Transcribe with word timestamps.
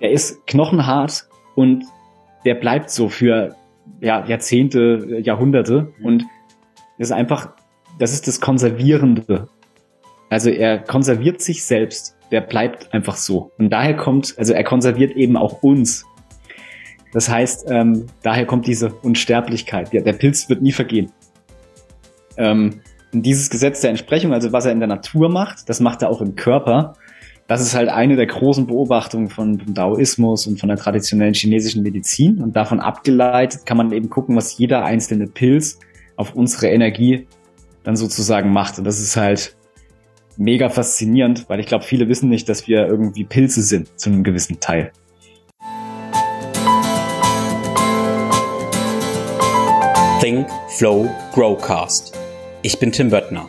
er 0.00 0.10
ist 0.10 0.46
knochenhart 0.46 1.28
und 1.54 1.84
der 2.44 2.54
bleibt 2.54 2.90
so 2.90 3.08
für 3.08 3.54
ja, 4.00 4.26
Jahrzehnte, 4.26 5.20
Jahrhunderte 5.22 5.92
und 6.02 6.24
das 6.98 7.08
ist 7.08 7.12
einfach, 7.12 7.50
das 7.98 8.12
ist 8.12 8.26
das 8.26 8.40
Konservierende. 8.40 9.48
Also 10.28 10.50
er 10.50 10.78
konserviert 10.78 11.40
sich 11.42 11.64
selbst, 11.64 12.16
der 12.30 12.40
bleibt 12.40 12.92
einfach 12.94 13.16
so. 13.16 13.50
Und 13.58 13.70
daher 13.70 13.96
kommt, 13.96 14.34
also 14.38 14.52
er 14.52 14.64
konserviert 14.64 15.16
eben 15.16 15.36
auch 15.36 15.62
uns. 15.62 16.04
Das 17.12 17.28
heißt, 17.28 17.66
ähm, 17.68 18.06
daher 18.22 18.46
kommt 18.46 18.66
diese 18.66 18.92
Unsterblichkeit. 18.92 19.92
Ja, 19.92 20.00
der 20.00 20.12
Pilz 20.12 20.48
wird 20.48 20.62
nie 20.62 20.72
vergehen. 20.72 21.10
Ähm, 22.36 22.80
und 23.12 23.26
dieses 23.26 23.50
Gesetz 23.50 23.80
der 23.80 23.90
Entsprechung, 23.90 24.32
also 24.32 24.52
was 24.52 24.66
er 24.66 24.72
in 24.72 24.78
der 24.78 24.88
Natur 24.88 25.28
macht, 25.28 25.68
das 25.68 25.80
macht 25.80 26.02
er 26.02 26.10
auch 26.10 26.20
im 26.20 26.36
Körper. 26.36 26.94
Das 27.50 27.60
ist 27.60 27.74
halt 27.74 27.88
eine 27.88 28.14
der 28.14 28.28
großen 28.28 28.68
Beobachtungen 28.68 29.28
von, 29.28 29.60
Daoismus 29.74 30.46
und 30.46 30.60
von 30.60 30.68
der 30.68 30.78
traditionellen 30.78 31.34
chinesischen 31.34 31.82
Medizin. 31.82 32.40
Und 32.40 32.54
davon 32.54 32.78
abgeleitet 32.78 33.66
kann 33.66 33.76
man 33.76 33.90
eben 33.90 34.08
gucken, 34.08 34.36
was 34.36 34.56
jeder 34.56 34.84
einzelne 34.84 35.26
Pilz 35.26 35.80
auf 36.14 36.36
unsere 36.36 36.68
Energie 36.68 37.26
dann 37.82 37.96
sozusagen 37.96 38.52
macht. 38.52 38.78
Und 38.78 38.84
das 38.84 39.00
ist 39.00 39.16
halt 39.16 39.56
mega 40.36 40.68
faszinierend, 40.68 41.46
weil 41.48 41.58
ich 41.58 41.66
glaube, 41.66 41.82
viele 41.82 42.08
wissen 42.08 42.28
nicht, 42.28 42.48
dass 42.48 42.68
wir 42.68 42.86
irgendwie 42.86 43.24
Pilze 43.24 43.62
sind 43.62 43.98
zu 43.98 44.10
einem 44.10 44.22
gewissen 44.22 44.60
Teil. 44.60 44.92
Think, 50.20 50.46
Flow, 50.76 51.10
Growcast. 51.32 52.16
Ich 52.62 52.78
bin 52.78 52.92
Tim 52.92 53.10
Böttner. 53.10 53.48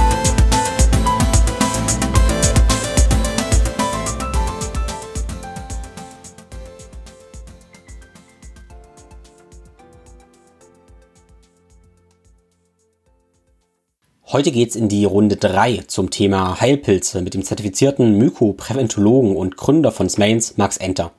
Heute 14.31 14.53
geht's 14.53 14.77
in 14.77 14.87
die 14.87 15.03
Runde 15.03 15.35
3 15.35 15.83
zum 15.87 16.09
Thema 16.09 16.61
Heilpilze 16.61 17.21
mit 17.21 17.33
dem 17.33 17.43
zertifizierten 17.43 18.17
Mykopräventologen 18.17 19.35
und 19.35 19.57
Gründer 19.57 19.91
von 19.91 20.07
Smains, 20.07 20.55
Max 20.55 20.77
Enter. 20.77 21.11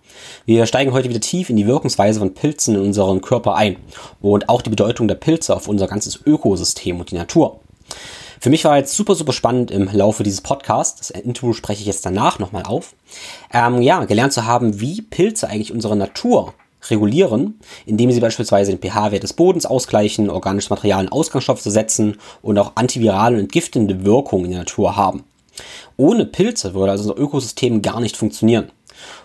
Wir 0.47 0.65
steigen 0.65 0.95
heute 0.95 1.11
wieder 1.11 1.21
tief 1.21 1.51
in 1.51 1.57
die 1.57 1.67
Wirkungsweise 1.67 2.21
von 2.21 2.33
Pilzen 2.33 2.75
in 2.75 2.81
unseren 2.81 3.21
Körper 3.21 3.55
ein 3.55 3.77
und 4.23 4.49
auch 4.49 4.63
die 4.63 4.71
Bedeutung 4.71 5.09
der 5.09 5.17
Pilze 5.17 5.55
auf 5.55 5.69
unser 5.69 5.89
ganzes 5.89 6.21
Ökosystem 6.25 7.01
und 7.01 7.11
die 7.11 7.17
Natur. 7.17 7.61
Für 8.41 8.49
mich 8.49 8.65
war 8.65 8.79
jetzt 8.79 8.97
super, 8.97 9.15
super 9.15 9.35
spannend 9.35 9.71
im 9.71 9.91
Laufe 9.93 10.23
dieses 10.23 10.41
Podcasts, 10.41 11.11
das 11.11 11.11
Interview 11.11 11.53
spreche 11.53 11.83
ich 11.83 11.87
jetzt 11.87 12.07
danach 12.07 12.39
nochmal 12.39 12.63
auf, 12.63 12.95
ähm, 13.53 13.83
ja, 13.83 14.07
gelernt 14.07 14.33
zu 14.33 14.47
haben, 14.47 14.81
wie 14.81 15.03
Pilze 15.03 15.51
eigentlich 15.51 15.71
unsere 15.71 15.97
Natur 15.97 16.55
regulieren, 16.91 17.59
indem 17.87 18.11
sie 18.11 18.21
beispielsweise 18.21 18.75
den 18.75 18.81
pH-Wert 18.81 19.23
des 19.23 19.33
Bodens 19.33 19.67
ausgleichen, 19.67 20.31
organisches 20.31 20.71
Material 20.71 21.05
in 21.05 21.13
Ausgangsstoffe 21.13 21.63
setzen 21.63 22.17
und 22.43 22.59
auch 22.59 22.73
antivirale 22.75 23.37
und 23.37 23.43
entgiftende 23.43 24.05
Wirkungen 24.05 24.47
in 24.47 24.51
der 24.53 24.61
Natur 24.61 24.97
haben. 24.97 25.25
Ohne 25.97 26.27
Pilze 26.27 26.75
würde 26.75 26.93
also 26.93 27.11
unser 27.11 27.23
Ökosystem 27.23 27.83
gar 27.83 28.01
nicht 28.01 28.17
funktionieren. 28.17 28.71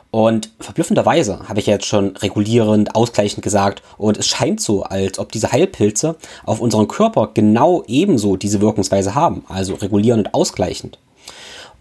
Und 0.09 0.51
verblüffenderweise 0.59 1.49
habe 1.49 1.59
ich 1.59 1.65
jetzt 1.65 1.85
schon 1.85 2.15
regulierend, 2.17 2.95
ausgleichend 2.95 3.43
gesagt 3.43 3.83
und 3.97 4.17
es 4.17 4.27
scheint 4.27 4.61
so, 4.61 4.83
als 4.83 5.19
ob 5.19 5.31
diese 5.31 5.51
Heilpilze 5.51 6.15
auf 6.45 6.61
unseren 6.61 6.87
Körper 6.87 7.31
genau 7.33 7.83
ebenso 7.87 8.37
diese 8.37 8.61
Wirkungsweise 8.61 9.15
haben, 9.15 9.43
also 9.49 9.75
regulierend 9.75 10.27
und 10.27 10.33
ausgleichend 10.33 10.97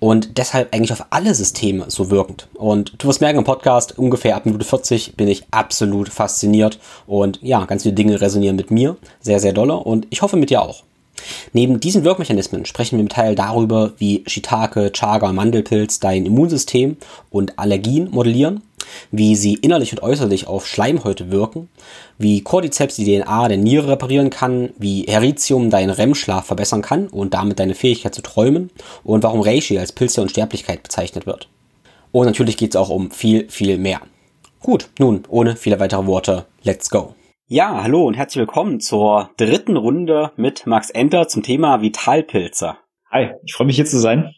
und 0.01 0.39
deshalb 0.39 0.75
eigentlich 0.75 0.93
auf 0.93 1.07
alle 1.11 1.35
Systeme 1.35 1.87
so 1.89 2.11
wirkend. 2.11 2.49
Und 2.55 2.95
du 2.99 3.09
wirst 3.09 3.21
merken 3.21 3.39
im 3.39 3.45
Podcast, 3.45 3.99
ungefähr 3.99 4.37
ab 4.37 4.47
Minute 4.47 4.65
40 4.65 5.17
bin 5.17 5.29
ich 5.29 5.45
absolut 5.51 6.09
fasziniert 6.09 6.79
und 7.07 7.39
ja, 7.43 7.65
ganz 7.65 7.83
viele 7.83 7.95
Dinge 7.95 8.21
resonieren 8.21 8.57
mit 8.57 8.71
mir 8.71 8.97
sehr, 9.21 9.41
sehr 9.41 9.53
dolle 9.53 9.77
und 9.77 10.07
ich 10.11 10.23
hoffe 10.23 10.37
mit 10.37 10.51
dir 10.51 10.63
auch. 10.63 10.83
Neben 11.53 11.81
diesen 11.81 12.05
Wirkmechanismen 12.05 12.67
sprechen 12.67 12.99
wir 12.99 13.03
im 13.03 13.09
Teil 13.09 13.35
darüber, 13.35 13.93
wie 13.99 14.23
Shiitake, 14.27 14.93
Chaga, 14.93 15.33
Mandelpilz 15.33 15.99
dein 15.99 16.27
Immunsystem 16.27 16.99
und 17.31 17.59
Allergien 17.59 18.11
modellieren 18.11 18.63
wie 19.11 19.37
sie 19.37 19.55
innerlich 19.55 19.93
und 19.93 20.03
äußerlich 20.03 20.47
auf 20.47 20.67
Schleimhäute 20.67 21.31
wirken, 21.31 21.69
wie 22.19 22.41
Cordyceps 22.41 22.97
die 22.97 23.05
DNA 23.05 23.49
der 23.49 23.57
Niere 23.57 23.89
reparieren 23.89 24.31
kann, 24.31 24.71
wie 24.79 25.03
Heritium 25.03 25.71
deinen 25.71 25.91
REM-Schlaf 25.91 26.47
verbessern 26.47 26.83
kann 26.83 27.09
und 27.09 27.35
damit 27.35 27.59
deine 27.59 27.75
Fähigkeit 27.75 28.15
zu 28.15 28.23
träumen 28.23 28.71
und 29.05 29.23
warum 29.23 29.41
Reishi 29.41 29.79
als 29.79 29.93
Pilz 29.93 30.15
der 30.15 30.23
Unsterblichkeit 30.23 30.83
bezeichnet 30.83 31.27
wird. 31.27 31.49
Und 32.13 32.27
natürlich 32.27 32.57
geht 32.57 32.71
es 32.71 32.77
auch 32.77 32.91
um 32.91 33.11
viel, 33.11 33.49
viel 33.51 33.79
mehr. 33.79 34.01
Gut, 34.61 34.89
nun, 34.99 35.25
ohne 35.29 35.57
viele 35.57 35.79
weitere 35.81 36.07
Worte, 36.07 36.47
let's 36.63 36.91
go. 36.91 37.15
Ja, 37.49 37.83
hallo 37.83 38.05
und 38.05 38.15
herzlich 38.15 38.41
willkommen 38.41 38.81
zur 38.81 39.31
dritten 39.37 39.77
Runde 39.77 40.33
mit 40.37 40.67
Max 40.67 40.91
Enter 40.91 41.29
zum 41.29 41.45
Thema 41.45 41.81
Vitalpilze. 41.81 42.77
Hi, 43.11 43.31
ich 43.45 43.55
freue 43.55 43.69
mich 43.69 43.77
hier 43.77 43.87
zu 43.87 44.01
sein. 44.01 44.35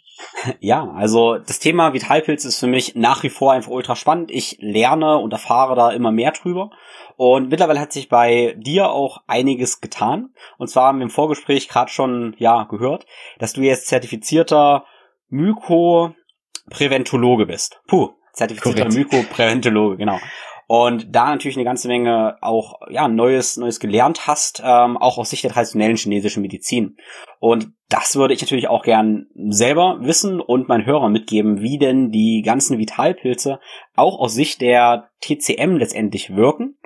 Ja, 0.60 0.92
also 0.96 1.38
das 1.38 1.58
Thema 1.58 1.92
Vitalpilz 1.92 2.44
ist 2.44 2.58
für 2.58 2.66
mich 2.66 2.94
nach 2.94 3.22
wie 3.22 3.30
vor 3.30 3.52
einfach 3.52 3.70
ultra 3.70 3.96
spannend. 3.96 4.30
Ich 4.30 4.56
lerne 4.60 5.18
und 5.18 5.32
erfahre 5.32 5.74
da 5.74 5.90
immer 5.90 6.12
mehr 6.12 6.32
drüber. 6.32 6.70
Und 7.16 7.48
mittlerweile 7.50 7.80
hat 7.80 7.92
sich 7.92 8.08
bei 8.08 8.54
dir 8.56 8.90
auch 8.90 9.18
einiges 9.26 9.80
getan. 9.80 10.30
Und 10.56 10.68
zwar 10.68 10.86
haben 10.86 10.98
wir 10.98 11.04
im 11.04 11.10
Vorgespräch 11.10 11.68
gerade 11.68 11.90
schon 11.90 12.36
ja 12.38 12.62
gehört, 12.64 13.06
dass 13.38 13.54
du 13.54 13.62
jetzt 13.62 13.88
zertifizierter 13.88 14.84
Mykopräventologe 15.28 17.46
bist. 17.46 17.80
Puh, 17.86 18.10
zertifizierter 18.32 18.88
Mykopräventologe, 18.88 19.96
genau 19.96 20.20
und 20.68 21.16
da 21.16 21.30
natürlich 21.30 21.56
eine 21.56 21.64
ganze 21.64 21.88
Menge 21.88 22.36
auch 22.42 22.82
ja 22.90 23.08
neues 23.08 23.56
neues 23.56 23.80
gelernt 23.80 24.26
hast, 24.26 24.62
ähm, 24.62 24.98
auch 24.98 25.16
aus 25.16 25.30
Sicht 25.30 25.42
der 25.42 25.50
traditionellen 25.50 25.96
chinesischen 25.96 26.42
Medizin. 26.42 26.98
Und 27.40 27.72
das 27.88 28.16
würde 28.16 28.34
ich 28.34 28.42
natürlich 28.42 28.68
auch 28.68 28.82
gern 28.82 29.28
selber 29.48 29.96
wissen 30.02 30.40
und 30.40 30.68
meinen 30.68 30.84
Hörern 30.84 31.10
mitgeben, 31.10 31.62
wie 31.62 31.78
denn 31.78 32.10
die 32.10 32.42
ganzen 32.44 32.76
Vitalpilze 32.76 33.60
auch 33.96 34.20
aus 34.20 34.34
Sicht 34.34 34.60
der 34.60 35.08
TCM 35.22 35.78
letztendlich 35.78 36.36
wirken 36.36 36.76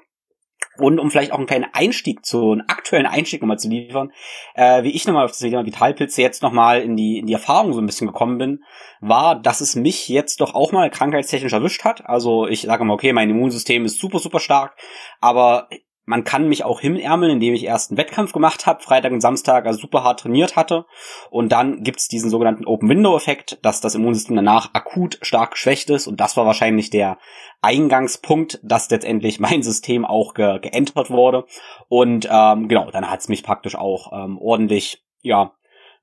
und 0.78 0.98
um 0.98 1.10
vielleicht 1.10 1.32
auch 1.32 1.38
einen 1.38 1.46
kleinen 1.46 1.66
Einstieg 1.72 2.24
zu, 2.24 2.52
einen 2.52 2.68
aktuellen 2.68 3.06
Einstieg 3.06 3.42
nochmal 3.42 3.58
zu 3.58 3.68
liefern, 3.68 4.12
äh, 4.54 4.82
wie 4.82 4.90
ich 4.90 5.06
nochmal 5.06 5.24
auf 5.24 5.32
das 5.32 5.40
Thema 5.40 5.66
Vitalpilze 5.66 6.22
jetzt 6.22 6.42
nochmal 6.42 6.80
in 6.80 6.96
die, 6.96 7.18
in 7.18 7.26
die 7.26 7.32
Erfahrung 7.32 7.72
so 7.72 7.80
ein 7.80 7.86
bisschen 7.86 8.06
gekommen 8.06 8.38
bin, 8.38 8.64
war, 9.00 9.40
dass 9.40 9.60
es 9.60 9.76
mich 9.76 10.08
jetzt 10.08 10.40
doch 10.40 10.54
auch 10.54 10.72
mal 10.72 10.90
krankheitstechnisch 10.90 11.52
erwischt 11.52 11.84
hat. 11.84 12.06
Also 12.06 12.46
ich 12.46 12.62
sage 12.62 12.84
mal, 12.84 12.94
okay, 12.94 13.12
mein 13.12 13.30
Immunsystem 13.30 13.84
ist 13.84 13.98
super, 13.98 14.18
super 14.18 14.40
stark, 14.40 14.76
aber 15.20 15.68
man 16.04 16.24
kann 16.24 16.48
mich 16.48 16.64
auch 16.64 16.80
himmelärmeln, 16.80 17.32
indem 17.32 17.54
ich 17.54 17.64
erst 17.64 17.90
einen 17.90 17.98
Wettkampf 17.98 18.32
gemacht 18.32 18.66
habe, 18.66 18.82
Freitag 18.82 19.12
und 19.12 19.20
Samstag, 19.20 19.66
also 19.66 19.80
super 19.80 20.02
hart 20.02 20.20
trainiert 20.20 20.56
hatte. 20.56 20.84
Und 21.30 21.52
dann 21.52 21.82
gibt's 21.82 22.08
diesen 22.08 22.28
sogenannten 22.28 22.66
Open-Window-Effekt, 22.66 23.58
dass 23.62 23.80
das 23.80 23.94
Immunsystem 23.94 24.34
danach 24.34 24.70
akut 24.74 25.18
stark 25.22 25.52
geschwächt 25.52 25.90
ist. 25.90 26.08
Und 26.08 26.18
das 26.20 26.36
war 26.36 26.44
wahrscheinlich 26.44 26.90
der 26.90 27.18
Eingangspunkt, 27.60 28.58
dass 28.62 28.90
letztendlich 28.90 29.38
mein 29.38 29.62
System 29.62 30.04
auch 30.04 30.34
ge 30.34 30.58
geentert 30.58 31.10
wurde. 31.10 31.44
Und 31.88 32.28
ähm, 32.30 32.68
genau, 32.68 32.90
dann 32.90 33.08
hat's 33.08 33.28
mich 33.28 33.44
praktisch 33.44 33.76
auch 33.76 34.12
ähm, 34.12 34.38
ordentlich, 34.38 35.04
ja, 35.22 35.52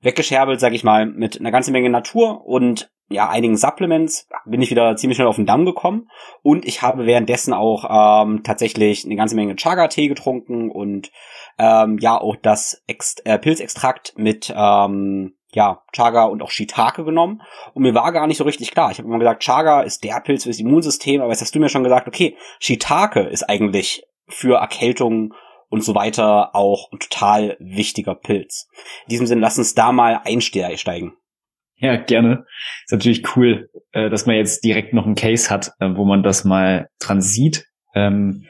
weggescherbelt, 0.00 0.60
sag 0.60 0.72
ich 0.72 0.84
mal, 0.84 1.06
mit 1.06 1.38
einer 1.38 1.50
ganzen 1.50 1.72
Menge 1.72 1.90
Natur 1.90 2.46
und 2.46 2.90
ja, 3.12 3.28
einigen 3.28 3.56
Supplements 3.56 4.28
bin 4.44 4.62
ich 4.62 4.70
wieder 4.70 4.94
ziemlich 4.94 5.16
schnell 5.16 5.26
auf 5.26 5.36
den 5.36 5.46
Damm 5.46 5.64
gekommen 5.64 6.08
und 6.42 6.64
ich 6.64 6.80
habe 6.80 7.06
währenddessen 7.06 7.52
auch 7.52 8.22
ähm, 8.24 8.42
tatsächlich 8.44 9.04
eine 9.04 9.16
ganze 9.16 9.34
Menge 9.34 9.56
Chaga-Tee 9.56 10.06
getrunken 10.06 10.70
und 10.70 11.10
ähm, 11.58 11.98
ja 11.98 12.20
auch 12.20 12.36
das 12.36 12.82
Ext 12.86 13.26
äh, 13.26 13.36
Pilzextrakt 13.36 14.14
mit 14.16 14.54
ähm, 14.56 15.34
ja, 15.52 15.82
Chaga 15.92 16.24
und 16.24 16.42
auch 16.42 16.50
Shiitake 16.50 17.04
genommen. 17.04 17.42
Und 17.74 17.82
mir 17.82 17.94
war 17.94 18.12
gar 18.12 18.28
nicht 18.28 18.36
so 18.36 18.44
richtig 18.44 18.70
klar. 18.70 18.92
Ich 18.92 18.98
habe 18.98 19.08
immer 19.08 19.18
gesagt, 19.18 19.42
Chaga 19.42 19.82
ist 19.82 20.04
der 20.04 20.20
Pilz 20.20 20.44
fürs 20.44 20.60
Immunsystem, 20.60 21.20
aber 21.20 21.30
jetzt 21.30 21.40
hast 21.40 21.54
du 21.54 21.58
mir 21.58 21.68
schon 21.68 21.82
gesagt, 21.82 22.06
okay, 22.06 22.36
Shiitake 22.60 23.20
ist 23.20 23.48
eigentlich 23.48 24.04
für 24.28 24.58
Erkältungen 24.58 25.34
und 25.70 25.82
so 25.82 25.94
weiter 25.94 26.54
auch 26.54 26.90
total 26.90 27.56
wichtiger 27.60 28.14
Pilz. 28.14 28.68
In 29.06 29.10
diesem 29.10 29.26
Sinne, 29.26 29.40
lass 29.40 29.58
uns 29.58 29.74
da 29.74 29.92
mal 29.92 30.20
einsteigen. 30.24 31.12
Ja, 31.76 31.96
gerne. 31.96 32.44
Ist 32.84 32.92
natürlich 32.92 33.36
cool, 33.36 33.70
äh, 33.92 34.10
dass 34.10 34.26
man 34.26 34.36
jetzt 34.36 34.64
direkt 34.64 34.92
noch 34.92 35.06
einen 35.06 35.14
Case 35.14 35.48
hat, 35.48 35.72
äh, 35.80 35.88
wo 35.94 36.04
man 36.04 36.22
das 36.22 36.44
mal 36.44 36.88
dran 36.98 37.22
sieht, 37.22 37.64
ähm, 37.94 38.44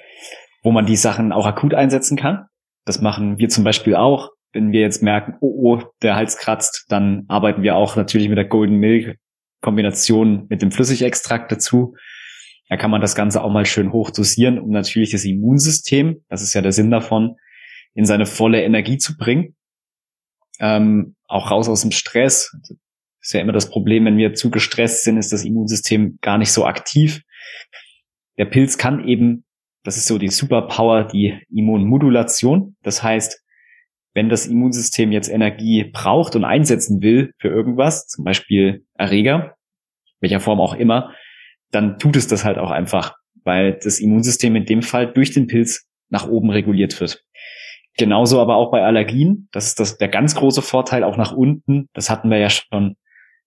wo 0.64 0.72
man 0.72 0.87
die 0.87 0.96
Sachen 0.96 1.31
auch 1.31 1.46
akut 1.46 1.72
einsetzen 1.72 2.17
kann. 2.17 2.46
Das 2.84 3.00
machen 3.00 3.38
wir 3.38 3.49
zum 3.49 3.62
Beispiel 3.62 3.94
auch. 3.94 4.31
Wenn 4.52 4.72
wir 4.72 4.81
jetzt 4.81 5.00
merken, 5.00 5.37
oh, 5.40 5.76
oh, 5.78 5.82
der 6.02 6.17
Hals 6.17 6.38
kratzt, 6.38 6.87
dann 6.88 7.25
arbeiten 7.28 7.62
wir 7.62 7.76
auch 7.76 7.94
natürlich 7.94 8.28
mit 8.28 8.37
der 8.37 8.46
Golden 8.46 8.78
Milk 8.78 9.17
Kombination 9.61 10.46
mit 10.49 10.62
dem 10.62 10.72
Flüssigextrakt 10.72 11.52
dazu. 11.52 11.94
Da 12.70 12.76
kann 12.76 12.93
man 12.93 13.00
das 13.00 13.17
Ganze 13.17 13.43
auch 13.43 13.50
mal 13.50 13.67
schön 13.67 13.93
hoch 13.93 14.11
dosieren, 14.11 14.61
um 14.61 14.70
natürlich 14.70 15.11
das 15.11 15.25
Immunsystem, 15.25 16.25
das 16.28 16.40
ist 16.40 16.55
ja 16.55 16.62
der 16.62 16.70
Sinn 16.70 16.93
davon, 16.93 17.34
in 17.94 18.05
seine 18.05 18.26
volle 18.26 18.62
Energie 18.62 18.96
zu 18.96 19.17
bringen. 19.17 19.56
Ähm, 20.61 21.17
auch 21.26 21.50
raus 21.50 21.69
aus 21.69 21.82
dem 21.82 21.90
Stress. 21.90 22.56
Das 22.62 22.76
ist 23.22 23.32
ja 23.32 23.40
immer 23.40 23.52
das 23.52 23.69
Problem, 23.70 24.05
wenn 24.05 24.17
wir 24.17 24.34
zu 24.34 24.50
gestresst 24.50 25.02
sind, 25.02 25.17
ist 25.17 25.32
das 25.32 25.44
Immunsystem 25.44 26.19
gar 26.20 26.38
nicht 26.38 26.52
so 26.52 26.64
aktiv. 26.64 27.22
Der 28.38 28.44
Pilz 28.44 28.78
kann 28.78 29.06
eben, 29.06 29.44
das 29.82 29.96
ist 29.96 30.06
so 30.06 30.19
die 30.19 30.28
Superpower, 30.28 31.08
die 31.08 31.40
Immunmodulation. 31.52 32.76
Das 32.82 33.02
heißt, 33.02 33.43
wenn 34.14 34.28
das 34.28 34.46
Immunsystem 34.46 35.11
jetzt 35.11 35.28
Energie 35.28 35.90
braucht 35.93 36.37
und 36.37 36.44
einsetzen 36.44 37.02
will 37.02 37.32
für 37.38 37.49
irgendwas, 37.49 38.06
zum 38.06 38.25
Beispiel 38.25 38.87
Erreger, 38.94 39.56
welcher 40.20 40.38
Form 40.38 40.61
auch 40.61 40.75
immer, 40.75 41.12
dann 41.70 41.99
tut 41.99 42.17
es 42.17 42.26
das 42.26 42.44
halt 42.44 42.58
auch 42.58 42.70
einfach, 42.70 43.17
weil 43.44 43.78
das 43.82 43.99
Immunsystem 44.00 44.56
in 44.56 44.64
dem 44.64 44.82
Fall 44.82 45.12
durch 45.12 45.32
den 45.32 45.46
Pilz 45.46 45.87
nach 46.08 46.28
oben 46.28 46.50
reguliert 46.50 47.00
wird. 47.00 47.25
Genauso 47.96 48.40
aber 48.40 48.56
auch 48.56 48.70
bei 48.70 48.82
Allergien. 48.82 49.49
Das 49.52 49.67
ist 49.67 49.81
das, 49.81 49.99
der 49.99 50.08
ganz 50.08 50.34
große 50.34 50.62
Vorteil 50.62 51.05
auch 51.05 51.17
nach 51.17 51.32
unten. 51.32 51.88
Das 51.93 52.11
hatten 52.11 52.31
wir 52.31 52.38
ja 52.38 52.50
schon 52.50 52.96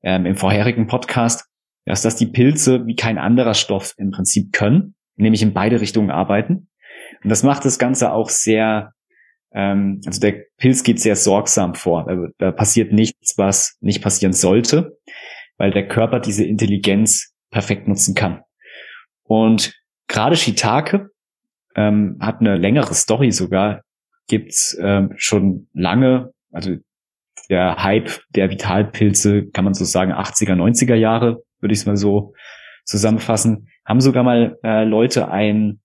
ähm, 0.04 0.26
im 0.26 0.36
vorherigen 0.36 0.88
Podcast, 0.88 1.46
dass 1.86 2.02
das 2.02 2.16
die 2.16 2.28
Pilze 2.28 2.86
wie 2.86 2.96
kein 2.96 3.18
anderer 3.18 3.54
Stoff 3.54 3.94
im 3.98 4.12
Prinzip 4.12 4.54
können, 4.54 4.96
nämlich 5.16 5.42
in 5.42 5.54
beide 5.54 5.82
Richtungen 5.82 6.12
arbeiten. 6.12 6.70
Und 7.24 7.30
das 7.30 7.44
macht 7.44 7.66
das 7.66 7.80
Ganze 7.80 8.12
auch 8.12 8.30
sehr 8.30 8.94
ähm, 9.54 10.02
also 10.06 10.20
der 10.20 10.46
Pilz 10.58 10.84
geht 10.84 11.00
sehr 11.00 11.16
sorgsam 11.16 11.76
vor. 11.76 12.06
Da, 12.06 12.28
da 12.38 12.52
passiert 12.52 12.92
nichts, 12.92 13.38
was 13.38 13.78
nicht 13.82 14.02
passieren 14.02 14.34
sollte, 14.34 14.98
weil 15.58 15.72
der 15.72 15.88
Körper 15.88 16.20
diese 16.20 16.44
Intelligenz 16.44 17.33
perfekt 17.54 17.88
nutzen 17.88 18.16
kann. 18.16 18.42
Und 19.24 19.74
gerade 20.08 20.36
Shiitake 20.36 21.10
ähm, 21.76 22.18
hat 22.20 22.42
eine 22.42 22.58
längere 22.58 22.94
Story 22.94 23.32
sogar, 23.32 23.82
gibt's 24.28 24.78
ähm, 24.82 25.14
schon 25.16 25.68
lange, 25.74 26.34
also 26.52 26.76
der 27.50 27.84
Hype 27.84 28.22
der 28.36 28.50
Vitalpilze, 28.50 29.48
kann 29.48 29.66
man 29.66 29.74
so 29.74 29.86
sagen, 29.86 30.12
80er, 30.12 30.56
90er 30.56 30.96
Jahre, 30.96 31.44
würde 31.60 31.74
ich 31.74 31.80
es 31.80 31.86
mal 31.86 31.98
so 31.98 32.34
zusammenfassen, 32.86 33.70
haben 33.86 34.02
sogar 34.02 34.24
mal 34.24 34.58
äh, 34.64 34.84
Leute 34.84 35.30
ein 35.30 35.80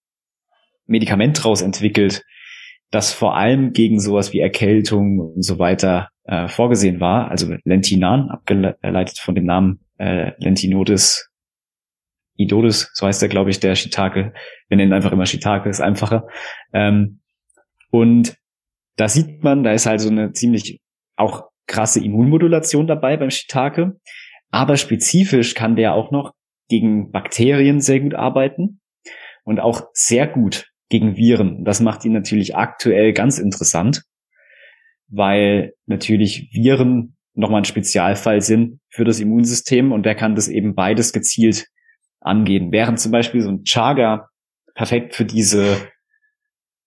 Medikament 0.87 1.43
draus 1.43 1.63
entwickelt, 1.63 2.25
das 2.91 3.13
vor 3.13 3.37
allem 3.37 3.73
gegen 3.73 4.01
sowas 4.01 4.33
wie 4.33 4.41
Erkältung 4.41 5.21
und 5.21 5.43
so 5.43 5.59
weiter 5.59 6.09
äh, 6.25 6.49
vorgesehen 6.49 7.01
war, 7.01 7.31
also 7.31 7.55
Lentinan, 7.65 8.31
abgeleitet 8.31 9.19
von 9.19 9.35
dem 9.35 9.45
Namen 9.45 9.81
äh, 9.99 10.33
Lentinodes 10.39 11.28
Idodes, 12.39 12.91
so 12.95 13.07
heißt 13.07 13.21
der, 13.21 13.29
glaube 13.29 13.51
ich, 13.51 13.61
der 13.61 13.75
Shiitake. 13.75 14.33
Wir 14.69 14.77
nennen 14.77 14.93
einfach 14.93 15.13
immer 15.13 15.27
Shiitake, 15.27 15.69
ist 15.69 15.81
einfacher. 15.81 16.29
Ähm, 16.73 17.21
und 17.91 18.37
da 18.97 19.09
sieht 19.09 19.43
man, 19.43 19.65
da 19.65 19.73
ist 19.73 19.87
halt 19.87 20.01
so 20.01 20.09
eine 20.09 20.33
ziemlich 20.33 20.81
auch 21.17 21.49
krasse 21.67 22.03
Immunmodulation 22.03 22.87
dabei 22.87 23.17
beim 23.17 23.31
Shiitake. 23.31 23.99
Aber 24.51 24.77
spezifisch 24.77 25.55
kann 25.55 25.77
der 25.77 25.95
auch 25.95 26.11
noch 26.11 26.33
gegen 26.69 27.11
Bakterien 27.11 27.81
sehr 27.81 28.01
gut 28.01 28.15
arbeiten 28.15 28.81
und 29.45 29.59
auch 29.59 29.83
sehr 29.93 30.27
gut 30.29 30.71
gegen 30.89 31.17
Viren. 31.17 31.65
Das 31.65 31.81
macht 31.81 32.05
ihn 32.05 32.13
natürlich 32.13 32.57
aktuell 32.57 33.13
ganz 33.13 33.39
interessant, 33.39 34.05
weil 35.09 35.75
natürlich 35.87 36.51
Viren 36.53 37.17
nochmal 37.35 37.63
ein 37.63 37.67
Spezialfall 37.67 38.43
sind 38.43 38.81
für 38.91 39.05
das 39.05 39.21
Immunsystem 39.21 39.93
und 39.93 40.07
der 40.07 40.15
kann 40.15 40.35
das 40.35 40.49
eben 40.49 40.75
beides 40.75 41.13
gezielt 41.13 41.67
angehen. 42.21 42.73
Während 42.73 43.01
zum 43.01 43.13
Beispiel 43.13 43.43
so 43.43 43.51
ein 43.51 43.65
Chaga 43.65 44.29
perfekt 44.75 45.15
für 45.15 45.25
diese 45.25 45.77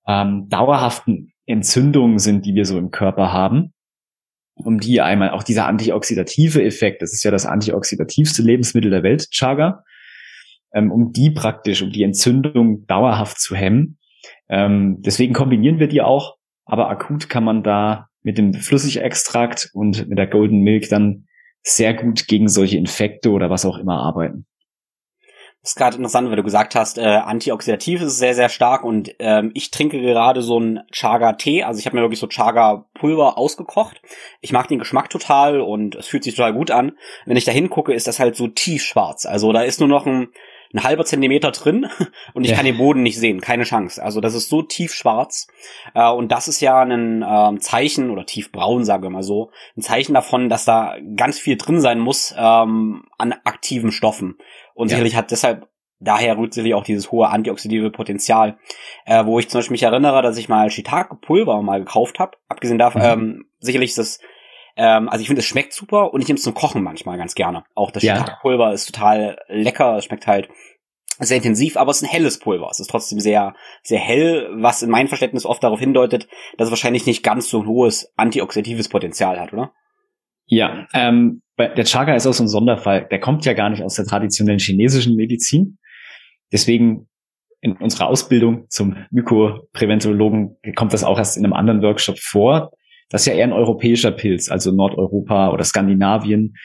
ähm, 0.07 0.48
dauerhaften 0.50 1.33
Entzündungen 1.45 2.19
sind, 2.19 2.45
die 2.45 2.56
wir 2.56 2.66
so 2.66 2.78
im 2.78 2.92
Körper 2.92 3.33
haben, 3.33 3.74
um 4.56 4.80
die 4.80 5.01
einmal 5.01 5.31
auch 5.31 5.44
dieser 5.44 5.68
antioxidative 5.68 6.63
Effekt, 6.63 7.01
das 7.01 7.13
ist 7.13 7.24
ja 7.24 7.31
das 7.31 7.45
antioxidativste 7.45 8.42
Lebensmittel 8.42 8.92
der 8.92 9.04
Welt, 9.04 9.30
Chaga, 9.31 9.83
ähm, 10.74 10.92
um 10.92 11.12
die 11.12 11.31
praktisch, 11.31 11.81
um 11.81 11.92
die 11.92 12.04
Entzündung 12.04 12.86
dauerhaft 12.88 13.39
zu 13.39 13.56
hemmen. 13.56 13.98
Ähm, 14.50 15.01
deswegen 15.01 15.34
kombinieren 15.34 15.80
wir 15.80 15.88
die 15.88 16.01
auch, 16.01 16.38
aber 16.66 16.89
akut 16.89 17.30
kann 17.30 17.44
man 17.44 17.63
da 17.63 18.10
mit 18.24 18.38
dem 18.38 18.54
Flüssigextrakt 18.54 19.69
und 19.74 20.07
mit 20.07 20.18
der 20.18 20.27
Golden 20.27 20.60
Milk 20.60 20.89
dann 20.89 21.25
sehr 21.63 21.94
gut 21.94 22.27
gegen 22.27 22.48
solche 22.48 22.77
Infekte 22.77 23.31
oder 23.31 23.50
was 23.50 23.66
auch 23.66 23.77
immer 23.77 24.00
arbeiten. 24.00 24.45
Ist 25.63 25.75
gerade 25.75 25.96
interessant, 25.96 26.28
weil 26.30 26.38
du 26.38 26.44
gesagt 26.44 26.74
hast, 26.74 26.98
äh, 26.98 27.02
antioxidativ 27.04 28.02
ist 28.02 28.18
sehr, 28.18 28.34
sehr 28.34 28.50
stark 28.50 28.84
und 28.84 29.13
ähm, 29.19 29.52
ich 29.54 29.69
trinke 29.69 30.02
gerade 30.02 30.42
so 30.42 30.58
einen 30.58 30.80
Chaga-Tee. 30.92 31.63
Also 31.63 31.80
ich 31.80 31.86
habe 31.86 31.96
mir 31.96 32.02
wirklich 32.02 32.19
so 32.19 32.25
Chaga-Pulver 32.25 33.38
ausgekocht. 33.38 34.02
Ich 34.40 34.54
mag 34.54 34.68
den 34.69 34.80
Geschmack 34.80 35.12
total 35.12 35.62
und 35.62 35.94
es 35.94 36.08
fühlt 36.08 36.24
sich 36.24 36.34
total 36.34 36.54
gut 36.54 36.72
an. 36.72 36.94
Wenn 37.28 37.38
ich 37.38 37.46
da 37.46 37.52
hingucke, 37.52 37.94
ist 37.94 38.08
das 38.08 38.19
halt 38.19 38.36
so 38.36 38.48
tiefschwarz. 38.48 39.28
Also 39.28 39.54
da 39.54 39.62
ist 39.62 39.80
nur 39.80 39.90
noch 39.90 40.08
ein 40.08 40.30
ein 40.74 40.84
halber 40.84 41.06
Zentimeter 41.06 41.52
drin 41.52 41.88
und 42.34 42.44
ich 42.44 42.52
ja. 42.52 42.56
kann 42.56 42.66
den 42.66 42.78
Boden 42.78 43.04
nicht 43.04 43.19
sehen, 43.19 43.42
keine 43.42 43.63
Chance. 43.63 44.02
Also 44.02 44.22
das 44.22 44.34
ist 44.34 44.50
so 44.50 44.62
tiefschwarz 44.62 45.48
äh, 45.94 46.10
und 46.10 46.31
das 46.31 46.48
ist 46.48 46.62
ja 46.62 46.81
ein 46.81 47.22
äh, 47.22 47.60
Zeichen 47.60 48.10
oder 48.10 48.25
tiefbraun, 48.25 48.86
sage 48.86 49.04
wir 49.04 49.10
mal 49.10 49.24
so, 49.24 49.52
ein 49.78 49.81
Zeichen 49.81 50.13
davon, 50.13 50.50
dass 50.50 50.66
da 50.66 50.96
ganz 51.16 51.40
viel 51.40 51.58
drin 51.58 51.81
sein 51.81 52.00
muss 52.00 52.34
ähm, 52.38 53.06
an 53.18 53.34
aktiven 53.44 53.92
Stoffen. 53.92 54.38
Und 54.73 54.88
ja. 54.88 54.95
sicherlich 54.95 55.15
hat 55.15 55.31
deshalb 55.31 55.68
daher 56.00 56.38
rührt 56.38 56.53
sicherlich 56.53 56.73
auch 56.73 56.83
dieses 56.83 57.12
hohe 57.12 57.29
antioxidative 57.29 57.91
Potenzial, 57.91 58.57
äh, 59.06 59.23
wo 59.25 59.38
ich 59.39 59.50
zum 59.50 59.59
Beispiel 59.59 59.73
mich 59.73 59.83
erinnere, 59.83 60.21
dass 60.21 60.38
ich 60.38 60.50
mal 60.50 60.69
Shiitake-Pulver 60.69 61.62
mal 61.62 61.79
gekauft 61.79 62.19
habe. 62.19 62.38
Abgesehen 62.50 62.79
davon, 62.79 63.01
mhm. 63.01 63.07
ähm, 63.07 63.45
sicherlich 63.59 63.91
ist 63.91 63.97
das 64.00 64.19
ähm, 64.77 65.09
also 65.09 65.21
ich 65.21 65.27
finde, 65.27 65.41
es 65.41 65.45
schmeckt 65.45 65.73
super 65.73 66.13
und 66.13 66.21
ich 66.21 66.27
nehme 66.27 66.38
es 66.38 66.44
zum 66.44 66.53
Kochen 66.53 66.83
manchmal 66.83 67.18
ganz 67.18 67.35
gerne. 67.35 67.65
Auch 67.75 67.91
das 67.91 68.03
ja. 68.03 68.38
Pulver 68.41 68.73
ist 68.73 68.85
total 68.85 69.38
lecker, 69.47 69.97
es 69.97 70.06
schmeckt 70.06 70.27
halt 70.27 70.50
sehr 71.19 71.38
intensiv, 71.38 71.77
aber 71.77 71.91
es 71.91 71.97
ist 71.97 72.03
ein 72.03 72.12
helles 72.12 72.39
Pulver. 72.39 72.69
Es 72.71 72.79
ist 72.79 72.89
trotzdem 72.89 73.19
sehr, 73.19 73.53
sehr 73.83 74.00
hell, 74.00 74.50
was 74.53 74.81
in 74.81 74.89
meinem 74.89 75.07
Verständnis 75.07 75.45
oft 75.45 75.63
darauf 75.63 75.79
hindeutet, 75.79 76.27
dass 76.57 76.67
es 76.67 76.71
wahrscheinlich 76.71 77.06
nicht 77.06 77.21
ganz 77.21 77.50
so 77.50 77.62
ein 77.62 77.67
hohes 77.67 78.12
antioxidatives 78.17 78.89
Potenzial 78.89 79.39
hat, 79.39 79.53
oder? 79.53 79.71
Ja, 80.51 80.86
ähm, 80.94 81.42
der 81.57 81.86
Chaga 81.86 82.13
ist 82.13 82.27
auch 82.27 82.33
so 82.33 82.44
ein 82.44 82.50
Sonderfall. 82.50 83.07
Der 83.09 83.21
kommt 83.21 83.45
ja 83.45 83.53
gar 83.53 83.70
nicht 83.70 83.84
aus 83.84 83.96
der 83.96 84.05
traditionellen 84.05 84.60
chinesischen 84.60 85.15
Medizin. 85.15 85.77
Deswegen 86.51 87.08
in 87.62 87.77
unserer 87.77 88.08
Ausbildung 88.08 88.65
zum 88.67 88.98
Mykopräventologen 89.12 90.58
kommt 90.75 90.91
das 90.91 91.05
auch 91.05 91.17
erst 91.17 91.38
in 91.38 91.46
einem 91.46 91.53
anderen 91.53 91.81
Workshop 91.81 92.20
vor. 92.20 92.72
Das 93.10 93.22
ist 93.22 93.27
ja 93.27 93.34
eher 93.34 93.46
ein 93.46 93.53
europäischer 93.53 94.12
Pilz, 94.12 94.50
also 94.51 94.74
Nordeuropa 94.74 95.51
oder 95.51 95.63
Skandinavien. 95.63 96.55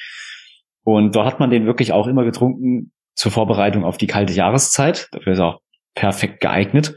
Und 0.82 1.14
dort 1.14 1.26
hat 1.26 1.38
man 1.38 1.50
den 1.50 1.66
wirklich 1.66 1.92
auch 1.92 2.08
immer 2.08 2.24
getrunken 2.24 2.92
zur 3.14 3.30
Vorbereitung 3.30 3.84
auf 3.84 3.98
die 3.98 4.08
kalte 4.08 4.32
Jahreszeit. 4.32 5.08
Dafür 5.12 5.32
ist 5.32 5.38
er 5.38 5.46
auch 5.46 5.60
perfekt 5.94 6.40
geeignet. 6.40 6.96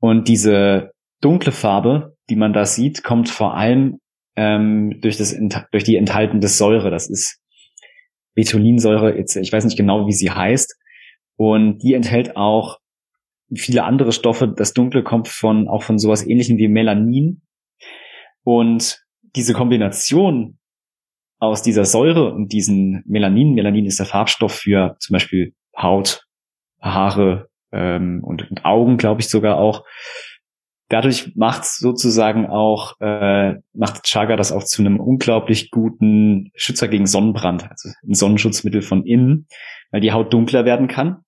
Und 0.00 0.28
diese 0.28 0.92
dunkle 1.20 1.52
Farbe, 1.52 2.16
die 2.30 2.36
man 2.36 2.54
da 2.54 2.64
sieht, 2.64 3.02
kommt 3.02 3.28
vor 3.28 3.54
allem 3.54 3.98
ähm, 4.36 5.00
durch, 5.00 5.16
das, 5.16 5.36
durch 5.72 5.84
die 5.84 5.96
enthaltene 5.96 6.46
Säure. 6.46 6.90
Das 6.90 7.08
ist 7.08 7.40
Betulinsäure, 8.34 9.16
ich 9.16 9.52
weiß 9.52 9.64
nicht 9.64 9.76
genau, 9.76 10.06
wie 10.06 10.12
sie 10.12 10.30
heißt. 10.30 10.76
Und 11.36 11.78
die 11.78 11.94
enthält 11.94 12.36
auch 12.36 12.78
viele 13.54 13.84
andere 13.84 14.12
Stoffe. 14.12 14.48
Das 14.48 14.72
Dunkle 14.72 15.02
kommt 15.02 15.28
von 15.28 15.68
auch 15.68 15.82
von 15.82 15.98
sowas 15.98 16.26
ähnlichem 16.26 16.58
wie 16.58 16.68
Melanin. 16.68 17.42
Und 18.42 19.02
diese 19.34 19.54
Kombination 19.54 20.58
aus 21.38 21.62
dieser 21.62 21.84
Säure 21.84 22.32
und 22.32 22.52
diesen 22.52 23.02
Melanin, 23.06 23.54
Melanin 23.54 23.86
ist 23.86 23.98
der 23.98 24.06
Farbstoff 24.06 24.52
für 24.52 24.96
zum 25.00 25.14
Beispiel 25.14 25.54
Haut, 25.76 26.24
Haare 26.80 27.48
ähm, 27.72 28.22
und, 28.22 28.50
und 28.50 28.64
Augen, 28.64 28.96
glaube 28.96 29.20
ich 29.20 29.28
sogar 29.28 29.58
auch. 29.58 29.84
Dadurch 30.88 31.34
macht 31.34 31.64
sozusagen 31.64 32.46
auch, 32.46 33.00
äh, 33.00 33.54
macht 33.72 34.04
Chaga 34.04 34.36
das 34.36 34.52
auch 34.52 34.62
zu 34.62 34.82
einem 34.82 35.00
unglaublich 35.00 35.70
guten 35.72 36.52
Schützer 36.54 36.86
gegen 36.86 37.06
Sonnenbrand, 37.06 37.68
also 37.68 37.88
ein 38.06 38.14
Sonnenschutzmittel 38.14 38.82
von 38.82 39.04
innen, 39.04 39.48
weil 39.90 40.00
die 40.00 40.12
Haut 40.12 40.32
dunkler 40.32 40.64
werden 40.64 40.86
kann, 40.86 41.24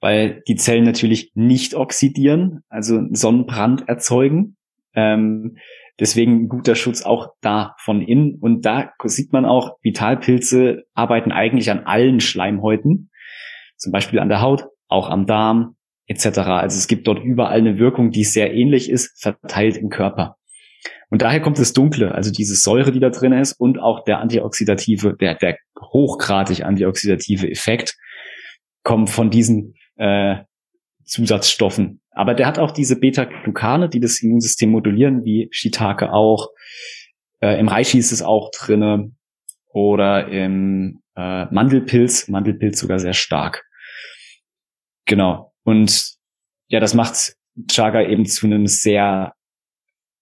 weil 0.00 0.42
die 0.46 0.54
Zellen 0.54 0.84
natürlich 0.84 1.32
nicht 1.34 1.74
oxidieren, 1.74 2.62
also 2.68 3.00
Sonnenbrand 3.10 3.88
erzeugen. 3.88 4.56
Ähm, 4.94 5.56
deswegen 5.98 6.48
guter 6.48 6.76
Schutz 6.76 7.02
auch 7.02 7.32
da 7.40 7.74
von 7.80 8.00
innen. 8.00 8.36
Und 8.40 8.64
da 8.64 8.92
sieht 9.02 9.32
man 9.32 9.44
auch, 9.44 9.76
Vitalpilze 9.82 10.84
arbeiten 10.94 11.32
eigentlich 11.32 11.68
an 11.72 11.80
allen 11.80 12.20
Schleimhäuten, 12.20 13.10
zum 13.76 13.90
Beispiel 13.90 14.20
an 14.20 14.28
der 14.28 14.40
Haut, 14.40 14.66
auch 14.86 15.10
am 15.10 15.26
Darm 15.26 15.74
etc. 16.06 16.38
Also 16.38 16.78
es 16.78 16.88
gibt 16.88 17.06
dort 17.06 17.22
überall 17.22 17.58
eine 17.58 17.78
Wirkung, 17.78 18.10
die 18.10 18.24
sehr 18.24 18.52
ähnlich 18.54 18.90
ist, 18.90 19.20
verteilt 19.20 19.76
im 19.76 19.88
Körper. 19.88 20.36
Und 21.10 21.22
daher 21.22 21.40
kommt 21.40 21.58
das 21.58 21.72
Dunkle, 21.72 22.12
also 22.14 22.30
diese 22.32 22.56
Säure, 22.56 22.92
die 22.92 23.00
da 23.00 23.10
drin 23.10 23.32
ist 23.32 23.52
und 23.52 23.78
auch 23.78 24.04
der 24.04 24.18
antioxidative, 24.18 25.16
der, 25.18 25.34
der 25.36 25.56
hochgradig 25.80 26.64
antioxidative 26.64 27.50
Effekt 27.50 27.96
kommt 28.82 29.10
von 29.10 29.30
diesen 29.30 29.74
äh, 29.96 30.36
Zusatzstoffen. 31.04 32.00
Aber 32.10 32.34
der 32.34 32.46
hat 32.46 32.58
auch 32.58 32.70
diese 32.70 32.98
Beta-Glucane, 32.98 33.88
die 33.88 34.00
das 34.00 34.22
Immunsystem 34.22 34.70
modulieren, 34.70 35.24
wie 35.24 35.48
Shiitake 35.50 36.12
auch. 36.12 36.48
Äh, 37.40 37.58
Im 37.58 37.68
Reishi 37.68 37.98
ist 37.98 38.12
es 38.12 38.22
auch 38.22 38.50
drinne 38.50 39.12
oder 39.72 40.28
im 40.28 41.02
äh, 41.16 41.46
Mandelpilz, 41.46 42.28
Mandelpilz 42.28 42.78
sogar 42.78 42.98
sehr 42.98 43.12
stark. 43.12 43.64
Genau. 45.06 45.53
Und 45.64 46.14
ja, 46.68 46.80
das 46.80 46.94
macht 46.94 47.36
Chaga 47.70 48.02
eben 48.02 48.26
zu 48.26 48.46
einem 48.46 48.66
sehr 48.66 49.34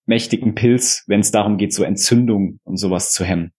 mächtigen 0.07 0.55
Pilz, 0.55 1.05
wenn 1.07 1.21
es 1.21 1.31
darum 1.31 1.59
geht, 1.59 1.73
so 1.73 1.85
Entzündung 1.85 2.59
und 2.65 2.77
sowas 2.77 3.13
zu 3.13 3.25
hemmen. 3.25 3.53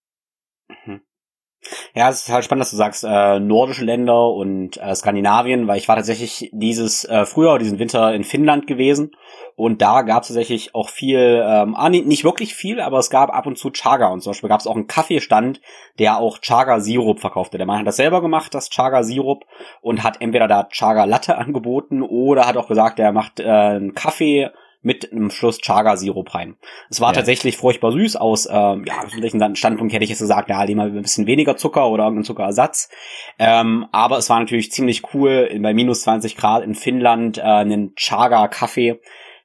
Ja, 1.94 2.08
es 2.08 2.22
ist 2.22 2.32
halt 2.32 2.44
spannend, 2.44 2.62
dass 2.62 2.70
du 2.70 2.76
sagst, 2.76 3.04
äh, 3.04 3.40
nordische 3.40 3.84
Länder 3.84 4.28
und 4.28 4.76
äh, 4.76 4.94
Skandinavien, 4.94 5.66
weil 5.66 5.78
ich 5.78 5.88
war 5.88 5.96
tatsächlich 5.96 6.50
dieses 6.52 7.04
äh, 7.04 7.24
Frühjahr, 7.24 7.58
diesen 7.58 7.78
Winter 7.78 8.14
in 8.14 8.24
Finnland 8.24 8.66
gewesen 8.66 9.12
und 9.56 9.82
da 9.82 10.02
gab 10.02 10.22
es 10.22 10.28
tatsächlich 10.28 10.74
auch 10.74 10.88
viel, 10.88 11.42
ähm, 11.46 11.76
ah, 11.76 11.88
nicht, 11.88 12.06
nicht 12.06 12.24
wirklich 12.24 12.54
viel, 12.54 12.80
aber 12.80 12.98
es 12.98 13.08
gab 13.08 13.32
ab 13.32 13.46
und 13.46 13.56
zu 13.56 13.70
Chaga 13.70 14.08
und 14.08 14.20
zum 14.20 14.30
Beispiel 14.30 14.48
gab 14.48 14.60
es 14.60 14.66
auch 14.66 14.74
einen 14.74 14.88
Kaffeestand, 14.88 15.60
der 15.98 16.18
auch 16.18 16.38
Chaga-Sirup 16.38 17.20
verkaufte. 17.20 17.56
Der 17.56 17.66
Mann 17.66 17.78
hat 17.78 17.86
das 17.86 17.96
selber 17.96 18.20
gemacht, 18.20 18.52
das 18.52 18.68
Chaga-Sirup 18.70 19.44
und 19.80 20.02
hat 20.02 20.20
entweder 20.20 20.48
da 20.48 20.64
Chaga-Latte 20.64 21.38
angeboten 21.38 22.02
oder 22.02 22.46
hat 22.46 22.56
auch 22.56 22.68
gesagt, 22.68 22.98
er 22.98 23.12
macht 23.12 23.38
äh, 23.38 23.44
einen 23.44 23.94
Kaffee 23.94 24.50
mit 24.84 25.10
einem 25.10 25.30
Schluss 25.30 25.58
Chaga-Sirup 25.58 26.34
rein. 26.34 26.56
Es 26.90 27.00
war 27.00 27.10
ja. 27.10 27.16
tatsächlich 27.16 27.56
furchtbar 27.56 27.92
süß 27.92 28.16
aus, 28.16 28.46
ähm, 28.50 28.84
ja, 28.86 28.94
welchen 29.18 29.56
Standpunkt 29.56 29.92
hätte 29.92 30.04
ich 30.04 30.10
jetzt 30.10 30.20
gesagt, 30.20 30.50
ja, 30.50 30.62
lieber 30.62 30.82
ein 30.82 31.02
bisschen 31.02 31.26
weniger 31.26 31.56
Zucker 31.56 31.88
oder 31.88 32.04
irgendein 32.04 32.24
Zuckerersatz. 32.24 32.90
Ähm, 33.38 33.86
aber 33.92 34.18
es 34.18 34.28
war 34.30 34.38
natürlich 34.40 34.70
ziemlich 34.70 35.14
cool, 35.14 35.50
bei 35.60 35.74
minus 35.74 36.02
20 36.02 36.36
Grad 36.36 36.62
in 36.62 36.74
Finnland 36.74 37.38
äh, 37.38 37.42
einen 37.42 37.94
Chaga-Kaffee 37.96 39.00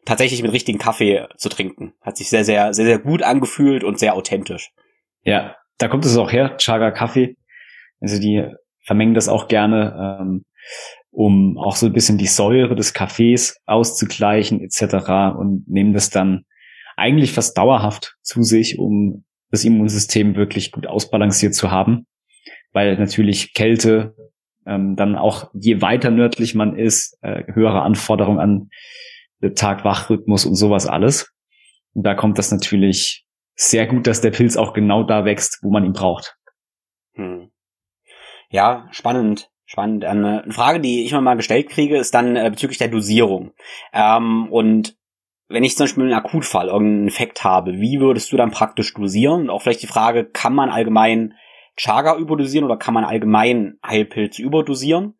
tatsächlich 0.05 0.41
mit 0.41 0.51
richtigen 0.51 0.79
Kaffee 0.79 1.27
zu 1.37 1.49
trinken. 1.49 1.93
Hat 2.01 2.17
sich 2.17 2.29
sehr, 2.29 2.43
sehr, 2.43 2.73
sehr, 2.73 2.85
sehr 2.85 2.99
gut 2.99 3.23
angefühlt 3.23 3.83
und 3.83 3.99
sehr 3.99 4.15
authentisch. 4.15 4.71
Ja, 5.23 5.55
da 5.77 5.87
kommt 5.87 6.05
es 6.05 6.17
auch 6.17 6.31
her, 6.31 6.57
Chaga-Kaffee. 6.57 7.35
Also 8.01 8.19
die 8.19 8.45
vermengen 8.85 9.13
das 9.13 9.29
auch 9.29 9.47
gerne. 9.47 10.17
Ähm, 10.21 10.45
um 11.11 11.57
auch 11.57 11.75
so 11.75 11.87
ein 11.87 11.93
bisschen 11.93 12.17
die 12.17 12.27
Säure 12.27 12.75
des 12.75 12.93
Kaffees 12.93 13.57
auszugleichen 13.65 14.61
etc. 14.61 15.37
und 15.37 15.63
nehmen 15.67 15.93
das 15.93 16.09
dann 16.09 16.45
eigentlich 16.95 17.31
fast 17.31 17.57
dauerhaft 17.57 18.17
zu 18.21 18.43
sich, 18.43 18.77
um 18.77 19.25
das 19.51 19.63
Immunsystem 19.63 20.35
wirklich 20.35 20.71
gut 20.71 20.85
ausbalanciert 20.85 21.55
zu 21.55 21.71
haben, 21.71 22.05
weil 22.71 22.97
natürlich 22.97 23.53
Kälte 23.53 24.15
ähm, 24.65 24.95
dann 24.95 25.15
auch 25.15 25.49
je 25.53 25.81
weiter 25.81 26.11
nördlich 26.11 26.53
man 26.55 26.75
ist, 26.75 27.17
äh, 27.21 27.43
höhere 27.53 27.81
Anforderungen 27.81 28.39
an 28.39 28.69
Tag-Wach-Rhythmus 29.55 30.45
und 30.45 30.55
sowas 30.55 30.85
alles. 30.85 31.33
Und 31.93 32.03
da 32.03 32.13
kommt 32.13 32.37
das 32.37 32.51
natürlich 32.51 33.25
sehr 33.55 33.87
gut, 33.87 34.05
dass 34.05 34.21
der 34.21 34.31
Pilz 34.31 34.57
auch 34.57 34.73
genau 34.73 35.03
da 35.03 35.25
wächst, 35.25 35.59
wo 35.63 35.71
man 35.71 35.85
ihn 35.85 35.93
braucht. 35.93 36.37
Hm. 37.13 37.51
Ja, 38.49 38.87
spannend. 38.91 39.49
Spannend. 39.69 40.03
Eine 40.03 40.43
Frage, 40.49 40.79
die 40.79 41.05
ich 41.05 41.11
mal 41.11 41.35
gestellt 41.35 41.69
kriege, 41.69 41.95
ist 41.95 42.15
dann 42.15 42.35
äh, 42.35 42.49
bezüglich 42.49 42.79
der 42.79 42.87
Dosierung. 42.87 43.51
Ähm, 43.93 44.51
und 44.51 44.97
wenn 45.47 45.63
ich 45.63 45.77
zum 45.77 45.83
Beispiel 45.83 46.05
einen 46.05 46.13
Akutfall 46.13 46.69
irgendeinen 46.69 47.03
Infekt 47.03 47.43
habe, 47.43 47.73
wie 47.73 47.99
würdest 47.99 48.31
du 48.31 48.37
dann 48.37 48.49
praktisch 48.49 48.91
dosieren? 48.95 49.41
Und 49.41 49.49
auch 49.51 49.61
vielleicht 49.61 49.83
die 49.83 49.87
Frage, 49.87 50.25
kann 50.25 50.55
man 50.55 50.71
allgemein 50.71 51.35
Chaga 51.77 52.17
überdosieren 52.17 52.65
oder 52.65 52.77
kann 52.77 52.95
man 52.95 53.05
allgemein 53.05 53.77
Heilpilze 53.85 54.41
überdosieren? 54.41 55.15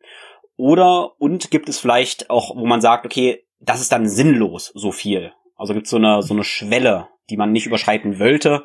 Oder, 0.56 1.12
und 1.20 1.52
gibt 1.52 1.68
es 1.68 1.78
vielleicht 1.78 2.28
auch, 2.28 2.56
wo 2.56 2.66
man 2.66 2.80
sagt, 2.80 3.06
okay, 3.06 3.46
das 3.60 3.80
ist 3.80 3.92
dann 3.92 4.08
sinnlos, 4.08 4.72
so 4.74 4.90
viel. 4.90 5.32
Also 5.54 5.74
gibt 5.74 5.86
es 5.86 5.90
so 5.90 5.96
eine, 5.98 6.24
so 6.24 6.34
eine 6.34 6.42
Schwelle, 6.42 7.06
die 7.30 7.36
man 7.36 7.52
nicht 7.52 7.66
überschreiten 7.66 8.18
wollte. 8.18 8.64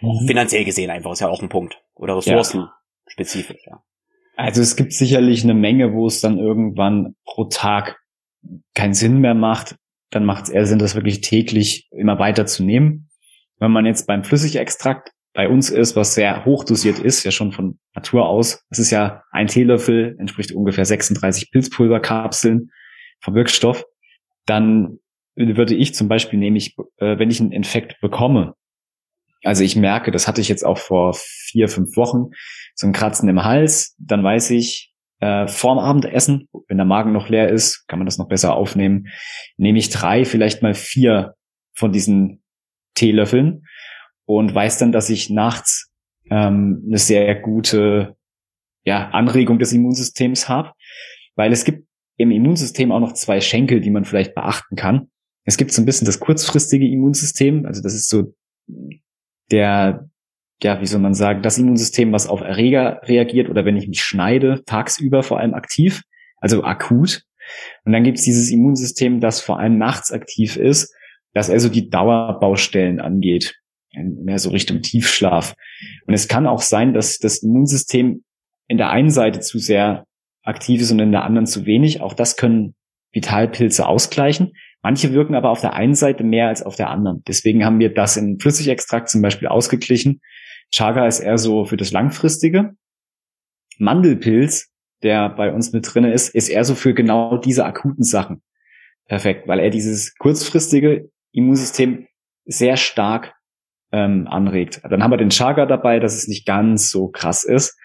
Mhm. 0.00 0.26
Finanziell 0.26 0.64
gesehen 0.64 0.90
einfach, 0.90 1.12
ist 1.12 1.20
ja 1.20 1.28
auch 1.28 1.42
ein 1.42 1.48
Punkt. 1.48 1.80
Oder 1.94 2.16
ressourcenspezifisch, 2.16 3.66
ja. 3.66 3.74
ja. 3.74 3.82
Also 4.36 4.62
es 4.62 4.76
gibt 4.76 4.92
sicherlich 4.92 5.44
eine 5.44 5.54
Menge, 5.54 5.92
wo 5.92 6.06
es 6.06 6.20
dann 6.20 6.38
irgendwann 6.38 7.14
pro 7.24 7.44
Tag 7.44 8.00
keinen 8.74 8.94
Sinn 8.94 9.20
mehr 9.20 9.34
macht. 9.34 9.76
Dann 10.10 10.24
macht 10.24 10.44
es 10.44 10.50
eher 10.50 10.66
Sinn, 10.66 10.78
das 10.78 10.94
wirklich 10.94 11.20
täglich 11.20 11.88
immer 11.92 12.18
weiter 12.18 12.46
zu 12.46 12.64
nehmen. 12.64 13.08
Wenn 13.58 13.70
man 13.70 13.86
jetzt 13.86 14.06
beim 14.06 14.24
Flüssigextrakt 14.24 15.10
bei 15.32 15.48
uns 15.48 15.70
ist, 15.70 15.96
was 15.96 16.14
sehr 16.14 16.44
hochdosiert 16.44 16.98
ist, 16.98 17.24
ja 17.24 17.30
schon 17.30 17.52
von 17.52 17.78
Natur 17.94 18.28
aus, 18.28 18.64
es 18.70 18.78
ist 18.78 18.90
ja 18.90 19.22
ein 19.30 19.48
Teelöffel, 19.48 20.16
entspricht 20.18 20.52
ungefähr 20.52 20.84
36 20.84 21.50
Pilzpulverkapseln 21.50 22.70
vom 23.20 23.34
Wirkstoff, 23.34 23.84
dann 24.46 24.98
würde 25.36 25.74
ich 25.74 25.94
zum 25.94 26.08
Beispiel 26.08 26.38
nämlich, 26.38 26.76
äh, 26.98 27.18
wenn 27.18 27.30
ich 27.30 27.40
einen 27.40 27.52
Infekt 27.52 28.00
bekomme, 28.00 28.54
also 29.44 29.62
ich 29.62 29.76
merke, 29.76 30.10
das 30.10 30.26
hatte 30.26 30.40
ich 30.40 30.48
jetzt 30.48 30.64
auch 30.64 30.78
vor 30.78 31.14
vier, 31.14 31.68
fünf 31.68 31.96
Wochen, 31.96 32.30
so 32.74 32.86
ein 32.86 32.92
Kratzen 32.92 33.28
im 33.28 33.44
Hals, 33.44 33.94
dann 33.98 34.24
weiß 34.24 34.50
ich, 34.50 34.92
äh, 35.20 35.46
vorm 35.46 35.78
Abendessen, 35.78 36.48
wenn 36.68 36.76
der 36.76 36.86
Magen 36.86 37.12
noch 37.12 37.28
leer 37.28 37.48
ist, 37.48 37.86
kann 37.86 37.98
man 37.98 38.06
das 38.06 38.18
noch 38.18 38.28
besser 38.28 38.54
aufnehmen, 38.54 39.08
nehme 39.56 39.78
ich 39.78 39.90
drei, 39.90 40.24
vielleicht 40.24 40.62
mal 40.62 40.74
vier 40.74 41.34
von 41.74 41.92
diesen 41.92 42.42
Teelöffeln 42.94 43.64
und 44.26 44.54
weiß 44.54 44.78
dann, 44.78 44.92
dass 44.92 45.10
ich 45.10 45.30
nachts 45.30 45.90
ähm, 46.30 46.82
eine 46.86 46.98
sehr 46.98 47.34
gute 47.36 48.16
ja, 48.84 49.10
Anregung 49.10 49.58
des 49.58 49.72
Immunsystems 49.72 50.48
habe, 50.48 50.72
weil 51.36 51.52
es 51.52 51.64
gibt 51.64 51.86
im 52.16 52.30
Immunsystem 52.30 52.92
auch 52.92 53.00
noch 53.00 53.14
zwei 53.14 53.40
Schenkel, 53.40 53.80
die 53.80 53.90
man 53.90 54.04
vielleicht 54.04 54.34
beachten 54.34 54.76
kann. 54.76 55.10
Es 55.44 55.56
gibt 55.56 55.72
so 55.72 55.82
ein 55.82 55.84
bisschen 55.84 56.06
das 56.06 56.20
kurzfristige 56.20 56.86
Immunsystem, 56.86 57.66
also 57.66 57.82
das 57.82 57.94
ist 57.94 58.08
so 58.08 58.34
der, 59.50 60.08
ja, 60.62 60.80
wie 60.80 60.86
soll 60.86 61.00
man 61.00 61.14
sagen, 61.14 61.42
das 61.42 61.58
Immunsystem, 61.58 62.12
was 62.12 62.26
auf 62.26 62.40
Erreger 62.40 63.00
reagiert 63.04 63.48
oder 63.48 63.64
wenn 63.64 63.76
ich 63.76 63.88
mich 63.88 64.02
schneide, 64.02 64.62
tagsüber 64.64 65.22
vor 65.22 65.38
allem 65.38 65.54
aktiv, 65.54 66.02
also 66.38 66.64
akut. 66.64 67.22
Und 67.84 67.92
dann 67.92 68.04
gibt 68.04 68.18
es 68.18 68.24
dieses 68.24 68.50
Immunsystem, 68.50 69.20
das 69.20 69.40
vor 69.40 69.58
allem 69.58 69.76
nachts 69.78 70.12
aktiv 70.12 70.56
ist, 70.56 70.94
das 71.34 71.50
also 71.50 71.68
die 71.68 71.90
Dauerbaustellen 71.90 73.00
angeht, 73.00 73.54
mehr 73.92 74.38
so 74.38 74.50
Richtung 74.50 74.82
Tiefschlaf. 74.82 75.54
Und 76.06 76.14
es 76.14 76.28
kann 76.28 76.46
auch 76.46 76.62
sein, 76.62 76.94
dass 76.94 77.18
das 77.18 77.42
Immunsystem 77.42 78.24
in 78.68 78.78
der 78.78 78.90
einen 78.90 79.10
Seite 79.10 79.40
zu 79.40 79.58
sehr 79.58 80.06
aktiv 80.42 80.80
ist 80.80 80.90
und 80.90 81.00
in 81.00 81.12
der 81.12 81.24
anderen 81.24 81.46
zu 81.46 81.66
wenig. 81.66 82.00
Auch 82.00 82.14
das 82.14 82.36
können 82.36 82.74
Vitalpilze 83.12 83.86
ausgleichen. 83.86 84.52
Manche 84.84 85.14
wirken 85.14 85.34
aber 85.34 85.48
auf 85.48 85.62
der 85.62 85.72
einen 85.72 85.94
Seite 85.94 86.24
mehr 86.24 86.48
als 86.48 86.62
auf 86.62 86.76
der 86.76 86.90
anderen. 86.90 87.22
Deswegen 87.26 87.64
haben 87.64 87.80
wir 87.80 87.94
das 87.94 88.18
in 88.18 88.38
Flüssigextrakt 88.38 89.08
zum 89.08 89.22
Beispiel 89.22 89.48
ausgeglichen. 89.48 90.20
Chaga 90.70 91.06
ist 91.06 91.20
eher 91.20 91.38
so 91.38 91.64
für 91.64 91.78
das 91.78 91.90
Langfristige. 91.90 92.74
Mandelpilz, 93.78 94.70
der 95.02 95.30
bei 95.30 95.54
uns 95.54 95.72
mit 95.72 95.86
drinne 95.92 96.12
ist, 96.12 96.34
ist 96.34 96.50
eher 96.50 96.64
so 96.64 96.74
für 96.74 96.92
genau 96.92 97.38
diese 97.38 97.64
akuten 97.64 98.04
Sachen 98.04 98.42
perfekt, 99.06 99.48
weil 99.48 99.58
er 99.58 99.70
dieses 99.70 100.16
kurzfristige 100.18 101.08
Immunsystem 101.32 102.06
sehr 102.44 102.76
stark 102.76 103.34
ähm, 103.90 104.26
anregt. 104.28 104.82
Dann 104.84 105.02
haben 105.02 105.12
wir 105.12 105.16
den 105.16 105.30
Chaga 105.30 105.64
dabei, 105.64 105.98
dass 105.98 106.14
es 106.14 106.28
nicht 106.28 106.44
ganz 106.46 106.90
so 106.90 107.08
krass 107.08 107.44
ist. 107.44 107.78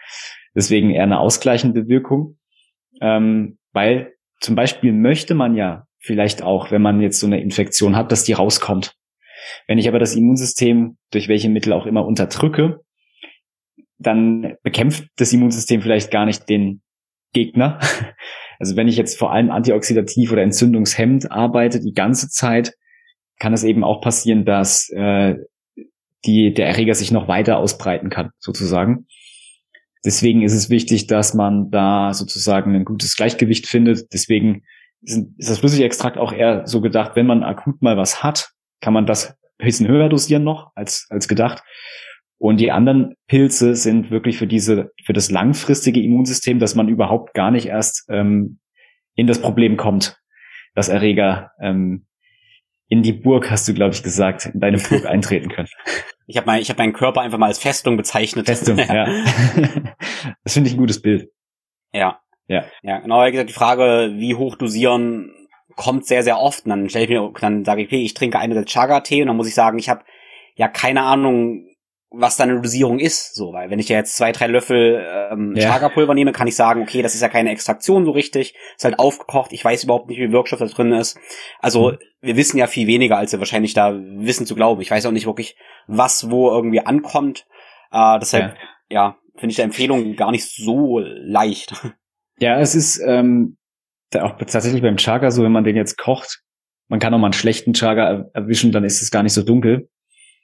Deswegen 0.53 0.89
eher 0.89 1.03
eine 1.03 1.20
ausgleichende 1.20 1.88
Wirkung. 1.88 2.38
Ähm, 3.00 3.58
weil 3.72 4.15
zum 4.41 4.56
Beispiel 4.56 4.91
möchte 4.91 5.34
man 5.34 5.56
ja 5.56 5.86
vielleicht 6.00 6.41
auch, 6.41 6.72
wenn 6.72 6.82
man 6.82 7.01
jetzt 7.01 7.20
so 7.20 7.27
eine 7.27 7.41
Infektion 7.41 7.96
hat, 7.96 8.12
dass 8.12 8.24
die 8.24 8.34
rauskommt. 8.34 8.96
Wenn 9.68 9.77
ich 9.77 9.88
aber 9.88 10.00
das 10.00 10.15
Immunsystem 10.15 10.98
durch 11.12 11.27
welche 11.27 11.50
Mittel 11.50 11.74
auch 11.74 11.86
immer 11.86 12.06
unterdrücke, 12.06 12.82
dann 13.98 14.56
bekämpft 14.63 15.08
das 15.18 15.34
Immunsystem 15.34 15.82
vielleicht 15.82 16.12
gar 16.12 16.25
nicht 16.25 16.50
den 16.50 16.82
Gegner. 17.34 17.79
Also 18.62 18.75
wenn 18.75 18.89
ich 18.89 18.98
jetzt 18.98 19.18
vor 19.18 19.32
allem 19.32 19.51
antioxidativ 19.51 20.34
oder 20.34 20.41
entzündungshemmend 20.41 21.32
arbeite 21.32 21.79
die 21.79 21.94
ganze 21.94 22.27
Zeit, 22.27 22.74
kann 23.39 23.53
es 23.53 23.63
eben 23.63 23.86
auch 23.86 24.01
passieren, 24.01 24.44
dass 24.44 24.89
äh, 24.89 25.36
die, 26.25 26.53
der 26.53 26.68
Erreger 26.68 26.94
sich 26.94 27.10
noch 27.13 27.29
weiter 27.29 27.58
ausbreiten 27.58 28.10
kann, 28.10 28.32
sozusagen. 28.38 29.08
Deswegen 30.03 30.41
ist 30.41 30.51
es 30.51 30.70
wichtig, 30.70 31.08
dass 31.08 31.34
man 31.34 31.72
da 31.72 32.13
sozusagen 32.13 32.75
ein 32.75 32.84
gutes 32.84 33.15
Gleichgewicht 33.15 33.65
findet. 33.65 34.12
Deswegen 34.12 34.63
ist 35.01 35.50
das 35.50 35.60
Flüssigextrakt 35.60 36.18
auch 36.18 36.34
eher 36.34 36.68
so 36.68 36.82
gedacht, 36.82 37.15
wenn 37.15 37.25
man 37.25 37.44
akut 37.44 37.82
mal 37.82 37.98
was 37.98 38.24
hat, 38.24 38.51
kann 38.82 38.94
man 38.94 39.06
das 39.06 39.38
ein 39.58 39.65
bisschen 39.65 39.88
höher 39.88 40.10
dosieren 40.10 40.44
noch 40.44 40.72
als, 40.75 41.08
als 41.10 41.27
gedacht. 41.27 41.63
Und 42.38 42.58
die 42.58 42.72
anderen 42.72 43.15
Pilze 43.27 43.75
sind 43.75 44.12
wirklich 44.12 44.38
für 44.38 44.48
diese, 44.48 44.91
für 45.03 45.13
das 45.13 45.29
langfristige 45.29 46.01
Immunsystem, 46.01 46.60
dass 46.60 46.74
man 46.74 46.88
überhaupt 46.88 47.34
gar 47.34 47.51
nicht 47.51 47.68
erst 47.68 48.06
ähm, 48.10 48.60
in 49.15 49.27
das 49.27 49.41
Problem 49.41 49.75
kommt, 49.75 50.18
dass 50.74 50.88
Erreger 50.88 51.51
ähm, 51.62 52.06
in 52.88 53.03
die 53.03 53.13
Burg, 53.13 53.51
hast 53.51 53.68
du, 53.68 53.74
glaube 53.74 53.94
ich, 53.94 54.03
gesagt, 54.03 54.48
in 54.48 54.62
deine 54.62 54.77
Burg 54.77 55.06
eintreten 55.08 55.50
können. 55.50 55.68
Ich 56.27 56.38
habe 56.38 56.48
mein, 56.48 56.62
ich 56.62 56.70
hab 56.70 56.77
meinen 56.77 56.94
Körper 56.94 57.22
einfach 57.22 57.38
mal 57.38 57.48
als 57.48 57.60
Festung 57.60 57.98
bezeichnet. 57.98 58.46
Festung, 58.46 58.77
ja. 58.77 59.06
das 60.44 60.53
finde 60.53 60.70
ich 60.70 60.75
ein 60.75 60.79
gutes 60.79 61.01
Bild. 61.01 61.29
Ja. 61.94 62.22
Ja. 62.50 62.65
Ja, 62.82 63.00
genau, 63.00 63.25
wie 63.25 63.32
gesagt, 63.32 63.50
die 63.50 63.53
Frage, 63.53 64.12
wie 64.15 64.36
hoch 64.36 64.56
dosieren, 64.56 65.34
kommt 65.75 66.06
sehr, 66.06 66.24
sehr 66.24 66.39
oft. 66.39 66.65
Und 66.65 66.72
dann 66.72 66.89
stelle 66.89 67.06
ich 67.06 67.10
mir, 67.10 67.32
dann 67.39 67.63
sage 67.63 67.82
ich, 67.82 67.88
okay, 67.88 68.03
ich 68.03 68.15
trinke 68.15 68.39
eine 68.39 68.65
Chaga-Tee 68.65 69.22
und 69.22 69.27
dann 69.27 69.38
muss 69.38 69.48
ich 69.48 69.56
sagen, 69.56 69.79
ich 69.79 69.88
habe 69.88 70.03
ja 70.56 70.68
keine 70.68 71.03
Ahnung, 71.03 71.65
was 72.12 72.38
da 72.38 72.44
eine 72.44 72.60
Dosierung 72.60 72.98
ist, 72.98 73.36
so, 73.36 73.53
weil 73.53 73.70
wenn 73.70 73.77
ich 73.77 73.88
ja 73.88 73.98
jetzt 73.98 74.18
zwei, 74.18 74.32
drei 74.32 74.48
Löffel 74.48 75.06
ähm, 75.32 75.53
ja. 75.56 75.70
Chaga-Pulver 75.70 76.15
nehme, 76.15 76.32
kann 76.32 76.48
ich 76.48 76.56
sagen, 76.56 76.82
okay, 76.82 77.03
das 77.03 77.13
ist 77.13 77.22
ja 77.22 77.29
keine 77.29 77.51
Extraktion 77.51 78.03
so 78.03 78.12
richtig, 78.12 78.56
ist 78.75 78.84
halt 78.84 78.98
aufgekocht, 78.98 79.53
ich 79.53 79.63
weiß 79.63 79.84
überhaupt 79.84 80.10
nicht, 80.10 80.18
wie 80.18 80.24
viel 80.24 80.32
Wirkstoff 80.32 80.60
da 80.60 80.65
drin 80.65 80.91
ist. 80.91 81.20
Also 81.60 81.91
mhm. 81.91 81.98
wir 82.22 82.36
wissen 82.36 82.58
ja 82.58 82.65
viel 82.65 82.88
weniger, 82.88 83.18
als 83.18 83.32
wir 83.32 83.39
wahrscheinlich 83.39 83.75
da 83.75 83.94
wissen 83.96 84.48
zu 84.48 84.56
glauben. 84.56 84.82
Ich 84.82 84.89
weiß 84.89 85.06
auch 85.06 85.12
nicht 85.12 85.27
wirklich, 85.27 85.56
was 85.86 86.32
wo 86.32 86.50
irgendwie 86.50 86.82
ankommt. 86.82 87.46
Äh, 87.91 88.18
deshalb, 88.20 88.56
ja, 88.89 89.06
ja 89.06 89.18
finde 89.36 89.51
ich 89.51 89.58
die 89.58 89.62
Empfehlung 89.62 90.15
gar 90.15 90.32
nicht 90.32 90.46
so 90.46 91.00
leicht. 91.00 91.74
Ja, 92.39 92.60
es 92.60 92.75
ist 92.75 93.01
ähm, 93.05 93.58
auch 94.13 94.38
tatsächlich 94.38 94.81
beim 94.81 94.98
Chaga 94.98 95.31
so, 95.31 95.43
wenn 95.43 95.51
man 95.51 95.63
den 95.63 95.75
jetzt 95.75 95.98
kocht, 95.98 96.41
man 96.88 97.00
kann 97.00 97.13
auch 97.13 97.19
mal 97.19 97.27
einen 97.27 97.34
schlechten 97.34 97.74
Chaga 97.74 98.29
erwischen, 98.34 98.72
dann 98.72 98.84
ist 98.84 99.01
es 99.01 99.12
gar 99.12 99.24
nicht 99.24 99.34
so 99.34 99.43
dunkel. 99.43 99.89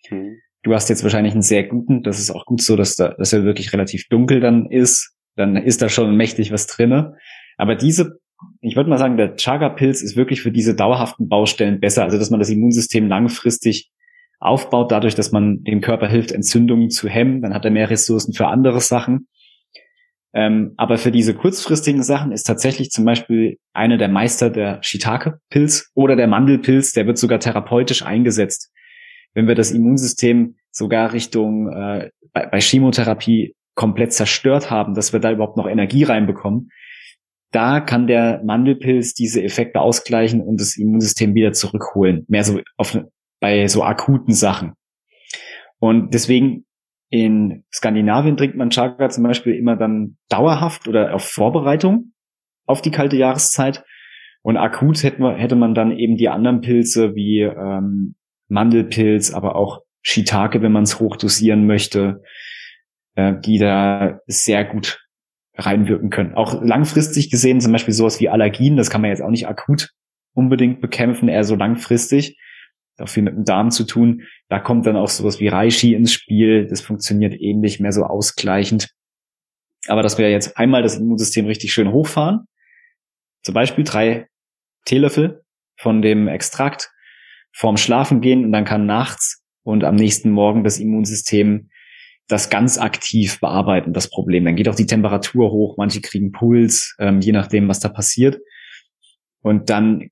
Mhm. 0.10 0.38
Du 0.64 0.74
hast 0.74 0.90
jetzt 0.90 1.04
wahrscheinlich 1.04 1.34
einen 1.34 1.42
sehr 1.42 1.64
guten, 1.64 2.02
das 2.04 2.20
ist 2.20 2.32
auch 2.32 2.46
gut 2.46 2.62
so, 2.62 2.76
dass, 2.76 2.96
da, 2.96 3.10
dass 3.10 3.34
er 3.34 3.44
wirklich 3.44 3.72
relativ 3.74 4.08
dunkel 4.10 4.40
dann 4.40 4.70
ist. 4.70 5.16
Dann 5.36 5.58
ist 5.58 5.82
da 5.82 5.90
schon 5.90 6.16
mächtig 6.16 6.52
was 6.52 6.66
drinne. 6.68 7.18
Aber 7.58 7.76
diese, 7.76 8.20
ich 8.62 8.76
würde 8.76 8.90
mal 8.90 8.98
sagen, 8.98 9.18
der 9.18 9.36
Chaga-Pilz 9.36 10.02
ist 10.02 10.16
wirklich 10.16 10.42
für 10.42 10.52
diese 10.52 10.76
dauerhaften 10.76 11.30
Baustellen 11.30 11.80
besser. 11.80 12.04
Also, 12.04 12.18
dass 12.18 12.30
man 12.30 12.40
das 12.40 12.50
Immunsystem 12.50 13.08
langfristig 13.08 13.92
aufbaut, 14.40 14.92
dadurch, 14.92 15.16
dass 15.16 15.32
man 15.32 15.64
dem 15.64 15.82
Körper 15.82 16.08
hilft, 16.08 16.32
Entzündungen 16.32 16.90
zu 16.90 17.08
hemmen. 17.10 17.42
Dann 17.42 17.54
hat 17.54 17.66
er 17.66 17.72
mehr 17.72 17.90
Ressourcen 17.90 18.34
für 18.34 18.48
andere 18.48 18.82
Sachen. 18.82 19.28
Ähm, 20.36 20.74
aber 20.78 20.98
für 20.98 21.12
diese 21.12 21.34
kurzfristigen 21.34 22.04
Sachen 22.04 22.32
ist 22.32 22.44
tatsächlich 22.44 22.92
zum 22.92 23.06
Beispiel 23.06 23.58
einer 23.74 23.98
der 23.98 24.10
Meister 24.10 24.50
der 24.50 24.84
Shiitake-Pilz 24.84 25.92
oder 25.96 26.16
der 26.16 26.28
Mandelpilz, 26.28 26.92
der 26.92 27.08
wird 27.08 27.18
sogar 27.18 27.40
therapeutisch 27.40 28.04
eingesetzt 28.04 28.72
wenn 29.36 29.48
wir 29.48 29.54
das 29.54 29.70
Immunsystem 29.70 30.56
sogar 30.72 31.14
Richtung 31.14 31.72
äh, 31.72 32.10
bei, 32.34 32.48
bei 32.48 32.60
Chemotherapie 32.60 33.54
komplett 33.76 34.14
zerstört 34.14 34.72
haben, 34.72 34.96
dass 34.96 35.14
wir 35.14 35.20
da 35.20 35.32
überhaupt 35.32 35.58
noch 35.58 35.68
Energie 35.68 36.04
reinbekommen, 36.04 36.72
da 37.52 37.82
kann 37.82 38.08
der 38.08 38.42
Mandelpilz 38.44 39.14
diese 39.14 39.44
Effekte 39.44 39.82
ausgleichen 39.82 40.42
und 40.42 40.60
das 40.60 40.78
Immunsystem 40.78 41.36
wieder 41.36 41.52
zurückholen. 41.52 42.26
Mehr 42.28 42.44
so 42.44 42.62
auf, 42.78 42.98
bei 43.40 43.68
so 43.68 43.84
akuten 43.84 44.34
Sachen. 44.34 44.74
Und 45.80 46.14
deswegen 46.14 46.65
in 47.16 47.64
Skandinavien 47.74 48.38
trinkt 48.38 48.58
man 48.58 48.70
Chaga 48.70 49.10
zum 49.10 49.24
Beispiel 49.24 49.56
immer 49.56 49.76
dann 49.76 50.18
dauerhaft 50.30 50.88
oder 50.88 51.14
auf 51.14 51.24
Vorbereitung 51.24 52.12
auf 52.66 52.82
die 52.82 52.92
kalte 52.92 53.16
Jahreszeit. 53.16 53.84
Und 54.42 54.58
akut 54.58 55.04
hätte 55.04 55.22
man, 55.22 55.38
hätte 55.38 55.56
man 55.56 55.74
dann 55.74 55.92
eben 55.92 56.18
die 56.18 56.30
anderen 56.30 56.62
Pilze 56.62 57.16
wie 57.16 57.42
ähm, 57.42 58.16
Mandelpilz, 58.48 59.34
aber 59.34 59.56
auch 59.56 59.82
Shiitake, 60.02 60.62
wenn 60.62 60.72
man 60.72 60.84
es 60.84 61.00
hochdosieren 61.00 61.66
möchte, 61.66 62.22
äh, 63.16 63.34
die 63.44 63.58
da 63.58 64.20
sehr 64.28 64.64
gut 64.66 65.00
reinwirken 65.56 66.10
können. 66.10 66.36
Auch 66.36 66.62
langfristig 66.62 67.32
gesehen, 67.32 67.62
zum 67.62 67.72
Beispiel 67.72 67.94
sowas 67.94 68.20
wie 68.20 68.30
Allergien, 68.30 68.78
das 68.78 68.90
kann 68.90 69.02
man 69.02 69.10
jetzt 69.10 69.22
auch 69.22 69.30
nicht 69.30 69.48
akut 69.48 69.90
unbedingt 70.34 70.82
bekämpfen, 70.82 71.30
eher 71.30 71.46
so 71.46 71.56
langfristig. 71.56 72.38
Auch 72.98 73.14
mit 73.18 73.36
dem 73.36 73.44
Darm 73.44 73.72
zu 73.72 73.84
tun. 73.84 74.24
Da 74.48 74.60
kommt 74.60 74.86
dann 74.86 74.96
auch 74.96 75.10
sowas 75.10 75.40
wie 75.40 75.48
Reishi 75.48 75.94
ins 75.94 76.14
Spiel. 76.14 76.68
Das 76.68 76.82
funktioniert 76.82 77.34
ähnlich, 77.34 77.80
mehr 77.80 77.92
so 77.92 78.04
ausgleichend. 78.04 78.90
Aber 79.88 80.02
dass 80.02 80.18
wir 80.18 80.32
jetzt 80.32 80.58
einmal 80.58 80.82
das 80.82 80.98
Immunsystem 80.98 81.46
richtig 81.46 81.74
schön 81.74 81.92
hochfahren, 81.92 82.48
zum 83.44 83.54
Beispiel 83.54 83.84
drei 83.84 84.28
Teelöffel 84.86 85.44
von 85.78 86.02
dem 86.02 86.28
Extrakt 86.28 86.92
vorm 87.52 87.78
Schlafen 87.78 88.22
gehen 88.22 88.46
und 88.46 88.52
dann 88.52 88.66
kann 88.66 88.86
nachts 88.86 89.44
und 89.64 89.84
am 89.84 89.96
nächsten 89.96 90.32
Morgen 90.32 90.64
das 90.64 90.80
Immunsystem 90.80 91.70
das 92.28 92.50
ganz 92.50 92.78
aktiv 92.78 93.40
bearbeiten, 93.40 93.94
das 93.94 94.10
Problem. 94.10 94.46
Dann 94.46 94.56
geht 94.56 94.68
auch 94.68 94.76
die 94.76 94.88
Temperatur 94.88 95.52
hoch, 95.52 95.78
manche 95.78 96.02
kriegen 96.02 96.32
Puls, 96.32 96.96
ähm, 97.00 97.20
je 97.20 97.32
nachdem, 97.32 97.68
was 97.68 97.80
da 97.80 97.90
passiert. 97.90 98.40
Und 99.42 99.70
dann 99.70 100.10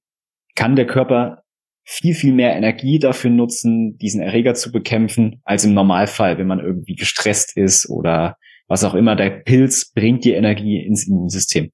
kann 0.56 0.76
der 0.76 0.86
Körper 0.86 1.43
viel, 1.84 2.16
viel 2.16 2.34
mehr 2.34 2.56
Energie 2.56 3.00
dafür 3.00 3.30
nutzen, 3.30 3.98
diesen 3.98 4.22
Erreger 4.22 4.54
zu 4.54 4.72
bekämpfen, 4.72 5.42
als 5.44 5.66
im 5.66 5.74
Normalfall, 5.74 6.38
wenn 6.38 6.48
man 6.48 6.60
irgendwie 6.60 6.96
gestresst 6.96 7.58
ist 7.58 7.90
oder 7.90 8.38
was 8.68 8.84
auch 8.84 8.94
immer. 8.94 9.16
Der 9.16 9.30
Pilz 9.30 9.92
bringt 9.92 10.24
die 10.26 10.32
Energie 10.32 10.84
ins 10.84 11.08
Immunsystem. 11.08 11.72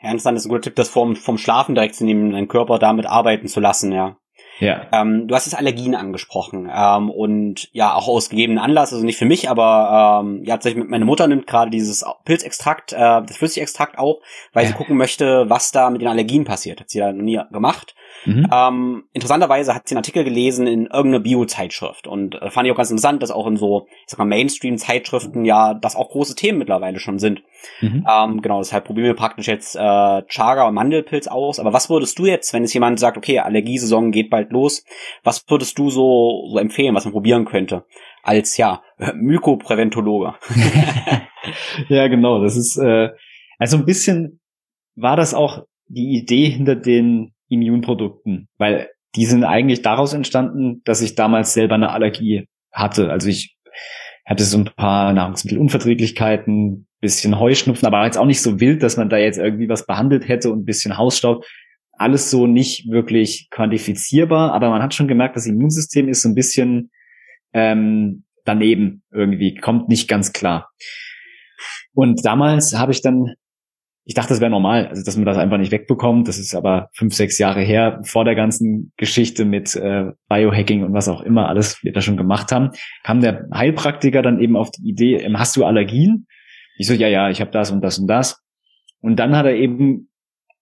Ja, 0.00 0.10
interessant 0.10 0.36
ist 0.36 0.44
ein 0.44 0.50
guter 0.50 0.62
Tipp, 0.62 0.76
das 0.76 0.90
vom, 0.90 1.16
vom 1.16 1.38
Schlafen 1.38 1.74
direkt 1.74 1.94
zu 1.94 2.04
nehmen, 2.04 2.30
deinen 2.30 2.48
Körper 2.48 2.78
damit 2.78 3.06
arbeiten 3.06 3.48
zu 3.48 3.60
lassen, 3.60 3.90
ja. 3.90 4.18
Ja. 4.60 4.86
Ähm, 4.92 5.26
du 5.26 5.34
hast 5.34 5.46
jetzt 5.46 5.58
Allergien 5.58 5.94
angesprochen 5.94 6.70
ähm, 6.72 7.10
und 7.10 7.68
ja 7.72 7.94
auch 7.94 8.08
aus 8.08 8.28
gegebenen 8.28 8.58
Anlass, 8.58 8.92
also 8.92 9.04
nicht 9.04 9.18
für 9.18 9.24
mich, 9.24 9.50
aber 9.50 10.22
ähm, 10.22 10.44
ja 10.44 10.54
tatsächlich 10.54 10.84
meine 10.88 11.04
Mutter 11.04 11.26
nimmt 11.26 11.46
gerade 11.46 11.70
dieses 11.70 12.04
Pilzextrakt, 12.24 12.92
äh, 12.92 12.96
das 12.96 13.36
Flüssigextrakt 13.36 13.98
auch, 13.98 14.20
weil 14.52 14.64
ja. 14.64 14.70
sie 14.70 14.76
gucken 14.76 14.96
möchte, 14.96 15.48
was 15.50 15.72
da 15.72 15.90
mit 15.90 16.00
den 16.00 16.08
Allergien 16.08 16.44
passiert. 16.44 16.80
Hat 16.80 16.90
sie 16.90 17.00
da 17.00 17.12
noch 17.12 17.22
nie 17.22 17.40
gemacht. 17.50 17.94
Mhm. 18.24 18.46
Ähm, 18.52 19.04
interessanterweise 19.12 19.74
hat 19.74 19.88
sie 19.88 19.94
einen 19.94 19.98
Artikel 19.98 20.24
gelesen 20.24 20.66
in 20.66 20.86
irgendeiner 20.86 21.20
Bio-Zeitschrift 21.20 22.06
und 22.06 22.34
äh, 22.40 22.50
fand 22.50 22.66
ich 22.66 22.72
auch 22.72 22.76
ganz 22.76 22.90
interessant, 22.90 23.22
dass 23.22 23.30
auch 23.30 23.46
in 23.46 23.56
so, 23.56 23.86
ich 23.88 24.04
sag 24.08 24.18
mal, 24.18 24.24
Mainstream-Zeitschriften 24.24 25.44
ja 25.44 25.74
das 25.74 25.96
auch 25.96 26.10
große 26.10 26.34
Themen 26.34 26.58
mittlerweile 26.58 26.98
schon 26.98 27.18
sind. 27.18 27.42
Mhm. 27.80 28.06
Ähm, 28.10 28.42
genau, 28.42 28.58
deshalb 28.58 28.84
probieren 28.84 29.06
wir 29.06 29.14
praktisch 29.14 29.46
jetzt 29.46 29.76
äh, 29.76 29.78
Chaga 30.26 30.68
und 30.68 30.74
Mandelpilz 30.74 31.26
aus. 31.26 31.58
Aber 31.58 31.72
was 31.72 31.90
würdest 31.90 32.18
du 32.18 32.26
jetzt, 32.26 32.52
wenn 32.52 32.64
es 32.64 32.74
jemand 32.74 32.98
sagt, 32.98 33.16
okay, 33.16 33.40
Allergiesaison 33.40 34.10
geht 34.10 34.30
bald 34.30 34.50
los, 34.52 34.84
was 35.22 35.44
würdest 35.48 35.78
du 35.78 35.90
so, 35.90 36.48
so 36.50 36.58
empfehlen, 36.58 36.94
was 36.94 37.04
man 37.04 37.12
probieren 37.12 37.44
könnte? 37.44 37.84
Als 38.22 38.56
ja, 38.56 38.82
Mykopräventologe. 39.14 40.34
ja, 41.88 42.08
genau. 42.08 42.42
Das 42.42 42.56
ist 42.56 42.76
äh, 42.76 43.10
also 43.58 43.76
ein 43.76 43.84
bisschen 43.84 44.40
war 44.96 45.16
das 45.16 45.34
auch 45.34 45.64
die 45.88 46.16
Idee 46.16 46.48
hinter 46.48 46.76
den 46.76 47.33
Immunprodukten, 47.48 48.48
weil 48.58 48.88
die 49.16 49.26
sind 49.26 49.44
eigentlich 49.44 49.82
daraus 49.82 50.12
entstanden, 50.12 50.82
dass 50.84 51.00
ich 51.00 51.14
damals 51.14 51.54
selber 51.54 51.76
eine 51.76 51.90
Allergie 51.90 52.48
hatte. 52.72 53.10
Also 53.10 53.28
ich 53.28 53.56
hatte 54.26 54.44
so 54.44 54.58
ein 54.58 54.70
paar 54.76 55.12
Nahrungsmittelunverträglichkeiten, 55.12 56.86
bisschen 57.00 57.38
Heuschnupfen, 57.38 57.86
aber 57.86 58.04
jetzt 58.06 58.16
auch 58.16 58.24
nicht 58.24 58.40
so 58.40 58.60
wild, 58.60 58.82
dass 58.82 58.96
man 58.96 59.10
da 59.10 59.18
jetzt 59.18 59.38
irgendwie 59.38 59.68
was 59.68 59.86
behandelt 59.86 60.26
hätte 60.26 60.50
und 60.50 60.60
ein 60.60 60.64
bisschen 60.64 60.96
Hausstaub. 60.96 61.44
Alles 61.92 62.30
so 62.30 62.46
nicht 62.46 62.90
wirklich 62.90 63.48
quantifizierbar, 63.50 64.52
aber 64.52 64.70
man 64.70 64.82
hat 64.82 64.94
schon 64.94 65.06
gemerkt, 65.06 65.36
das 65.36 65.46
Immunsystem 65.46 66.08
ist 66.08 66.22
so 66.22 66.30
ein 66.30 66.34
bisschen 66.34 66.90
ähm, 67.52 68.24
daneben 68.44 69.02
irgendwie, 69.12 69.54
kommt 69.54 69.88
nicht 69.88 70.08
ganz 70.08 70.32
klar. 70.32 70.70
Und 71.92 72.24
damals 72.24 72.74
habe 72.74 72.92
ich 72.92 73.02
dann 73.02 73.34
ich 74.06 74.14
dachte, 74.14 74.28
das 74.30 74.40
wäre 74.40 74.50
normal, 74.50 74.86
also 74.88 75.02
dass 75.02 75.16
man 75.16 75.24
das 75.24 75.38
einfach 75.38 75.56
nicht 75.56 75.72
wegbekommt. 75.72 76.28
Das 76.28 76.38
ist 76.38 76.54
aber 76.54 76.90
fünf, 76.92 77.14
sechs 77.14 77.38
Jahre 77.38 77.62
her, 77.62 78.00
vor 78.04 78.24
der 78.24 78.34
ganzen 78.34 78.92
Geschichte 78.98 79.46
mit 79.46 79.74
äh, 79.76 80.12
Biohacking 80.28 80.84
und 80.84 80.92
was 80.92 81.08
auch 81.08 81.22
immer 81.22 81.48
alles 81.48 81.82
wir 81.82 81.92
da 81.92 82.02
schon 82.02 82.18
gemacht 82.18 82.52
haben, 82.52 82.70
kam 83.02 83.20
der 83.20 83.48
Heilpraktiker 83.52 84.20
dann 84.20 84.40
eben 84.40 84.56
auf 84.56 84.70
die 84.70 84.86
Idee, 84.88 85.16
ähm, 85.16 85.38
hast 85.38 85.56
du 85.56 85.64
Allergien? 85.64 86.26
Ich 86.76 86.86
so, 86.86 86.92
ja, 86.92 87.08
ja, 87.08 87.30
ich 87.30 87.40
habe 87.40 87.50
das 87.50 87.70
und 87.70 87.82
das 87.82 87.98
und 87.98 88.06
das. 88.06 88.42
Und 89.00 89.16
dann 89.16 89.36
hat 89.36 89.46
er 89.46 89.54
eben 89.54 90.10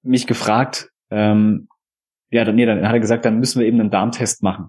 mich 0.03 0.27
gefragt, 0.27 0.91
ähm, 1.11 1.69
ja, 2.31 2.45
dann, 2.45 2.55
nee, 2.55 2.67
dann 2.67 2.87
hat 2.87 2.95
er 2.95 3.01
gesagt, 3.01 3.25
dann 3.25 3.39
müssen 3.39 3.61
wir 3.61 3.67
eben 3.67 3.81
einen 3.81 3.91
Darmtest 3.91 4.43
machen. 4.43 4.69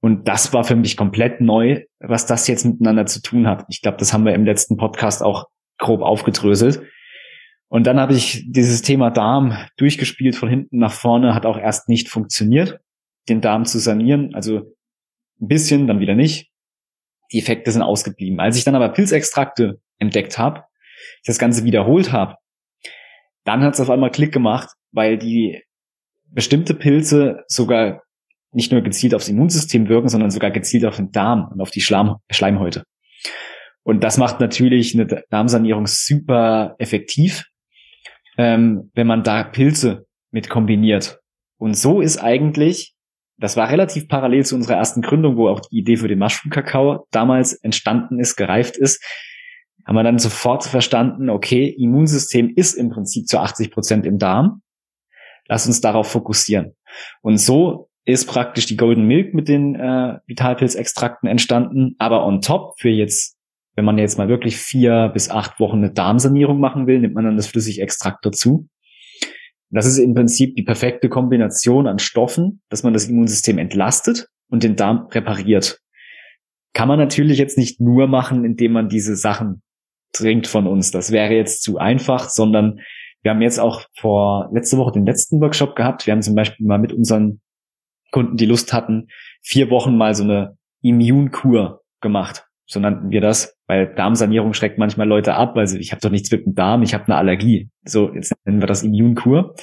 Und 0.00 0.28
das 0.28 0.52
war 0.52 0.64
für 0.64 0.76
mich 0.76 0.96
komplett 0.96 1.40
neu, 1.40 1.84
was 2.00 2.26
das 2.26 2.48
jetzt 2.48 2.64
miteinander 2.64 3.06
zu 3.06 3.22
tun 3.22 3.46
hat. 3.46 3.64
Ich 3.68 3.82
glaube, 3.82 3.98
das 3.98 4.12
haben 4.12 4.24
wir 4.24 4.34
im 4.34 4.44
letzten 4.44 4.76
Podcast 4.76 5.22
auch 5.22 5.46
grob 5.78 6.00
aufgedröselt. 6.00 6.82
Und 7.70 7.86
dann 7.86 8.00
habe 8.00 8.14
ich 8.14 8.44
dieses 8.48 8.82
Thema 8.82 9.10
Darm 9.10 9.56
durchgespielt 9.76 10.34
von 10.34 10.48
hinten 10.48 10.78
nach 10.78 10.92
vorne, 10.92 11.36
hat 11.36 11.46
auch 11.46 11.56
erst 11.56 11.88
nicht 11.88 12.08
funktioniert, 12.08 12.80
den 13.28 13.40
Darm 13.40 13.64
zu 13.64 13.78
sanieren. 13.78 14.34
Also 14.34 14.74
ein 15.40 15.46
bisschen, 15.46 15.86
dann 15.86 16.00
wieder 16.00 16.16
nicht. 16.16 16.50
Die 17.32 17.38
Effekte 17.38 17.70
sind 17.70 17.82
ausgeblieben. 17.82 18.40
Als 18.40 18.56
ich 18.56 18.64
dann 18.64 18.74
aber 18.74 18.88
Pilzextrakte 18.88 19.80
entdeckt 20.00 20.36
habe, 20.36 20.64
das 21.24 21.38
Ganze 21.38 21.62
wiederholt 21.62 22.10
habe, 22.10 22.34
dann 23.44 23.62
hat 23.62 23.74
es 23.74 23.80
auf 23.80 23.88
einmal 23.88 24.10
Klick 24.10 24.32
gemacht, 24.32 24.70
weil 24.90 25.16
die 25.16 25.62
bestimmte 26.24 26.74
Pilze 26.74 27.44
sogar 27.46 28.02
nicht 28.50 28.72
nur 28.72 28.80
gezielt 28.80 29.14
aufs 29.14 29.28
Immunsystem 29.28 29.88
wirken, 29.88 30.08
sondern 30.08 30.32
sogar 30.32 30.50
gezielt 30.50 30.84
auf 30.84 30.96
den 30.96 31.12
Darm 31.12 31.48
und 31.52 31.60
auf 31.60 31.70
die 31.70 31.80
Schleim 31.80 32.16
Schleimhäute. 32.32 32.82
Und 33.84 34.02
das 34.02 34.18
macht 34.18 34.40
natürlich 34.40 34.92
eine 34.94 35.06
Darmsanierung 35.30 35.86
super 35.86 36.74
effektiv, 36.78 37.44
ähm, 38.38 38.90
wenn 38.94 39.06
man 39.06 39.22
da 39.22 39.44
Pilze 39.44 40.06
mit 40.30 40.48
kombiniert. 40.48 41.20
Und 41.58 41.76
so 41.76 42.00
ist 42.00 42.18
eigentlich, 42.18 42.94
das 43.38 43.56
war 43.56 43.70
relativ 43.70 44.08
parallel 44.08 44.44
zu 44.44 44.54
unserer 44.54 44.76
ersten 44.76 45.02
Gründung, 45.02 45.36
wo 45.36 45.48
auch 45.48 45.60
die 45.60 45.78
Idee 45.78 45.96
für 45.96 46.08
den 46.08 46.18
Mushroom-Kakao 46.18 47.06
damals 47.10 47.54
entstanden 47.54 48.18
ist, 48.18 48.36
gereift 48.36 48.76
ist, 48.76 49.02
haben 49.86 49.96
wir 49.96 50.02
dann 50.02 50.18
sofort 50.18 50.64
verstanden, 50.64 51.30
okay, 51.30 51.66
Immunsystem 51.66 52.52
ist 52.54 52.74
im 52.74 52.90
Prinzip 52.90 53.26
zu 53.26 53.38
80 53.38 53.70
Prozent 53.70 54.06
im 54.06 54.18
Darm. 54.18 54.62
Lass 55.48 55.66
uns 55.66 55.80
darauf 55.80 56.08
fokussieren. 56.08 56.76
Und 57.22 57.38
so 57.38 57.88
ist 58.04 58.26
praktisch 58.26 58.66
die 58.66 58.76
Golden 58.76 59.06
Milk 59.06 59.34
mit 59.34 59.48
den 59.48 59.74
äh, 59.74 60.18
Vitalpilzextrakten 60.26 61.28
entstanden. 61.28 61.96
Aber 61.98 62.24
on 62.26 62.40
top 62.40 62.78
für 62.78 62.88
jetzt, 62.88 63.36
wenn 63.80 63.86
man 63.86 63.96
jetzt 63.96 64.18
mal 64.18 64.28
wirklich 64.28 64.58
vier 64.58 65.08
bis 65.14 65.30
acht 65.30 65.58
Wochen 65.58 65.78
eine 65.78 65.90
Darmsanierung 65.90 66.60
machen 66.60 66.86
will, 66.86 67.00
nimmt 67.00 67.14
man 67.14 67.24
dann 67.24 67.38
das 67.38 67.46
Flüssigextrakt 67.46 68.26
dazu. 68.26 68.68
Das 69.70 69.86
ist 69.86 69.96
im 69.96 70.12
Prinzip 70.12 70.54
die 70.54 70.64
perfekte 70.64 71.08
Kombination 71.08 71.86
an 71.86 71.98
Stoffen, 71.98 72.60
dass 72.68 72.82
man 72.82 72.92
das 72.92 73.08
Immunsystem 73.08 73.56
entlastet 73.56 74.26
und 74.50 74.64
den 74.64 74.76
Darm 74.76 75.06
repariert. 75.06 75.80
Kann 76.74 76.88
man 76.88 76.98
natürlich 76.98 77.38
jetzt 77.38 77.56
nicht 77.56 77.80
nur 77.80 78.06
machen, 78.06 78.44
indem 78.44 78.72
man 78.72 78.90
diese 78.90 79.16
Sachen 79.16 79.62
trinkt 80.12 80.46
von 80.46 80.66
uns. 80.66 80.90
Das 80.90 81.10
wäre 81.10 81.32
jetzt 81.32 81.62
zu 81.62 81.78
einfach, 81.78 82.28
sondern 82.28 82.80
wir 83.22 83.30
haben 83.30 83.40
jetzt 83.40 83.60
auch 83.60 83.86
vor 83.98 84.50
letzte 84.52 84.76
Woche 84.76 84.92
den 84.92 85.06
letzten 85.06 85.40
Workshop 85.40 85.74
gehabt. 85.74 86.06
Wir 86.06 86.12
haben 86.12 86.20
zum 86.20 86.34
Beispiel 86.34 86.66
mal 86.66 86.78
mit 86.78 86.92
unseren 86.92 87.40
Kunden, 88.10 88.36
die 88.36 88.44
Lust 88.44 88.74
hatten, 88.74 89.06
vier 89.40 89.70
Wochen 89.70 89.96
mal 89.96 90.14
so 90.14 90.24
eine 90.24 90.58
Immunkur 90.82 91.80
gemacht. 92.02 92.44
So 92.70 92.78
nannten 92.78 93.10
wir 93.10 93.20
das, 93.20 93.56
weil 93.66 93.92
Darmsanierung 93.94 94.54
schreckt 94.54 94.78
manchmal 94.78 95.08
Leute 95.08 95.34
ab, 95.34 95.56
weil 95.56 95.66
sie, 95.66 95.80
ich 95.80 95.90
habe 95.90 96.00
doch 96.00 96.10
nichts 96.10 96.30
mit 96.30 96.46
dem 96.46 96.54
Darm, 96.54 96.82
ich 96.82 96.94
habe 96.94 97.04
eine 97.06 97.16
Allergie. 97.16 97.68
So, 97.84 98.14
jetzt 98.14 98.32
nennen 98.44 98.60
wir 98.60 98.68
das 98.68 98.84
Immunkur. 98.84 99.56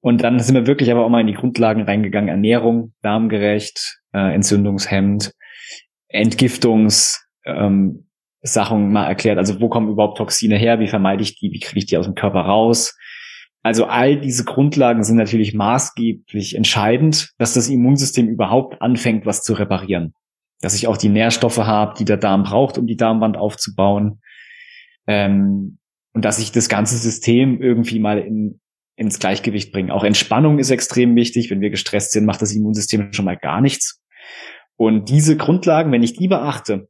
Und 0.00 0.22
dann 0.22 0.38
sind 0.38 0.54
wir 0.54 0.68
wirklich 0.68 0.92
aber 0.92 1.04
auch 1.04 1.08
mal 1.08 1.20
in 1.20 1.26
die 1.26 1.34
Grundlagen 1.34 1.82
reingegangen. 1.82 2.28
Ernährung, 2.28 2.92
darmgerecht, 3.02 3.98
äh, 4.12 4.32
entzündungshemmend, 4.34 5.32
Entgiftungs, 6.06 7.26
ähm, 7.44 8.06
Sachen 8.42 8.92
mal 8.92 9.06
erklärt. 9.08 9.38
Also 9.38 9.60
wo 9.60 9.68
kommen 9.68 9.88
überhaupt 9.88 10.18
Toxine 10.18 10.56
her? 10.56 10.78
Wie 10.78 10.86
vermeide 10.86 11.24
ich 11.24 11.40
die? 11.40 11.50
Wie 11.50 11.58
kriege 11.58 11.80
ich 11.80 11.86
die 11.86 11.96
aus 11.96 12.04
dem 12.04 12.14
Körper 12.14 12.42
raus? 12.42 12.96
Also 13.64 13.86
all 13.86 14.20
diese 14.20 14.44
Grundlagen 14.44 15.02
sind 15.02 15.16
natürlich 15.16 15.54
maßgeblich 15.54 16.54
entscheidend, 16.54 17.32
dass 17.36 17.54
das 17.54 17.68
Immunsystem 17.68 18.28
überhaupt 18.28 18.80
anfängt, 18.80 19.26
was 19.26 19.42
zu 19.42 19.54
reparieren. 19.54 20.14
Dass 20.60 20.74
ich 20.74 20.86
auch 20.86 20.96
die 20.96 21.08
Nährstoffe 21.08 21.58
habe, 21.58 21.94
die 21.98 22.04
der 22.04 22.16
Darm 22.16 22.42
braucht, 22.42 22.78
um 22.78 22.86
die 22.86 22.96
Darmwand 22.96 23.36
aufzubauen. 23.36 24.20
Ähm, 25.06 25.78
und 26.12 26.24
dass 26.24 26.38
ich 26.38 26.50
das 26.52 26.68
ganze 26.68 26.96
System 26.96 27.62
irgendwie 27.62 28.00
mal 28.00 28.18
in, 28.18 28.60
ins 28.96 29.18
Gleichgewicht 29.18 29.72
bringe. 29.72 29.94
Auch 29.94 30.04
Entspannung 30.04 30.58
ist 30.58 30.70
extrem 30.70 31.14
wichtig. 31.14 31.50
Wenn 31.50 31.60
wir 31.60 31.70
gestresst 31.70 32.12
sind, 32.12 32.24
macht 32.24 32.42
das 32.42 32.52
Immunsystem 32.52 33.12
schon 33.12 33.24
mal 33.24 33.36
gar 33.36 33.60
nichts. 33.60 34.02
Und 34.76 35.08
diese 35.08 35.36
Grundlagen, 35.36 35.92
wenn 35.92 36.02
ich 36.02 36.14
die 36.14 36.28
beachte 36.28 36.88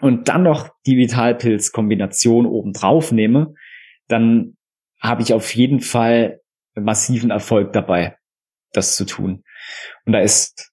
und 0.00 0.28
dann 0.28 0.42
noch 0.42 0.70
die 0.86 0.96
Vitalpilz-Kombination 0.96 2.46
oben 2.46 2.72
drauf 2.72 3.12
nehme, 3.12 3.54
dann 4.08 4.56
habe 5.00 5.22
ich 5.22 5.32
auf 5.32 5.54
jeden 5.54 5.80
Fall 5.80 6.40
massiven 6.74 7.30
Erfolg 7.30 7.72
dabei, 7.72 8.16
das 8.72 8.96
zu 8.96 9.04
tun. 9.04 9.44
Und 10.04 10.12
da 10.12 10.20
ist 10.20 10.69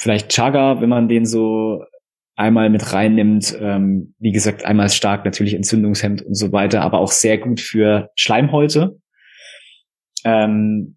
vielleicht 0.00 0.30
Chaga, 0.30 0.80
wenn 0.80 0.88
man 0.88 1.08
den 1.08 1.26
so 1.26 1.84
einmal 2.34 2.70
mit 2.70 2.94
reinnimmt, 2.94 3.54
ähm, 3.60 4.14
wie 4.18 4.32
gesagt, 4.32 4.64
einmal 4.64 4.88
stark 4.88 5.26
natürlich 5.26 5.52
Entzündungshemd 5.52 6.22
und 6.22 6.34
so 6.34 6.52
weiter, 6.52 6.80
aber 6.80 7.00
auch 7.00 7.12
sehr 7.12 7.36
gut 7.36 7.60
für 7.60 8.08
Schleimhäute. 8.14 8.98
Ähm, 10.24 10.96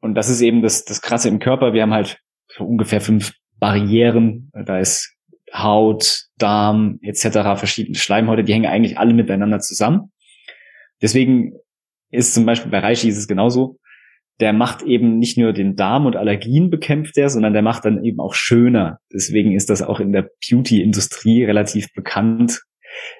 und 0.00 0.14
das 0.14 0.28
ist 0.28 0.40
eben 0.40 0.62
das, 0.62 0.84
das 0.84 1.02
Krasse 1.02 1.28
im 1.28 1.40
Körper. 1.40 1.72
Wir 1.72 1.82
haben 1.82 1.92
halt 1.92 2.20
so 2.46 2.64
ungefähr 2.64 3.00
fünf 3.00 3.32
Barrieren. 3.58 4.52
Da 4.52 4.78
ist 4.78 5.16
Haut, 5.52 6.26
Darm 6.38 7.00
etc. 7.02 7.58
verschiedene 7.58 7.98
Schleimhäute, 7.98 8.44
die 8.44 8.52
hängen 8.52 8.70
eigentlich 8.70 8.98
alle 8.98 9.14
miteinander 9.14 9.58
zusammen. 9.58 10.12
Deswegen 11.00 11.54
ist 12.10 12.34
zum 12.34 12.46
Beispiel 12.46 12.70
bei 12.70 12.78
Reishi 12.78 13.08
ist 13.08 13.18
es 13.18 13.26
genauso. 13.26 13.80
Der 14.40 14.52
macht 14.52 14.82
eben 14.82 15.18
nicht 15.18 15.38
nur 15.38 15.52
den 15.52 15.76
Darm 15.76 16.06
und 16.06 16.16
Allergien 16.16 16.70
bekämpft 16.70 17.16
er, 17.18 17.28
sondern 17.30 17.52
der 17.52 17.62
macht 17.62 17.84
dann 17.84 18.02
eben 18.04 18.18
auch 18.18 18.34
schöner. 18.34 18.98
Deswegen 19.12 19.52
ist 19.52 19.70
das 19.70 19.82
auch 19.82 20.00
in 20.00 20.12
der 20.12 20.28
Beauty-Industrie 20.48 21.44
relativ 21.44 21.92
bekannt, 21.92 22.62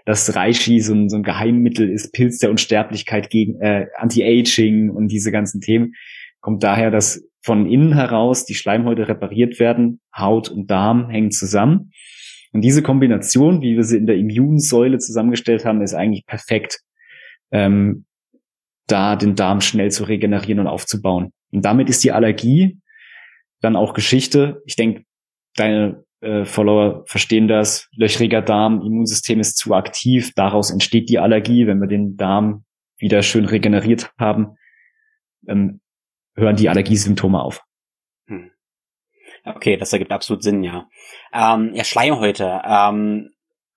dass 0.05 0.35
Reishi 0.35 0.81
so 0.81 0.94
ein, 0.94 1.09
so 1.09 1.16
ein 1.16 1.22
Geheimmittel 1.22 1.88
ist, 1.88 2.12
Pilz 2.12 2.38
der 2.38 2.51
Unsterblichkeit 2.51 3.31
gegen 3.31 3.61
äh, 3.61 3.87
Anti-Aging 3.96 4.90
und 4.90 5.09
diese 5.09 5.33
ganzen 5.33 5.61
Themen. 5.61 5.94
Kommt 6.40 6.62
daher, 6.62 6.90
dass 6.90 7.22
von 7.42 7.66
innen 7.70 7.94
heraus 7.94 8.44
die 8.44 8.55
Schleimhäute 8.55 9.09
repariert 9.09 9.59
werden, 9.61 10.01
Haut 10.16 10.48
und 10.48 10.70
Darm 10.70 11.09
hängen 11.09 11.31
zusammen. 11.31 11.92
Und 12.53 12.62
diese 12.62 12.83
Kombination, 12.83 13.62
wie 13.62 13.77
wir 13.77 13.85
sie 13.85 13.96
in 13.96 14.07
der 14.07 14.16
Immunsäule 14.16 14.98
zusammengestellt 14.98 15.64
haben, 15.64 15.83
ist 15.83 15.94
eigentlich 15.94 16.27
perfekt. 16.27 16.81
Ähm, 17.51 18.05
da 18.87 19.16
den 19.16 19.35
Darm 19.35 19.61
schnell 19.61 19.90
zu 19.90 20.05
regenerieren 20.05 20.61
und 20.61 20.66
aufzubauen. 20.66 21.33
Und 21.51 21.64
damit 21.64 21.88
ist 21.88 22.05
die 22.05 22.12
Allergie 22.12 22.79
dann 23.61 23.77
auch 23.77 23.95
Geschichte. 23.95 24.62
Ich 24.66 24.77
denke, 24.77 25.05
deine 25.55 26.05
äh, 26.21 26.45
Follower 26.45 27.05
verstehen 27.07 27.49
das. 27.49 27.88
Löchriger 27.97 28.42
Darm, 28.42 28.81
Immunsystem 28.83 29.40
ist 29.40 29.57
zu 29.57 29.75
aktiv. 29.75 30.33
Daraus 30.35 30.71
entsteht 30.71 31.09
die 31.09 31.18
Allergie. 31.18 31.66
Wenn 31.66 31.81
wir 31.81 31.88
den 31.88 32.16
Darm 32.16 32.64
wieder 32.99 33.23
schön 33.23 33.45
regeneriert 33.45 34.12
haben, 34.18 34.57
ähm, 35.49 35.81
hören 36.35 36.57
die 36.57 36.68
Allergiesymptome 36.68 37.40
auf. 37.40 37.62
Hm. 38.27 38.51
Okay, 39.45 39.77
das 39.77 39.92
ergibt 39.92 40.12
absolut 40.12 40.42
Sinn, 40.42 40.62
ja. 40.62 40.88
Ähm, 41.33 41.73
ja, 41.75 41.85
Schleimhäute. 41.85 42.62
Ähm, 42.64 43.31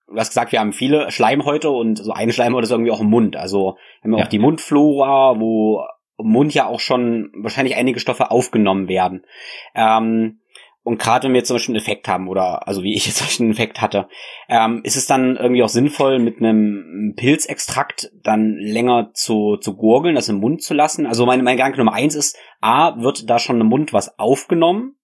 du 0.08 0.16
hast 0.16 0.30
gesagt, 0.30 0.52
wir 0.52 0.60
haben 0.60 0.72
viele 0.72 1.10
Schleimhäute 1.10 1.70
und 1.70 1.96
so 1.96 2.12
eine 2.12 2.32
Schleimhäute 2.32 2.64
ist 2.64 2.70
irgendwie 2.70 2.90
auch 2.90 3.00
im 3.00 3.10
Mund. 3.10 3.36
Also 3.36 3.76
haben 4.02 4.10
wir 4.10 4.18
ja. 4.18 4.24
auch 4.24 4.30
die 4.30 4.38
Mundflora, 4.38 5.38
wo 5.38 5.84
im 6.18 6.28
Mund 6.28 6.54
ja 6.54 6.66
auch 6.66 6.80
schon 6.80 7.30
wahrscheinlich 7.36 7.76
einige 7.76 8.00
Stoffe 8.00 8.30
aufgenommen 8.30 8.88
werden. 8.88 9.24
Ähm, 9.74 10.40
und 10.82 11.00
gerade 11.00 11.24
wenn 11.24 11.32
wir 11.32 11.38
jetzt 11.38 11.48
zum 11.48 11.56
Beispiel 11.56 11.74
einen 11.74 11.82
Effekt 11.82 12.06
haben, 12.06 12.28
oder 12.28 12.68
also 12.68 12.84
wie 12.84 12.94
ich 12.94 13.06
jetzt 13.06 13.16
zum 13.18 13.26
Beispiel 13.26 13.44
einen 13.46 13.52
Effekt 13.52 13.80
hatte, 13.80 14.08
ähm, 14.48 14.82
ist 14.84 14.96
es 14.96 15.06
dann 15.06 15.36
irgendwie 15.36 15.64
auch 15.64 15.68
sinnvoll, 15.68 16.20
mit 16.20 16.38
einem 16.38 17.14
Pilzextrakt 17.16 18.12
dann 18.22 18.56
länger 18.56 19.10
zu, 19.12 19.56
zu 19.56 19.76
gurgeln, 19.76 20.14
das 20.14 20.28
im 20.28 20.38
Mund 20.38 20.62
zu 20.62 20.74
lassen? 20.74 21.06
Also 21.06 21.26
mein, 21.26 21.42
mein 21.42 21.56
Gedanke 21.56 21.78
Nummer 21.78 21.94
eins 21.94 22.14
ist, 22.14 22.38
A, 22.60 23.00
wird 23.02 23.28
da 23.28 23.38
schon 23.38 23.60
im 23.60 23.66
Mund 23.66 23.92
was 23.92 24.18
aufgenommen? 24.18 24.96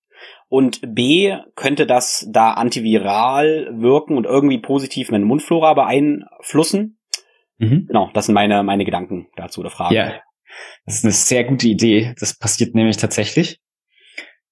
Und 0.53 0.81
B, 0.95 1.35
könnte 1.55 1.87
das 1.87 2.29
da 2.31 2.53
antiviral 2.53 3.71
wirken 3.73 4.19
und 4.19 4.27
irgendwie 4.27 4.59
positiv 4.59 5.11
meine 5.11 5.25
Mundflora 5.25 5.73
beeinflussen? 5.73 6.99
Mhm. 7.57 7.87
Genau, 7.87 8.11
das 8.13 8.27
sind 8.27 8.35
meine, 8.35 8.63
meine 8.63 8.85
Gedanken 8.85 9.29
dazu 9.35 9.63
oder 9.63 9.71
Fragen. 9.71 9.95
Ja, 9.95 10.21
das 10.85 10.97
ist 10.97 11.05
eine 11.05 11.15
sehr 11.15 11.45
gute 11.45 11.69
Idee. 11.69 12.15
Das 12.21 12.39
passiert 12.39 12.75
nämlich 12.75 12.99
tatsächlich. 12.99 13.61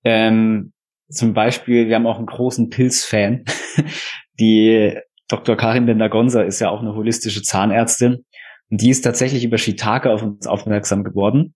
Ähm, 0.02 0.72
zum 1.10 1.34
Beispiel, 1.34 1.88
wir 1.88 1.96
haben 1.96 2.06
auch 2.06 2.16
einen 2.16 2.28
großen 2.28 2.70
Pilzfan. 2.70 3.44
Die 4.40 4.96
Dr. 5.28 5.54
Karin 5.54 5.84
Bender-Gonza 5.84 6.40
ist 6.44 6.60
ja 6.60 6.70
auch 6.70 6.80
eine 6.80 6.94
holistische 6.94 7.42
Zahnärztin. 7.42 8.24
Und 8.70 8.80
die 8.80 8.88
ist 8.88 9.02
tatsächlich 9.02 9.44
über 9.44 9.58
Shiitake 9.58 10.10
auf 10.10 10.22
uns 10.22 10.46
aufmerksam 10.46 11.04
geworden, 11.04 11.54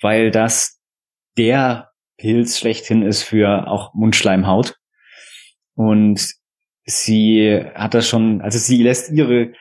weil 0.00 0.30
das 0.30 0.80
der 1.36 1.90
Pilz 2.16 2.58
schlechthin 2.58 3.02
ist 3.02 3.22
für 3.22 3.68
auch 3.68 3.94
Mundschleimhaut. 3.94 4.76
Und 5.74 6.34
sie 6.84 7.60
hat 7.74 7.94
das 7.94 8.08
schon, 8.08 8.40
also 8.40 8.58
sie 8.58 8.82
lässt 8.82 9.10
ihre 9.10 9.52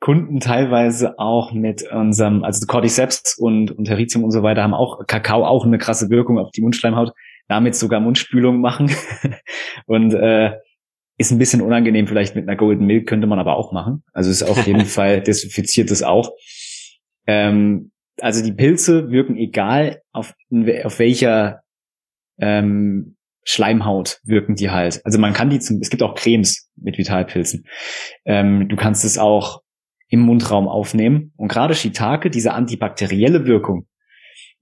Kunden 0.00 0.38
teilweise 0.38 1.18
auch 1.18 1.52
mit 1.52 1.82
unserem, 1.90 2.44
also 2.44 2.64
Cordyceps 2.66 3.36
und, 3.36 3.72
und 3.72 3.88
Heritium 3.88 4.24
und 4.24 4.30
so 4.30 4.42
weiter 4.42 4.62
haben 4.62 4.74
auch 4.74 5.06
Kakao 5.06 5.44
auch 5.44 5.64
eine 5.64 5.78
krasse 5.78 6.08
Wirkung 6.08 6.38
auf 6.38 6.52
die 6.52 6.60
Mundschleimhaut, 6.60 7.12
damit 7.48 7.74
sogar 7.74 8.00
Mundspülung 8.00 8.60
machen. 8.60 8.90
und 9.86 10.14
äh, 10.14 10.56
ist 11.18 11.32
ein 11.32 11.38
bisschen 11.38 11.60
unangenehm 11.60 12.06
vielleicht 12.06 12.36
mit 12.36 12.48
einer 12.48 12.56
Golden 12.56 12.86
Milk, 12.86 13.08
könnte 13.08 13.26
man 13.26 13.40
aber 13.40 13.56
auch 13.56 13.72
machen. 13.72 14.04
Also 14.12 14.30
ist 14.30 14.44
auf 14.44 14.66
jeden 14.66 14.86
Fall 14.86 15.20
desinfiziert 15.20 15.90
es 15.90 16.04
auch. 16.04 16.30
Ähm, 17.26 17.90
also 18.20 18.42
die 18.42 18.52
Pilze 18.52 19.10
wirken 19.10 19.36
egal 19.36 20.02
auf, 20.12 20.34
auf 20.84 20.98
welcher 20.98 21.62
ähm, 22.38 23.16
Schleimhaut 23.44 24.20
wirken 24.24 24.56
die 24.56 24.70
halt. 24.70 25.00
Also 25.04 25.18
man 25.18 25.32
kann 25.32 25.50
die 25.50 25.58
zum, 25.58 25.80
es 25.80 25.90
gibt 25.90 26.02
auch 26.02 26.14
Cremes 26.14 26.70
mit 26.76 26.98
Vitalpilzen. 26.98 27.64
Ähm, 28.24 28.68
du 28.68 28.76
kannst 28.76 29.04
es 29.04 29.18
auch 29.18 29.62
im 30.08 30.20
Mundraum 30.20 30.68
aufnehmen. 30.68 31.32
Und 31.36 31.48
gerade 31.48 31.74
Shiitake, 31.74 32.30
diese 32.30 32.52
antibakterielle 32.52 33.46
Wirkung, 33.46 33.86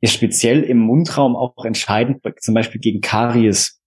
ist 0.00 0.12
speziell 0.12 0.62
im 0.62 0.78
Mundraum 0.78 1.36
auch 1.36 1.64
entscheidend, 1.64 2.22
zum 2.40 2.54
Beispiel 2.54 2.80
gegen 2.80 3.00
Karies. 3.00 3.80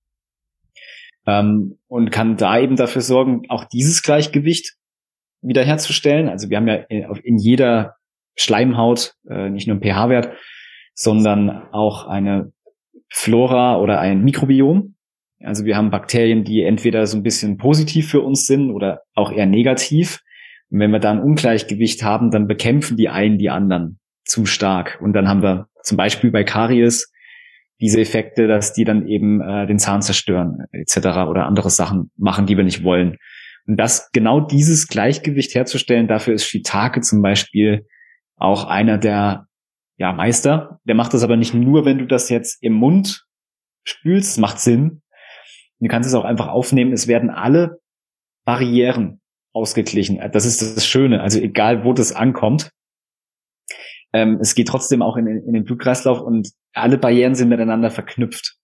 Ähm, 1.26 1.80
und 1.88 2.12
kann 2.12 2.38
da 2.38 2.60
eben 2.60 2.76
dafür 2.76 3.02
sorgen, 3.02 3.44
auch 3.50 3.66
dieses 3.66 4.02
Gleichgewicht 4.02 4.76
wiederherzustellen. 5.42 6.28
Also 6.28 6.50
wir 6.50 6.58
haben 6.58 6.68
ja 6.68 6.76
in 7.24 7.38
jeder 7.38 7.96
Schleimhaut, 8.40 9.16
äh, 9.30 9.50
nicht 9.50 9.68
nur 9.68 9.76
einen 9.76 9.84
pH-Wert, 9.84 10.32
sondern 10.94 11.50
auch 11.72 12.08
eine 12.08 12.52
Flora 13.10 13.78
oder 13.78 14.00
ein 14.00 14.24
Mikrobiom. 14.24 14.96
Also 15.42 15.66
wir 15.66 15.78
haben 15.78 15.90
Bakterien, 15.90 16.44
die 16.44 16.64
entweder 16.64 17.06
so 17.06 17.18
ein 17.18 17.24
bisschen 17.24 17.58
positiv 17.58 18.10
für 18.10 18.22
uns 18.22 18.46
sind 18.46 18.72
oder 18.72 19.02
auch 19.16 19.32
eher 19.32 19.46
negativ. 19.46 20.22
Und 20.70 20.80
wenn 20.80 20.92
wir 20.92 21.00
da 21.00 21.12
ein 21.12 21.22
Ungleichgewicht 21.22 22.04
haben, 22.04 22.32
dann 22.32 22.48
bekämpfen 22.48 22.98
die 22.98 23.10
einen 23.10 23.38
die 23.38 23.50
anderen 23.50 24.00
zu 24.26 24.46
stark. 24.46 25.00
Und 25.02 25.14
dann 25.14 25.28
haben 25.28 25.42
wir 25.42 25.68
zum 25.84 25.98
Beispiel 25.98 26.32
bei 26.32 26.44
Karies 26.44 27.12
diese 27.82 28.02
Effekte, 28.02 28.48
dass 28.48 28.74
die 28.74 28.84
dann 28.84 29.08
eben 29.08 29.42
äh, 29.42 29.66
den 29.66 29.80
Zahn 29.80 30.02
zerstören 30.02 30.66
etc. 30.72 30.98
oder 31.30 31.46
andere 31.46 31.70
Sachen 31.70 32.12
machen, 32.18 32.46
die 32.46 32.58
wir 32.58 32.66
nicht 32.66 32.84
wollen. 32.84 33.18
Und 33.66 33.78
das 33.78 34.12
genau 34.12 34.42
dieses 34.42 34.88
Gleichgewicht 34.88 35.56
herzustellen, 35.56 36.08
dafür 36.08 36.34
ist 36.34 36.46
Shiitake 36.46 37.02
zum 37.02 37.22
Beispiel 37.22 37.86
auch 38.40 38.66
einer 38.66 38.98
der 38.98 39.48
ja, 39.98 40.14
Meister. 40.14 40.80
Der 40.86 40.96
macht 40.96 41.14
das 41.14 41.24
aber 41.24 41.38
nicht 41.38 41.54
nur, 41.54 41.86
wenn 41.86 41.98
du 41.98 42.08
das 42.08 42.30
jetzt 42.30 42.64
im 42.64 42.74
Mund 42.74 43.26
spülst, 43.84 44.32
das 44.32 44.38
macht 44.38 44.60
Sinn. 44.60 45.02
Du 45.80 45.88
kannst 45.88 46.08
es 46.08 46.16
auch 46.16 46.26
einfach 46.26 46.48
aufnehmen. 46.48 46.92
Es 46.92 47.08
werden 47.08 47.30
alle 47.30 47.80
Barrieren 48.46 49.22
ausgeglichen. 49.54 50.20
Das 50.32 50.46
ist 50.46 50.62
das 50.62 50.86
Schöne. 50.86 51.22
Also 51.22 51.40
egal, 51.40 51.84
wo 51.84 51.94
das 51.94 52.12
ankommt, 52.12 52.72
ähm, 54.14 54.40
es 54.42 54.56
geht 54.56 54.68
trotzdem 54.68 55.02
auch 55.02 55.18
in, 55.18 55.28
in 55.28 55.54
den 55.54 55.64
Blutkreislauf 55.64 56.22
und 56.22 56.50
alle 56.74 56.98
Barrieren 56.98 57.36
sind 57.36 57.50
miteinander 57.50 57.92
verknüpft. 57.92 58.58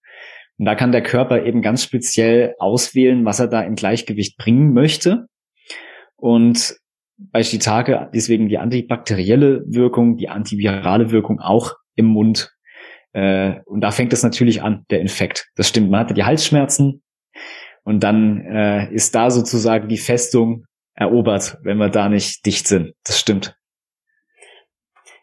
Und 0.58 0.66
da 0.66 0.76
kann 0.76 0.92
der 0.92 1.04
Körper 1.04 1.44
eben 1.44 1.62
ganz 1.62 1.84
speziell 1.84 2.56
auswählen, 2.60 3.26
was 3.26 3.40
er 3.40 3.48
da 3.48 3.62
in 3.62 3.76
Gleichgewicht 3.76 4.38
bringen 4.38 4.74
möchte. 4.74 5.28
Und 6.16 6.78
bei 7.18 7.44
Shiitake 7.44 8.10
deswegen 8.14 8.50
die 8.50 8.58
antibakterielle 8.58 9.64
Wirkung, 9.68 10.18
die 10.18 10.30
antivirale 10.30 11.12
Wirkung 11.12 11.40
auch 11.40 11.74
im 11.96 12.06
Mund. 12.06 12.54
Äh, 13.14 13.62
und 13.66 13.82
da 13.82 13.92
fängt 13.92 14.14
es 14.14 14.24
natürlich 14.24 14.62
an, 14.62 14.86
der 14.90 15.02
Infekt. 15.02 15.50
Das 15.56 15.70
stimmt, 15.70 15.90
man 15.90 16.02
hatte 16.02 16.14
die 16.14 16.26
Halsschmerzen 16.26 17.04
und 17.84 18.02
dann 18.02 18.42
äh, 18.42 18.94
ist 18.94 19.16
da 19.16 19.32
sozusagen 19.32 19.88
die 19.88 19.98
Festung 19.98 20.66
erobert, 20.94 21.58
wenn 21.62 21.78
wir 21.78 21.90
da 21.90 22.10
nicht 22.10 22.46
dicht 22.46 22.68
sind. 22.68 22.94
Das 23.04 23.20
stimmt. 23.20 23.56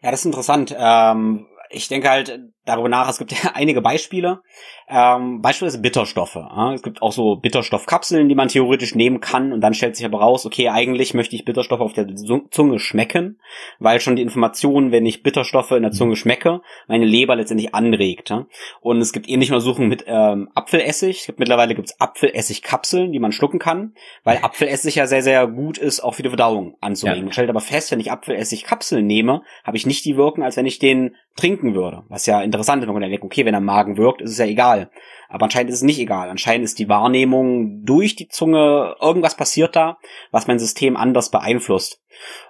Ja, 0.01 0.11
das 0.11 0.21
ist 0.21 0.25
interessant. 0.25 0.75
Ähm, 0.77 1.47
ich 1.69 1.87
denke 1.87 2.09
halt 2.09 2.39
darüber 2.65 2.89
nach, 2.89 3.09
es 3.09 3.17
gibt 3.17 3.31
ja 3.31 3.51
einige 3.53 3.81
Beispiele. 3.81 4.41
Ähm, 4.87 5.41
beispielsweise 5.41 5.81
Bitterstoffe. 5.81 6.35
Ja? 6.35 6.73
Es 6.73 6.83
gibt 6.83 7.01
auch 7.01 7.11
so 7.11 7.37
Bitterstoffkapseln, 7.37 8.27
die 8.27 8.35
man 8.35 8.49
theoretisch 8.49 8.95
nehmen 8.95 9.21
kann 9.21 9.53
und 9.53 9.61
dann 9.61 9.73
stellt 9.73 9.95
sich 9.95 10.05
aber 10.05 10.19
raus, 10.19 10.45
okay, 10.45 10.69
eigentlich 10.69 11.13
möchte 11.13 11.35
ich 11.35 11.45
Bitterstoffe 11.45 11.81
auf 11.81 11.93
der 11.93 12.07
Zunge 12.51 12.79
schmecken, 12.79 13.39
weil 13.79 14.01
schon 14.01 14.15
die 14.15 14.21
Information, 14.21 14.91
wenn 14.91 15.05
ich 15.05 15.23
Bitterstoffe 15.23 15.71
in 15.71 15.83
der 15.83 15.91
Zunge 15.91 16.15
schmecke, 16.15 16.61
meine 16.87 17.05
Leber 17.05 17.35
letztendlich 17.35 17.73
anregt. 17.73 18.29
Ja? 18.29 18.45
Und 18.81 18.99
es 18.99 19.13
gibt 19.13 19.29
ähnliche 19.29 19.53
Untersuchungen 19.53 19.89
mit 19.89 20.03
ähm, 20.07 20.49
Apfelessig. 20.53 21.21
Es 21.21 21.25
gibt 21.25 21.39
mittlerweile 21.39 21.75
gibt's 21.75 21.99
Apfelessigkapseln, 21.99 23.11
die 23.11 23.19
man 23.19 23.31
schlucken 23.31 23.59
kann, 23.59 23.93
weil 24.23 24.39
Apfelessig 24.41 24.95
ja 24.95 25.07
sehr, 25.07 25.23
sehr 25.23 25.47
gut 25.47 25.77
ist, 25.77 26.01
auch 26.01 26.15
für 26.15 26.23
die 26.23 26.29
Verdauung 26.29 26.75
anzuregen. 26.81 27.19
Ja. 27.19 27.25
Man 27.25 27.33
stellt 27.33 27.49
aber 27.49 27.61
fest, 27.61 27.91
wenn 27.91 27.99
ich 27.99 28.11
Apfelessigkapseln 28.11 29.05
nehme, 29.05 29.43
habe 29.63 29.77
ich 29.77 29.85
nicht 29.85 30.05
die 30.05 30.17
Wirkung, 30.17 30.43
als 30.43 30.57
wenn 30.57 30.65
ich 30.65 30.79
den 30.79 31.15
trinken 31.35 31.73
würde. 31.73 32.03
Was 32.09 32.25
ja 32.25 32.41
interessant 32.53 32.81
wenn 32.85 32.93
man 32.93 33.01
denkt, 33.01 33.23
okay, 33.23 33.45
wenn 33.45 33.53
er 33.53 33.61
Magen 33.61 33.97
wirkt, 33.97 34.21
ist 34.21 34.31
es 34.31 34.37
ja 34.37 34.45
egal. 34.45 34.89
Aber 35.29 35.45
anscheinend 35.45 35.71
ist 35.71 35.77
es 35.77 35.83
nicht 35.83 35.99
egal. 35.99 36.29
Anscheinend 36.29 36.65
ist 36.65 36.79
die 36.79 36.89
Wahrnehmung 36.89 37.83
durch 37.83 38.15
die 38.15 38.27
Zunge, 38.27 38.95
irgendwas 39.01 39.35
passiert 39.35 39.75
da, 39.75 39.97
was 40.31 40.47
mein 40.47 40.59
System 40.59 40.95
anders 40.95 41.31
beeinflusst. 41.31 42.01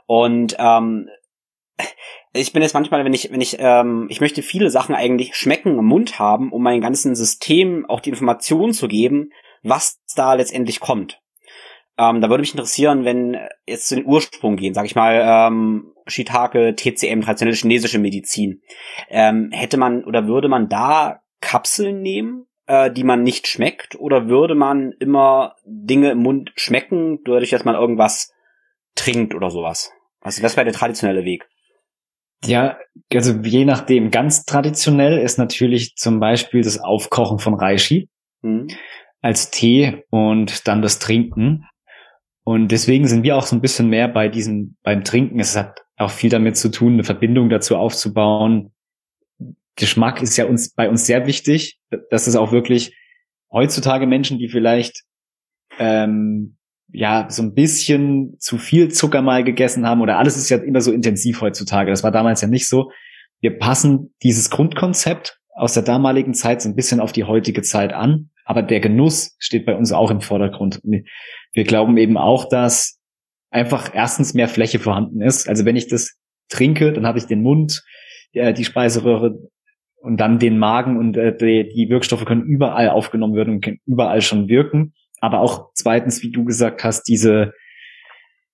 Und 0.05 0.55
ähm, 0.59 1.07
ich 2.33 2.51
bin 2.51 2.61
jetzt 2.61 2.73
manchmal, 2.73 3.05
wenn 3.05 3.13
ich, 3.13 3.31
wenn 3.31 3.41
ich, 3.41 3.57
ähm, 3.59 4.07
ich 4.09 4.19
möchte 4.19 4.41
viele 4.41 4.69
Sachen 4.69 4.95
eigentlich 4.95 5.35
schmecken 5.35 5.77
im 5.77 5.85
Mund 5.85 6.19
haben, 6.19 6.51
um 6.51 6.63
meinem 6.63 6.81
ganzen 6.81 7.15
System 7.15 7.85
auch 7.87 7.99
die 7.99 8.09
Information 8.09 8.73
zu 8.73 8.87
geben, 8.87 9.29
was 9.61 10.01
da 10.15 10.33
letztendlich 10.33 10.79
kommt. 10.79 11.21
Ähm, 11.97 12.21
da 12.21 12.29
würde 12.29 12.41
mich 12.41 12.53
interessieren, 12.53 13.05
wenn 13.05 13.37
jetzt 13.67 13.87
zu 13.87 13.95
den 13.95 14.05
Ursprung 14.05 14.55
gehen, 14.57 14.73
sag 14.73 14.85
ich 14.85 14.95
mal, 14.95 15.21
ähm, 15.23 15.92
Shiitake, 16.07 16.75
TCM, 16.75 17.21
traditionelle 17.21 17.55
chinesische 17.55 17.99
Medizin. 17.99 18.61
Ähm, 19.09 19.49
hätte 19.51 19.77
man 19.77 20.03
oder 20.03 20.27
würde 20.27 20.47
man 20.47 20.69
da 20.69 21.21
Kapseln 21.41 22.01
nehmen, 22.01 22.45
äh, 22.67 22.91
die 22.91 23.03
man 23.03 23.23
nicht 23.23 23.47
schmeckt, 23.47 23.95
oder 23.99 24.27
würde 24.27 24.55
man 24.55 24.93
immer 24.99 25.55
Dinge 25.65 26.11
im 26.11 26.19
Mund 26.19 26.51
schmecken, 26.55 27.19
dadurch, 27.25 27.49
dass 27.49 27.65
man 27.65 27.75
irgendwas 27.75 28.31
trinkt 28.95 29.35
oder 29.35 29.49
sowas? 29.49 29.91
Also 30.21 30.41
das 30.41 30.55
wäre 30.55 30.65
der 30.65 30.73
traditionelle 30.73 31.25
Weg. 31.25 31.47
Ja, 32.45 32.77
also 33.13 33.33
je 33.41 33.65
nachdem. 33.65 34.11
Ganz 34.11 34.45
traditionell 34.45 35.17
ist 35.19 35.37
natürlich 35.37 35.95
zum 35.95 36.19
Beispiel 36.19 36.61
das 36.61 36.79
Aufkochen 36.79 37.39
von 37.39 37.53
Reishi 37.53 38.09
mhm. 38.41 38.67
als 39.21 39.51
Tee 39.51 40.03
und 40.09 40.67
dann 40.67 40.81
das 40.81 40.99
Trinken. 40.99 41.65
Und 42.43 42.69
deswegen 42.69 43.07
sind 43.07 43.23
wir 43.23 43.37
auch 43.37 43.45
so 43.45 43.55
ein 43.55 43.61
bisschen 43.61 43.89
mehr 43.89 44.09
bei 44.09 44.27
diesem, 44.27 44.75
beim 44.83 45.03
Trinken. 45.03 45.39
Es 45.39 45.55
hat 45.55 45.82
auch 45.97 46.11
viel 46.11 46.29
damit 46.29 46.57
zu 46.57 46.69
tun, 46.69 46.93
eine 46.93 47.03
Verbindung 47.03 47.49
dazu 47.49 47.77
aufzubauen. 47.77 48.71
Geschmack 49.75 50.21
ist 50.21 50.37
ja 50.37 50.45
uns, 50.45 50.73
bei 50.73 50.89
uns 50.89 51.05
sehr 51.05 51.25
wichtig. 51.27 51.79
Das 52.09 52.27
ist 52.27 52.35
auch 52.35 52.51
wirklich 52.51 52.95
heutzutage 53.51 54.07
Menschen, 54.07 54.37
die 54.39 54.49
vielleicht, 54.49 55.03
ähm, 55.79 56.57
ja, 56.91 57.27
so 57.29 57.41
ein 57.41 57.53
bisschen 57.53 58.35
zu 58.39 58.57
viel 58.57 58.89
Zucker 58.89 59.21
mal 59.21 59.43
gegessen 59.43 59.85
haben 59.87 60.01
oder 60.01 60.17
alles 60.17 60.37
ist 60.37 60.49
ja 60.49 60.57
immer 60.57 60.81
so 60.81 60.91
intensiv 60.91 61.41
heutzutage. 61.41 61.89
Das 61.89 62.03
war 62.03 62.11
damals 62.11 62.41
ja 62.41 62.47
nicht 62.47 62.67
so. 62.67 62.91
Wir 63.39 63.57
passen 63.57 64.13
dieses 64.21 64.49
Grundkonzept 64.49 65.39
aus 65.55 65.73
der 65.73 65.83
damaligen 65.83 66.33
Zeit 66.33 66.61
so 66.61 66.69
ein 66.69 66.75
bisschen 66.75 66.99
auf 66.99 67.11
die 67.11 67.23
heutige 67.23 67.61
Zeit 67.61 67.93
an. 67.93 68.29
Aber 68.45 68.61
der 68.61 68.79
Genuss 68.79 69.35
steht 69.39 69.65
bei 69.65 69.75
uns 69.75 69.91
auch 69.91 70.11
im 70.11 70.21
Vordergrund. 70.21 70.81
Wir 70.83 71.63
glauben 71.63 71.97
eben 71.97 72.17
auch, 72.17 72.49
dass 72.49 72.99
einfach 73.53 73.91
erstens 73.93 74.33
mehr 74.33 74.47
Fläche 74.47 74.79
vorhanden 74.79 75.21
ist. 75.21 75.47
Also 75.47 75.63
wenn 75.65 75.75
ich 75.75 75.87
das 75.87 76.17
trinke, 76.49 76.91
dann 76.91 77.05
habe 77.05 77.19
ich 77.19 77.25
den 77.25 77.41
Mund, 77.41 77.83
die 78.33 78.65
Speiseröhre 78.65 79.37
und 79.97 80.17
dann 80.17 80.39
den 80.39 80.57
Magen 80.57 80.97
und 80.97 81.15
äh, 81.15 81.35
die, 81.37 81.69
die 81.69 81.89
Wirkstoffe 81.89 82.25
können 82.25 82.43
überall 82.43 82.89
aufgenommen 82.89 83.35
werden 83.35 83.53
und 83.55 83.61
können 83.61 83.79
überall 83.85 84.21
schon 84.21 84.49
wirken. 84.49 84.93
Aber 85.21 85.39
auch 85.39 85.69
zweitens, 85.75 86.21
wie 86.23 86.31
du 86.31 86.43
gesagt 86.43 86.83
hast, 86.83 87.03
diese, 87.03 87.53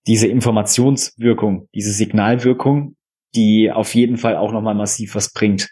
diese 0.05 0.27
Informationswirkung, 0.27 1.67
diese 1.73 1.91
Signalwirkung, 1.91 2.95
die 3.35 3.71
auf 3.71 3.95
jeden 3.95 4.17
Fall 4.17 4.35
auch 4.35 4.51
nochmal 4.51 4.75
massiv 4.75 5.15
was 5.15 5.33
bringt. 5.33 5.69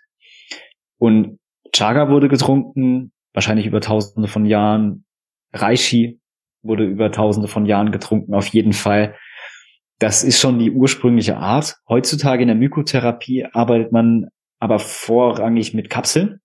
Und 0.98 1.38
Chaga 1.76 2.10
wurde 2.10 2.30
getrunken, 2.30 3.12
wahrscheinlich 3.34 3.68
über 3.68 3.82
tausende 3.82 4.28
von 4.28 4.46
Jahren. 4.46 5.06
Reishi 5.54 6.20
wurde 6.62 6.86
über 6.86 7.12
tausende 7.12 7.48
von 7.48 7.66
Jahren 7.66 7.92
getrunken, 7.92 8.34
auf 8.34 8.48
jeden 8.48 8.74
Fall. 8.74 9.16
Das 10.00 10.24
ist 10.24 10.40
schon 10.40 10.60
die 10.60 10.72
ursprüngliche 10.72 11.38
Art. 11.38 11.78
Heutzutage 11.88 12.44
in 12.44 12.48
der 12.48 12.58
Mykotherapie 12.58 13.48
arbeitet 13.52 13.92
man 13.92 14.28
aber 14.60 14.80
vorrangig 14.80 15.74
mit 15.74 15.90
Kapseln. 15.90 16.40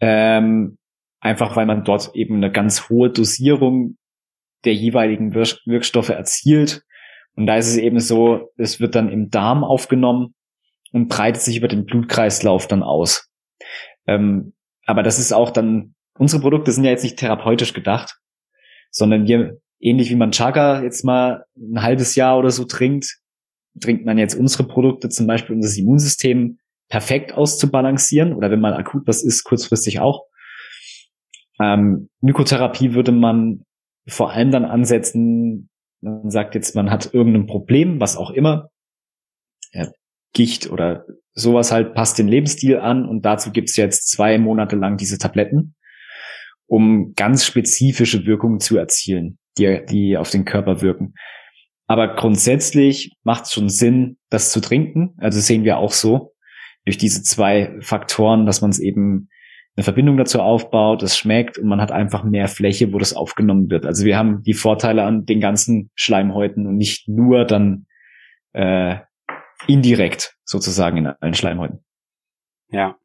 Ähm, 0.00 0.78
einfach 1.20 1.56
weil 1.56 1.66
man 1.66 1.84
dort 1.84 2.14
eben 2.14 2.36
eine 2.36 2.52
ganz 2.52 2.88
hohe 2.88 3.10
Dosierung 3.10 3.96
der 4.64 4.74
jeweiligen 4.74 5.34
Wirkstoffe 5.34 6.10
erzielt. 6.10 6.82
Und 7.36 7.46
da 7.46 7.56
ist 7.56 7.68
es 7.68 7.76
eben 7.76 8.00
so, 8.00 8.50
es 8.56 8.80
wird 8.80 8.94
dann 8.94 9.10
im 9.10 9.30
Darm 9.30 9.64
aufgenommen 9.64 10.34
und 10.92 11.08
breitet 11.08 11.42
sich 11.42 11.56
über 11.56 11.68
den 11.68 11.84
Blutkreislauf 11.84 12.66
dann 12.66 12.82
aus. 12.82 13.28
Ähm, 14.06 14.54
aber 14.86 15.02
das 15.02 15.18
ist 15.18 15.32
auch 15.32 15.50
dann, 15.50 15.94
unsere 16.18 16.42
Produkte 16.42 16.72
sind 16.72 16.84
ja 16.84 16.90
jetzt 16.90 17.02
nicht 17.02 17.18
therapeutisch 17.18 17.72
gedacht, 17.72 18.18
sondern 18.94 19.26
wir, 19.26 19.58
ähnlich 19.80 20.08
wie 20.10 20.16
man 20.16 20.30
Chaga 20.30 20.82
jetzt 20.82 21.04
mal 21.04 21.44
ein 21.56 21.82
halbes 21.82 22.14
Jahr 22.14 22.38
oder 22.38 22.50
so 22.50 22.64
trinkt, 22.64 23.18
trinkt 23.80 24.06
man 24.06 24.18
jetzt 24.18 24.34
unsere 24.34 24.64
Produkte, 24.64 25.08
zum 25.08 25.26
Beispiel 25.26 25.56
um 25.56 25.60
das 25.60 25.76
Immunsystem 25.76 26.58
perfekt 26.88 27.32
auszubalancieren 27.32 28.34
oder 28.34 28.50
wenn 28.50 28.60
mal 28.60 28.74
akut 28.74 29.06
was 29.06 29.24
ist, 29.24 29.42
kurzfristig 29.44 29.98
auch. 29.98 30.26
Ähm, 31.60 32.08
Mykotherapie 32.20 32.94
würde 32.94 33.12
man 33.12 33.64
vor 34.06 34.30
allem 34.30 34.52
dann 34.52 34.64
ansetzen, 34.64 35.68
man 36.00 36.30
sagt 36.30 36.54
jetzt, 36.54 36.76
man 36.76 36.90
hat 36.90 37.12
irgendein 37.12 37.46
Problem, 37.46 38.00
was 38.00 38.16
auch 38.16 38.30
immer, 38.30 38.70
ja, 39.72 39.90
Gicht 40.32 40.70
oder 40.70 41.04
sowas 41.32 41.72
halt, 41.72 41.94
passt 41.94 42.18
den 42.18 42.28
Lebensstil 42.28 42.78
an 42.78 43.08
und 43.08 43.22
dazu 43.22 43.50
gibt's 43.50 43.76
jetzt 43.76 44.08
zwei 44.08 44.38
Monate 44.38 44.76
lang 44.76 44.96
diese 44.96 45.18
Tabletten 45.18 45.74
um 46.66 47.12
ganz 47.14 47.44
spezifische 47.44 48.26
Wirkungen 48.26 48.60
zu 48.60 48.76
erzielen, 48.76 49.38
die, 49.58 49.80
die 49.88 50.16
auf 50.16 50.30
den 50.30 50.44
Körper 50.44 50.80
wirken. 50.82 51.14
Aber 51.86 52.14
grundsätzlich 52.14 53.12
macht 53.22 53.44
es 53.44 53.52
schon 53.52 53.68
Sinn, 53.68 54.16
das 54.30 54.50
zu 54.50 54.60
trinken. 54.60 55.14
Also 55.18 55.40
sehen 55.40 55.64
wir 55.64 55.78
auch 55.78 55.92
so 55.92 56.32
durch 56.84 56.98
diese 56.98 57.22
zwei 57.22 57.76
Faktoren, 57.80 58.46
dass 58.46 58.60
man 58.60 58.70
es 58.70 58.78
eben 58.78 59.28
eine 59.76 59.84
Verbindung 59.84 60.16
dazu 60.16 60.40
aufbaut, 60.40 61.02
es 61.02 61.18
schmeckt 61.18 61.58
und 61.58 61.66
man 61.66 61.80
hat 61.80 61.90
einfach 61.90 62.22
mehr 62.22 62.46
Fläche, 62.46 62.92
wo 62.92 62.98
das 62.98 63.12
aufgenommen 63.12 63.70
wird. 63.70 63.86
Also 63.86 64.04
wir 64.04 64.16
haben 64.16 64.42
die 64.42 64.54
Vorteile 64.54 65.02
an 65.02 65.26
den 65.26 65.40
ganzen 65.40 65.90
Schleimhäuten 65.94 66.66
und 66.66 66.76
nicht 66.76 67.08
nur 67.08 67.44
dann 67.44 67.86
äh, 68.52 68.98
indirekt 69.66 70.36
sozusagen 70.44 70.98
in 70.98 71.06
allen 71.06 71.34
Schleimhäuten. 71.34 71.84
Ja. 72.68 72.96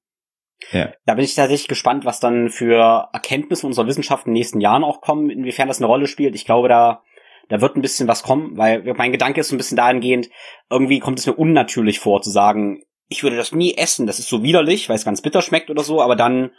Ja. 0.72 0.92
Da 1.06 1.16
bin 1.16 1.24
ich 1.24 1.36
tatsächlich 1.36 1.68
gespannt, 1.68 2.06
was 2.06 2.20
dann 2.20 2.50
für 2.50 3.10
Erkenntnisse 3.14 3.66
unserer 3.66 3.88
Wissenschaft 3.88 4.26
in 4.26 4.32
den 4.32 4.40
nächsten 4.40 4.62
Jahren 4.62 4.84
auch 4.84 5.02
kommen, 5.02 5.30
inwiefern 5.30 5.68
das 5.68 5.80
eine 5.80 5.88
Rolle 5.88 6.08
spielt. 6.08 6.36
Ich 6.36 6.46
glaube, 6.46 6.70
da, 6.70 7.04
da 7.48 7.62
wird 7.62 7.76
ein 7.76 7.82
bisschen 7.82 8.08
was 8.08 8.24
kommen, 8.24 8.58
weil 8.58 8.84
mein 8.96 9.12
Gedanke 9.12 9.40
ist 9.42 9.50
so 9.50 9.56
ein 9.56 9.58
bisschen 9.58 9.78
dahingehend, 9.78 10.30
irgendwie 10.70 11.00
kommt 11.00 11.20
es 11.20 11.26
mir 11.26 11.34
unnatürlich 11.34 12.00
vor 12.00 12.22
zu 12.22 12.30
sagen, 12.30 12.84
ich 13.08 13.24
würde 13.24 13.38
das 13.38 13.52
nie 13.52 13.76
essen, 13.76 14.06
das 14.06 14.20
ist 14.20 14.30
so 14.30 14.44
widerlich, 14.44 14.88
weil 14.88 14.96
es 14.96 15.06
ganz 15.06 15.22
bitter 15.22 15.42
schmeckt 15.42 15.70
oder 15.70 15.84
so, 15.84 16.02
aber 16.02 16.16
dann 16.16 16.52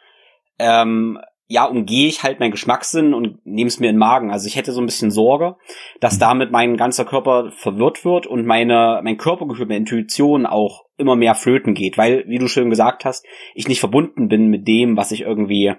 ähm, 0.58 1.20
ja, 1.52 1.64
umgehe 1.64 2.06
ich 2.06 2.22
halt 2.22 2.38
meinen 2.38 2.52
Geschmackssinn 2.52 3.12
und 3.12 3.44
nehme 3.44 3.66
es 3.66 3.80
mir 3.80 3.88
in 3.88 3.96
den 3.96 3.98
Magen. 3.98 4.30
Also 4.30 4.46
ich 4.46 4.54
hätte 4.54 4.70
so 4.70 4.80
ein 4.80 4.86
bisschen 4.86 5.10
Sorge, 5.10 5.56
dass 5.98 6.14
mhm. 6.14 6.20
damit 6.20 6.52
mein 6.52 6.76
ganzer 6.76 7.04
Körper 7.04 7.50
verwirrt 7.50 8.04
wird 8.04 8.28
und 8.28 8.46
meine, 8.46 9.00
mein 9.02 9.16
Körpergefühl, 9.16 9.66
meine 9.66 9.78
Intuition 9.78 10.46
auch 10.46 10.84
immer 10.96 11.16
mehr 11.16 11.34
flöten 11.34 11.74
geht, 11.74 11.98
weil, 11.98 12.24
wie 12.28 12.38
du 12.38 12.46
schön 12.46 12.70
gesagt 12.70 13.04
hast, 13.04 13.26
ich 13.56 13.66
nicht 13.66 13.80
verbunden 13.80 14.28
bin 14.28 14.46
mit 14.46 14.68
dem, 14.68 14.96
was 14.96 15.10
ich 15.10 15.22
irgendwie 15.22 15.74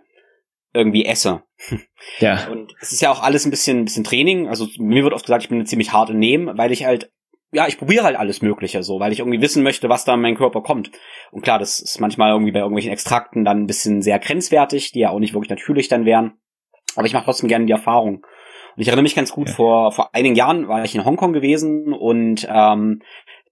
irgendwie 0.74 1.06
esse. 1.06 1.44
Ja. 2.18 2.48
Und 2.48 2.74
es 2.82 2.92
ist 2.92 3.02
ja 3.02 3.12
auch 3.12 3.22
alles 3.22 3.46
ein 3.46 3.52
bisschen, 3.52 3.82
ein 3.82 3.86
bisschen 3.86 4.04
Training. 4.04 4.48
Also 4.48 4.68
mir 4.80 5.04
wird 5.04 5.14
oft 5.14 5.26
gesagt, 5.26 5.44
ich 5.44 5.50
bin 5.50 5.64
ziemlich 5.68 5.94
hart 5.94 6.10
in 6.10 6.18
Nehmen, 6.18 6.58
weil 6.58 6.72
ich 6.72 6.84
halt 6.84 7.12
ja, 7.52 7.68
ich 7.68 7.78
probiere 7.78 8.04
halt 8.04 8.16
alles 8.16 8.42
Mögliche 8.42 8.82
so, 8.82 9.00
weil 9.00 9.12
ich 9.12 9.20
irgendwie 9.20 9.42
wissen 9.42 9.64
möchte, 9.64 9.90
was 9.90 10.06
da 10.06 10.14
in 10.14 10.22
meinen 10.22 10.38
Körper 10.38 10.62
kommt. 10.62 10.92
Und 11.32 11.42
klar, 11.42 11.60
das 11.60 11.80
ist 11.80 12.00
manchmal 12.00 12.32
irgendwie 12.32 12.52
bei 12.52 12.60
irgendwelchen 12.60 12.92
Extrakten 12.92 13.44
dann 13.44 13.64
ein 13.64 13.68
bisschen 13.68 14.02
sehr 14.02 14.20
grenzwertig, 14.20 14.92
die 14.94 15.00
ja 15.00 15.10
auch 15.10 15.20
nicht 15.20 15.34
wirklich 15.34 15.50
natürlich 15.50 15.90
dann 15.90 16.06
wären. 16.06 16.34
Aber 16.96 17.06
ich 17.06 17.14
mache 17.14 17.26
trotzdem 17.26 17.50
gerne 17.50 17.66
die 17.66 17.74
Erfahrung. 17.74 18.26
Und 18.76 18.82
ich 18.82 18.88
erinnere 18.88 19.04
mich 19.04 19.16
ganz 19.16 19.34
gut, 19.34 19.50
ja. 19.50 19.56
vor, 19.56 19.92
vor 19.92 20.16
einigen 20.16 20.36
Jahren 20.36 20.68
war 20.70 20.84
ich 20.84 20.96
in 20.96 21.04
Hongkong 21.04 21.34
gewesen 21.34 21.94
und 21.94 22.48
ähm, 22.50 23.02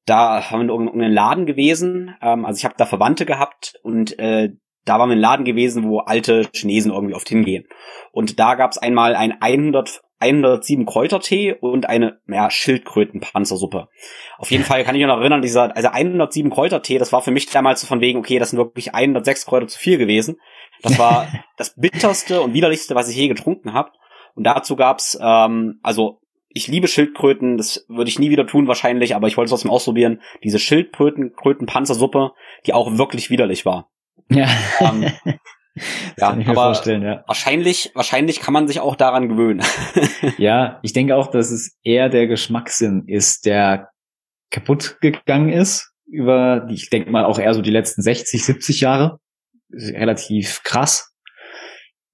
da 0.05 0.49
haben 0.49 0.59
wir 0.59 0.63
in 0.63 0.69
irgendeinem 0.69 1.13
Laden 1.13 1.45
gewesen. 1.45 2.15
Ähm, 2.21 2.45
also 2.45 2.57
ich 2.57 2.65
habe 2.65 2.75
da 2.77 2.85
Verwandte 2.85 3.25
gehabt 3.25 3.75
und 3.83 4.17
äh, 4.17 4.49
da 4.85 4.97
waren 4.97 5.09
wir 5.09 5.15
in 5.15 5.21
Laden 5.21 5.45
gewesen, 5.45 5.87
wo 5.87 5.99
alte 5.99 6.49
Chinesen 6.53 6.93
irgendwie 6.93 7.13
oft 7.13 7.27
hingehen. 7.27 7.67
Und 8.11 8.39
da 8.39 8.55
gab 8.55 8.71
es 8.71 8.77
einmal 8.77 9.15
ein 9.15 9.41
100 9.41 10.01
107 10.19 10.85
Kräutertee 10.85 11.53
und 11.53 11.87
eine 11.87 12.19
ja, 12.27 12.49
Schildkrötenpanzersuppe. 12.49 13.87
Auf 14.37 14.51
jeden 14.51 14.63
Fall 14.65 14.83
kann 14.83 14.95
ich 14.95 14.99
mich 14.99 15.07
noch 15.07 15.19
erinnern, 15.19 15.41
dieser, 15.41 15.75
also 15.75 15.89
107 15.89 16.49
Kräutertee, 16.51 16.97
das 16.97 17.13
war 17.13 17.21
für 17.21 17.31
mich 17.31 17.49
damals 17.49 17.81
so 17.81 17.87
von 17.87 18.01
wegen, 18.01 18.19
okay, 18.19 18.39
das 18.39 18.51
sind 18.51 18.59
wirklich 18.59 18.93
106 18.93 19.45
Kräuter 19.45 19.67
zu 19.67 19.79
viel 19.79 19.97
gewesen. 19.97 20.39
Das 20.81 20.97
war 20.99 21.27
das 21.57 21.75
bitterste 21.75 22.41
und 22.41 22.53
widerlichste, 22.53 22.95
was 22.95 23.09
ich 23.09 23.15
je 23.15 23.27
getrunken 23.27 23.73
habe. 23.73 23.91
Und 24.35 24.43
dazu 24.43 24.75
gab's, 24.75 25.17
ähm, 25.21 25.79
also 25.83 26.19
ich 26.49 26.67
liebe 26.67 26.87
Schildkröten, 26.87 27.57
das 27.57 27.85
würde 27.87 28.09
ich 28.09 28.19
nie 28.19 28.31
wieder 28.31 28.47
tun 28.47 28.67
wahrscheinlich, 28.67 29.15
aber 29.15 29.27
ich 29.27 29.37
wollte 29.37 29.47
es 29.47 29.51
trotzdem 29.51 29.71
ausprobieren. 29.71 30.21
Diese 30.43 30.59
Schildkröten-Panzersuppe, 30.59 32.31
die 32.65 32.73
auch 32.73 32.97
wirklich 32.97 33.29
widerlich 33.29 33.65
war. 33.65 33.91
Ja. 34.29 34.47
Ähm, 34.79 35.11
ja, 35.75 36.29
kann 36.29 36.41
ich 36.41 36.47
mir 36.47 36.53
vorstellen, 36.53 37.03
ja. 37.03 37.23
Wahrscheinlich, 37.27 37.91
wahrscheinlich 37.93 38.39
kann 38.39 38.53
man 38.53 38.67
sich 38.67 38.79
auch 38.79 38.95
daran 38.95 39.29
gewöhnen. 39.29 39.63
ja, 40.37 40.79
ich 40.81 40.93
denke 40.93 41.15
auch, 41.15 41.27
dass 41.27 41.51
es 41.51 41.77
eher 41.83 42.09
der 42.09 42.27
Geschmackssinn 42.27 43.03
ist, 43.07 43.45
der 43.45 43.89
kaputt 44.49 44.97
gegangen 45.01 45.49
ist 45.49 45.93
über, 46.09 46.67
ich 46.69 46.89
denke 46.89 47.11
mal 47.11 47.25
auch 47.25 47.39
eher 47.39 47.53
so 47.53 47.61
die 47.61 47.71
letzten 47.71 48.01
60, 48.01 48.43
70 48.43 48.81
Jahre. 48.81 49.19
Relativ 49.71 50.61
krass. 50.63 51.13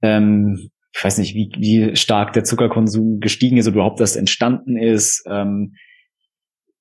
Ähm, 0.02 0.70
ich 0.94 1.04
weiß 1.04 1.18
nicht, 1.18 1.34
wie, 1.34 1.52
wie 1.58 1.96
stark 1.96 2.34
der 2.34 2.44
Zuckerkonsum 2.44 3.20
gestiegen 3.20 3.58
ist 3.58 3.68
oder 3.68 3.76
überhaupt 3.76 4.00
das 4.00 4.15
entstanden 4.15 4.78
ist. 4.78 5.24
Ähm, 5.30 5.76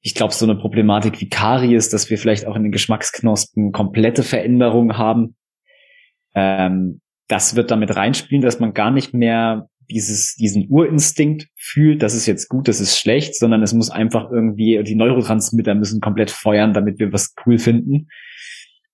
ich 0.00 0.14
glaube, 0.14 0.34
so 0.34 0.44
eine 0.44 0.56
Problematik 0.56 1.20
wie 1.20 1.28
Karies, 1.28 1.88
dass 1.88 2.10
wir 2.10 2.18
vielleicht 2.18 2.46
auch 2.46 2.56
in 2.56 2.64
den 2.64 2.72
Geschmacksknospen 2.72 3.72
komplette 3.72 4.22
Veränderungen 4.22 4.98
haben, 4.98 5.36
ähm, 6.34 7.00
das 7.28 7.56
wird 7.56 7.70
damit 7.70 7.96
reinspielen, 7.96 8.42
dass 8.42 8.60
man 8.60 8.74
gar 8.74 8.90
nicht 8.90 9.14
mehr 9.14 9.68
dieses, 9.90 10.34
diesen 10.36 10.66
Urinstinkt 10.68 11.48
fühlt, 11.56 12.02
das 12.02 12.14
ist 12.14 12.26
jetzt 12.26 12.48
gut, 12.48 12.68
das 12.68 12.80
ist 12.80 12.98
schlecht, 12.98 13.36
sondern 13.36 13.62
es 13.62 13.74
muss 13.74 13.90
einfach 13.90 14.30
irgendwie, 14.30 14.82
die 14.82 14.94
Neurotransmitter 14.94 15.74
müssen 15.74 16.00
komplett 16.00 16.30
feuern, 16.30 16.72
damit 16.72 16.98
wir 16.98 17.12
was 17.12 17.34
cool 17.44 17.58
finden. 17.58 18.08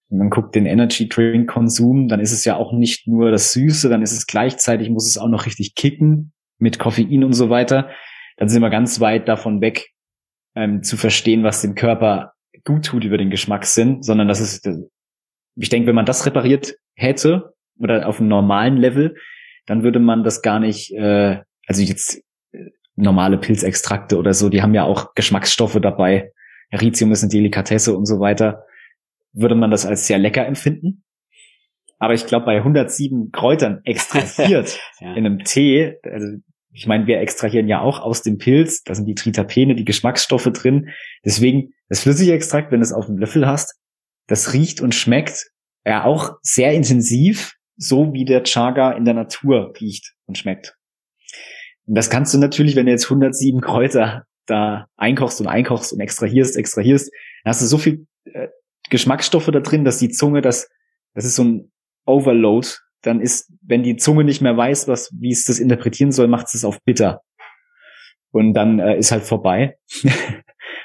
Wenn 0.08 0.18
man 0.18 0.30
guckt 0.30 0.54
den 0.54 0.66
Energy 0.66 1.08
Drink 1.08 1.48
Konsum, 1.48 2.08
dann 2.08 2.20
ist 2.20 2.32
es 2.32 2.44
ja 2.44 2.56
auch 2.56 2.72
nicht 2.72 3.06
nur 3.06 3.30
das 3.30 3.52
Süße, 3.52 3.88
dann 3.88 4.02
ist 4.02 4.12
es 4.12 4.26
gleichzeitig, 4.26 4.90
muss 4.90 5.08
es 5.08 5.18
auch 5.18 5.28
noch 5.28 5.46
richtig 5.46 5.74
kicken 5.74 6.32
mit 6.58 6.78
Koffein 6.78 7.24
und 7.24 7.32
so 7.32 7.50
weiter. 7.50 7.90
Dann 8.36 8.48
sind 8.48 8.62
wir 8.62 8.70
ganz 8.70 9.00
weit 9.00 9.28
davon 9.28 9.60
weg, 9.60 9.90
ähm, 10.56 10.82
zu 10.82 10.96
verstehen, 10.96 11.44
was 11.44 11.62
dem 11.62 11.76
Körper 11.76 12.32
gut 12.64 12.86
tut 12.86 13.04
über 13.04 13.18
den 13.18 13.30
Geschmackssinn, 13.30 14.02
sondern 14.02 14.26
das 14.26 14.40
ist, 14.40 14.68
ich 15.56 15.68
denke, 15.68 15.88
wenn 15.88 15.94
man 15.94 16.06
das 16.06 16.26
repariert, 16.26 16.74
hätte 16.94 17.54
oder 17.78 18.06
auf 18.08 18.20
einem 18.20 18.28
normalen 18.28 18.76
Level, 18.76 19.16
dann 19.66 19.82
würde 19.82 19.98
man 19.98 20.24
das 20.24 20.42
gar 20.42 20.60
nicht, 20.60 20.92
äh, 20.92 21.38
also 21.66 21.82
jetzt 21.82 22.22
äh, 22.52 22.70
normale 22.96 23.38
Pilzextrakte 23.38 24.18
oder 24.18 24.34
so, 24.34 24.48
die 24.48 24.62
haben 24.62 24.74
ja 24.74 24.84
auch 24.84 25.14
Geschmacksstoffe 25.14 25.78
dabei. 25.80 26.32
Heritium 26.70 27.12
ist 27.12 27.22
eine 27.22 27.30
Delikatesse 27.30 27.96
und 27.96 28.06
so 28.06 28.20
weiter. 28.20 28.64
Würde 29.32 29.54
man 29.54 29.70
das 29.70 29.86
als 29.86 30.06
sehr 30.06 30.18
lecker 30.18 30.46
empfinden? 30.46 31.04
Aber 31.98 32.14
ich 32.14 32.26
glaube, 32.26 32.46
bei 32.46 32.56
107 32.56 33.30
Kräutern 33.32 33.80
extrahiert 33.84 34.78
ja. 35.00 35.14
in 35.14 35.26
einem 35.26 35.38
Tee, 35.40 35.98
also 36.02 36.26
ich 36.72 36.86
meine, 36.86 37.06
wir 37.06 37.20
extrahieren 37.20 37.68
ja 37.68 37.80
auch 37.80 38.00
aus 38.00 38.22
dem 38.22 38.38
Pilz, 38.38 38.82
da 38.84 38.94
sind 38.94 39.06
die 39.06 39.14
Tritapene, 39.14 39.74
die 39.74 39.84
Geschmacksstoffe 39.84 40.50
drin. 40.52 40.90
Deswegen, 41.24 41.72
das 41.88 42.00
Flüssigextrakt, 42.00 42.70
wenn 42.70 42.80
du 42.80 42.84
es 42.84 42.92
auf 42.92 43.06
dem 43.06 43.18
Löffel 43.18 43.46
hast, 43.46 43.74
das 44.30 44.52
riecht 44.52 44.80
und 44.80 44.94
schmeckt 44.94 45.50
ja 45.84 46.04
auch 46.04 46.36
sehr 46.42 46.72
intensiv, 46.72 47.54
so 47.76 48.12
wie 48.12 48.24
der 48.24 48.44
Chaga 48.44 48.92
in 48.92 49.04
der 49.04 49.14
Natur 49.14 49.72
riecht 49.80 50.14
und 50.26 50.38
schmeckt. 50.38 50.76
Und 51.86 51.96
das 51.96 52.10
kannst 52.10 52.32
du 52.32 52.38
natürlich, 52.38 52.76
wenn 52.76 52.86
du 52.86 52.92
jetzt 52.92 53.06
107 53.06 53.60
Kräuter 53.60 54.26
da 54.46 54.86
einkochst 54.96 55.40
und 55.40 55.48
einkochst 55.48 55.92
und 55.92 55.98
extrahierst, 55.98 56.56
extrahierst, 56.56 57.10
dann 57.42 57.50
hast 57.50 57.60
du 57.60 57.66
so 57.66 57.76
viel 57.76 58.06
äh, 58.24 58.48
Geschmacksstoffe 58.88 59.46
da 59.46 59.58
drin, 59.58 59.84
dass 59.84 59.98
die 59.98 60.10
Zunge, 60.10 60.42
das, 60.42 60.68
das 61.14 61.24
ist 61.24 61.34
so 61.34 61.42
ein 61.42 61.72
Overload, 62.06 62.68
dann 63.02 63.20
ist, 63.20 63.52
wenn 63.62 63.82
die 63.82 63.96
Zunge 63.96 64.22
nicht 64.22 64.42
mehr 64.42 64.56
weiß, 64.56 64.86
was, 64.86 65.10
wie 65.18 65.32
es 65.32 65.44
das 65.44 65.58
interpretieren 65.58 66.12
soll, 66.12 66.28
macht 66.28 66.54
es 66.54 66.64
auf 66.64 66.78
bitter. 66.84 67.22
Und 68.30 68.54
dann 68.54 68.78
äh, 68.78 68.96
ist 68.96 69.10
halt 69.10 69.24
vorbei. 69.24 69.76
und 70.04 70.12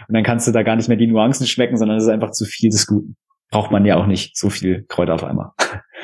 dann 0.10 0.24
kannst 0.24 0.48
du 0.48 0.52
da 0.52 0.64
gar 0.64 0.76
nicht 0.76 0.88
mehr 0.88 0.98
die 0.98 1.06
Nuancen 1.06 1.46
schmecken, 1.46 1.78
sondern 1.78 1.98
es 1.98 2.06
ist 2.06 2.10
einfach 2.10 2.32
zu 2.32 2.46
viel 2.46 2.72
des 2.72 2.88
Guten 2.88 3.16
braucht 3.56 3.72
man 3.72 3.86
ja 3.86 3.96
auch 3.96 4.06
nicht 4.06 4.36
so 4.36 4.50
viel 4.50 4.84
Kräuter 4.84 5.14
auf 5.14 5.24
einmal. 5.24 5.52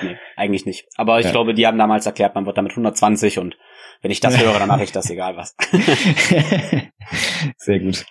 Nee, 0.01 0.17
eigentlich 0.37 0.65
nicht. 0.65 0.87
Aber 0.95 1.19
ich 1.19 1.25
ja. 1.25 1.31
glaube, 1.31 1.53
die 1.53 1.67
haben 1.67 1.77
damals 1.77 2.05
erklärt, 2.05 2.33
man 2.33 2.45
wird 2.45 2.57
damit 2.57 2.71
120 2.71 3.39
und 3.39 3.57
wenn 4.01 4.09
ich 4.09 4.21
das 4.21 4.41
höre, 4.41 4.57
dann 4.57 4.69
mache 4.69 4.83
ich 4.83 4.93
das 4.93 5.09
egal 5.09 5.35
was. 5.35 5.55
Sehr 7.57 7.79
gut. 7.79 8.05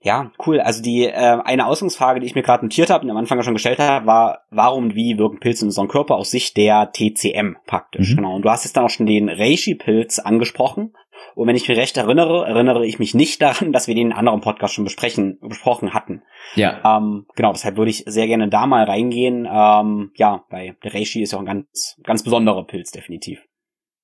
Ja, 0.00 0.32
cool. 0.46 0.60
Also 0.60 0.82
die 0.82 1.04
äh, 1.04 1.38
eine 1.44 1.66
Ausgangsfrage, 1.66 2.20
die 2.20 2.26
ich 2.26 2.34
mir 2.34 2.42
gerade 2.42 2.64
notiert 2.64 2.88
habe 2.88 3.04
und 3.04 3.10
am 3.10 3.18
Anfang 3.18 3.42
schon 3.42 3.54
gestellt 3.54 3.78
habe, 3.78 4.06
war, 4.06 4.40
warum 4.50 4.84
und 4.84 4.94
wie 4.94 5.18
wirken 5.18 5.40
Pilze 5.40 5.64
in 5.64 5.68
unserem 5.68 5.88
Körper 5.88 6.16
aus 6.16 6.30
Sicht 6.30 6.56
der 6.56 6.90
TCM 6.92 7.56
praktisch. 7.66 8.12
Mhm. 8.12 8.16
Genau. 8.16 8.34
Und 8.34 8.42
du 8.42 8.50
hast 8.50 8.64
jetzt 8.64 8.78
dann 8.78 8.84
auch 8.84 8.90
schon 8.90 9.06
den 9.06 9.28
Reishi-Pilz 9.28 10.20
angesprochen. 10.20 10.94
Und 11.34 11.48
wenn 11.48 11.56
ich 11.56 11.68
mich 11.68 11.78
recht 11.78 11.96
erinnere, 11.96 12.46
erinnere 12.46 12.86
ich 12.86 12.98
mich 12.98 13.14
nicht 13.14 13.42
daran, 13.42 13.72
dass 13.72 13.88
wir 13.88 13.94
den 13.94 14.08
in 14.08 14.12
einem 14.12 14.18
anderen 14.20 14.40
Podcast 14.40 14.74
schon 14.74 14.84
besprechen, 14.84 15.38
besprochen 15.40 15.94
hatten. 15.94 16.22
Ja. 16.54 16.98
Ähm, 16.98 17.26
genau, 17.34 17.52
deshalb 17.52 17.76
würde 17.76 17.90
ich 17.90 18.04
sehr 18.06 18.26
gerne 18.26 18.48
da 18.48 18.66
mal 18.66 18.84
reingehen. 18.84 19.48
Ähm, 19.50 20.10
ja, 20.16 20.44
weil 20.50 20.76
der 20.84 20.94
Reishi 20.94 21.22
ist 21.22 21.32
ja 21.32 21.38
auch 21.38 21.42
ein 21.42 21.46
ganz, 21.46 21.96
ganz 22.02 22.22
besonderer 22.22 22.66
Pilz, 22.66 22.90
definitiv. 22.90 23.40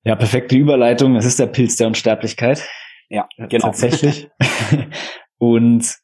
Ja, 0.03 0.15
perfekte 0.15 0.55
Überleitung. 0.55 1.15
Es 1.15 1.25
ist 1.25 1.39
der 1.39 1.47
Pilz 1.47 1.75
der 1.77 1.87
Unsterblichkeit. 1.87 2.67
Ja, 3.09 3.27
genau. 3.37 3.67
Tatsächlich. 3.67 4.29
Und 5.37 5.95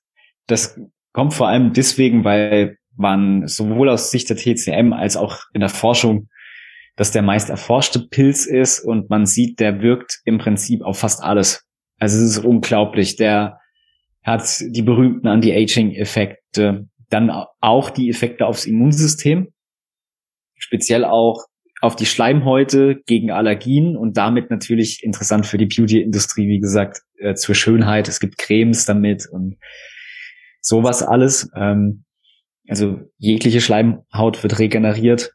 das 0.47 0.79
kommt 1.13 1.33
vor 1.33 1.47
allem 1.47 1.73
deswegen, 1.73 2.23
weil 2.23 2.77
man 2.95 3.47
sowohl 3.47 3.89
aus 3.89 4.11
Sicht 4.11 4.29
der 4.29 4.37
TCM 4.37 4.93
als 4.93 5.17
auch 5.17 5.41
in 5.53 5.61
der 5.61 5.69
Forschung 5.69 6.27
das 6.97 7.11
der 7.11 7.21
meist 7.21 7.49
erforschte 7.49 7.99
Pilz 7.99 8.45
ist 8.47 8.79
und 8.81 9.09
man 9.09 9.25
sieht, 9.25 9.59
der 9.59 9.81
wirkt 9.81 10.19
im 10.25 10.39
Prinzip 10.39 10.81
auf 10.81 10.99
fast 10.99 11.23
alles. 11.23 11.63
Also 11.99 12.17
es 12.17 12.37
ist 12.37 12.43
unglaublich. 12.43 13.15
Der 13.15 13.59
hat 14.23 14.61
die 14.61 14.81
berühmten 14.81 15.27
Anti-Aging-Effekte, 15.27 16.89
dann 17.09 17.31
auch 17.61 17.91
die 17.91 18.09
Effekte 18.09 18.45
aufs 18.45 18.65
Immunsystem, 18.65 19.53
speziell 20.57 21.05
auch 21.05 21.45
auf 21.81 21.95
die 21.95 22.07
Schleimhäute 22.07 22.99
gegen 23.05 23.29
Allergien 23.29 23.95
und 23.95 24.17
damit 24.17 24.49
natürlich 24.49 25.03
interessant 25.03 25.45
für 25.45 25.59
die 25.59 25.67
Beauty-Industrie, 25.67 26.47
wie 26.47 26.59
gesagt, 26.59 27.03
äh, 27.19 27.35
zur 27.35 27.53
Schönheit. 27.53 28.07
Es 28.07 28.19
gibt 28.19 28.39
Cremes 28.39 28.85
damit 28.85 29.27
und 29.31 29.57
sowas 30.61 31.03
alles. 31.03 31.51
Ähm, 31.55 32.05
also 32.67 32.99
jegliche 33.17 33.61
Schleimhaut 33.61 34.41
wird 34.41 34.57
regeneriert. 34.57 35.31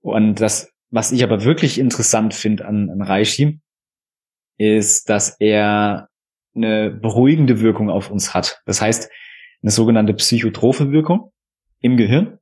Und 0.00 0.40
das 0.40 0.72
was 0.96 1.12
ich 1.12 1.22
aber 1.22 1.44
wirklich 1.44 1.78
interessant 1.78 2.32
finde 2.32 2.64
an, 2.64 2.88
an 2.88 3.02
Reishi, 3.02 3.60
ist, 4.56 5.10
dass 5.10 5.36
er 5.38 6.08
eine 6.54 6.90
beruhigende 6.90 7.60
Wirkung 7.60 7.90
auf 7.90 8.10
uns 8.10 8.32
hat. 8.32 8.62
Das 8.64 8.80
heißt, 8.80 9.10
eine 9.62 9.70
sogenannte 9.70 10.14
psychotrophe 10.14 10.92
Wirkung 10.92 11.32
im 11.80 11.98
Gehirn. 11.98 12.38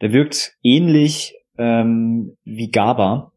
Der 0.00 0.12
wirkt 0.12 0.54
ähnlich 0.62 1.34
ähm, 1.58 2.36
wie 2.44 2.70
GABA, 2.70 3.32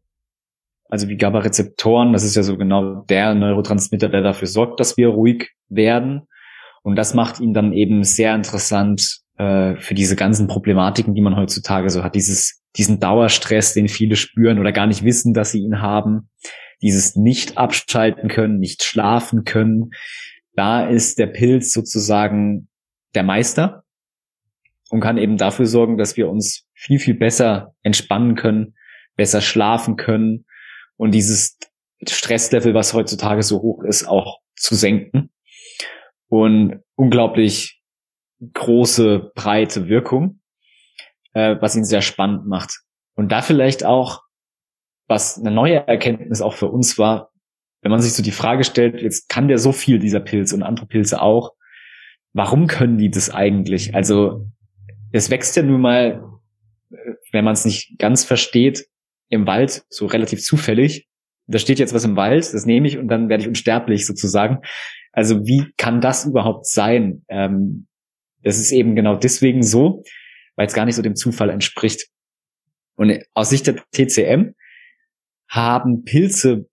also 0.88 1.08
wie 1.08 1.16
GABA-Rezeptoren. 1.16 2.12
Das 2.12 2.22
ist 2.22 2.36
ja 2.36 2.44
so 2.44 2.56
genau 2.56 3.02
der 3.02 3.34
Neurotransmitter, 3.34 4.08
der 4.08 4.22
dafür 4.22 4.46
sorgt, 4.46 4.78
dass 4.78 4.96
wir 4.96 5.08
ruhig 5.08 5.50
werden. 5.68 6.28
Und 6.84 6.94
das 6.94 7.14
macht 7.14 7.40
ihn 7.40 7.52
dann 7.52 7.72
eben 7.72 8.04
sehr 8.04 8.32
interessant 8.32 9.22
äh, 9.38 9.74
für 9.74 9.94
diese 9.94 10.14
ganzen 10.14 10.46
Problematiken, 10.46 11.16
die 11.16 11.20
man 11.20 11.36
heutzutage 11.36 11.90
so 11.90 12.04
hat. 12.04 12.14
Dieses, 12.14 12.62
diesen 12.76 13.00
Dauerstress, 13.00 13.74
den 13.74 13.88
viele 13.88 14.16
spüren 14.16 14.58
oder 14.58 14.72
gar 14.72 14.86
nicht 14.86 15.04
wissen, 15.04 15.34
dass 15.34 15.52
sie 15.52 15.60
ihn 15.60 15.80
haben. 15.80 16.30
Dieses 16.82 17.16
nicht 17.16 17.56
abschalten 17.56 18.28
können, 18.28 18.58
nicht 18.58 18.82
schlafen 18.82 19.44
können. 19.44 19.90
Da 20.54 20.86
ist 20.86 21.18
der 21.18 21.26
Pilz 21.26 21.72
sozusagen 21.72 22.68
der 23.14 23.22
Meister 23.22 23.84
und 24.90 25.00
kann 25.00 25.18
eben 25.18 25.36
dafür 25.36 25.66
sorgen, 25.66 25.96
dass 25.96 26.16
wir 26.16 26.28
uns 26.28 26.66
viel, 26.74 26.98
viel 26.98 27.14
besser 27.14 27.74
entspannen 27.82 28.34
können, 28.34 28.74
besser 29.16 29.40
schlafen 29.40 29.96
können 29.96 30.44
und 30.96 31.12
dieses 31.12 31.58
Stresslevel, 32.06 32.74
was 32.74 32.92
heutzutage 32.92 33.42
so 33.42 33.62
hoch 33.62 33.82
ist, 33.84 34.06
auch 34.06 34.40
zu 34.54 34.74
senken. 34.74 35.30
Und 36.28 36.80
unglaublich 36.94 37.82
große, 38.52 39.32
breite 39.34 39.88
Wirkung, 39.88 40.40
äh, 41.36 41.60
was 41.60 41.76
ihn 41.76 41.84
sehr 41.84 42.00
spannend 42.00 42.46
macht. 42.46 42.80
Und 43.14 43.30
da 43.30 43.42
vielleicht 43.42 43.84
auch, 43.84 44.22
was 45.06 45.38
eine 45.38 45.50
neue 45.50 45.86
Erkenntnis 45.86 46.40
auch 46.40 46.54
für 46.54 46.68
uns 46.68 46.98
war, 46.98 47.30
wenn 47.82 47.90
man 47.90 48.00
sich 48.00 48.14
so 48.14 48.22
die 48.22 48.32
Frage 48.32 48.64
stellt, 48.64 49.02
jetzt 49.02 49.28
kann 49.28 49.46
der 49.46 49.58
so 49.58 49.70
viel, 49.70 49.98
dieser 49.98 50.20
Pilz 50.20 50.54
und 50.54 50.62
andere 50.62 50.86
Pilze 50.86 51.20
auch, 51.20 51.52
warum 52.32 52.68
können 52.68 52.96
die 52.96 53.10
das 53.10 53.28
eigentlich? 53.28 53.94
Also 53.94 54.46
es 55.12 55.30
wächst 55.30 55.54
ja 55.56 55.62
nun 55.62 55.82
mal, 55.82 56.24
wenn 57.32 57.44
man 57.44 57.52
es 57.52 57.66
nicht 57.66 57.98
ganz 57.98 58.24
versteht, 58.24 58.86
im 59.28 59.46
Wald 59.46 59.84
so 59.90 60.06
relativ 60.06 60.42
zufällig. 60.42 61.06
Da 61.46 61.58
steht 61.58 61.78
jetzt 61.78 61.92
was 61.92 62.04
im 62.04 62.16
Wald, 62.16 62.52
das 62.52 62.64
nehme 62.64 62.88
ich 62.88 62.96
und 62.96 63.08
dann 63.08 63.28
werde 63.28 63.42
ich 63.42 63.48
unsterblich 63.48 64.06
sozusagen. 64.06 64.62
Also 65.12 65.44
wie 65.46 65.66
kann 65.76 66.00
das 66.00 66.24
überhaupt 66.24 66.66
sein? 66.66 67.24
Ähm, 67.28 67.88
das 68.42 68.56
ist 68.58 68.72
eben 68.72 68.96
genau 68.96 69.16
deswegen 69.16 69.62
so, 69.62 70.02
weil 70.56 70.66
es 70.66 70.74
gar 70.74 70.84
nicht 70.84 70.96
so 70.96 71.02
dem 71.02 71.16
Zufall 71.16 71.50
entspricht. 71.50 72.08
Und 72.96 73.22
aus 73.34 73.50
Sicht 73.50 73.66
der 73.66 73.76
TCM 73.92 74.54
haben 75.48 76.04
Pilze 76.04 76.68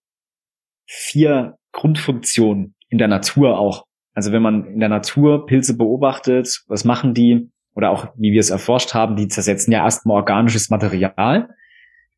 vier 0.88 1.58
Grundfunktionen 1.72 2.76
in 2.90 2.98
der 2.98 3.08
Natur 3.08 3.58
auch. 3.60 3.86
Also 4.14 4.32
wenn 4.32 4.42
man 4.42 4.66
in 4.66 4.80
der 4.80 4.90
Natur 4.90 5.46
Pilze 5.46 5.76
beobachtet, 5.76 6.64
was 6.68 6.86
machen 6.86 7.14
die? 7.14 7.50
Oder 7.76 7.90
auch, 7.90 8.14
wie 8.16 8.32
wir 8.32 8.40
es 8.40 8.52
erforscht 8.52 8.94
haben, 8.94 9.16
die 9.16 9.28
zersetzen 9.28 9.74
ja 9.74 9.84
erstmal 9.84 10.18
organisches 10.18 10.70
Material 10.70 11.50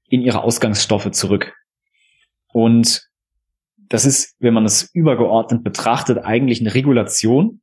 in 0.08 0.22
ihre 0.22 0.44
Ausgangsstoffe 0.44 1.10
zurück. 1.12 1.54
Und 2.52 3.08
das 3.90 4.06
ist, 4.06 4.36
wenn 4.40 4.54
man 4.54 4.66
es 4.66 4.90
übergeordnet 4.94 5.64
betrachtet, 5.64 6.18
eigentlich 6.18 6.60
eine 6.60 6.74
Regulation. 6.74 7.62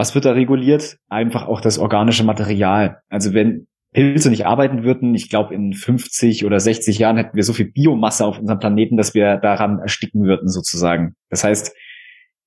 Was 0.00 0.14
wird 0.14 0.24
da 0.24 0.32
reguliert? 0.32 0.96
Einfach 1.10 1.46
auch 1.46 1.60
das 1.60 1.78
organische 1.78 2.24
Material. 2.24 3.02
Also 3.10 3.34
wenn 3.34 3.66
Pilze 3.92 4.30
nicht 4.30 4.46
arbeiten 4.46 4.82
würden, 4.82 5.14
ich 5.14 5.28
glaube 5.28 5.54
in 5.54 5.74
50 5.74 6.46
oder 6.46 6.58
60 6.58 6.98
Jahren 6.98 7.18
hätten 7.18 7.36
wir 7.36 7.42
so 7.42 7.52
viel 7.52 7.70
Biomasse 7.70 8.24
auf 8.24 8.38
unserem 8.38 8.60
Planeten, 8.60 8.96
dass 8.96 9.12
wir 9.12 9.36
daran 9.36 9.78
ersticken 9.78 10.22
würden 10.24 10.48
sozusagen. 10.48 11.16
Das 11.28 11.44
heißt, 11.44 11.76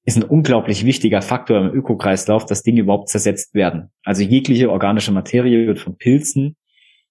ist 0.03 0.17
ein 0.17 0.23
unglaublich 0.23 0.83
wichtiger 0.83 1.21
Faktor 1.21 1.59
im 1.59 1.71
Ökokreislauf, 1.71 2.47
dass 2.47 2.63
Dinge 2.63 2.81
überhaupt 2.81 3.09
zersetzt 3.09 3.53
werden. 3.53 3.91
Also 4.03 4.23
jegliche 4.23 4.71
organische 4.71 5.11
Materie 5.11 5.67
wird 5.67 5.77
von 5.77 5.95
Pilzen 5.95 6.55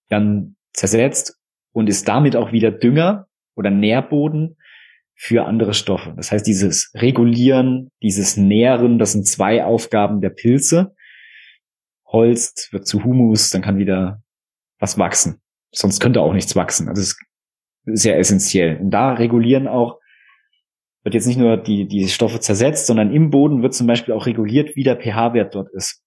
dann 0.09 0.57
zersetzt 0.73 1.39
und 1.71 1.89
ist 1.89 2.09
damit 2.09 2.35
auch 2.35 2.51
wieder 2.51 2.73
Dünger 2.73 3.29
oder 3.55 3.71
Nährboden 3.71 4.57
für 5.25 5.47
andere 5.47 5.73
Stoffe. 5.73 6.13
Das 6.17 6.33
heißt, 6.33 6.45
dieses 6.45 6.91
Regulieren, 6.97 7.93
dieses 8.03 8.37
Nähren, 8.37 8.99
das 8.99 9.13
sind 9.13 9.25
zwei 9.25 9.65
Aufgaben 9.65 10.21
der 10.21 10.31
Pilze. 10.31 10.97
Holz 12.05 12.69
wird 12.73 12.89
zu 12.89 13.05
Humus, 13.05 13.51
dann 13.51 13.63
kann 13.63 13.79
wieder 13.79 14.21
was 14.81 14.99
wachsen. 14.99 15.41
Sonst 15.71 16.01
könnte 16.01 16.21
auch 16.21 16.33
nichts 16.33 16.57
wachsen. 16.57 16.89
Also 16.89 17.03
es 17.03 17.17
ist 17.87 18.03
sehr 18.03 18.19
essentiell. 18.19 18.79
Und 18.79 18.91
da 18.91 19.13
regulieren 19.13 19.69
auch, 19.69 20.01
wird 21.05 21.15
jetzt 21.15 21.29
nicht 21.29 21.39
nur 21.39 21.57
die, 21.57 21.87
die 21.87 22.09
Stoffe 22.09 22.41
zersetzt, 22.41 22.89
sondern 22.89 23.15
im 23.15 23.31
Boden 23.31 23.63
wird 23.63 23.75
zum 23.75 23.87
Beispiel 23.87 24.15
auch 24.15 24.27
reguliert, 24.27 24.75
wie 24.75 24.83
der 24.83 24.97
pH-Wert 24.97 25.55
dort 25.55 25.69
ist. 25.73 26.03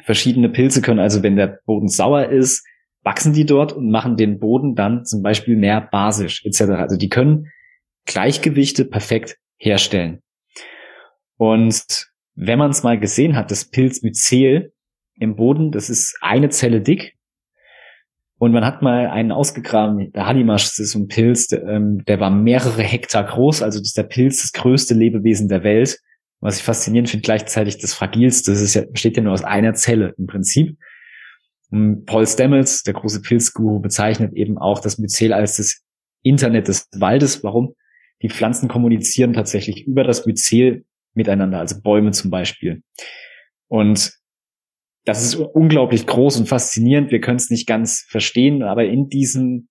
Verschiedene 0.00 0.48
Pilze 0.48 0.82
können 0.82 0.98
also, 0.98 1.22
wenn 1.22 1.36
der 1.36 1.60
Boden 1.66 1.86
sauer 1.86 2.24
ist, 2.26 2.66
wachsen 3.04 3.32
die 3.32 3.46
dort 3.46 3.72
und 3.72 3.92
machen 3.92 4.16
den 4.16 4.40
Boden 4.40 4.74
dann 4.74 5.04
zum 5.04 5.22
Beispiel 5.22 5.54
mehr 5.56 5.80
basisch 5.80 6.44
etc. 6.44 6.62
Also 6.72 6.96
die 6.96 7.08
können 7.08 7.46
Gleichgewichte 8.06 8.84
perfekt 8.84 9.36
herstellen. 9.56 10.22
Und 11.36 12.10
wenn 12.34 12.58
man 12.58 12.70
es 12.70 12.82
mal 12.82 12.98
gesehen 12.98 13.36
hat, 13.36 13.50
das 13.50 13.64
Pilz 13.64 14.02
Myzel 14.02 14.72
im 15.18 15.36
Boden, 15.36 15.72
das 15.72 15.90
ist 15.90 16.16
eine 16.20 16.48
Zelle 16.48 16.80
dick. 16.80 17.16
Und 18.38 18.52
man 18.52 18.64
hat 18.64 18.80
mal 18.80 19.08
einen 19.08 19.32
ausgegraben, 19.32 20.12
der 20.12 20.26
Hallimasch, 20.26 20.64
das 20.64 20.78
ist 20.78 20.92
so 20.92 20.98
ein 20.98 21.08
Pilz, 21.08 21.48
der, 21.48 21.62
ähm, 21.64 22.02
der 22.06 22.20
war 22.20 22.30
mehrere 22.30 22.82
Hektar 22.82 23.24
groß, 23.24 23.60
also 23.60 23.78
das 23.78 23.88
ist 23.88 23.98
der 23.98 24.04
Pilz 24.04 24.40
das 24.40 24.52
größte 24.52 24.94
Lebewesen 24.94 25.48
der 25.48 25.62
Welt. 25.62 25.98
Was 26.40 26.56
ich 26.56 26.62
faszinierend 26.62 27.10
finde, 27.10 27.24
gleichzeitig 27.24 27.76
das 27.78 27.92
fragilste, 27.92 28.50
das 28.50 28.62
ist 28.62 28.72
ja, 28.72 28.82
besteht 28.90 29.18
ja 29.18 29.22
nur 29.22 29.34
aus 29.34 29.44
einer 29.44 29.74
Zelle 29.74 30.14
im 30.16 30.26
Prinzip. 30.26 30.78
Und 31.70 32.06
Paul 32.06 32.26
Stamets, 32.26 32.82
der 32.82 32.94
große 32.94 33.20
Pilzguru, 33.20 33.78
bezeichnet 33.78 34.32
eben 34.32 34.56
auch 34.56 34.80
das 34.80 34.96
Myzel 34.96 35.34
als 35.34 35.58
das 35.58 35.82
Internet 36.22 36.68
des 36.68 36.88
Waldes. 36.96 37.44
Warum? 37.44 37.74
Die 38.22 38.28
Pflanzen 38.28 38.68
kommunizieren 38.68 39.32
tatsächlich 39.32 39.86
über 39.86 40.04
das 40.04 40.26
Myzel 40.26 40.84
miteinander, 41.14 41.58
also 41.58 41.80
Bäume 41.80 42.12
zum 42.12 42.30
Beispiel. 42.30 42.82
Und 43.68 44.12
das 45.04 45.24
ist 45.24 45.34
unglaublich 45.36 46.06
groß 46.06 46.38
und 46.38 46.48
faszinierend. 46.48 47.10
Wir 47.10 47.20
können 47.20 47.38
es 47.38 47.50
nicht 47.50 47.66
ganz 47.66 48.04
verstehen, 48.08 48.62
aber 48.62 48.84
in 48.84 49.08
diesem 49.08 49.68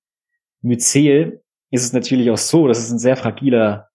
Myzel 0.61 1.43
ist 1.71 1.83
es 1.83 1.93
natürlich 1.93 2.31
auch 2.31 2.37
so, 2.37 2.67
das 2.67 2.79
ist 2.79 2.91
ein 2.91 2.99
sehr 2.99 3.15
fragiler 3.15 3.89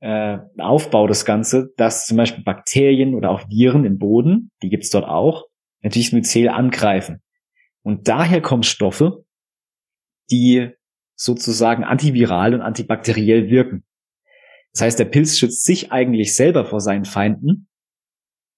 äh, 0.00 0.38
Aufbau, 0.58 1.06
das 1.06 1.24
Ganze, 1.24 1.72
dass 1.76 2.06
zum 2.06 2.16
Beispiel 2.16 2.44
Bakterien 2.44 3.14
oder 3.14 3.30
auch 3.30 3.48
Viren 3.48 3.84
im 3.84 3.98
Boden, 3.98 4.50
die 4.62 4.68
gibt's 4.68 4.90
dort 4.90 5.04
auch, 5.04 5.46
natürlich 5.82 6.10
das 6.10 6.14
Myzel 6.14 6.48
angreifen. 6.48 7.22
Und 7.82 8.08
daher 8.08 8.40
kommen 8.40 8.62
Stoffe, 8.62 9.24
die 10.30 10.70
sozusagen 11.22 11.84
antiviral 11.84 12.54
und 12.54 12.60
antibakteriell 12.60 13.48
wirken. 13.48 13.84
Das 14.72 14.82
heißt, 14.82 14.98
der 14.98 15.04
Pilz 15.04 15.38
schützt 15.38 15.64
sich 15.64 15.92
eigentlich 15.92 16.34
selber 16.34 16.64
vor 16.64 16.80
seinen 16.80 17.04
Feinden 17.04 17.68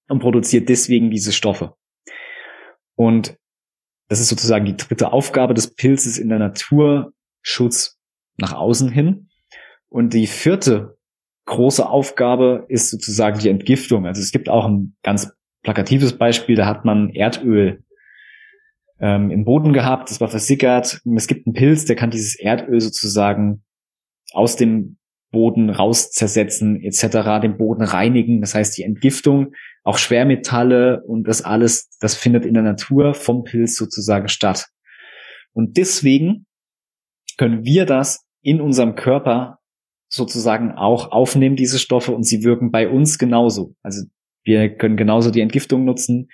und 0.07 0.19
produziert 0.19 0.69
deswegen 0.69 1.11
diese 1.11 1.33
Stoffe. 1.33 1.75
Und 2.95 3.37
das 4.07 4.19
ist 4.19 4.29
sozusagen 4.29 4.65
die 4.65 4.77
dritte 4.77 5.11
Aufgabe 5.11 5.53
des 5.53 5.75
Pilzes 5.75 6.17
in 6.17 6.29
der 6.29 6.39
Natur, 6.39 7.13
Schutz 7.41 7.99
nach 8.37 8.53
außen 8.53 8.89
hin. 8.89 9.29
Und 9.89 10.13
die 10.13 10.27
vierte 10.27 10.97
große 11.45 11.87
Aufgabe 11.87 12.65
ist 12.69 12.89
sozusagen 12.89 13.39
die 13.39 13.49
Entgiftung. 13.49 14.05
Also 14.05 14.21
es 14.21 14.31
gibt 14.31 14.49
auch 14.49 14.65
ein 14.65 14.95
ganz 15.03 15.31
plakatives 15.63 16.17
Beispiel, 16.17 16.55
da 16.55 16.65
hat 16.65 16.85
man 16.85 17.09
Erdöl 17.09 17.83
ähm, 18.99 19.31
im 19.31 19.45
Boden 19.45 19.73
gehabt, 19.73 20.09
das 20.09 20.21
war 20.21 20.29
versickert. 20.29 21.01
Es 21.15 21.27
gibt 21.27 21.47
einen 21.47 21.53
Pilz, 21.53 21.85
der 21.85 21.95
kann 21.95 22.11
dieses 22.11 22.35
Erdöl 22.39 22.79
sozusagen 22.79 23.63
aus 24.31 24.55
dem 24.55 24.97
Boden 25.31 25.69
raus 25.69 26.11
zersetzen, 26.11 26.81
etc., 26.81 27.41
den 27.41 27.57
Boden 27.57 27.83
reinigen. 27.83 28.39
Das 28.39 28.55
heißt, 28.55 28.77
die 28.77 28.83
Entgiftung, 28.83 29.53
auch 29.83 29.97
Schwermetalle 29.97 31.03
und 31.03 31.27
das 31.27 31.41
alles, 31.41 31.89
das 31.99 32.15
findet 32.15 32.45
in 32.45 32.53
der 32.53 32.63
Natur 32.63 33.13
vom 33.13 33.43
Pilz 33.43 33.75
sozusagen 33.75 34.29
statt. 34.29 34.67
Und 35.53 35.77
deswegen 35.77 36.45
können 37.37 37.65
wir 37.65 37.85
das 37.85 38.25
in 38.41 38.61
unserem 38.61 38.95
Körper 38.95 39.59
sozusagen 40.07 40.71
auch 40.71 41.11
aufnehmen, 41.11 41.55
diese 41.55 41.79
Stoffe, 41.79 42.13
und 42.13 42.23
sie 42.23 42.43
wirken 42.43 42.71
bei 42.71 42.87
uns 42.87 43.17
genauso. 43.17 43.75
Also 43.81 44.03
wir 44.43 44.69
können 44.75 44.95
genauso 44.95 45.31
die 45.31 45.41
Entgiftung 45.41 45.83
nutzen 45.83 46.29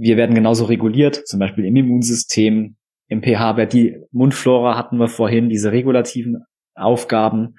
wir 0.00 0.16
werden 0.16 0.34
genauso 0.34 0.64
reguliert, 0.64 1.26
zum 1.26 1.38
Beispiel 1.40 1.66
im 1.66 1.76
Immunsystem, 1.76 2.76
im 3.08 3.22
pH-Wert. 3.22 3.74
Die 3.74 3.98
Mundflora 4.12 4.76
hatten 4.76 4.96
wir 4.96 5.08
vorhin, 5.08 5.50
diese 5.50 5.72
regulativen 5.72 6.44
Aufgaben. 6.74 7.56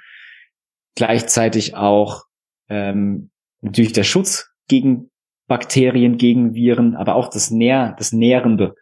Gleichzeitig 0.96 1.76
auch 1.76 2.24
ähm, 2.68 3.30
natürlich 3.62 3.94
der 3.94 4.04
Schutz 4.04 4.50
gegen 4.68 5.12
Bakterien, 5.48 6.18
gegen 6.18 6.56
Viren, 6.56 6.96
aber 6.96 7.14
auch 7.14 7.30
das 7.30 7.52
Nähr, 7.52 7.94
das 8.00 8.12
Nährende, 8.12 8.74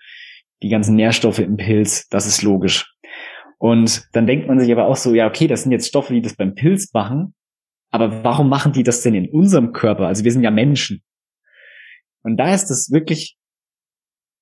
die 0.63 0.69
ganzen 0.69 0.95
Nährstoffe 0.95 1.39
im 1.39 1.57
Pilz, 1.57 2.07
das 2.07 2.27
ist 2.27 2.43
logisch. 2.43 2.95
Und 3.57 4.07
dann 4.13 4.25
denkt 4.25 4.47
man 4.47 4.59
sich 4.59 4.71
aber 4.71 4.87
auch 4.87 4.95
so, 4.95 5.13
ja, 5.13 5.27
okay, 5.27 5.47
das 5.47 5.63
sind 5.63 5.73
jetzt 5.73 5.87
Stoffe, 5.87 6.13
die 6.13 6.21
das 6.21 6.35
beim 6.35 6.55
Pilz 6.55 6.93
machen, 6.93 7.33
aber 7.91 8.23
warum 8.23 8.47
machen 8.47 8.71
die 8.71 8.83
das 8.83 9.01
denn 9.01 9.15
in 9.15 9.29
unserem 9.29 9.73
Körper? 9.73 10.07
Also 10.07 10.23
wir 10.23 10.31
sind 10.31 10.43
ja 10.43 10.51
Menschen. 10.51 11.03
Und 12.23 12.37
da 12.37 12.53
ist 12.53 12.71
es 12.71 12.89
wirklich 12.91 13.38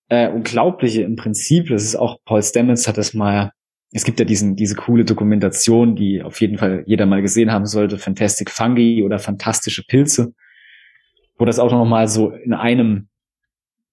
äh, 0.09 0.29
Unglaubliche 0.29 1.03
im 1.03 1.15
Prinzip, 1.15 1.69
das 1.69 1.83
ist 1.83 1.95
auch 1.95 2.17
Paul 2.25 2.41
Stamets 2.41 2.87
hat 2.87 2.97
das 2.97 3.13
mal, 3.13 3.51
es 3.91 4.03
gibt 4.03 4.19
ja 4.19 4.25
diesen, 4.25 4.55
diese 4.55 4.75
coole 4.75 5.05
Dokumentation, 5.05 5.95
die 5.95 6.21
auf 6.21 6.39
jeden 6.41 6.57
Fall 6.57 6.83
jeder 6.85 7.05
mal 7.05 7.21
gesehen 7.21 7.51
haben 7.51 7.65
sollte, 7.65 7.97
Fantastic 7.97 8.49
Fungi 8.49 9.03
oder 9.03 9.19
Fantastische 9.19 9.83
Pilze, 9.83 10.33
wo 11.37 11.45
das 11.45 11.59
auch 11.59 11.71
noch 11.71 11.85
mal 11.85 12.07
so 12.07 12.31
in 12.31 12.53
einem 12.53 13.09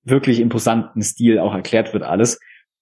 wirklich 0.04 0.40
imposanten 0.40 1.02
Stil 1.02 1.38
auch 1.38 1.54
erklärt 1.54 1.92
wird 1.92 2.02
alles. 2.02 2.38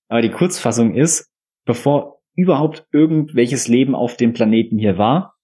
Aber 0.09 0.23
die 0.23 0.31
Kurzfassung 0.31 0.95
ist, 0.95 1.31
bevor 1.65 2.21
überhaupt 2.35 2.87
irgendwelches 2.93 3.69
Leben 3.69 3.95
auf 3.95 4.17
dem 4.17 4.33
Planeten 4.33 4.79
hier 4.79 4.99
war, 4.99 5.35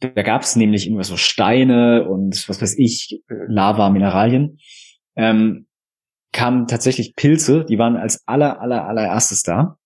da 0.00 0.22
gab 0.22 0.42
es 0.42 0.56
nämlich 0.56 0.86
immer 0.86 1.04
so 1.04 1.16
Steine 1.16 2.08
und 2.08 2.48
was 2.48 2.60
weiß 2.60 2.78
ich, 2.78 3.22
Lava, 3.28 3.90
Mineralien, 3.90 4.58
ähm, 5.16 5.65
kamen 6.36 6.66
tatsächlich 6.66 7.16
Pilze, 7.16 7.64
die 7.64 7.78
waren 7.78 7.96
als 7.96 8.22
aller, 8.28 8.60
aller, 8.60 8.86
allererstes 8.86 9.42
da. 9.42 9.78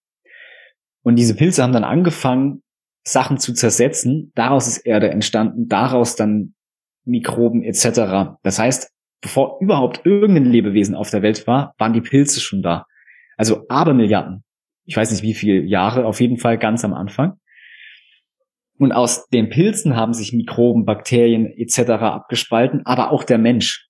Und 1.03 1.17
diese 1.17 1.37
Pilze 1.37 1.63
haben 1.63 1.73
dann 1.73 1.85
angefangen, 1.85 2.63
Sachen 3.05 3.39
zu 3.39 3.55
zersetzen. 3.55 4.33
Daraus 4.35 4.67
ist 4.67 4.79
Erde 4.79 5.11
entstanden, 5.11 5.69
daraus 5.69 6.17
dann 6.17 6.55
Mikroben 7.05 7.63
etc. 7.63 8.37
Das 8.43 8.59
heißt, 8.59 8.91
bevor 9.23 9.59
überhaupt 9.61 10.05
irgendein 10.05 10.45
Lebewesen 10.45 10.97
auf 10.97 11.11
der 11.11 11.23
Welt 11.23 11.47
war, 11.47 11.73
waren 11.79 11.93
die 11.93 12.03
Pilze 12.03 12.41
schon 12.41 12.63
da. 12.63 12.85
Also 13.37 13.67
Abermilliarden. 13.69 14.43
Ich 14.85 14.97
weiß 14.97 15.13
nicht 15.13 15.23
wie 15.23 15.35
viele 15.35 15.63
Jahre, 15.63 16.05
auf 16.05 16.21
jeden 16.21 16.37
Fall 16.37 16.59
ganz 16.59 16.85
am 16.85 16.95
Anfang. 16.95 17.39
Und 18.77 18.93
aus 18.93 19.29
den 19.29 19.51
Pilzen 19.51 19.95
haben 19.95 20.15
sich 20.15 20.33
Mikroben, 20.33 20.85
Bakterien 20.85 21.47
etc. 21.47 21.91
abgespalten, 21.91 22.85
aber 22.85 23.13
auch 23.13 23.23
der 23.23 23.39
Mensch. 23.39 23.90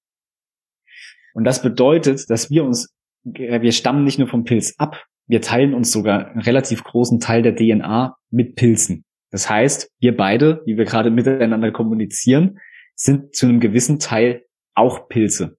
Und 1.35 1.45
das 1.45 1.63
bedeutet, 1.63 2.29
dass 2.31 2.51
wir 2.51 2.65
uns, 2.65 2.95
wir 3.25 3.73
stammen 3.73 4.05
nicht 4.05 4.19
nur 4.19 4.29
vom 4.29 4.45
Pilz 4.45 4.75
ab, 4.79 5.05
wir 5.27 5.41
teilen 5.41 5.75
uns 5.75 5.93
sogar 5.93 6.29
einen 6.29 6.41
relativ 6.41 6.83
großen 6.83 7.21
Teil 7.21 7.43
der 7.43 7.55
DNA 7.55 8.17
mit 8.31 8.57
Pilzen. 8.57 9.05
Das 9.31 9.49
heißt, 9.49 9.91
wir 10.01 10.17
beide, 10.17 10.63
wie 10.67 10.77
wir 10.77 10.85
gerade 10.85 11.11
miteinander 11.11 11.71
kommunizieren, 11.71 12.59
sind 12.97 13.35
zu 13.35 13.47
einem 13.47 13.61
gewissen 13.61 14.01
Teil 14.01 14.45
auch 14.75 15.09
Pilze. 15.09 15.57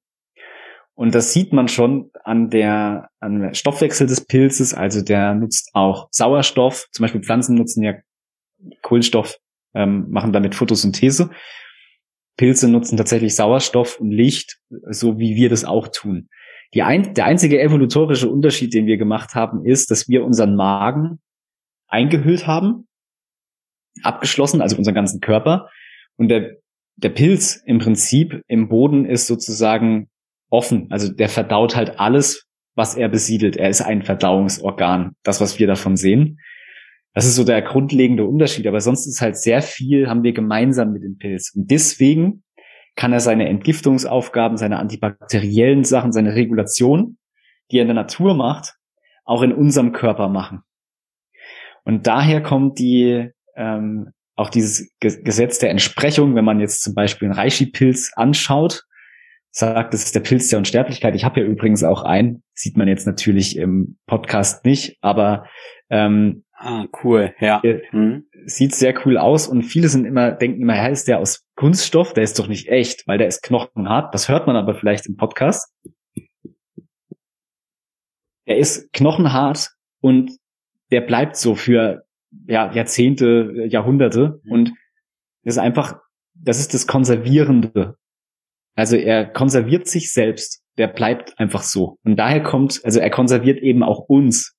Und 0.93 1.15
das 1.15 1.33
sieht 1.33 1.53
man 1.53 1.67
schon 1.67 2.11
an 2.23 2.49
der, 2.49 3.09
an 3.19 3.39
der 3.39 3.53
Stoffwechsel 3.53 4.07
des 4.07 4.25
Pilzes. 4.25 4.73
Also 4.73 5.01
der 5.01 5.33
nutzt 5.33 5.71
auch 5.73 6.09
Sauerstoff. 6.11 6.87
Zum 6.91 7.03
Beispiel 7.03 7.23
Pflanzen 7.23 7.55
nutzen 7.55 7.81
ja 7.81 7.95
Kohlenstoff, 8.81 9.37
ähm, 9.73 10.07
machen 10.09 10.33
damit 10.33 10.53
Photosynthese. 10.53 11.31
Pilze 12.41 12.67
nutzen 12.67 12.97
tatsächlich 12.97 13.35
Sauerstoff 13.35 13.99
und 13.99 14.09
Licht, 14.09 14.57
so 14.89 15.19
wie 15.19 15.35
wir 15.35 15.47
das 15.47 15.63
auch 15.63 15.89
tun. 15.89 16.27
Die 16.73 16.81
ein, 16.81 17.13
der 17.13 17.25
einzige 17.25 17.61
evolutorische 17.61 18.31
Unterschied, 18.31 18.73
den 18.73 18.87
wir 18.87 18.97
gemacht 18.97 19.35
haben, 19.35 19.63
ist, 19.63 19.91
dass 19.91 20.09
wir 20.09 20.25
unseren 20.25 20.55
Magen 20.55 21.19
eingehüllt 21.87 22.47
haben, 22.47 22.87
abgeschlossen, 24.01 24.59
also 24.59 24.75
unseren 24.75 24.95
ganzen 24.95 25.19
Körper. 25.19 25.69
Und 26.17 26.29
der, 26.29 26.57
der 26.95 27.09
Pilz 27.09 27.61
im 27.63 27.77
Prinzip 27.77 28.41
im 28.47 28.69
Boden 28.69 29.05
ist 29.05 29.27
sozusagen 29.27 30.09
offen. 30.49 30.87
Also 30.89 31.13
der 31.13 31.29
verdaut 31.29 31.75
halt 31.75 31.99
alles, 31.99 32.47
was 32.73 32.95
er 32.95 33.07
besiedelt. 33.07 33.55
Er 33.55 33.69
ist 33.69 33.81
ein 33.81 34.01
Verdauungsorgan, 34.01 35.11
das, 35.21 35.41
was 35.41 35.59
wir 35.59 35.67
davon 35.67 35.95
sehen. 35.95 36.39
Das 37.13 37.25
ist 37.25 37.35
so 37.35 37.43
der 37.43 37.61
grundlegende 37.61 38.25
Unterschied. 38.25 38.67
Aber 38.67 38.81
sonst 38.81 39.05
ist 39.05 39.21
halt 39.21 39.37
sehr 39.37 39.61
viel, 39.61 40.07
haben 40.07 40.23
wir 40.23 40.33
gemeinsam 40.33 40.93
mit 40.93 41.03
dem 41.03 41.17
Pilz. 41.17 41.53
Und 41.55 41.69
deswegen 41.69 42.43
kann 42.95 43.13
er 43.13 43.19
seine 43.19 43.49
Entgiftungsaufgaben, 43.49 44.57
seine 44.57 44.79
antibakteriellen 44.79 45.83
Sachen, 45.83 46.11
seine 46.11 46.35
Regulation, 46.35 47.17
die 47.71 47.77
er 47.77 47.83
in 47.83 47.87
der 47.87 47.95
Natur 47.95 48.33
macht, 48.33 48.75
auch 49.25 49.41
in 49.41 49.53
unserem 49.53 49.91
Körper 49.91 50.29
machen. 50.29 50.61
Und 51.83 52.07
daher 52.07 52.41
kommt 52.43 52.79
die 52.79 53.31
ähm, 53.55 54.11
auch 54.35 54.49
dieses 54.49 54.91
Gesetz 54.99 55.59
der 55.59 55.69
Entsprechung, 55.69 56.35
wenn 56.35 56.45
man 56.45 56.59
jetzt 56.59 56.81
zum 56.81 56.95
Beispiel 56.95 57.27
einen 57.27 57.37
Reishi-Pilz 57.37 58.13
anschaut, 58.15 58.83
sagt, 59.51 59.93
das 59.93 60.03
ist 60.05 60.15
der 60.15 60.21
Pilz 60.21 60.49
der 60.49 60.59
Unsterblichkeit. 60.59 61.13
Ich 61.15 61.23
habe 61.23 61.41
ja 61.41 61.45
übrigens 61.45 61.83
auch 61.83 62.03
einen, 62.03 62.41
sieht 62.53 62.77
man 62.77 62.87
jetzt 62.87 63.05
natürlich 63.05 63.57
im 63.57 63.97
Podcast 64.07 64.65
nicht, 64.65 64.97
aber 65.01 65.45
ähm, 65.89 66.43
Ah, 66.63 66.85
cool, 67.03 67.33
ja. 67.39 67.59
Mhm. 67.91 68.27
Sieht 68.45 68.75
sehr 68.75 68.93
cool 69.03 69.17
aus 69.17 69.47
und 69.47 69.63
viele 69.63 69.89
sind 69.89 70.05
immer, 70.05 70.31
denken 70.31 70.61
immer, 70.61 70.75
ja, 70.75 70.87
ist 70.87 71.07
der 71.07 71.17
aus 71.17 71.43
Kunststoff? 71.55 72.13
Der 72.13 72.23
ist 72.23 72.37
doch 72.37 72.47
nicht 72.47 72.67
echt, 72.67 73.07
weil 73.07 73.17
der 73.17 73.27
ist 73.27 73.41
knochenhart. 73.41 74.13
Das 74.13 74.29
hört 74.29 74.45
man 74.45 74.55
aber 74.55 74.75
vielleicht 74.75 75.07
im 75.07 75.17
Podcast. 75.17 75.73
Der 78.45 78.57
ist 78.57 78.93
knochenhart 78.93 79.71
und 80.01 80.37
der 80.91 81.01
bleibt 81.01 81.35
so 81.35 81.55
für 81.55 82.03
ja, 82.45 82.71
Jahrzehnte, 82.71 83.65
Jahrhunderte 83.67 84.39
mhm. 84.43 84.51
und 84.51 84.73
das 85.43 85.55
ist 85.55 85.57
einfach, 85.57 85.99
das 86.35 86.59
ist 86.59 86.75
das 86.75 86.85
Konservierende. 86.85 87.95
Also 88.75 88.97
er 88.97 89.25
konserviert 89.25 89.87
sich 89.87 90.13
selbst. 90.13 90.61
Der 90.77 90.87
bleibt 90.87 91.39
einfach 91.39 91.63
so. 91.63 91.97
Und 92.03 92.17
daher 92.17 92.43
kommt, 92.43 92.81
also 92.83 92.99
er 92.99 93.09
konserviert 93.09 93.57
eben 93.59 93.81
auch 93.81 94.07
uns. 94.07 94.55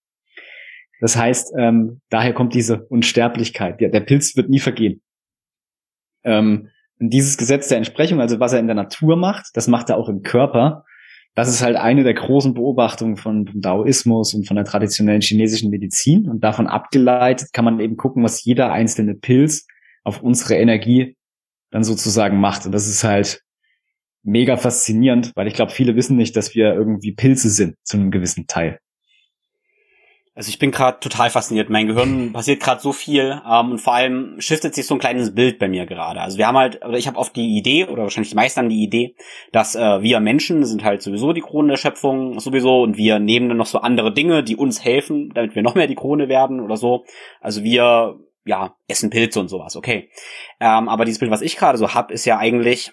Das 1.03 1.16
heißt, 1.16 1.55
ähm, 1.59 2.00
daher 2.11 2.32
kommt 2.32 2.55
diese 2.55 2.84
Unsterblichkeit. 2.84 3.80
Ja, 3.80 3.88
der 3.88 4.00
Pilz 4.00 4.36
wird 4.36 4.48
nie 4.48 4.61
vergehen. 4.61 5.03
Ähm, 6.22 6.68
und 7.00 7.11
dieses 7.11 7.36
Gesetz 7.36 7.66
der 7.66 7.78
Entsprechung, 7.78 8.20
also 8.20 8.38
was 8.38 8.53
er 8.53 8.61
in 8.61 8.68
der 8.68 8.76
Natur 8.76 9.16
macht, 9.16 9.46
das 9.55 9.66
macht 9.66 9.90
er 9.90 9.96
auch 9.96 10.09
im 10.09 10.22
Körper. 10.22 10.84
Das 11.34 11.48
ist 11.48 11.61
halt 11.61 11.74
eine 11.74 12.05
der 12.05 12.14
großen 12.14 12.55
Beobachtungen 12.55 13.16
von, 13.16 13.48
vom 13.48 13.61
Daoismus 13.61 14.32
und 14.32 14.46
von 14.46 14.55
der 14.55 14.64
traditionellen 14.64 15.22
chinesischen 15.22 15.70
Medizin. 15.70 16.28
Und 16.28 16.44
davon 16.44 16.68
abgeleitet 16.68 17.53
kann 17.53 17.64
man 17.64 17.80
eben 17.80 17.96
gucken, 17.96 18.22
was 18.22 18.44
jeder 18.44 18.70
einzelne 18.70 19.16
Pilz 19.16 19.66
auf 20.05 20.22
unsere 20.22 20.55
Energie 20.55 21.16
dann 21.72 21.82
sozusagen 21.82 22.38
macht. 22.38 22.64
Und 22.64 22.70
das 22.70 22.86
ist 22.86 23.03
halt 23.03 23.42
mega 24.22 24.57
faszinierend, 24.57 25.32
weil 25.34 25.48
ich 25.48 25.55
glaube, 25.55 25.72
viele 25.72 25.96
wissen 25.96 26.16
nicht, 26.16 26.36
dass 26.36 26.55
wir 26.55 26.74
irgendwie 26.74 27.11
Pilze 27.11 27.50
sind 27.50 27.74
zu 27.82 27.96
einem 27.96 28.12
gewissen 28.12 28.46
Teil. 28.46 28.78
Also 30.34 30.48
ich 30.48 30.58
bin 30.58 30.70
gerade 30.70 30.98
total 30.98 31.28
fasziniert. 31.28 31.68
Mein 31.68 31.88
Gehirn 31.88 32.32
passiert 32.32 32.60
gerade 32.60 32.80
so 32.80 32.92
viel 32.92 33.42
ähm, 33.46 33.72
und 33.72 33.78
vor 33.80 33.94
allem 33.94 34.40
shiftet 34.40 34.74
sich 34.74 34.86
so 34.86 34.94
ein 34.94 35.00
kleines 35.00 35.34
Bild 35.34 35.58
bei 35.58 35.68
mir 35.68 35.84
gerade. 35.84 36.22
Also 36.22 36.38
wir 36.38 36.46
haben 36.46 36.56
halt, 36.56 36.82
oder 36.82 36.96
ich 36.96 37.06
habe 37.06 37.18
oft 37.18 37.36
die 37.36 37.58
Idee, 37.58 37.84
oder 37.84 38.04
wahrscheinlich 38.04 38.30
die 38.30 38.36
meisten 38.36 38.60
haben 38.60 38.70
die 38.70 38.82
Idee, 38.82 39.14
dass 39.52 39.74
äh, 39.74 40.00
wir 40.00 40.20
Menschen 40.20 40.64
sind 40.64 40.84
halt 40.84 41.02
sowieso 41.02 41.34
die 41.34 41.42
Krone 41.42 41.68
der 41.68 41.76
Schöpfung 41.76 42.40
sowieso 42.40 42.80
und 42.80 42.96
wir 42.96 43.18
nehmen 43.18 43.48
dann 43.48 43.58
noch 43.58 43.66
so 43.66 43.80
andere 43.80 44.10
Dinge, 44.14 44.42
die 44.42 44.56
uns 44.56 44.82
helfen, 44.82 45.32
damit 45.34 45.54
wir 45.54 45.62
noch 45.62 45.74
mehr 45.74 45.86
die 45.86 45.96
Krone 45.96 46.30
werden 46.30 46.60
oder 46.60 46.78
so. 46.78 47.04
Also 47.42 47.62
wir, 47.62 48.18
ja, 48.46 48.74
essen 48.88 49.10
Pilze 49.10 49.38
und 49.38 49.48
sowas, 49.48 49.76
okay. 49.76 50.08
Ähm, 50.60 50.88
aber 50.88 51.04
dieses 51.04 51.18
Bild, 51.18 51.30
was 51.30 51.42
ich 51.42 51.56
gerade 51.56 51.76
so 51.76 51.92
hab, 51.92 52.10
ist 52.10 52.24
ja 52.24 52.38
eigentlich, 52.38 52.92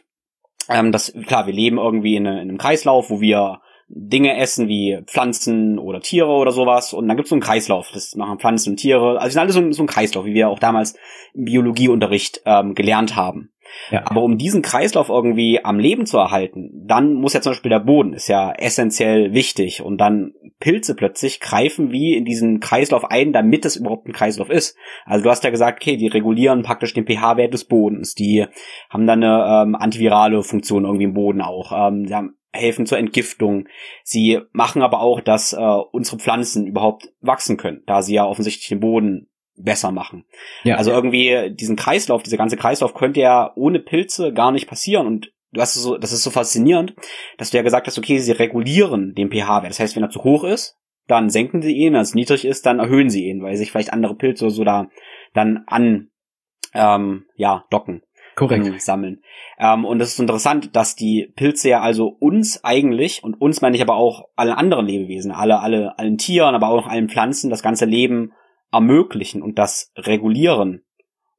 ähm, 0.67 0.91
dass, 0.91 1.13
klar, 1.25 1.47
wir 1.47 1.53
leben 1.53 1.77
irgendwie 1.77 2.17
in, 2.17 2.25
in 2.25 2.37
einem 2.37 2.57
Kreislauf, 2.57 3.09
wo 3.09 3.21
wir 3.21 3.61
Dinge 3.89 4.37
essen 4.37 4.67
wie 4.67 4.99
Pflanzen 5.07 5.79
oder 5.79 5.99
Tiere 5.99 6.29
oder 6.29 6.51
sowas 6.51 6.93
und 6.93 7.07
dann 7.07 7.17
gibt 7.17 7.25
es 7.25 7.29
so 7.29 7.35
einen 7.35 7.41
Kreislauf. 7.41 7.89
Das 7.91 8.15
machen 8.15 8.39
Pflanzen 8.39 8.71
und 8.71 8.77
Tiere. 8.77 9.17
Also 9.17 9.27
es 9.27 9.33
sind 9.33 9.41
alles 9.41 9.55
so, 9.55 9.71
so 9.71 9.83
ein 9.83 9.87
Kreislauf, 9.87 10.25
wie 10.25 10.35
wir 10.35 10.49
auch 10.49 10.59
damals 10.59 10.95
im 11.33 11.45
Biologieunterricht 11.45 12.41
ähm, 12.45 12.75
gelernt 12.75 13.15
haben. 13.15 13.51
Ja. 13.91 14.03
Aber 14.05 14.23
um 14.23 14.37
diesen 14.37 14.61
Kreislauf 14.61 15.09
irgendwie 15.09 15.63
am 15.63 15.79
Leben 15.79 16.05
zu 16.05 16.17
erhalten, 16.17 16.71
dann 16.85 17.13
muss 17.13 17.33
ja 17.33 17.41
zum 17.41 17.51
Beispiel 17.51 17.69
der 17.69 17.79
Boden, 17.79 18.13
ist 18.13 18.27
ja 18.27 18.51
essentiell 18.51 19.33
wichtig. 19.33 19.81
Und 19.81 19.97
dann 19.99 20.33
Pilze 20.59 20.95
plötzlich 20.95 21.39
greifen 21.39 21.91
wie 21.91 22.15
in 22.15 22.25
diesen 22.25 22.59
Kreislauf 22.59 23.05
ein, 23.05 23.31
damit 23.31 23.65
es 23.65 23.75
überhaupt 23.75 24.07
ein 24.07 24.13
Kreislauf 24.13 24.49
ist. 24.49 24.75
Also 25.05 25.23
du 25.23 25.29
hast 25.29 25.43
ja 25.43 25.49
gesagt, 25.49 25.81
okay, 25.81 25.97
die 25.97 26.07
regulieren 26.07 26.63
praktisch 26.63 26.93
den 26.93 27.05
pH-Wert 27.05 27.53
des 27.53 27.65
Bodens. 27.65 28.15
Die 28.15 28.45
haben 28.89 29.07
dann 29.07 29.23
eine 29.23 29.63
ähm, 29.63 29.75
antivirale 29.75 30.43
Funktion 30.43 30.85
irgendwie 30.85 31.05
im 31.05 31.13
Boden 31.13 31.41
auch. 31.41 31.71
Ähm, 31.71 32.05
die 32.05 32.13
haben 32.13 32.38
helfen 32.51 32.85
zur 32.85 32.97
Entgiftung. 32.97 33.67
Sie 34.03 34.39
machen 34.51 34.81
aber 34.81 35.01
auch, 35.01 35.21
dass 35.21 35.53
äh, 35.53 35.57
unsere 35.91 36.17
Pflanzen 36.17 36.65
überhaupt 36.65 37.09
wachsen 37.21 37.57
können, 37.57 37.83
da 37.85 38.01
sie 38.01 38.15
ja 38.15 38.25
offensichtlich 38.25 38.67
den 38.67 38.79
Boden 38.79 39.29
besser 39.55 39.91
machen. 39.91 40.25
Ja. 40.63 40.77
Also 40.77 40.91
irgendwie 40.91 41.53
diesen 41.53 41.75
Kreislauf, 41.75 42.23
dieser 42.23 42.37
ganze 42.37 42.57
Kreislauf 42.57 42.93
könnte 42.93 43.19
ja 43.19 43.51
ohne 43.55 43.79
Pilze 43.79 44.33
gar 44.33 44.51
nicht 44.51 44.67
passieren 44.67 45.05
und 45.05 45.31
du 45.51 45.61
hast 45.61 45.73
so, 45.73 45.97
das 45.97 46.11
ist 46.11 46.23
so 46.23 46.31
faszinierend, 46.31 46.95
dass 47.37 47.51
du 47.51 47.57
ja 47.57 47.63
gesagt 47.63 47.87
hast, 47.87 47.97
okay, 47.97 48.19
sie 48.19 48.31
regulieren 48.31 49.13
den 49.15 49.29
pH-Wert. 49.29 49.69
Das 49.69 49.79
heißt, 49.79 49.95
wenn 49.95 50.03
er 50.03 50.09
zu 50.09 50.23
hoch 50.23 50.43
ist, 50.43 50.77
dann 51.07 51.29
senken 51.29 51.61
sie 51.61 51.73
ihn, 51.73 51.93
wenn 51.93 52.01
es 52.01 52.13
niedrig 52.13 52.45
ist, 52.45 52.65
dann 52.65 52.79
erhöhen 52.79 53.09
sie 53.09 53.25
ihn, 53.25 53.41
weil 53.41 53.57
sich 53.57 53.71
vielleicht 53.71 53.93
andere 53.93 54.15
Pilze 54.15 54.49
so 54.49 54.63
da 54.63 54.89
dann 55.33 55.63
an 55.67 56.09
ähm, 56.73 57.25
ja 57.35 57.65
docken. 57.69 58.03
Korrekt. 58.39 58.81
sammeln. 58.81 59.21
Ähm, 59.59 59.83
und 59.83 60.01
es 60.01 60.13
ist 60.13 60.19
interessant, 60.19 60.75
dass 60.75 60.95
die 60.95 61.31
Pilze 61.35 61.69
ja 61.69 61.81
also 61.81 62.07
uns 62.07 62.63
eigentlich, 62.63 63.21
und 63.23 63.39
uns 63.41 63.61
meine 63.61 63.75
ich 63.75 63.81
aber 63.81 63.95
auch 63.95 64.29
allen 64.35 64.53
anderen 64.53 64.85
Lebewesen, 64.85 65.31
alle, 65.31 65.59
alle, 65.59 65.99
allen 65.99 66.17
Tieren, 66.17 66.55
aber 66.55 66.69
auch 66.69 66.87
allen 66.87 67.09
Pflanzen, 67.09 67.49
das 67.49 67.61
ganze 67.61 67.85
Leben 67.85 68.31
ermöglichen 68.71 69.41
und 69.41 69.59
das 69.59 69.91
regulieren. 69.97 70.83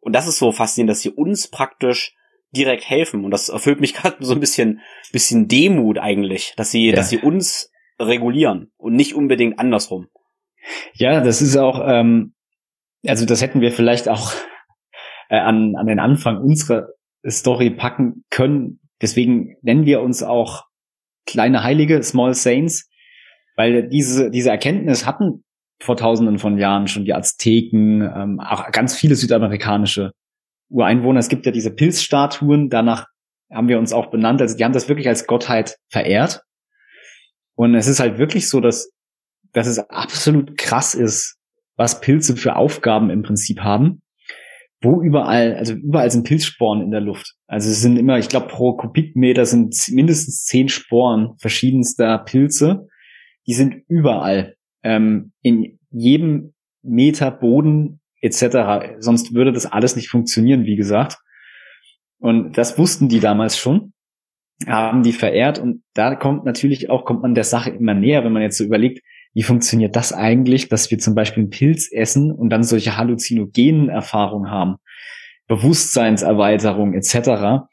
Und 0.00 0.14
das 0.14 0.28
ist 0.28 0.38
so 0.38 0.52
faszinierend, 0.52 0.90
dass 0.90 1.00
sie 1.00 1.10
uns 1.10 1.48
praktisch 1.48 2.14
direkt 2.50 2.88
helfen. 2.88 3.24
Und 3.24 3.30
das 3.30 3.48
erfüllt 3.48 3.80
mich 3.80 3.94
gerade 3.94 4.16
so 4.20 4.34
ein 4.34 4.40
bisschen, 4.40 4.80
bisschen 5.10 5.48
Demut 5.48 5.98
eigentlich, 5.98 6.52
dass 6.56 6.70
sie, 6.70 6.90
ja. 6.90 6.96
dass 6.96 7.08
sie 7.08 7.18
uns 7.18 7.72
regulieren 7.98 8.72
und 8.76 8.94
nicht 8.94 9.14
unbedingt 9.14 9.58
andersrum. 9.58 10.08
Ja, 10.92 11.20
das 11.22 11.40
ist 11.40 11.56
auch, 11.56 11.80
ähm, 11.86 12.34
also 13.06 13.24
das 13.24 13.40
hätten 13.40 13.62
wir 13.62 13.72
vielleicht 13.72 14.08
auch 14.08 14.32
äh, 15.30 15.38
an, 15.38 15.76
an 15.76 15.86
den 15.86 15.98
Anfang 15.98 16.38
unserer 16.38 16.88
Story 17.26 17.70
packen 17.70 18.24
können. 18.30 18.80
Deswegen 19.00 19.56
nennen 19.62 19.86
wir 19.86 20.02
uns 20.02 20.22
auch 20.22 20.64
kleine 21.26 21.62
Heilige, 21.62 22.02
Small 22.02 22.34
Saints, 22.34 22.90
weil 23.56 23.88
diese, 23.88 24.30
diese 24.30 24.50
Erkenntnis 24.50 25.06
hatten 25.06 25.44
vor 25.80 25.96
tausenden 25.96 26.38
von 26.38 26.58
Jahren 26.58 26.88
schon 26.88 27.04
die 27.04 27.14
Azteken, 27.14 28.02
ähm, 28.02 28.40
auch 28.40 28.70
ganz 28.70 28.94
viele 28.94 29.14
südamerikanische 29.14 30.12
Ureinwohner. 30.68 31.20
Es 31.20 31.28
gibt 31.28 31.46
ja 31.46 31.52
diese 31.52 31.70
Pilzstatuen, 31.70 32.68
danach 32.68 33.06
haben 33.50 33.68
wir 33.68 33.78
uns 33.78 33.92
auch 33.92 34.10
benannt. 34.10 34.40
Also 34.42 34.56
die 34.56 34.64
haben 34.64 34.72
das 34.72 34.88
wirklich 34.88 35.08
als 35.08 35.26
Gottheit 35.26 35.76
verehrt. 35.88 36.42
Und 37.54 37.74
es 37.74 37.86
ist 37.86 38.00
halt 38.00 38.18
wirklich 38.18 38.48
so, 38.48 38.60
dass, 38.60 38.92
dass 39.52 39.66
es 39.66 39.78
absolut 39.78 40.56
krass 40.58 40.94
ist, 40.94 41.36
was 41.76 42.00
Pilze 42.00 42.36
für 42.36 42.56
Aufgaben 42.56 43.10
im 43.10 43.22
Prinzip 43.22 43.60
haben. 43.60 44.02
Wo 44.82 45.02
überall, 45.02 45.56
also 45.56 45.74
überall 45.74 46.10
sind 46.10 46.26
Pilzsporen 46.26 46.80
in 46.80 46.90
der 46.90 47.00
Luft. 47.00 47.34
Also 47.46 47.68
es 47.68 47.82
sind 47.82 47.98
immer, 47.98 48.18
ich 48.18 48.28
glaube, 48.28 48.48
pro 48.48 48.74
Kubikmeter 48.74 49.44
sind 49.44 49.76
mindestens 49.90 50.44
zehn 50.44 50.68
Sporen 50.68 51.36
verschiedenster 51.38 52.18
Pilze. 52.18 52.88
Die 53.46 53.54
sind 53.54 53.82
überall. 53.88 54.56
Ähm, 54.82 55.32
in 55.42 55.78
jedem 55.90 56.54
Meter 56.82 57.30
Boden 57.30 58.00
etc. 58.22 58.96
Sonst 58.98 59.34
würde 59.34 59.52
das 59.52 59.66
alles 59.66 59.96
nicht 59.96 60.08
funktionieren, 60.08 60.64
wie 60.64 60.76
gesagt. 60.76 61.18
Und 62.18 62.56
das 62.56 62.78
wussten 62.78 63.08
die 63.08 63.20
damals 63.20 63.58
schon 63.58 63.92
haben 64.66 65.02
die 65.02 65.12
verehrt 65.12 65.58
und 65.58 65.82
da 65.94 66.14
kommt 66.14 66.44
natürlich 66.44 66.90
auch, 66.90 67.04
kommt 67.04 67.22
man 67.22 67.34
der 67.34 67.44
Sache 67.44 67.70
immer 67.70 67.94
näher, 67.94 68.24
wenn 68.24 68.32
man 68.32 68.42
jetzt 68.42 68.58
so 68.58 68.64
überlegt, 68.64 69.02
wie 69.32 69.42
funktioniert 69.42 69.94
das 69.96 70.12
eigentlich, 70.12 70.68
dass 70.68 70.90
wir 70.90 70.98
zum 70.98 71.14
Beispiel 71.14 71.44
einen 71.44 71.50
Pilz 71.50 71.90
essen 71.92 72.32
und 72.32 72.50
dann 72.50 72.64
solche 72.64 72.96
halluzinogenen 72.96 73.88
Erfahrungen 73.88 74.50
haben, 74.50 74.76
Bewusstseinserweiterung 75.46 76.94
etc. 76.94 77.64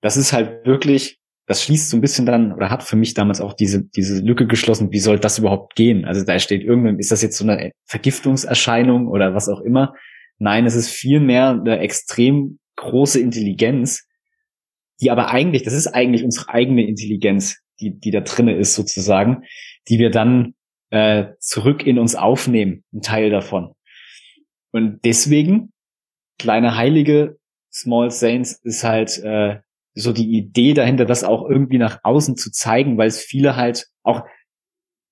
Das 0.00 0.16
ist 0.16 0.32
halt 0.32 0.66
wirklich, 0.66 1.18
das 1.46 1.62
schließt 1.62 1.88
so 1.88 1.96
ein 1.96 2.02
bisschen 2.02 2.26
dann 2.26 2.52
oder 2.52 2.70
hat 2.70 2.82
für 2.82 2.96
mich 2.96 3.14
damals 3.14 3.40
auch 3.40 3.54
diese 3.54 3.84
diese 3.84 4.20
Lücke 4.20 4.46
geschlossen. 4.46 4.92
Wie 4.92 5.00
soll 5.00 5.18
das 5.18 5.38
überhaupt 5.38 5.74
gehen? 5.76 6.04
Also 6.04 6.24
da 6.24 6.38
steht 6.38 6.62
irgendwann, 6.62 6.98
ist 6.98 7.10
das 7.10 7.22
jetzt 7.22 7.38
so 7.38 7.44
eine 7.44 7.72
Vergiftungserscheinung 7.86 9.08
oder 9.08 9.34
was 9.34 9.48
auch 9.48 9.60
immer? 9.60 9.94
Nein, 10.38 10.66
es 10.66 10.74
ist 10.74 10.90
vielmehr 10.90 11.50
eine 11.50 11.80
extrem 11.80 12.58
große 12.76 13.18
Intelligenz, 13.18 14.06
die 15.00 15.10
aber 15.10 15.30
eigentlich, 15.30 15.62
das 15.62 15.74
ist 15.74 15.88
eigentlich 15.88 16.22
unsere 16.22 16.48
eigene 16.50 16.86
Intelligenz, 16.86 17.58
die, 17.80 17.98
die 17.98 18.10
da 18.10 18.20
drinne 18.20 18.56
ist 18.56 18.74
sozusagen, 18.74 19.42
die 19.88 19.98
wir 19.98 20.10
dann 20.10 20.54
äh, 20.90 21.32
zurück 21.38 21.86
in 21.86 21.98
uns 21.98 22.14
aufnehmen, 22.14 22.84
ein 22.92 23.02
Teil 23.02 23.30
davon. 23.30 23.74
Und 24.72 25.00
deswegen, 25.04 25.72
kleine 26.38 26.76
Heilige, 26.76 27.38
Small 27.72 28.10
Saints 28.10 28.60
ist 28.64 28.84
halt 28.84 29.18
äh, 29.18 29.60
so 29.94 30.12
die 30.12 30.30
Idee 30.36 30.74
dahinter, 30.74 31.04
das 31.04 31.24
auch 31.24 31.48
irgendwie 31.48 31.78
nach 31.78 32.00
außen 32.02 32.36
zu 32.36 32.50
zeigen, 32.50 32.98
weil 32.98 33.08
es 33.08 33.20
viele 33.20 33.56
halt 33.56 33.88
auch 34.02 34.24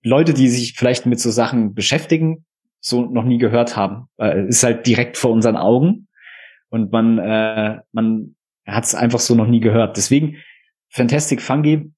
Leute, 0.02 0.34
die 0.34 0.48
sich 0.48 0.74
vielleicht 0.74 1.06
mit 1.06 1.20
so 1.20 1.30
Sachen 1.30 1.74
beschäftigen, 1.74 2.46
so 2.80 3.04
noch 3.04 3.24
nie 3.24 3.38
gehört 3.38 3.76
haben. 3.76 4.08
Äh, 4.18 4.46
ist 4.46 4.62
halt 4.62 4.86
direkt 4.86 5.16
vor 5.16 5.32
unseren 5.32 5.56
Augen 5.56 6.08
und 6.68 6.92
man 6.92 7.18
äh, 7.18 7.80
man 7.92 8.36
hat 8.66 8.84
es 8.84 8.94
einfach 8.94 9.20
so 9.20 9.34
noch 9.34 9.46
nie 9.46 9.60
gehört. 9.60 9.96
Deswegen 9.96 10.36
Fantastic 10.88 11.42
Fungi, 11.42 11.92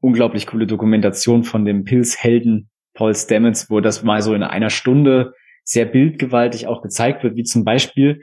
unglaublich 0.00 0.46
coole 0.46 0.66
Dokumentation 0.66 1.44
von 1.44 1.64
dem 1.64 1.84
Pilzhelden 1.84 2.70
Paul 2.94 3.14
Stamets, 3.14 3.68
wo 3.70 3.80
das 3.80 4.02
mal 4.02 4.22
so 4.22 4.34
in 4.34 4.42
einer 4.42 4.70
Stunde 4.70 5.34
sehr 5.64 5.84
bildgewaltig 5.84 6.66
auch 6.66 6.82
gezeigt 6.82 7.22
wird, 7.22 7.36
wie 7.36 7.42
zum 7.42 7.64
Beispiel 7.64 8.22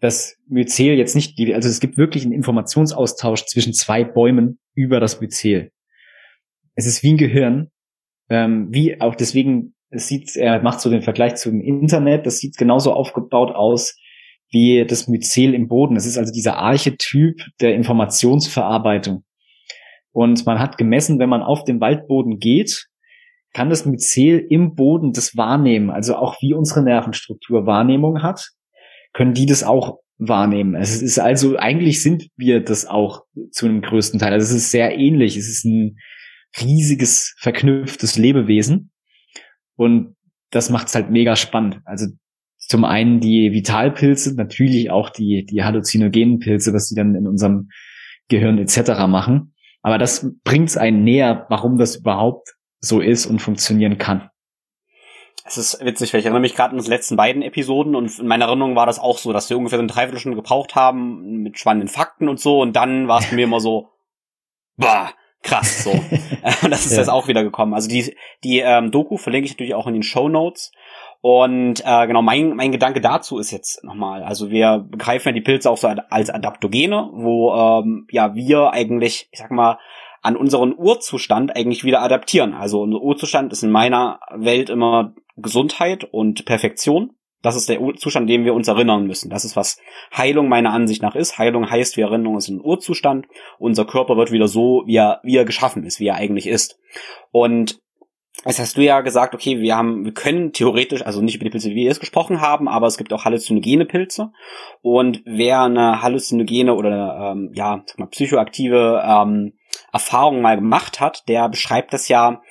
das 0.00 0.36
Myzel 0.48 0.94
jetzt 0.94 1.14
nicht, 1.14 1.38
also 1.54 1.68
es 1.68 1.80
gibt 1.80 1.96
wirklich 1.96 2.24
einen 2.24 2.32
Informationsaustausch 2.32 3.44
zwischen 3.46 3.72
zwei 3.72 4.04
Bäumen 4.04 4.58
über 4.74 4.98
das 4.98 5.20
Myzel. 5.20 5.70
Es 6.74 6.86
ist 6.86 7.02
wie 7.02 7.12
ein 7.12 7.18
Gehirn, 7.18 7.70
ähm, 8.28 8.68
wie 8.70 9.00
auch 9.00 9.14
deswegen, 9.14 9.74
es 9.90 10.08
sieht, 10.08 10.34
er 10.36 10.62
macht 10.62 10.80
so 10.80 10.90
den 10.90 11.02
Vergleich 11.02 11.36
zum 11.36 11.60
Internet, 11.60 12.26
das 12.26 12.38
sieht 12.38 12.56
genauso 12.56 12.92
aufgebaut 12.92 13.54
aus 13.54 13.96
wie 14.50 14.84
das 14.86 15.08
Myzel 15.08 15.54
im 15.54 15.68
Boden. 15.68 15.96
Es 15.96 16.06
ist 16.06 16.18
also 16.18 16.32
dieser 16.32 16.58
Archetyp 16.58 17.40
der 17.60 17.74
Informationsverarbeitung. 17.74 19.24
Und 20.12 20.44
man 20.46 20.58
hat 20.58 20.76
gemessen, 20.78 21.18
wenn 21.18 21.30
man 21.30 21.42
auf 21.42 21.64
den 21.64 21.80
Waldboden 21.80 22.38
geht, 22.38 22.86
kann 23.52 23.70
das 23.70 23.84
Myzel 23.84 24.38
im 24.38 24.74
Boden 24.74 25.12
das 25.12 25.36
wahrnehmen, 25.36 25.90
also 25.90 26.16
auch 26.16 26.40
wie 26.40 26.54
unsere 26.54 26.82
Nervenstruktur 26.82 27.66
Wahrnehmung 27.66 28.22
hat, 28.22 28.50
können 29.12 29.34
die 29.34 29.46
das 29.46 29.62
auch 29.62 29.98
wahrnehmen. 30.18 30.74
Es 30.74 31.02
ist 31.02 31.18
also, 31.18 31.56
eigentlich 31.58 32.02
sind 32.02 32.28
wir 32.36 32.60
das 32.62 32.86
auch 32.86 33.24
zu 33.50 33.66
einem 33.66 33.82
größten 33.82 34.20
Teil. 34.20 34.32
Also 34.32 34.44
es 34.54 34.62
ist 34.62 34.70
sehr 34.70 34.96
ähnlich. 34.96 35.36
Es 35.36 35.48
ist 35.48 35.64
ein 35.64 35.98
riesiges, 36.60 37.34
verknüpftes 37.38 38.16
Lebewesen. 38.16 38.90
Und 39.76 40.16
das 40.50 40.70
macht 40.70 40.88
es 40.88 40.94
halt 40.94 41.10
mega 41.10 41.34
spannend. 41.36 41.80
Also 41.84 42.06
zum 42.58 42.84
einen 42.84 43.20
die 43.20 43.52
Vitalpilze, 43.52 44.34
natürlich 44.34 44.90
auch 44.90 45.10
die, 45.10 45.44
die 45.44 45.64
halluzinogenen 45.64 46.38
Pilze, 46.38 46.72
was 46.72 46.88
die 46.88 46.94
dann 46.94 47.14
in 47.14 47.26
unserem 47.26 47.70
Gehirn 48.28 48.58
etc. 48.58 49.06
machen. 49.08 49.54
Aber 49.82 49.98
das 49.98 50.30
bringt 50.44 50.68
es 50.68 50.76
einen 50.76 51.02
näher, 51.02 51.46
warum 51.48 51.76
das 51.76 51.96
überhaupt 51.96 52.54
so 52.82 53.00
ist 53.00 53.26
und 53.26 53.40
funktionieren 53.40 53.96
kann. 53.96 54.28
Es 55.44 55.56
ist 55.56 55.84
witzig, 55.84 56.12
weil 56.12 56.20
ich 56.20 56.26
erinnere 56.26 56.40
mich 56.40 56.54
gerade 56.54 56.76
an 56.76 56.82
die 56.82 56.88
letzten 56.88 57.16
beiden 57.16 57.42
Episoden 57.42 57.96
und 57.96 58.18
in 58.18 58.26
meiner 58.26 58.46
Erinnerung 58.46 58.76
war 58.76 58.86
das 58.86 58.98
auch 58.98 59.18
so, 59.18 59.32
dass 59.32 59.48
wir 59.50 59.56
ungefähr 59.56 59.78
so 59.78 59.82
eine 59.82 59.92
Dreiviertelstunde 59.92 60.36
gebraucht 60.36 60.74
haben 60.74 61.42
mit 61.42 61.58
spannenden 61.58 61.88
Fakten 61.88 62.28
und 62.28 62.38
so 62.38 62.60
und 62.60 62.74
dann 62.76 63.08
war 63.08 63.20
es 63.20 63.32
mir 63.32 63.44
immer 63.44 63.60
so, 63.60 63.88
bah, 64.76 65.12
krass, 65.42 65.84
so. 65.84 65.90
das 66.68 66.86
ist 66.86 66.92
ja. 66.92 66.98
jetzt 66.98 67.08
auch 67.08 67.28
wieder 67.28 67.42
gekommen. 67.42 67.74
Also 67.74 67.88
die, 67.88 68.14
die 68.44 68.60
ähm, 68.60 68.90
Doku 68.90 69.16
verlinke 69.16 69.46
ich 69.46 69.52
natürlich 69.52 69.74
auch 69.74 69.86
in 69.86 69.94
den 69.94 70.04
Show 70.04 70.28
Notes 70.28 70.72
und 71.22 71.82
äh, 71.84 72.06
genau, 72.08 72.22
mein, 72.22 72.54
mein 72.54 72.72
Gedanke 72.72 73.00
dazu 73.00 73.38
ist 73.38 73.52
jetzt 73.52 73.82
nochmal, 73.84 74.24
also 74.24 74.50
wir 74.50 74.84
begreifen 74.88 75.28
ja 75.28 75.32
die 75.32 75.40
Pilze 75.40 75.70
auch 75.70 75.76
so 75.76 75.86
als 75.86 76.30
Adaptogene, 76.30 77.10
wo 77.12 77.52
ähm, 77.54 78.06
ja 78.10 78.34
wir 78.34 78.72
eigentlich, 78.72 79.28
ich 79.30 79.38
sag 79.38 79.50
mal, 79.50 79.78
an 80.22 80.36
unseren 80.36 80.74
Urzustand 80.76 81.54
eigentlich 81.54 81.84
wieder 81.84 82.00
adaptieren. 82.00 82.54
Also 82.54 82.80
unser 82.80 83.00
Urzustand 83.00 83.52
ist 83.52 83.62
in 83.62 83.70
meiner 83.70 84.20
Welt 84.30 84.70
immer 84.70 85.14
Gesundheit 85.36 86.04
und 86.04 86.44
Perfektion. 86.44 87.10
Das 87.42 87.56
ist 87.56 87.68
der 87.68 87.80
Zustand, 87.96 88.30
dem 88.30 88.44
wir 88.44 88.54
uns 88.54 88.68
erinnern 88.68 89.06
müssen. 89.06 89.28
Das 89.28 89.44
ist, 89.44 89.56
was 89.56 89.78
Heilung 90.16 90.48
meiner 90.48 90.72
Ansicht 90.72 91.02
nach 91.02 91.16
ist. 91.16 91.38
Heilung 91.38 91.68
heißt, 91.68 91.96
wir 91.96 92.06
erinnern 92.06 92.34
uns 92.34 92.48
an 92.48 92.58
den 92.58 92.64
Urzustand. 92.64 93.26
Unser 93.58 93.84
Körper 93.84 94.16
wird 94.16 94.30
wieder 94.30 94.46
so, 94.46 94.84
wie 94.86 94.96
er, 94.96 95.20
wie 95.24 95.36
er 95.36 95.44
geschaffen 95.44 95.82
ist, 95.82 95.98
wie 95.98 96.06
er 96.06 96.14
eigentlich 96.14 96.46
ist. 96.46 96.78
Und 97.32 97.82
Jetzt 98.44 98.58
hast 98.58 98.76
du 98.76 98.82
ja 98.82 99.02
gesagt, 99.02 99.34
okay, 99.34 99.60
wir 99.60 99.76
haben, 99.76 100.04
wir 100.04 100.14
können 100.14 100.52
theoretisch, 100.52 101.04
also 101.06 101.20
nicht 101.20 101.36
über 101.36 101.44
die 101.44 101.50
Pilze, 101.50 101.70
wie 101.70 101.76
wir 101.76 101.90
es 101.90 102.00
gesprochen 102.00 102.40
haben, 102.40 102.66
aber 102.66 102.88
es 102.88 102.96
gibt 102.96 103.12
auch 103.12 103.24
halluzinogene 103.24 103.84
Pilze. 103.84 104.32
Und 104.80 105.22
wer 105.24 105.60
eine 105.62 106.02
halluzinogene 106.02 106.74
oder 106.74 107.32
ähm, 107.32 107.52
ja, 107.54 107.84
sag 107.86 107.98
mal, 108.00 108.06
psychoaktive 108.06 109.02
ähm, 109.06 109.52
Erfahrung 109.92 110.40
mal 110.40 110.56
gemacht 110.56 111.00
hat, 111.00 111.28
der 111.28 111.48
beschreibt 111.48 111.92
das 111.92 112.08
ja 112.08 112.42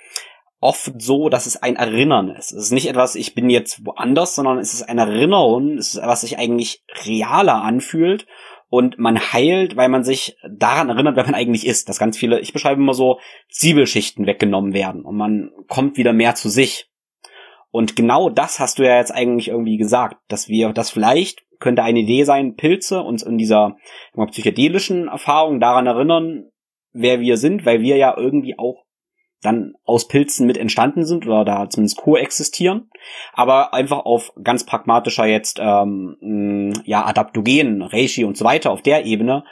oft 0.59 1.01
so, 1.01 1.27
dass 1.29 1.47
es 1.47 1.61
ein 1.61 1.75
Erinnern 1.75 2.29
ist. 2.29 2.51
Es 2.51 2.65
ist 2.65 2.71
nicht 2.71 2.87
etwas, 2.87 3.15
ich 3.15 3.33
bin 3.33 3.49
jetzt 3.49 3.85
woanders, 3.85 4.35
sondern 4.35 4.59
es 4.59 4.73
ist 4.73 4.83
eine 4.83 5.01
Erinnerung, 5.01 5.77
es 5.77 5.95
ist 5.95 6.01
was 6.03 6.21
sich 6.21 6.37
eigentlich 6.37 6.83
realer 7.05 7.63
anfühlt 7.63 8.27
und 8.69 8.99
man 8.99 9.19
heilt, 9.19 9.75
weil 9.75 9.89
man 9.89 10.03
sich 10.03 10.37
daran 10.49 10.89
erinnert, 10.89 11.15
wer 11.15 11.25
man 11.25 11.35
eigentlich 11.35 11.65
ist. 11.65 11.89
Dass 11.89 11.99
ganz 11.99 12.17
viele, 12.17 12.39
ich 12.39 12.53
beschreibe 12.53 12.79
immer 12.79 12.93
so, 12.93 13.19
Zwiebelschichten 13.49 14.27
weggenommen 14.27 14.73
werden 14.73 15.03
und 15.03 15.17
man 15.17 15.51
kommt 15.67 15.97
wieder 15.97 16.13
mehr 16.13 16.35
zu 16.35 16.47
sich. 16.47 16.87
Und 17.71 17.95
genau 17.95 18.29
das 18.29 18.59
hast 18.59 18.79
du 18.79 18.83
ja 18.83 18.97
jetzt 18.97 19.13
eigentlich 19.13 19.47
irgendwie 19.47 19.77
gesagt, 19.77 20.17
dass 20.27 20.47
wir 20.47 20.73
das 20.73 20.91
vielleicht 20.91 21.43
könnte 21.59 21.83
eine 21.83 21.99
Idee 21.99 22.23
sein, 22.23 22.55
Pilze 22.55 23.01
uns 23.01 23.23
in 23.23 23.37
dieser 23.37 23.77
psychedelischen 24.31 25.07
Erfahrung 25.07 25.59
daran 25.59 25.87
erinnern, 25.87 26.50
wer 26.93 27.19
wir 27.19 27.37
sind, 27.37 27.65
weil 27.65 27.81
wir 27.81 27.97
ja 27.97 28.15
irgendwie 28.17 28.57
auch 28.57 28.85
dann 29.41 29.73
aus 29.85 30.07
Pilzen 30.07 30.45
mit 30.45 30.57
entstanden 30.57 31.03
sind 31.03 31.25
oder 31.25 31.43
da 31.43 31.69
zumindest 31.69 31.97
koexistieren, 31.97 32.91
aber 33.33 33.73
einfach 33.73 34.05
auf 34.05 34.33
ganz 34.43 34.65
pragmatischer 34.65 35.25
jetzt 35.25 35.59
ähm, 35.59 36.73
ja 36.85 37.05
Adaptogen, 37.05 37.81
Reishi 37.81 38.23
und 38.23 38.37
so 38.37 38.45
weiter 38.45 38.71
auf 38.71 38.83
der 38.83 39.05
Ebene 39.05 39.43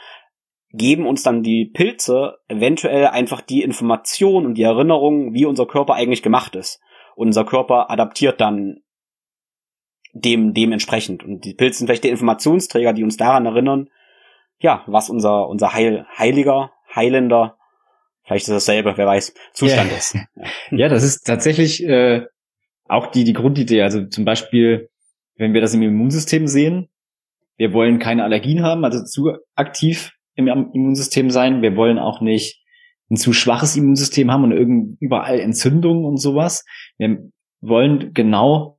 geben 0.72 1.06
uns 1.06 1.22
dann 1.22 1.42
die 1.42 1.66
Pilze 1.66 2.38
eventuell 2.48 3.08
einfach 3.08 3.40
die 3.40 3.62
Information 3.62 4.46
und 4.46 4.54
die 4.54 4.62
Erinnerung, 4.62 5.34
wie 5.34 5.44
unser 5.44 5.66
Körper 5.66 5.94
eigentlich 5.94 6.22
gemacht 6.22 6.54
ist. 6.54 6.80
Und 7.16 7.28
unser 7.28 7.44
Körper 7.44 7.90
adaptiert 7.90 8.40
dann 8.40 8.80
dem 10.12 10.54
dementsprechend. 10.54 11.24
Und 11.24 11.44
die 11.44 11.54
Pilze 11.54 11.78
sind 11.78 11.88
vielleicht 11.88 12.04
der 12.04 12.12
Informationsträger, 12.12 12.92
die 12.92 13.02
uns 13.02 13.16
daran 13.16 13.46
erinnern, 13.46 13.90
ja, 14.58 14.84
was 14.86 15.10
unser 15.10 15.48
unser 15.48 15.72
Heil, 15.72 16.06
heiliger, 16.16 16.72
heilender 16.94 17.56
vielleicht 18.30 18.46
ist 18.46 18.54
dasselbe, 18.54 18.92
wer 18.96 19.06
weiß, 19.06 19.34
Zustand 19.52 19.90
ja. 19.90 19.96
ist. 19.96 20.14
Ja. 20.70 20.78
ja, 20.78 20.88
das 20.88 21.02
ist 21.02 21.26
tatsächlich 21.26 21.84
äh, 21.84 22.26
auch 22.86 23.08
die, 23.08 23.24
die 23.24 23.32
Grundidee. 23.32 23.82
Also 23.82 24.06
zum 24.06 24.24
Beispiel, 24.24 24.88
wenn 25.36 25.52
wir 25.52 25.60
das 25.60 25.74
im 25.74 25.82
Immunsystem 25.82 26.46
sehen, 26.46 26.88
wir 27.56 27.72
wollen 27.72 27.98
keine 27.98 28.22
Allergien 28.22 28.62
haben, 28.62 28.84
also 28.84 29.04
zu 29.04 29.32
aktiv 29.56 30.12
im 30.36 30.46
Immunsystem 30.46 31.30
sein. 31.30 31.60
Wir 31.60 31.74
wollen 31.74 31.98
auch 31.98 32.20
nicht 32.20 32.64
ein 33.10 33.16
zu 33.16 33.32
schwaches 33.32 33.76
Immunsystem 33.76 34.30
haben 34.30 34.44
und 34.44 34.52
irgend 34.52 34.96
überall 35.00 35.40
Entzündungen 35.40 36.04
und 36.04 36.18
sowas. 36.18 36.64
Wir 36.98 37.18
wollen 37.60 38.14
genau 38.14 38.78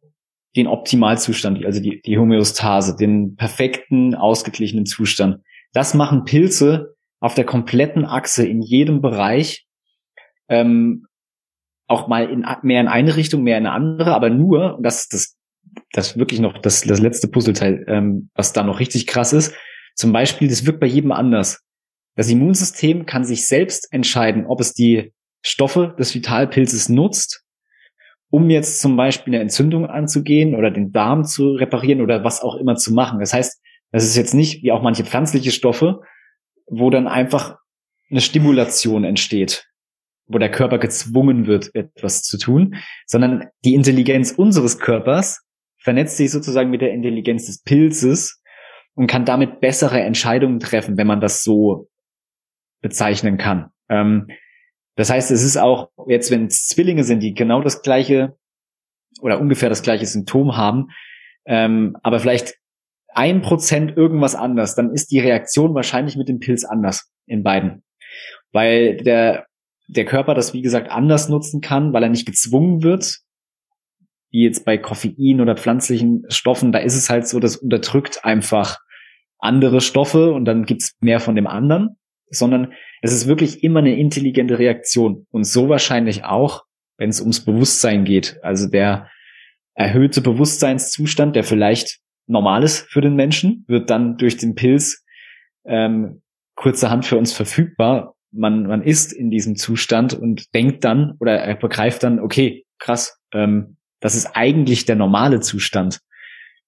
den 0.56 0.68
Optimalzustand, 0.68 1.66
also 1.66 1.82
die, 1.82 2.02
die 2.02 2.18
Homöostase, 2.18 2.96
den 2.96 3.36
perfekten, 3.36 4.16
ausgeglichenen 4.16 4.86
Zustand. 4.86 5.44
Das 5.74 5.94
machen 5.94 6.24
Pilze 6.24 6.96
auf 7.22 7.36
der 7.36 7.46
kompletten 7.46 8.04
Achse 8.04 8.46
in 8.46 8.62
jedem 8.62 9.02
Bereich, 9.02 9.66
ähm, 10.50 11.06
auch 11.88 12.08
mal 12.08 12.30
in, 12.30 12.46
mehr 12.64 12.82
in 12.82 12.88
eine 12.88 13.16
Richtung, 13.16 13.44
mehr 13.44 13.58
in 13.58 13.66
eine 13.66 13.76
andere, 13.76 14.14
aber 14.14 14.30
nur, 14.30 14.80
das 14.82 15.08
das 15.08 15.38
das 15.94 16.18
wirklich 16.18 16.40
noch 16.40 16.58
das, 16.58 16.82
das 16.82 17.00
letzte 17.00 17.28
Puzzleteil, 17.28 17.86
ähm, 17.88 18.30
was 18.34 18.52
da 18.52 18.64
noch 18.64 18.80
richtig 18.80 19.08
krass 19.08 19.32
ist, 19.32 19.56
zum 19.96 20.12
Beispiel, 20.12 20.48
das 20.48 20.66
wirkt 20.66 20.80
bei 20.80 20.88
jedem 20.88 21.12
anders. 21.12 21.64
Das 22.16 22.30
Immunsystem 22.30 23.06
kann 23.06 23.24
sich 23.24 23.48
selbst 23.48 23.88
entscheiden, 23.92 24.46
ob 24.46 24.60
es 24.60 24.74
die 24.74 25.14
Stoffe 25.42 25.96
des 25.98 26.14
Vitalpilzes 26.14 26.90
nutzt, 26.90 27.44
um 28.30 28.50
jetzt 28.50 28.82
zum 28.82 28.96
Beispiel 28.96 29.34
eine 29.34 29.44
Entzündung 29.44 29.86
anzugehen 29.86 30.56
oder 30.56 30.72
den 30.72 30.92
Darm 30.92 31.26
zu 31.26 31.54
reparieren 31.54 32.02
oder 32.02 32.24
was 32.24 32.42
auch 32.42 32.56
immer 32.56 32.76
zu 32.76 32.94
machen. 32.94 33.20
Das 33.20 33.34
heißt, 33.34 33.62
das 33.92 34.04
ist 34.04 34.16
jetzt 34.16 34.34
nicht 34.34 34.64
wie 34.64 34.72
auch 34.72 34.82
manche 34.82 35.04
pflanzliche 35.04 35.52
Stoffe, 35.52 36.02
wo 36.72 36.90
dann 36.90 37.08
einfach 37.08 37.58
eine 38.10 38.22
Stimulation 38.22 39.04
entsteht, 39.04 39.68
wo 40.28 40.38
der 40.38 40.50
Körper 40.50 40.80
gezwungen 40.80 41.46
wird, 41.46 41.76
etwas 41.76 42.24
zu 42.24 42.38
tun, 42.38 42.76
sondern 43.06 43.50
die 43.66 43.76
Intelligenz 43.76 44.32
unseres 44.32 44.80
Körpers 44.80 45.42
vernetzt 45.78 46.18
sich 46.18 46.32
sozusagen 46.32 46.70
mit 46.70 46.82
der 46.82 46.94
Intelligenz 46.94 47.46
des 47.46 47.62
Pilzes 47.62 48.42
und 48.96 49.08
kann 49.08 49.26
damit 49.26 49.60
bessere 49.60 50.00
Entscheidungen 50.00 50.60
treffen, 50.60 50.98
wenn 50.98 51.08
man 51.08 51.22
das 51.22 51.44
so 51.44 51.90
bezeichnen 52.82 53.38
kann. 53.38 53.72
Ähm, 53.90 54.28
das 54.96 55.10
heißt, 55.10 55.32
es 55.32 55.44
ist 55.44 55.58
auch 55.58 55.90
jetzt, 56.08 56.32
wenn 56.32 56.46
es 56.46 56.68
Zwillinge 56.68 57.04
sind, 57.04 57.22
die 57.22 57.34
genau 57.34 57.62
das 57.62 57.82
gleiche 57.82 58.38
oder 59.22 59.40
ungefähr 59.42 59.70
das 59.70 59.82
gleiche 59.82 60.06
Symptom 60.06 60.56
haben, 60.56 60.88
ähm, 61.46 61.98
aber 62.02 62.20
vielleicht 62.20 62.56
ein 63.14 63.42
Prozent 63.42 63.98
irgendwas 63.98 64.36
anders, 64.36 64.76
dann 64.76 64.92
ist 64.92 65.12
die 65.12 65.20
Reaktion 65.20 65.74
wahrscheinlich 65.74 66.16
mit 66.16 66.28
dem 66.28 66.40
Pilz 66.40 66.64
anders 66.64 67.12
in 67.26 67.44
beiden. 67.44 67.84
Weil 68.52 68.98
der, 68.98 69.46
der 69.88 70.06
Körper 70.06 70.34
das, 70.34 70.54
wie 70.54 70.62
gesagt, 70.62 70.90
anders 70.90 71.30
nutzen 71.30 71.62
kann, 71.62 71.94
weil 71.94 72.04
er 72.04 72.10
nicht 72.10 72.26
gezwungen 72.26 72.84
wird, 72.84 73.20
wie 74.32 74.44
jetzt 74.44 74.66
bei 74.66 74.78
Koffein 74.78 75.42
oder 75.42 75.58
pflanzlichen 75.58 76.24
Stoffen, 76.30 76.72
da 76.72 76.80
ist 76.80 76.96
es 76.96 77.10
halt 77.10 77.28
so, 77.28 77.40
das 77.40 77.58
unterdrückt 77.58 78.24
einfach 78.24 78.80
andere 79.40 79.82
Stoffe 79.82 80.34
und 80.34 80.46
dann 80.46 80.66
gibt's 80.66 80.96
mehr 81.02 81.20
von 81.20 81.36
dem 81.36 81.48
anderen, 81.48 81.98
sondern 82.30 82.74
es 83.02 83.12
ist 83.12 83.28
wirklich 83.28 83.64
immer 83.64 83.80
eine 83.80 83.98
intelligente 83.98 84.58
Reaktion 84.58 85.26
und 85.32 85.44
so 85.44 85.68
wahrscheinlich 85.68 86.24
auch, 86.24 86.64
wenn 86.98 87.10
es 87.10 87.20
ums 87.20 87.44
Bewusstsein 87.44 88.06
geht. 88.06 88.40
Also 88.44 88.70
der 88.70 89.10
erhöhte 89.74 90.22
Bewusstseinszustand, 90.22 91.36
der 91.36 91.44
vielleicht 91.44 92.00
normal 92.32 92.64
ist 92.64 92.90
für 92.90 93.02
den 93.02 93.16
Menschen, 93.16 93.66
wird 93.68 93.90
dann 93.90 94.18
durch 94.18 94.38
den 94.38 94.56
Pilz 94.56 95.04
ähm, 95.66 96.22
kurzerhand 96.56 97.06
für 97.06 97.18
uns 97.18 97.34
verfügbar. 97.34 98.16
Man, 98.32 98.66
man 98.68 98.82
ist 98.82 99.12
in 99.12 99.30
diesem 99.30 99.56
Zustand 99.56 100.14
und 100.14 100.54
denkt 100.54 100.84
dann 100.84 101.16
oder 101.20 101.38
er 101.38 101.56
begreift 101.56 102.04
dann, 102.04 102.20
okay, 102.20 102.66
krass, 102.80 103.20
ähm, 103.34 103.78
das 104.00 104.16
ist 104.16 104.36
eigentlich 104.36 104.86
der 104.86 104.96
normale 104.96 105.42
Zustand. 105.42 106.00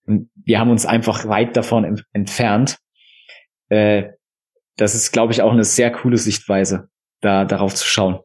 Und 0.05 0.29
wir 0.35 0.59
haben 0.59 0.69
uns 0.69 0.85
einfach 0.85 1.27
weit 1.27 1.55
davon 1.55 2.03
entfernt. 2.11 2.77
Äh, 3.69 4.11
das 4.75 4.95
ist, 4.95 5.11
glaube 5.11 5.31
ich, 5.33 5.41
auch 5.41 5.51
eine 5.51 5.63
sehr 5.63 5.91
coole 5.91 6.17
Sichtweise, 6.17 6.89
da 7.21 7.45
darauf 7.45 7.73
zu 7.73 7.87
schauen. 7.87 8.19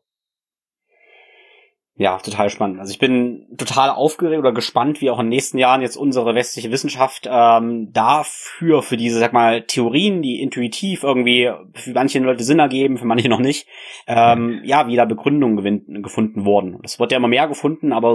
Ja, 2.01 2.17
total 2.19 2.49
spannend. 2.49 2.79
Also 2.79 2.93
ich 2.93 3.01
bin 3.01 3.49
total 3.57 3.91
aufgeregt 3.91 4.39
oder 4.39 4.53
gespannt, 4.53 5.01
wie 5.01 5.11
auch 5.11 5.19
in 5.19 5.27
den 5.27 5.31
nächsten 5.31 5.59
Jahren 5.59 5.83
jetzt 5.83 5.97
unsere 5.97 6.37
westliche 6.37 6.71
Wissenschaft 6.71 7.29
ähm, 7.29 7.93
dafür, 7.93 8.83
für 8.85 8.97
diese, 8.97 9.19
sag 9.19 9.33
mal, 9.33 9.63
Theorien, 9.63 10.23
die 10.23 10.41
intuitiv 10.41 11.03
irgendwie 11.03 11.51
für 11.75 11.91
manche 11.91 12.21
Leute 12.21 12.45
Sinn 12.45 12.61
ergeben, 12.61 12.99
für 12.99 13.05
manche 13.05 13.29
noch 13.29 13.41
nicht, 13.41 13.67
ähm, 14.07 14.61
ja, 14.63 14.87
wie 14.87 14.95
da 14.95 15.07
Begründungen 15.07 15.57
gewinnt, 15.57 16.05
gefunden 16.05 16.45
wurden. 16.45 16.79
Es 16.85 17.01
wird 17.01 17.11
ja 17.11 17.19
immer 17.19 17.27
mehr 17.27 17.49
gefunden, 17.49 17.93
aber 17.93 18.15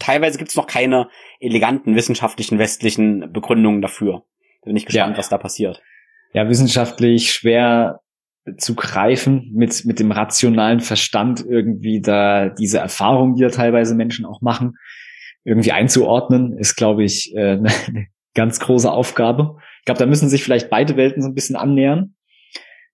teilweise 0.00 0.36
gibt 0.36 0.50
es 0.50 0.56
noch 0.56 0.66
keine 0.66 1.08
eleganten 1.38 1.94
wissenschaftlichen 1.94 2.58
westlichen 2.58 3.32
Begründungen 3.32 3.82
dafür. 3.82 4.24
Da 4.62 4.66
bin 4.66 4.76
ich 4.76 4.84
gespannt, 4.84 5.12
ja. 5.12 5.18
was 5.18 5.28
da 5.28 5.38
passiert. 5.38 5.80
Ja, 6.32 6.48
wissenschaftlich 6.48 7.30
schwer 7.30 8.00
zu 8.58 8.74
greifen, 8.74 9.50
mit, 9.54 9.84
mit 9.84 9.98
dem 9.98 10.12
rationalen 10.12 10.80
Verstand 10.80 11.44
irgendwie 11.46 12.00
da 12.00 12.48
diese 12.48 12.78
Erfahrungen, 12.78 13.34
die 13.34 13.42
ja 13.42 13.50
teilweise 13.50 13.94
Menschen 13.94 14.24
auch 14.24 14.40
machen, 14.40 14.76
irgendwie 15.44 15.72
einzuordnen, 15.72 16.56
ist, 16.56 16.76
glaube 16.76 17.04
ich, 17.04 17.34
äh, 17.34 17.58
eine 17.58 18.06
ganz 18.34 18.60
große 18.60 18.90
Aufgabe. 18.90 19.56
Ich 19.80 19.84
glaube, 19.84 19.98
da 19.98 20.06
müssen 20.06 20.28
sich 20.28 20.44
vielleicht 20.44 20.70
beide 20.70 20.96
Welten 20.96 21.22
so 21.22 21.28
ein 21.28 21.34
bisschen 21.34 21.56
annähern, 21.56 22.14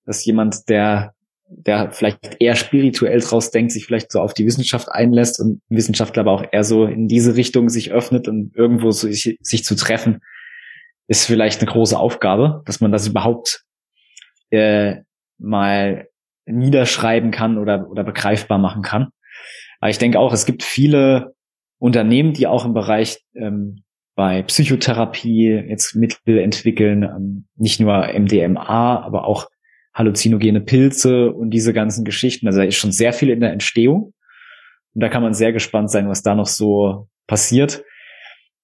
dass 0.04 0.24
jemand, 0.24 0.68
der 0.68 1.14
der 1.54 1.90
vielleicht 1.90 2.36
eher 2.40 2.56
spirituell 2.56 3.20
draus 3.20 3.50
denkt, 3.50 3.72
sich 3.72 3.86
vielleicht 3.86 4.10
so 4.10 4.20
auf 4.20 4.34
die 4.34 4.46
Wissenschaft 4.46 4.88
einlässt 4.90 5.40
und 5.40 5.60
Wissenschaftler 5.68 6.22
aber 6.22 6.32
auch 6.32 6.44
eher 6.50 6.64
so 6.64 6.86
in 6.86 7.08
diese 7.08 7.36
Richtung 7.36 7.68
sich 7.68 7.92
öffnet 7.92 8.28
und 8.28 8.56
irgendwo 8.56 8.90
so 8.90 9.08
sich, 9.08 9.38
sich 9.40 9.64
zu 9.64 9.74
treffen, 9.74 10.20
ist 11.08 11.26
vielleicht 11.26 11.60
eine 11.60 11.70
große 11.70 11.98
Aufgabe, 11.98 12.62
dass 12.64 12.80
man 12.80 12.92
das 12.92 13.06
überhaupt 13.06 13.64
äh, 14.50 15.02
mal 15.42 16.08
niederschreiben 16.46 17.30
kann 17.30 17.58
oder, 17.58 17.88
oder 17.90 18.04
begreifbar 18.04 18.58
machen 18.58 18.82
kann. 18.82 19.08
Aber 19.80 19.90
ich 19.90 19.98
denke 19.98 20.18
auch, 20.18 20.32
es 20.32 20.46
gibt 20.46 20.62
viele 20.62 21.34
Unternehmen, 21.78 22.32
die 22.32 22.46
auch 22.46 22.64
im 22.64 22.74
Bereich 22.74 23.18
ähm, 23.34 23.82
bei 24.14 24.42
Psychotherapie 24.42 25.48
jetzt 25.68 25.94
Mittel 25.94 26.38
entwickeln, 26.38 27.02
ähm, 27.02 27.46
nicht 27.56 27.80
nur 27.80 28.06
MDMA, 28.06 29.02
aber 29.02 29.24
auch 29.24 29.48
halluzinogene 29.94 30.60
Pilze 30.60 31.32
und 31.32 31.50
diese 31.50 31.72
ganzen 31.72 32.04
Geschichten. 32.04 32.46
Also 32.46 32.60
da 32.60 32.64
ist 32.64 32.76
schon 32.76 32.92
sehr 32.92 33.12
viel 33.12 33.30
in 33.30 33.40
der 33.40 33.52
Entstehung. 33.52 34.14
Und 34.94 35.00
da 35.00 35.08
kann 35.08 35.22
man 35.22 35.34
sehr 35.34 35.52
gespannt 35.52 35.90
sein, 35.90 36.08
was 36.08 36.22
da 36.22 36.34
noch 36.34 36.46
so 36.46 37.08
passiert. 37.26 37.84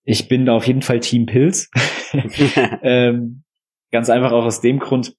Ich 0.04 0.28
bin 0.28 0.46
da 0.46 0.54
auf 0.54 0.66
jeden 0.66 0.82
Fall 0.82 1.00
Team 1.00 1.26
Pilz. 1.26 1.70
ähm, 2.82 3.42
ganz 3.90 4.10
einfach 4.10 4.32
auch 4.32 4.44
aus 4.44 4.60
dem 4.60 4.78
Grund, 4.78 5.14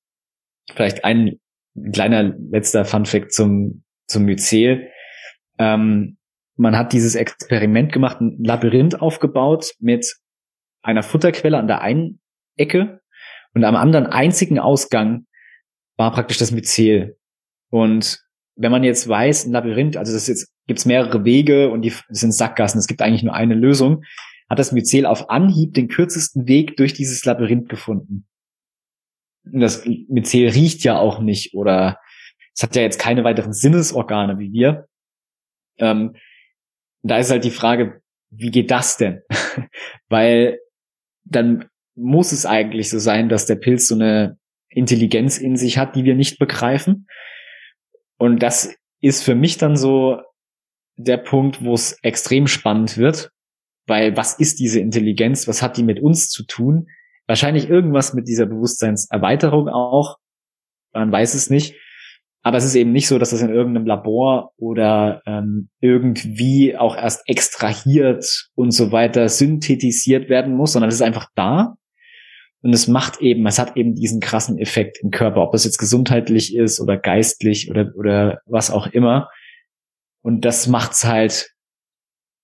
vielleicht 0.74 1.04
ein 1.04 1.40
kleiner 1.92 2.36
letzter 2.52 2.86
Funfact 2.86 3.34
zum, 3.34 3.84
zum 4.08 4.26
Myzel. 4.26 4.88
Ähm, 5.58 6.18
man 6.56 6.78
hat 6.78 6.94
dieses 6.94 7.16
Experiment 7.16 7.94
gemacht, 7.94 8.20
ein 8.20 8.44
Labyrinth 8.44 9.02
aufgebaut 9.02 9.74
mit 9.80 10.16
einer 10.82 11.04
Futterquelle 11.04 11.58
an 11.58 11.68
der 11.68 11.82
einen 11.82 12.20
Ecke 12.58 13.02
und 13.54 13.64
am 13.64 13.76
anderen 13.76 14.08
einzigen 14.08 14.60
Ausgang 14.60 15.26
war 15.98 16.12
praktisch 16.12 16.38
das 16.38 16.52
Myzel. 16.52 17.18
Und 17.70 18.20
wenn 18.56 18.72
man 18.72 18.84
jetzt 18.84 19.08
weiß, 19.08 19.46
ein 19.46 19.54
Labyrinth, 19.54 19.98
also 19.98 20.14
das 20.14 20.28
jetzt 20.28 20.52
gibt's 20.68 20.86
mehrere 20.86 21.24
Wege 21.24 21.70
und 21.70 21.82
die 21.82 21.94
sind 22.10 22.34
Sackgassen, 22.34 22.80
es 22.80 22.88
gibt 22.88 23.02
eigentlich 23.02 23.24
nur 23.24 23.34
eine 23.34 23.56
Lösung, 23.56 24.04
hat 24.50 24.60
das 24.60 24.72
Myzel 24.72 25.06
auf 25.06 25.30
Anhieb 25.30 25.74
den 25.74 25.88
kürzesten 25.88 26.48
Weg 26.48 26.76
durch 26.78 26.94
dieses 26.94 27.24
Labyrinth 27.26 27.70
gefunden 27.70 28.28
das 29.44 29.86
Myzel 29.86 30.50
riecht 30.50 30.84
ja 30.84 30.98
auch 30.98 31.20
nicht 31.20 31.54
oder 31.54 32.00
es 32.56 32.64
hat 32.64 32.76
ja 32.76 32.82
jetzt 32.82 33.00
keine 33.00 33.24
weiteren 33.24 33.54
Sinnesorgane 33.54 34.38
wie 34.40 34.52
wir. 34.52 34.88
Ähm, 35.78 36.16
da 37.04 37.18
ist 37.18 37.32
halt 37.32 37.46
die 37.46 37.52
Frage, 37.52 38.02
wie 38.30 38.52
geht 38.52 38.70
das 38.70 38.98
denn? 38.98 39.22
Weil 40.10 40.60
dann 41.24 41.70
muss 41.96 42.32
es 42.32 42.46
eigentlich 42.46 42.90
so 42.90 43.00
sein, 43.00 43.30
dass 43.30 43.46
der 43.46 43.56
Pilz 43.56 43.88
so 43.88 43.96
eine 43.96 44.38
Intelligenz 44.70 45.38
in 45.38 45.58
sich 45.58 45.78
hat, 45.78 45.96
die 45.96 46.04
wir 46.04 46.16
nicht 46.16 46.38
begreifen. 46.38 47.08
Und 48.18 48.44
das 48.44 48.76
ist 49.02 49.24
für 49.24 49.36
mich 49.36 49.58
dann 49.58 49.78
so 49.78 50.22
der 50.98 51.18
Punkt, 51.18 51.64
wo 51.64 51.74
es 51.74 51.98
extrem 52.04 52.48
spannend 52.48 52.98
wird, 52.98 53.32
weil 53.88 54.18
was 54.18 54.34
ist 54.34 54.60
diese 54.60 54.80
Intelligenz? 54.80 55.48
Was 55.48 55.62
hat 55.62 55.78
die 55.78 55.84
mit 55.84 56.02
uns 56.02 56.30
zu 56.30 56.44
tun? 56.46 56.88
Wahrscheinlich 57.30 57.70
irgendwas 57.70 58.16
mit 58.16 58.28
dieser 58.28 58.48
Bewusstseinserweiterung 58.48 59.70
auch. 59.70 60.18
Man 60.94 61.12
weiß 61.12 61.36
es 61.36 61.52
nicht. 61.52 61.76
Aber 62.42 62.58
es 62.58 62.66
ist 62.66 62.74
eben 62.74 62.92
nicht 62.92 63.08
so, 63.08 63.20
dass 63.20 63.30
das 63.30 63.44
in 63.44 63.54
irgendeinem 63.54 63.86
Labor 63.86 64.52
oder 64.58 65.22
ähm, 65.28 65.70
irgendwie 65.80 66.76
auch 66.76 66.98
erst 66.98 67.30
extrahiert 67.30 68.50
und 68.56 68.72
so 68.72 68.92
weiter 68.92 69.30
synthetisiert 69.30 70.28
werden 70.28 70.56
muss, 70.56 70.74
sondern 70.74 70.90
es 70.90 70.96
ist 70.96 71.04
einfach 71.04 71.28
da. 71.36 71.76
Und 72.64 72.74
es 72.74 72.88
macht 72.88 73.22
eben, 73.22 73.46
es 73.46 73.60
hat 73.60 73.78
eben 73.78 73.94
diesen 73.94 74.22
krassen 74.22 74.58
Effekt 74.58 74.98
im 75.04 75.12
Körper, 75.12 75.44
ob 75.44 75.52
das 75.52 75.66
jetzt 75.66 75.78
gesundheitlich 75.78 76.56
ist 76.56 76.80
oder 76.80 76.98
geistlich 76.98 77.70
oder, 77.70 77.92
oder 77.96 78.42
was 78.48 78.72
auch 78.72 78.88
immer. 78.88 79.30
Und 80.24 80.46
das 80.46 80.66
macht's 80.66 81.06
halt, 81.06 81.52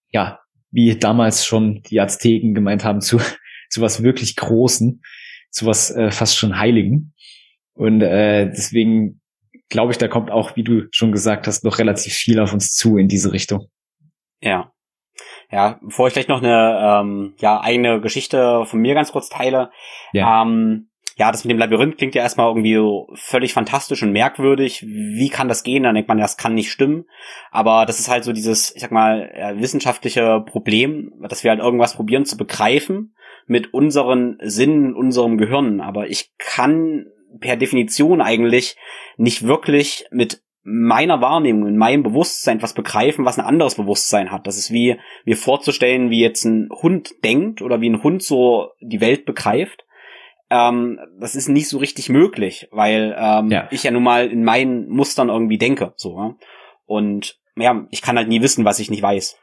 ja, 0.09 0.41
wie 0.69 0.95
damals 0.95 1.43
schon 1.43 1.81
die 1.89 1.99
Azteken 1.99 2.53
gemeint 2.53 2.83
haben, 2.83 3.01
zu, 3.01 3.19
zu 3.69 3.81
was 3.81 4.03
wirklich 4.03 4.35
Großen, 4.35 5.01
zu 5.51 5.65
was 5.65 5.91
äh, 5.91 6.11
fast 6.11 6.37
schon 6.37 6.59
Heiligen. 6.59 7.13
Und 7.73 8.01
äh, 8.01 8.45
deswegen 8.47 9.21
glaube 9.69 9.91
ich, 9.91 9.97
da 9.97 10.07
kommt 10.07 10.31
auch, 10.31 10.55
wie 10.55 10.63
du 10.63 10.83
schon 10.91 11.11
gesagt 11.11 11.47
hast, 11.47 11.63
noch 11.63 11.79
relativ 11.79 12.13
viel 12.13 12.39
auf 12.39 12.53
uns 12.53 12.73
zu 12.73 12.97
in 12.97 13.07
diese 13.07 13.33
Richtung. 13.33 13.67
Ja. 14.41 14.71
Ja, 15.51 15.79
bevor 15.81 16.07
ich 16.07 16.13
gleich 16.13 16.27
noch 16.27 16.41
eine 16.41 17.01
ähm, 17.01 17.35
ja, 17.39 17.61
eigene 17.61 18.01
Geschichte 18.01 18.65
von 18.65 18.79
mir 18.79 18.95
ganz 18.95 19.11
kurz 19.11 19.29
teile. 19.29 19.69
Ja. 20.11 20.41
Ähm, 20.41 20.89
ja, 21.17 21.31
das 21.31 21.45
mit 21.45 21.51
dem 21.51 21.59
Labyrinth 21.59 21.97
klingt 21.97 22.13
ja 22.13 22.23
erstmal 22.23 22.49
irgendwie 22.49 22.75
so 22.75 23.07
völlig 23.13 23.53
fantastisch 23.53 24.03
und 24.03 24.11
merkwürdig. 24.11 24.81
Wie 24.81 25.29
kann 25.29 25.47
das 25.47 25.63
gehen? 25.63 25.83
Dann 25.83 25.95
denkt 25.95 26.09
man, 26.09 26.17
das 26.17 26.35
kann 26.35 26.55
nicht 26.55 26.71
stimmen. 26.71 27.05
Aber 27.51 27.85
das 27.85 27.99
ist 27.99 28.09
halt 28.09 28.25
so 28.25 28.33
dieses, 28.33 28.75
ich 28.75 28.81
sag 28.81 28.91
mal, 28.91 29.55
wissenschaftliche 29.57 30.43
Problem, 30.45 31.13
dass 31.29 31.45
wir 31.45 31.51
halt 31.51 31.61
irgendwas 31.61 31.95
probieren 31.95 32.25
zu 32.25 32.35
begreifen 32.35 33.14
mit 33.45 33.73
unseren 33.73 34.37
Sinnen, 34.41 34.93
unserem 34.93 35.37
Gehirn. 35.37 35.81
Aber 35.81 36.09
ich 36.09 36.31
kann 36.37 37.07
per 37.39 37.57
Definition 37.57 38.21
eigentlich 38.21 38.75
nicht 39.17 39.45
wirklich 39.45 40.05
mit 40.11 40.41
meiner 40.67 41.21
Wahrnehmung, 41.21 41.67
in 41.67 41.77
meinem 41.77 42.01
Bewusstsein 42.01 42.61
was 42.61 42.73
begreifen, 42.73 43.23
was 43.23 43.37
ein 43.37 43.45
anderes 43.45 43.75
Bewusstsein 43.75 44.31
hat. 44.31 44.47
Das 44.47 44.57
ist 44.57 44.71
wie 44.71 44.97
mir 45.23 45.37
vorzustellen, 45.37 46.09
wie 46.09 46.21
jetzt 46.21 46.43
ein 46.43 46.69
Hund 46.71 47.11
denkt 47.23 47.61
oder 47.61 47.81
wie 47.81 47.89
ein 47.89 48.01
Hund 48.01 48.23
so 48.23 48.71
die 48.81 48.99
Welt 48.99 49.25
begreift. 49.25 49.85
Ähm, 50.49 50.99
das 51.19 51.35
ist 51.35 51.49
nicht 51.49 51.69
so 51.69 51.77
richtig 51.77 52.09
möglich, 52.09 52.67
weil 52.71 53.15
ähm, 53.17 53.49
ja. 53.51 53.67
ich 53.69 53.83
ja 53.83 53.91
nun 53.91 54.03
mal 54.03 54.27
in 54.27 54.43
meinen 54.43 54.89
Mustern 54.89 55.29
irgendwie 55.29 55.59
denke. 55.59 55.93
So. 55.97 56.35
Und 56.85 57.39
ja, 57.55 57.85
ich 57.91 58.01
kann 58.01 58.17
halt 58.17 58.27
nie 58.27 58.41
wissen, 58.41 58.65
was 58.65 58.79
ich 58.79 58.89
nicht 58.89 59.03
weiß. 59.03 59.37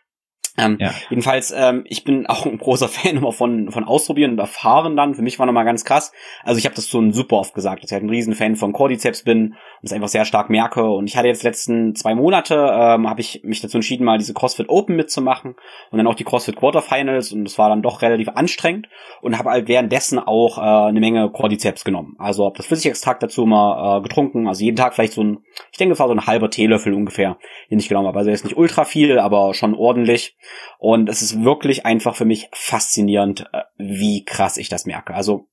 Ähm, 0.59 0.77
ja. 0.81 0.93
Jedenfalls, 1.09 1.53
ähm, 1.57 1.85
ich 1.87 2.05
bin 2.05 2.27
auch 2.29 2.47
ein 2.47 2.59
großer 2.59 2.89
Fan 2.89 3.17
immer 3.17 3.33
von, 3.33 3.71
von 3.71 3.85
Ausprobieren 3.85 4.33
und 4.33 4.39
Erfahren 4.39 4.97
dann. 4.97 5.15
Für 5.15 5.23
mich 5.23 5.39
war 5.39 5.47
nochmal 5.47 5.65
ganz 5.65 5.85
krass. 5.85 6.13
Also 6.45 6.59
ich 6.59 6.65
habe 6.65 6.75
das 6.75 6.89
schon 6.89 7.13
super 7.13 7.37
oft 7.37 7.55
gesagt, 7.55 7.83
dass 7.83 7.91
ich 7.91 7.93
halt 7.93 8.05
ein 8.05 8.11
Riesenfan 8.11 8.57
von 8.57 8.73
Cordyceps 8.73 9.23
bin 9.23 9.53
und 9.53 9.57
es 9.83 9.93
einfach 9.93 10.09
sehr 10.09 10.25
stark 10.25 10.51
merke. 10.51 10.85
Und 10.85 11.07
ich 11.07 11.17
hatte 11.17 11.29
jetzt 11.29 11.43
letzten 11.43 11.95
zwei 11.95 12.15
Monate, 12.15 12.55
ähm, 12.55 13.09
habe 13.09 13.21
ich 13.21 13.43
mich 13.45 13.61
dazu 13.61 13.79
entschieden, 13.79 14.05
mal 14.05 14.19
diese 14.19 14.35
CrossFit 14.35 14.69
Open 14.69 14.97
mitzumachen 14.97 15.55
und 15.91 15.99
dann 15.99 16.07
auch 16.07 16.15
die 16.15 16.25
CrossFit 16.25 16.57
Quarterfinals 16.57 17.33
und 17.33 17.45
das 17.45 17.59
war 17.59 17.69
dann 17.69 17.83
doch 17.83 18.03
relativ 18.03 18.29
anstrengend 18.29 18.89
und 19.21 19.39
habe 19.39 19.51
halt 19.51 19.69
währenddessen 19.69 20.19
auch 20.19 20.59
äh, 20.59 20.89
eine 20.89 21.01
Menge 21.01 21.31
Cordyceps 21.31 21.85
genommen. 21.85 22.15
Also 22.19 22.45
habe 22.45 22.57
das 22.57 22.67
Flüssigextrakt 22.67 23.23
dazu 23.23 23.47
mal 23.47 23.99
äh, 23.99 24.03
getrunken, 24.03 24.49
also 24.49 24.63
jeden 24.63 24.77
Tag 24.77 24.95
vielleicht 24.95 25.15
so 25.15 25.23
ein, 25.23 25.39
ich 25.71 25.79
denke, 25.79 25.93
das 25.93 26.01
war 26.01 26.09
so 26.09 26.15
ein 26.15 26.27
halber 26.27 26.51
Teelöffel 26.51 26.95
ungefähr, 26.95 27.39
den 27.71 27.79
ich 27.79 27.89
genommen 27.89 28.09
habe. 28.09 28.19
Also 28.19 28.31
jetzt 28.31 28.45
nicht 28.45 28.57
ultra 28.57 28.85
viel, 28.85 29.19
aber 29.19 29.55
schon 29.55 29.75
ordentlich. 29.75 30.37
Und 30.79 31.09
es 31.09 31.23
ist 31.23 31.45
wirklich 31.45 31.87
einfach 31.87 32.17
für 32.17 32.25
mich 32.25 32.49
faszinierend, 32.53 33.49
äh, 33.53 33.63
wie 33.77 34.25
krass 34.25 34.57
ich 34.57 34.69
das 34.69 34.87
merke. 34.87 35.15
Also 35.15 35.49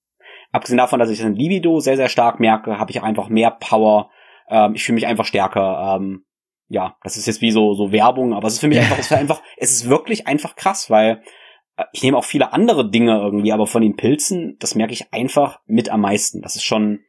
abgesehen 0.51 0.77
davon, 0.77 0.99
dass 0.99 1.09
ich 1.09 1.19
das 1.19 1.27
in 1.27 1.35
Libido 1.35 1.79
sehr, 1.79 1.97
sehr 1.97 2.09
stark 2.09 2.39
merke, 2.39 2.79
habe 2.79 2.91
ich 2.91 2.99
auch 2.99 3.05
einfach 3.05 3.29
mehr 3.29 3.51
Power. 3.51 4.09
Ähm, 4.49 4.75
ich 4.75 4.83
fühle 4.83 4.95
mich 4.95 5.07
einfach 5.07 5.25
stärker. 5.25 5.97
Ähm, 5.97 6.25
ja, 6.67 6.95
das 7.03 7.17
ist 7.17 7.25
jetzt 7.25 7.41
wie 7.41 7.51
so, 7.51 7.73
so 7.73 7.91
Werbung, 7.91 8.33
aber 8.33 8.47
es 8.47 8.55
ist 8.55 8.59
für 8.59 8.67
mich 8.67 8.77
ja. 8.77 8.83
einfach, 8.83 8.99
es 8.99 9.05
ist 9.07 9.17
einfach, 9.17 9.41
es 9.57 9.71
ist 9.71 9.89
wirklich 9.89 10.27
einfach 10.27 10.55
krass, 10.55 10.89
weil 10.89 11.23
äh, 11.77 11.85
ich 11.93 12.03
nehme 12.03 12.17
auch 12.17 12.23
viele 12.23 12.53
andere 12.53 12.89
Dinge 12.89 13.19
irgendwie, 13.19 13.51
aber 13.51 13.67
von 13.67 13.81
den 13.81 13.95
Pilzen, 13.95 14.57
das 14.59 14.75
merke 14.75 14.93
ich 14.93 15.11
einfach 15.11 15.59
mit 15.65 15.89
am 15.89 16.01
meisten. 16.01 16.41
Das 16.41 16.55
ist 16.55 16.63
schon, 16.63 16.99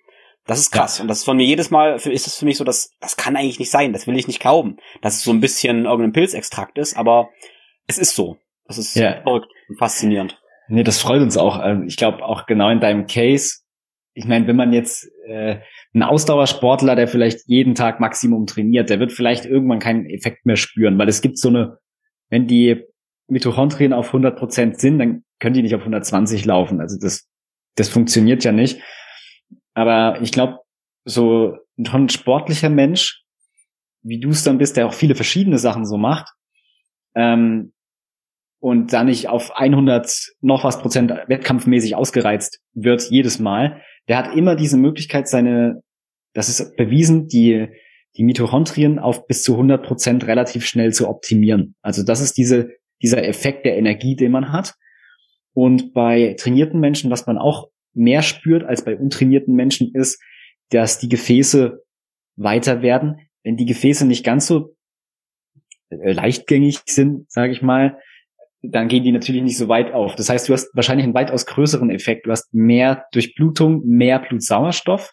das 0.46 0.58
ist 0.58 0.70
krass. 0.70 0.98
Ja. 0.98 1.02
Und 1.02 1.08
das 1.08 1.18
ist 1.18 1.24
von 1.24 1.36
mir 1.36 1.44
jedes 1.44 1.70
Mal, 1.70 1.94
ist 1.94 2.26
es 2.26 2.36
für 2.36 2.46
mich 2.46 2.56
so, 2.56 2.64
dass, 2.64 2.96
das 3.00 3.16
kann 3.16 3.36
eigentlich 3.36 3.58
nicht 3.58 3.70
sein. 3.70 3.92
Das 3.92 4.06
will 4.06 4.18
ich 4.18 4.26
nicht 4.26 4.40
glauben. 4.40 4.78
Dass 5.02 5.16
es 5.16 5.22
so 5.22 5.30
ein 5.30 5.40
bisschen 5.40 5.84
irgendein 5.84 6.12
Pilzextrakt 6.12 6.78
ist, 6.78 6.96
aber 6.96 7.28
es 7.90 7.98
ist 7.98 8.14
so. 8.14 8.38
Das 8.64 8.78
ist 8.78 8.94
ja. 8.94 9.20
verrückt 9.22 9.48
und 9.68 9.78
faszinierend. 9.78 10.40
Nee, 10.68 10.84
das 10.84 11.00
freut 11.00 11.20
uns 11.20 11.36
auch. 11.36 11.60
Ähm, 11.62 11.86
ich 11.86 11.96
glaube 11.96 12.24
auch 12.24 12.46
genau 12.46 12.70
in 12.70 12.80
deinem 12.80 13.06
Case. 13.06 13.58
Ich 14.14 14.24
meine, 14.24 14.46
wenn 14.46 14.56
man 14.56 14.72
jetzt 14.72 15.10
äh, 15.26 15.58
ein 15.92 16.02
Ausdauersportler, 16.02 16.94
der 16.94 17.08
vielleicht 17.08 17.40
jeden 17.46 17.74
Tag 17.74 18.00
Maximum 18.00 18.46
trainiert, 18.46 18.90
der 18.90 19.00
wird 19.00 19.12
vielleicht 19.12 19.44
irgendwann 19.44 19.80
keinen 19.80 20.06
Effekt 20.06 20.46
mehr 20.46 20.56
spüren, 20.56 20.98
weil 20.98 21.08
es 21.08 21.20
gibt 21.20 21.38
so 21.38 21.48
eine, 21.48 21.78
wenn 22.28 22.46
die 22.46 22.84
Mitochondrien 23.28 23.92
auf 23.92 24.08
100 24.08 24.38
Prozent 24.38 24.78
sind, 24.78 24.98
dann 24.98 25.24
können 25.40 25.54
die 25.54 25.62
nicht 25.62 25.74
auf 25.74 25.82
120 25.82 26.44
laufen. 26.44 26.80
Also 26.80 26.98
das, 27.00 27.28
das 27.76 27.88
funktioniert 27.88 28.44
ja 28.44 28.52
nicht. 28.52 28.80
Aber 29.74 30.20
ich 30.20 30.30
glaube, 30.30 30.58
so 31.04 31.56
ein 31.76 32.08
sportlicher 32.08 32.68
Mensch, 32.70 33.24
wie 34.02 34.20
du 34.20 34.30
es 34.30 34.44
dann 34.44 34.58
bist, 34.58 34.76
der 34.76 34.86
auch 34.86 34.94
viele 34.94 35.14
verschiedene 35.14 35.58
Sachen 35.58 35.86
so 35.86 35.96
macht, 35.96 36.28
ähm, 37.14 37.72
und 38.60 38.92
da 38.92 39.04
nicht 39.04 39.28
auf 39.28 39.56
100 39.56 40.34
noch 40.40 40.64
was 40.64 40.80
Prozent 40.80 41.10
wettkampfmäßig 41.10 41.96
ausgereizt 41.96 42.60
wird 42.74 43.10
jedes 43.10 43.38
Mal, 43.38 43.80
der 44.08 44.18
hat 44.18 44.36
immer 44.36 44.54
diese 44.54 44.76
Möglichkeit, 44.76 45.28
seine, 45.28 45.82
das 46.34 46.48
ist 46.48 46.76
bewiesen, 46.76 47.26
die, 47.26 47.68
die 48.16 48.24
Mitochondrien 48.24 48.98
auf 48.98 49.26
bis 49.26 49.42
zu 49.42 49.52
100 49.52 49.84
Prozent 49.84 50.26
relativ 50.26 50.66
schnell 50.66 50.92
zu 50.92 51.08
optimieren. 51.08 51.74
Also 51.80 52.02
das 52.02 52.20
ist 52.20 52.36
diese, 52.36 52.70
dieser 53.02 53.26
Effekt 53.26 53.64
der 53.64 53.78
Energie, 53.78 54.14
den 54.14 54.32
man 54.32 54.52
hat. 54.52 54.74
Und 55.54 55.94
bei 55.94 56.36
trainierten 56.38 56.80
Menschen, 56.80 57.10
was 57.10 57.26
man 57.26 57.38
auch 57.38 57.68
mehr 57.94 58.22
spürt 58.22 58.64
als 58.64 58.84
bei 58.84 58.96
untrainierten 58.96 59.54
Menschen, 59.54 59.92
ist, 59.94 60.22
dass 60.70 60.98
die 60.98 61.08
Gefäße 61.08 61.82
weiter 62.36 62.82
werden. 62.82 63.28
Wenn 63.42 63.56
die 63.56 63.64
Gefäße 63.64 64.06
nicht 64.06 64.24
ganz 64.24 64.46
so 64.46 64.76
äh, 65.88 66.12
leichtgängig 66.12 66.80
sind, 66.86 67.30
sage 67.30 67.52
ich 67.52 67.62
mal, 67.62 67.98
dann 68.62 68.88
gehen 68.88 69.04
die 69.04 69.12
natürlich 69.12 69.42
nicht 69.42 69.56
so 69.56 69.68
weit 69.68 69.92
auf. 69.92 70.16
Das 70.16 70.28
heißt, 70.28 70.48
du 70.48 70.52
hast 70.52 70.68
wahrscheinlich 70.74 71.04
einen 71.04 71.14
weitaus 71.14 71.46
größeren 71.46 71.90
Effekt. 71.90 72.26
Du 72.26 72.30
hast 72.30 72.52
mehr 72.52 73.06
Durchblutung, 73.12 73.86
mehr 73.86 74.18
Blutsauerstoff 74.18 75.12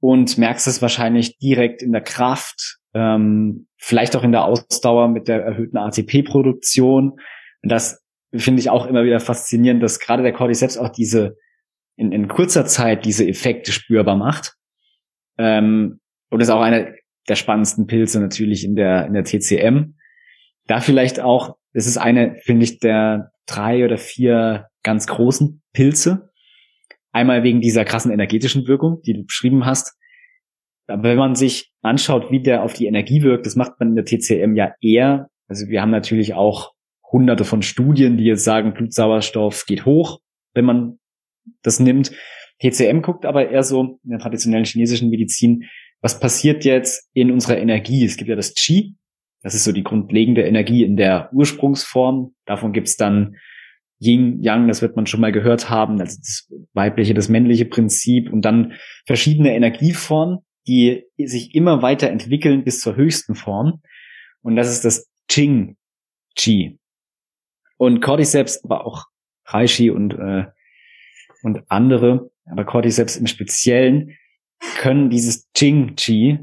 und 0.00 0.36
merkst 0.38 0.66
es 0.66 0.82
wahrscheinlich 0.82 1.38
direkt 1.38 1.82
in 1.82 1.92
der 1.92 2.00
Kraft, 2.02 2.78
ähm, 2.94 3.68
vielleicht 3.78 4.16
auch 4.16 4.24
in 4.24 4.32
der 4.32 4.44
Ausdauer 4.44 5.08
mit 5.08 5.28
der 5.28 5.42
erhöhten 5.42 5.76
ATP-Produktion. 5.76 7.20
Das 7.62 8.02
finde 8.34 8.60
ich 8.60 8.70
auch 8.70 8.86
immer 8.86 9.04
wieder 9.04 9.20
faszinierend, 9.20 9.82
dass 9.82 10.00
gerade 10.00 10.24
der 10.24 10.32
Cordyceps 10.32 10.78
auch 10.78 10.88
diese 10.88 11.36
in, 11.96 12.10
in 12.10 12.26
kurzer 12.26 12.66
Zeit 12.66 13.04
diese 13.04 13.26
Effekte 13.26 13.70
spürbar 13.70 14.16
macht. 14.16 14.54
Ähm, 15.38 16.00
und 16.30 16.40
ist 16.40 16.50
auch 16.50 16.62
einer 16.62 16.88
der 17.28 17.36
spannendsten 17.36 17.86
Pilze 17.86 18.18
natürlich 18.18 18.64
in 18.64 18.74
der 18.74 19.06
in 19.06 19.12
der 19.12 19.24
TCM. 19.24 19.94
Da 20.66 20.80
vielleicht 20.80 21.20
auch 21.20 21.56
es 21.72 21.86
ist 21.86 21.96
eine, 21.96 22.36
finde 22.42 22.64
ich, 22.64 22.78
der 22.78 23.32
drei 23.46 23.84
oder 23.84 23.98
vier 23.98 24.68
ganz 24.82 25.06
großen 25.06 25.62
Pilze. 25.72 26.30
Einmal 27.12 27.42
wegen 27.42 27.60
dieser 27.60 27.84
krassen 27.84 28.10
energetischen 28.10 28.66
Wirkung, 28.66 29.00
die 29.02 29.14
du 29.14 29.24
beschrieben 29.24 29.66
hast. 29.66 29.94
Aber 30.86 31.04
wenn 31.04 31.18
man 31.18 31.34
sich 31.34 31.72
anschaut, 31.82 32.30
wie 32.30 32.42
der 32.42 32.62
auf 32.62 32.72
die 32.72 32.86
Energie 32.86 33.22
wirkt, 33.22 33.46
das 33.46 33.56
macht 33.56 33.78
man 33.78 33.90
in 33.90 33.96
der 33.96 34.04
TCM 34.04 34.54
ja 34.54 34.74
eher. 34.80 35.28
Also 35.48 35.68
wir 35.68 35.80
haben 35.80 35.90
natürlich 35.90 36.34
auch 36.34 36.72
hunderte 37.10 37.44
von 37.44 37.62
Studien, 37.62 38.16
die 38.16 38.24
jetzt 38.24 38.44
sagen, 38.44 38.74
Blutsauerstoff 38.74 39.66
geht 39.66 39.84
hoch, 39.84 40.20
wenn 40.54 40.64
man 40.64 40.98
das 41.62 41.80
nimmt. 41.80 42.12
TCM 42.60 43.02
guckt 43.02 43.26
aber 43.26 43.50
eher 43.50 43.62
so 43.62 43.98
in 44.04 44.10
der 44.10 44.18
traditionellen 44.18 44.64
chinesischen 44.64 45.10
Medizin, 45.10 45.64
was 46.00 46.18
passiert 46.18 46.64
jetzt 46.64 47.08
in 47.12 47.30
unserer 47.30 47.58
Energie? 47.58 48.04
Es 48.04 48.16
gibt 48.16 48.28
ja 48.28 48.36
das 48.36 48.54
Qi, 48.54 48.96
das 49.42 49.54
ist 49.54 49.64
so 49.64 49.72
die 49.72 49.82
grundlegende 49.82 50.42
Energie 50.42 50.84
in 50.84 50.96
der 50.96 51.30
Ursprungsform. 51.32 52.34
Davon 52.46 52.72
gibt's 52.72 52.96
dann 52.96 53.36
Yin, 53.98 54.42
Yang, 54.42 54.68
das 54.68 54.82
wird 54.82 54.96
man 54.96 55.06
schon 55.06 55.20
mal 55.20 55.32
gehört 55.32 55.70
haben, 55.70 56.00
also 56.00 56.16
das 56.18 56.52
weibliche, 56.72 57.14
das 57.14 57.28
männliche 57.28 57.64
Prinzip 57.64 58.32
und 58.32 58.42
dann 58.42 58.72
verschiedene 59.06 59.54
Energieformen, 59.54 60.38
die 60.66 61.04
sich 61.18 61.54
immer 61.54 61.82
weiter 61.82 62.08
entwickeln 62.08 62.64
bis 62.64 62.80
zur 62.80 62.96
höchsten 62.96 63.34
Form. 63.34 63.80
Und 64.42 64.56
das 64.56 64.70
ist 64.70 64.84
das 64.84 65.08
Qing 65.28 65.76
Qi. 66.36 66.78
Und 67.76 68.00
Cordyceps, 68.00 68.64
aber 68.64 68.86
auch 68.86 69.06
Reishi 69.46 69.90
und, 69.90 70.14
äh, 70.14 70.46
und 71.42 71.62
andere, 71.68 72.30
aber 72.44 72.64
Cordyceps 72.64 73.16
im 73.16 73.26
Speziellen, 73.26 74.16
können 74.78 75.10
dieses 75.10 75.50
Qing 75.52 75.96
Qi 75.96 76.38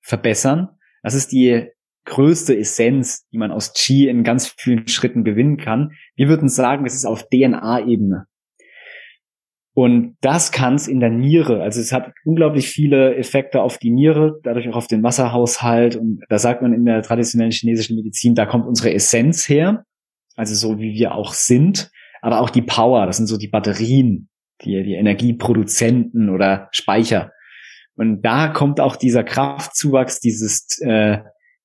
verbessern. 0.00 0.68
Das 1.02 1.14
ist 1.14 1.32
die 1.32 1.68
größte 2.06 2.56
Essenz, 2.56 3.26
die 3.28 3.38
man 3.38 3.52
aus 3.52 3.74
Qi 3.74 4.08
in 4.08 4.24
ganz 4.24 4.48
vielen 4.56 4.88
Schritten 4.88 5.24
gewinnen 5.24 5.58
kann. 5.58 5.92
Wir 6.14 6.28
würden 6.28 6.48
sagen, 6.48 6.86
es 6.86 6.94
ist 6.94 7.04
auf 7.04 7.28
DNA-Ebene. 7.28 8.26
Und 9.74 10.16
das 10.22 10.52
kann 10.52 10.76
es 10.76 10.88
in 10.88 11.00
der 11.00 11.10
Niere. 11.10 11.62
Also 11.62 11.80
es 11.80 11.92
hat 11.92 12.14
unglaublich 12.24 12.68
viele 12.68 13.14
Effekte 13.16 13.60
auf 13.60 13.76
die 13.76 13.90
Niere, 13.90 14.40
dadurch 14.42 14.66
auch 14.70 14.76
auf 14.76 14.86
den 14.86 15.02
Wasserhaushalt. 15.02 15.96
Und 15.96 16.22
da 16.30 16.38
sagt 16.38 16.62
man 16.62 16.72
in 16.72 16.86
der 16.86 17.02
traditionellen 17.02 17.52
chinesischen 17.52 17.96
Medizin, 17.96 18.34
da 18.34 18.46
kommt 18.46 18.66
unsere 18.66 18.94
Essenz 18.94 19.46
her. 19.50 19.84
Also 20.34 20.54
so 20.54 20.78
wie 20.80 20.94
wir 20.94 21.14
auch 21.14 21.34
sind. 21.34 21.90
Aber 22.22 22.40
auch 22.40 22.48
die 22.48 22.62
Power, 22.62 23.04
das 23.04 23.18
sind 23.18 23.26
so 23.26 23.36
die 23.36 23.48
Batterien, 23.48 24.30
die, 24.62 24.82
die 24.82 24.94
Energieproduzenten 24.94 26.30
oder 26.30 26.68
Speicher. 26.72 27.32
Und 27.96 28.22
da 28.22 28.48
kommt 28.48 28.80
auch 28.80 28.96
dieser 28.96 29.24
Kraftzuwachs, 29.24 30.20
dieses, 30.20 30.78
äh, 30.80 31.18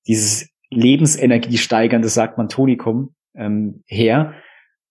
dieses 0.07 0.49
Lebensenergie 0.69 1.57
steigernde, 1.57 2.09
sagt 2.09 2.37
man 2.37 2.49
Tonikum, 2.49 3.15
ähm, 3.35 3.83
her. 3.85 4.35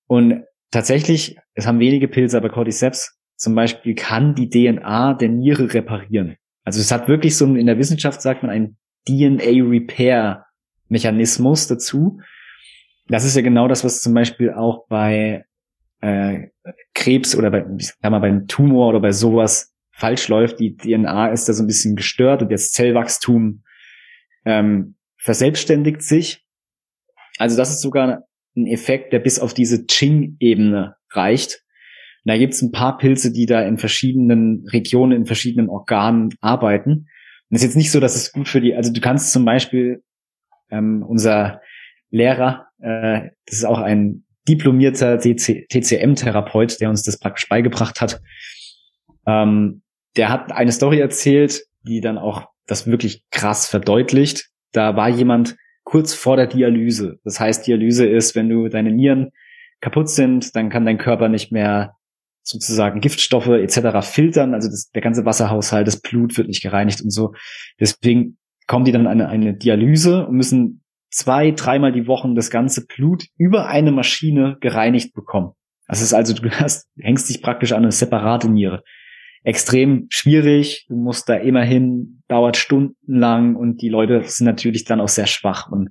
Und 0.07 0.45
tatsächlich, 0.71 1.37
es 1.55 1.67
haben 1.67 1.81
wenige 1.81 2.07
Pilze, 2.09 2.37
aber 2.37 2.51
Cordyceps 2.51 3.17
zum 3.37 3.55
Beispiel 3.55 3.95
kann 3.95 4.35
die 4.35 4.51
DNA 4.51 5.15
der 5.15 5.31
Niere 5.31 5.73
reparieren. 5.73 6.37
Also 6.65 6.81
es 6.81 6.93
hat 6.93 7.09
wirklich 7.09 7.35
so, 7.37 7.47
in 7.47 7.65
der 7.67 7.79
Wissenschaft 7.79 8.21
sagt 8.21 8.43
man, 8.43 8.51
ein 8.51 8.77
DNA-Repair-Mechanismus 9.09 11.67
dazu. 11.67 12.21
Das 13.09 13.25
ist 13.25 13.35
ja 13.35 13.41
genau 13.43 13.67
das, 13.67 13.83
was 13.83 14.03
zum 14.03 14.13
Beispiel 14.13 14.53
auch 14.53 14.87
bei 14.89 15.47
äh, 16.01 16.49
Krebs 16.95 17.35
oder 17.35 17.51
bei, 17.51 17.65
ich 17.79 17.87
sag 17.89 18.11
mal, 18.11 18.19
beim 18.19 18.47
Tumor 18.47 18.91
oder 18.91 19.01
bei 19.01 19.13
sowas 19.13 19.75
falsch 19.91 20.29
läuft. 20.29 20.61
Die 20.61 20.77
DNA 20.77 21.29
ist 21.29 21.49
da 21.49 21.55
so 21.55 21.63
ein 21.63 21.67
bisschen 21.67 21.97
gestört 21.97 22.43
und 22.43 22.53
das 22.53 22.73
Zellwachstum 22.73 23.63
ähm, 24.45 24.97
verselbstständigt 25.21 26.03
sich. 26.03 26.45
Also 27.39 27.57
das 27.57 27.71
ist 27.71 27.81
sogar 27.81 28.25
ein 28.57 28.67
Effekt, 28.67 29.13
der 29.13 29.21
bis 29.21 29.39
auf 29.39 29.55
diese 29.55 29.87
Ching-Ebene 29.87 30.97
reicht. 31.11 31.63
Und 32.25 32.33
da 32.33 32.39
gibt 32.39 32.55
es 32.55 32.63
ein 32.63 32.73
paar 32.73 32.99
Pilze, 32.99 33.33
die 33.33 33.47
da 33.47 33.63
in 33.63 33.79
verschiedenen 33.79 34.67
Regionen, 34.69 35.13
in 35.13 35.27
verschiedenen 35.27 35.69
Organen 35.69 36.31
arbeiten. 36.41 36.91
Und 37.49 37.57
es 37.57 37.63
ist 37.63 37.69
jetzt 37.69 37.77
nicht 37.77 37.91
so, 37.91 38.01
dass 38.01 38.17
es 38.17 38.33
gut 38.33 38.49
für 38.49 38.61
die, 38.61 38.75
also 38.75 38.93
du 38.93 39.01
kannst 39.01 39.33
zum 39.33 39.45
Beispiel 39.45 40.03
ähm, 40.71 41.03
unser 41.07 41.61
Lehrer, 42.11 42.67
äh, 42.81 43.31
das 43.47 43.57
ist 43.57 43.65
auch 43.65 43.79
ein 43.79 44.25
diplomierter 44.49 45.19
TCM-Therapeut, 45.19 46.81
der 46.81 46.91
uns 46.91 47.03
das 47.03 47.19
praktisch 47.19 47.49
beigebracht 47.49 48.01
hat. 48.01 48.21
Ähm, 49.27 49.83
der 50.17 50.29
hat 50.29 50.53
eine 50.53 50.73
Story 50.73 50.99
erzählt, 50.99 51.63
die 51.83 52.01
dann 52.01 52.19
auch 52.19 52.49
das 52.67 52.87
wirklich 52.87 53.25
krass 53.31 53.67
verdeutlicht. 53.67 54.50
Da 54.73 54.97
war 54.97 55.09
jemand 55.09 55.57
kurz 55.85 56.15
vor 56.15 56.37
der 56.37 56.47
Dialyse. 56.47 57.19
Das 57.25 57.41
heißt, 57.41 57.67
Dialyse 57.67 58.07
ist, 58.07 58.35
wenn 58.37 58.49
du 58.49 58.69
deine 58.69 58.93
Nieren 58.93 59.31
kaputt 59.81 60.09
sind, 60.09 60.55
dann 60.55 60.71
kann 60.71 60.85
dein 60.85 60.99
Körper 60.99 61.29
nicht 61.29 61.53
mehr 61.53 61.97
sozusagen 62.43 63.01
Giftstoffe 63.01 63.49
etc. 63.49 64.07
filtern. 64.07 64.55
Also 64.55 64.69
das, 64.69 64.91
der 64.91 65.03
ganze 65.03 65.25
Wasserhaushalt, 65.25 65.87
das 65.87 66.01
Blut 66.01 66.37
wird 66.37 66.49
nicht 66.49 66.63
gereinigt 66.63 67.01
und 67.03 67.11
so. 67.11 67.35
Deswegen 67.79 68.39
kommen 68.67 68.85
die 68.85 68.93
dann 68.93 69.07
an 69.07 69.21
eine, 69.21 69.55
Dialyse 69.55 70.27
und 70.27 70.37
müssen 70.37 70.83
zwei, 71.11 71.51
dreimal 71.51 71.93
die 71.93 72.07
Woche 72.07 72.33
das 72.35 72.51
ganze 72.51 72.87
Blut 72.87 73.25
über 73.37 73.67
eine 73.67 73.91
Maschine 73.91 74.59
gereinigt 74.61 75.13
bekommen. 75.13 75.53
Das 75.89 76.03
ist 76.03 76.15
also, 76.15 76.35
du 76.35 76.49
hast, 76.51 76.89
hängst 76.99 77.29
dich 77.29 77.43
praktisch 77.43 77.73
an 77.73 77.83
eine 77.83 77.93
separate 77.93 78.49
Niere. 78.49 78.85
Extrem 79.43 80.07
schwierig, 80.11 80.87
du 80.89 80.95
musst 80.95 81.29
da 81.29 81.35
immerhin, 81.35 82.20
dauert 82.31 82.57
stundenlang 82.57 83.57
und 83.57 83.83
die 83.83 83.89
Leute 83.89 84.23
sind 84.25 84.47
natürlich 84.47 84.85
dann 84.85 85.01
auch 85.01 85.09
sehr 85.09 85.27
schwach 85.27 85.71
und 85.71 85.91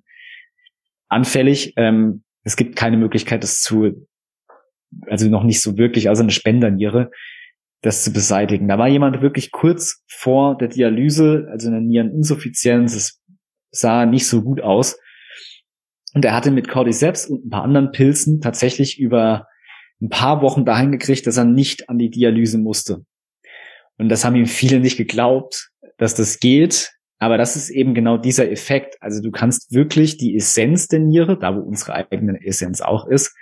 anfällig. 1.10 1.74
Ähm, 1.76 2.24
es 2.44 2.56
gibt 2.56 2.76
keine 2.76 2.98
Möglichkeit, 2.98 3.44
das 3.44 3.62
zu, 3.62 4.08
also 5.08 5.28
noch 5.28 5.44
nicht 5.44 5.62
so 5.62 5.78
wirklich, 5.78 6.08
also 6.08 6.24
eine 6.24 6.32
Spenderniere, 6.32 7.12
das 7.82 8.04
zu 8.04 8.14
beseitigen. 8.14 8.68
Da 8.68 8.78
war 8.78 8.88
jemand 8.88 9.22
wirklich 9.22 9.52
kurz 9.52 10.04
vor 10.08 10.58
der 10.58 10.70
Dialyse, 10.70 11.48
also 11.52 11.68
eine 11.68 11.82
Niereninsuffizienz, 11.82 12.96
es 12.96 13.22
sah 13.72 14.06
nicht 14.06 14.28
so 14.28 14.42
gut 14.42 14.62
aus. 14.62 14.98
Und 16.14 16.26
er 16.26 16.34
hatte 16.34 16.52
mit 16.52 16.68
Cordyceps 16.68 17.28
und 17.28 17.46
ein 17.46 17.50
paar 17.50 17.64
anderen 17.64 17.92
Pilzen 17.92 18.42
tatsächlich 18.42 19.00
über 19.00 19.48
ein 20.02 20.10
paar 20.10 20.42
Wochen 20.42 20.66
dahin 20.66 20.92
gekriegt, 20.92 21.28
dass 21.28 21.38
er 21.38 21.44
nicht 21.44 21.90
an 21.90 21.98
die 21.98 22.10
Dialyse 22.10 22.58
musste. 22.58 23.06
Und 23.98 24.10
das 24.10 24.24
haben 24.24 24.36
ihm 24.36 24.46
viele 24.46 24.80
nicht 24.80 24.98
geglaubt, 24.98 25.69
dass 26.00 26.16
das 26.16 26.40
geht. 26.40 26.92
Aber 27.20 27.38
das 27.38 27.56
ist 27.56 27.70
eben 27.70 27.94
genau 27.94 28.18
dieser 28.18 28.50
Effekt. 28.50 28.98
Also 29.02 29.22
du 29.22 29.30
kannst 29.30 29.74
wirklich 29.74 30.18
die 30.18 30.36
Essenz 30.36 30.88
der 30.88 31.00
Niere, 31.00 31.38
da 31.38 31.56
wo 31.56 31.60
unsere 31.60 31.94
eigene 31.94 32.44
Essenz 32.44 32.82
auch 32.82 33.08
ist, 33.08 33.36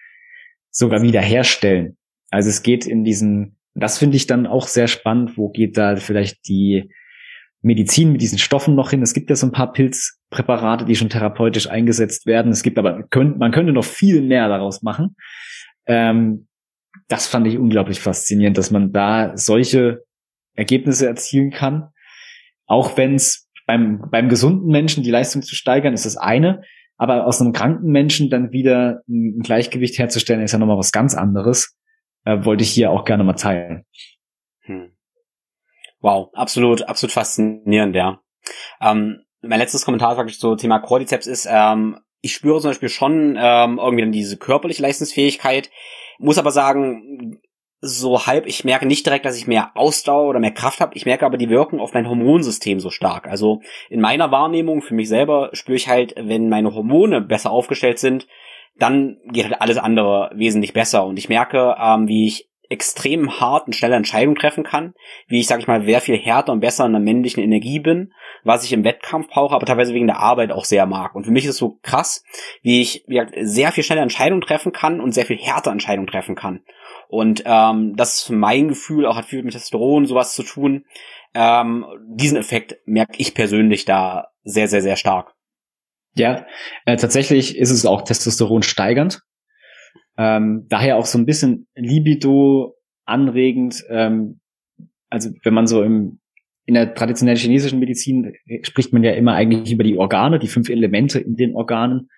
sogar 0.71 1.01
wiederherstellen. 1.01 1.95
Also 2.31 2.49
es 2.49 2.63
geht 2.63 2.85
in 2.85 3.03
diesen, 3.03 3.57
das 3.75 3.99
finde 3.99 4.17
ich 4.17 4.27
dann 4.27 4.47
auch 4.47 4.67
sehr 4.67 4.87
spannend, 4.87 5.37
wo 5.37 5.49
geht 5.49 5.77
da 5.77 5.95
vielleicht 5.95 6.47
die 6.47 6.91
Medizin 7.61 8.11
mit 8.11 8.21
diesen 8.21 8.39
Stoffen 8.39 8.75
noch 8.75 8.89
hin. 8.89 9.03
Es 9.03 9.13
gibt 9.13 9.29
ja 9.29 9.35
so 9.35 9.47
ein 9.47 9.51
paar 9.51 9.71
Pilzpräparate, 9.71 10.85
die 10.85 10.95
schon 10.95 11.09
therapeutisch 11.09 11.69
eingesetzt 11.69 12.25
werden. 12.25 12.51
Es 12.51 12.63
gibt 12.63 12.79
aber, 12.79 13.05
man 13.13 13.51
könnte 13.51 13.73
noch 13.73 13.85
viel 13.85 14.21
mehr 14.21 14.47
daraus 14.47 14.81
machen. 14.81 15.15
Ähm, 15.85 16.47
das 17.07 17.27
fand 17.27 17.47
ich 17.47 17.57
unglaublich 17.57 17.99
faszinierend, 17.99 18.57
dass 18.57 18.71
man 18.71 18.91
da 18.91 19.37
solche 19.37 20.03
Ergebnisse 20.55 21.07
erzielen 21.07 21.51
kann. 21.51 21.89
Auch 22.67 22.97
wenn 22.97 23.15
es 23.15 23.49
beim, 23.65 24.01
beim 24.11 24.29
gesunden 24.29 24.67
Menschen 24.69 25.03
die 25.03 25.11
Leistung 25.11 25.41
zu 25.41 25.55
steigern, 25.55 25.93
ist 25.93 26.05
das 26.05 26.17
eine. 26.17 26.61
Aber 26.97 27.25
aus 27.25 27.41
einem 27.41 27.53
kranken 27.53 27.91
Menschen 27.91 28.29
dann 28.29 28.51
wieder 28.51 29.01
ein 29.07 29.39
Gleichgewicht 29.39 29.97
herzustellen, 29.99 30.41
ist 30.41 30.51
ja 30.51 30.59
nochmal 30.59 30.77
was 30.77 30.91
ganz 30.91 31.15
anderes. 31.15 31.75
Äh, 32.25 32.43
wollte 32.43 32.63
ich 32.63 32.71
hier 32.71 32.91
auch 32.91 33.05
gerne 33.05 33.23
mal 33.23 33.33
teilen. 33.33 33.85
Hm. 34.61 34.95
Wow, 35.99 36.29
absolut, 36.33 36.83
absolut 36.83 37.13
faszinierend, 37.13 37.95
ja. 37.95 38.21
Ähm, 38.81 39.23
mein 39.41 39.59
letztes 39.59 39.85
Kommentar 39.85 40.15
praktisch 40.15 40.39
so 40.39 40.55
Thema 40.55 40.79
Cordyceps 40.79 41.27
ist, 41.27 41.47
ähm, 41.49 41.99
ich 42.21 42.33
spüre 42.33 42.59
zum 42.59 42.71
Beispiel 42.71 42.89
schon 42.89 43.37
ähm, 43.39 43.77
irgendwie 43.77 44.01
dann 44.03 44.11
diese 44.11 44.37
körperliche 44.37 44.81
Leistungsfähigkeit, 44.81 45.69
muss 46.19 46.37
aber 46.37 46.51
sagen, 46.51 47.39
so 47.79 48.25
halb, 48.25 48.47
ich 48.47 48.63
merke 48.63 48.87
nicht 48.87 49.05
direkt, 49.05 49.25
dass 49.25 49.37
ich 49.37 49.47
mehr 49.47 49.71
Ausdauer 49.75 50.29
oder 50.29 50.39
mehr 50.39 50.51
Kraft 50.51 50.81
habe, 50.81 50.95
ich 50.95 51.05
merke 51.05 51.25
aber, 51.25 51.37
die 51.37 51.49
wirken 51.49 51.79
auf 51.79 51.93
mein 51.93 52.07
Hormonsystem 52.07 52.79
so 52.79 52.89
stark. 52.89 53.27
Also 53.27 53.61
in 53.89 54.01
meiner 54.01 54.31
Wahrnehmung 54.31 54.81
für 54.81 54.95
mich 54.95 55.09
selber 55.09 55.49
spüre 55.53 55.75
ich 55.75 55.87
halt, 55.87 56.15
wenn 56.17 56.49
meine 56.49 56.73
Hormone 56.73 57.21
besser 57.21 57.51
aufgestellt 57.51 57.99
sind, 57.99 58.27
dann 58.79 59.17
geht 59.31 59.45
halt 59.45 59.61
alles 59.61 59.77
andere 59.77 60.31
wesentlich 60.35 60.73
besser. 60.73 61.05
Und 61.05 61.17
ich 61.17 61.29
merke, 61.29 61.75
ähm, 61.79 62.07
wie 62.07 62.27
ich 62.27 62.47
extrem 62.69 63.39
hart 63.39 63.67
und 63.67 63.75
schnelle 63.75 63.95
Entscheidungen 63.95 64.35
treffen 64.35 64.63
kann, 64.63 64.93
wie 65.27 65.39
ich, 65.39 65.47
sag 65.47 65.59
ich 65.59 65.67
mal, 65.67 65.83
sehr 65.85 66.01
viel 66.01 66.17
härter 66.17 66.51
und 66.51 66.59
besser 66.59 66.85
in 66.85 66.91
der 66.91 67.01
männlichen 67.01 67.41
Energie 67.41 67.79
bin, 67.79 68.11
was 68.43 68.65
ich 68.65 68.73
im 68.73 68.83
Wettkampf 68.83 69.27
brauche, 69.29 69.55
aber 69.55 69.65
teilweise 69.65 69.93
wegen 69.93 70.07
der 70.07 70.19
Arbeit 70.19 70.51
auch 70.51 70.65
sehr 70.65 70.85
mag. 70.85 71.15
Und 71.15 71.25
für 71.25 71.31
mich 71.31 71.45
ist 71.45 71.51
es 71.51 71.57
so 71.57 71.79
krass, 71.81 72.23
wie 72.61 72.81
ich 72.81 73.05
wie 73.07 73.15
gesagt, 73.15 73.35
sehr 73.39 73.71
viel 73.71 73.83
schneller 73.83 74.01
Entscheidungen 74.01 74.41
treffen 74.41 74.73
kann 74.73 74.99
und 74.99 75.13
sehr 75.13 75.25
viel 75.25 75.37
härter 75.37 75.71
Entscheidungen 75.71 76.07
treffen 76.07 76.35
kann. 76.35 76.61
Und 77.09 77.43
ähm, 77.45 77.95
das 77.95 78.23
ist 78.23 78.29
mein 78.29 78.67
Gefühl, 78.67 79.05
auch 79.05 79.15
hat 79.15 79.25
viel 79.25 79.43
mit 79.43 79.53
Testosteron 79.53 80.05
sowas 80.05 80.33
zu 80.33 80.43
tun. 80.43 80.85
Ähm, 81.33 81.85
diesen 82.07 82.37
Effekt 82.37 82.77
merke 82.85 83.13
ich 83.17 83.33
persönlich 83.33 83.85
da 83.85 84.27
sehr, 84.43 84.67
sehr, 84.67 84.81
sehr 84.81 84.95
stark. 84.95 85.33
Ja, 86.15 86.45
äh, 86.85 86.97
tatsächlich 86.97 87.57
ist 87.57 87.71
es 87.71 87.85
auch 87.85 88.01
Testosteron 88.01 88.63
steigernd. 88.63 89.21
Ähm, 90.17 90.65
daher 90.67 90.97
auch 90.97 91.05
so 91.05 91.17
ein 91.17 91.25
bisschen 91.25 91.67
Libido 91.75 92.75
anregend. 93.05 93.83
Ähm, 93.89 94.39
also 95.09 95.29
wenn 95.43 95.53
man 95.53 95.67
so 95.67 95.83
im 95.83 96.19
in 96.67 96.73
der 96.73 96.93
traditionellen 96.93 97.39
chinesischen 97.39 97.79
Medizin 97.79 98.33
spricht 98.63 98.91
man 98.91 99.01
ja 99.01 99.13
immer 99.13 99.33
eigentlich 99.33 99.71
über 99.71 99.85
die 99.85 99.97
Organe, 99.97 100.37
die 100.37 100.49
fünf 100.49 100.69
Elemente 100.69 101.17
in 101.17 101.37
den 101.37 101.55
Organen. 101.55 102.09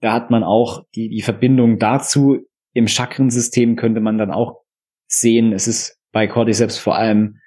Da 0.00 0.12
hat 0.12 0.30
man 0.30 0.44
auch 0.44 0.84
die, 0.94 1.08
die 1.08 1.22
Verbindung 1.22 1.80
dazu. 1.80 2.38
Im 2.72 2.88
Chakrensystem 2.88 3.76
könnte 3.76 4.00
man 4.00 4.18
dann 4.18 4.30
auch 4.30 4.62
sehen, 5.06 5.52
es 5.52 5.68
ist 5.68 5.98
bei 6.12 6.26
Cordyceps 6.26 6.78
vor 6.78 6.96
allem 6.96 7.38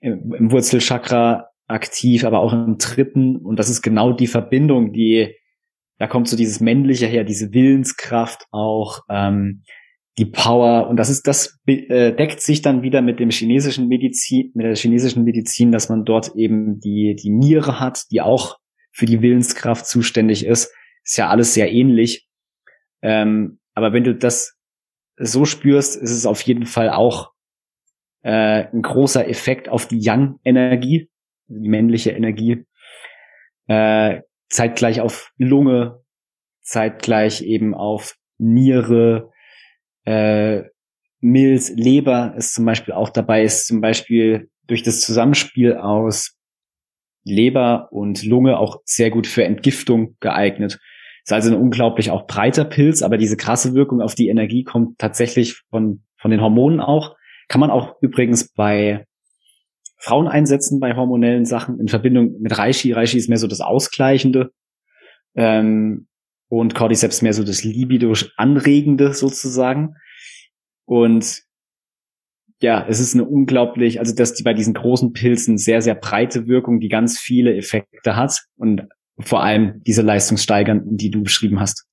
im, 0.00 0.34
im 0.34 0.50
Wurzelchakra 0.50 1.48
aktiv, 1.66 2.24
aber 2.24 2.40
auch 2.40 2.52
im 2.52 2.78
dritten. 2.78 3.36
Und 3.36 3.58
das 3.58 3.68
ist 3.68 3.82
genau 3.82 4.12
die 4.12 4.26
Verbindung, 4.26 4.92
die 4.92 5.34
da 5.98 6.06
kommt 6.06 6.28
so 6.28 6.36
dieses 6.36 6.60
Männliche 6.60 7.06
her, 7.06 7.24
diese 7.24 7.52
Willenskraft 7.52 8.46
auch, 8.52 9.00
ähm, 9.10 9.64
die 10.16 10.26
Power. 10.26 10.88
Und 10.88 10.96
das 10.96 11.10
ist, 11.10 11.26
das 11.26 11.58
äh, 11.66 12.12
deckt 12.12 12.40
sich 12.40 12.62
dann 12.62 12.82
wieder 12.82 13.02
mit 13.02 13.20
dem 13.20 13.30
chinesischen 13.30 13.88
Medizin, 13.88 14.52
mit 14.54 14.64
der 14.64 14.76
chinesischen 14.76 15.24
Medizin, 15.24 15.72
dass 15.72 15.88
man 15.88 16.04
dort 16.04 16.34
eben 16.36 16.80
die, 16.80 17.16
die 17.20 17.30
Niere 17.30 17.80
hat, 17.80 18.04
die 18.10 18.20
auch 18.20 18.58
für 18.92 19.06
die 19.06 19.22
Willenskraft 19.22 19.86
zuständig 19.86 20.46
ist. 20.46 20.72
Ist 21.04 21.18
ja 21.18 21.28
alles 21.28 21.54
sehr 21.54 21.72
ähnlich. 21.72 22.28
Ähm, 23.02 23.58
aber 23.78 23.92
wenn 23.92 24.02
du 24.02 24.14
das 24.14 24.58
so 25.16 25.44
spürst, 25.44 25.96
ist 25.96 26.10
es 26.10 26.26
auf 26.26 26.40
jeden 26.42 26.66
Fall 26.66 26.90
auch 26.90 27.30
äh, 28.22 28.66
ein 28.72 28.82
großer 28.82 29.28
Effekt 29.28 29.68
auf 29.68 29.86
die 29.86 30.00
Yang-Energie, 30.00 31.08
die 31.46 31.68
männliche 31.68 32.10
Energie. 32.10 32.66
Äh, 33.68 34.22
zeitgleich 34.48 35.00
auf 35.00 35.30
Lunge, 35.38 36.02
zeitgleich 36.60 37.42
eben 37.42 37.72
auf 37.72 38.16
Niere, 38.38 39.30
äh, 40.04 40.64
Milz, 41.20 41.70
Leber 41.70 42.34
ist 42.36 42.54
zum 42.54 42.64
Beispiel 42.64 42.94
auch 42.94 43.10
dabei, 43.10 43.44
ist 43.44 43.68
zum 43.68 43.80
Beispiel 43.80 44.50
durch 44.66 44.82
das 44.82 45.02
Zusammenspiel 45.02 45.76
aus 45.76 46.36
Leber 47.22 47.92
und 47.92 48.24
Lunge 48.24 48.58
auch 48.58 48.80
sehr 48.84 49.10
gut 49.10 49.28
für 49.28 49.44
Entgiftung 49.44 50.16
geeignet. 50.18 50.80
Ist 51.28 51.32
also 51.34 51.50
ein 51.50 51.60
unglaublich 51.60 52.10
auch 52.10 52.26
breiter 52.26 52.64
Pilz, 52.64 53.02
aber 53.02 53.18
diese 53.18 53.36
krasse 53.36 53.74
Wirkung 53.74 54.00
auf 54.00 54.14
die 54.14 54.28
Energie 54.28 54.64
kommt 54.64 54.98
tatsächlich 54.98 55.62
von, 55.68 56.02
von 56.16 56.30
den 56.30 56.40
Hormonen 56.40 56.80
auch. 56.80 57.16
Kann 57.48 57.60
man 57.60 57.70
auch 57.70 57.96
übrigens 58.00 58.50
bei 58.50 59.04
Frauen 59.98 60.26
einsetzen 60.26 60.80
bei 60.80 60.96
hormonellen 60.96 61.44
Sachen 61.44 61.80
in 61.80 61.88
Verbindung 61.88 62.40
mit 62.40 62.56
Reishi. 62.56 62.92
Reishi 62.92 63.18
ist 63.18 63.28
mehr 63.28 63.36
so 63.36 63.46
das 63.46 63.60
Ausgleichende 63.60 64.52
ähm, 65.34 66.06
und 66.48 66.74
Cordyceps 66.74 67.20
mehr 67.20 67.34
so 67.34 67.44
das 67.44 67.62
Libido 67.62 68.14
anregende 68.38 69.12
sozusagen. 69.12 69.96
Und 70.86 71.42
ja, 72.62 72.86
es 72.88 73.00
ist 73.00 73.12
eine 73.12 73.26
unglaublich, 73.26 74.00
also 74.00 74.14
dass 74.14 74.32
die 74.32 74.44
bei 74.44 74.54
diesen 74.54 74.72
großen 74.72 75.12
Pilzen 75.12 75.58
sehr, 75.58 75.82
sehr 75.82 75.94
breite 75.94 76.46
Wirkung, 76.46 76.80
die 76.80 76.88
ganz 76.88 77.18
viele 77.18 77.54
Effekte 77.54 78.16
hat 78.16 78.46
und 78.56 78.88
vor 79.20 79.42
allem 79.42 79.82
diese 79.86 80.02
leistungssteigernden, 80.02 80.96
die 80.96 81.10
du 81.10 81.22
beschrieben 81.22 81.60
hast. 81.60 81.88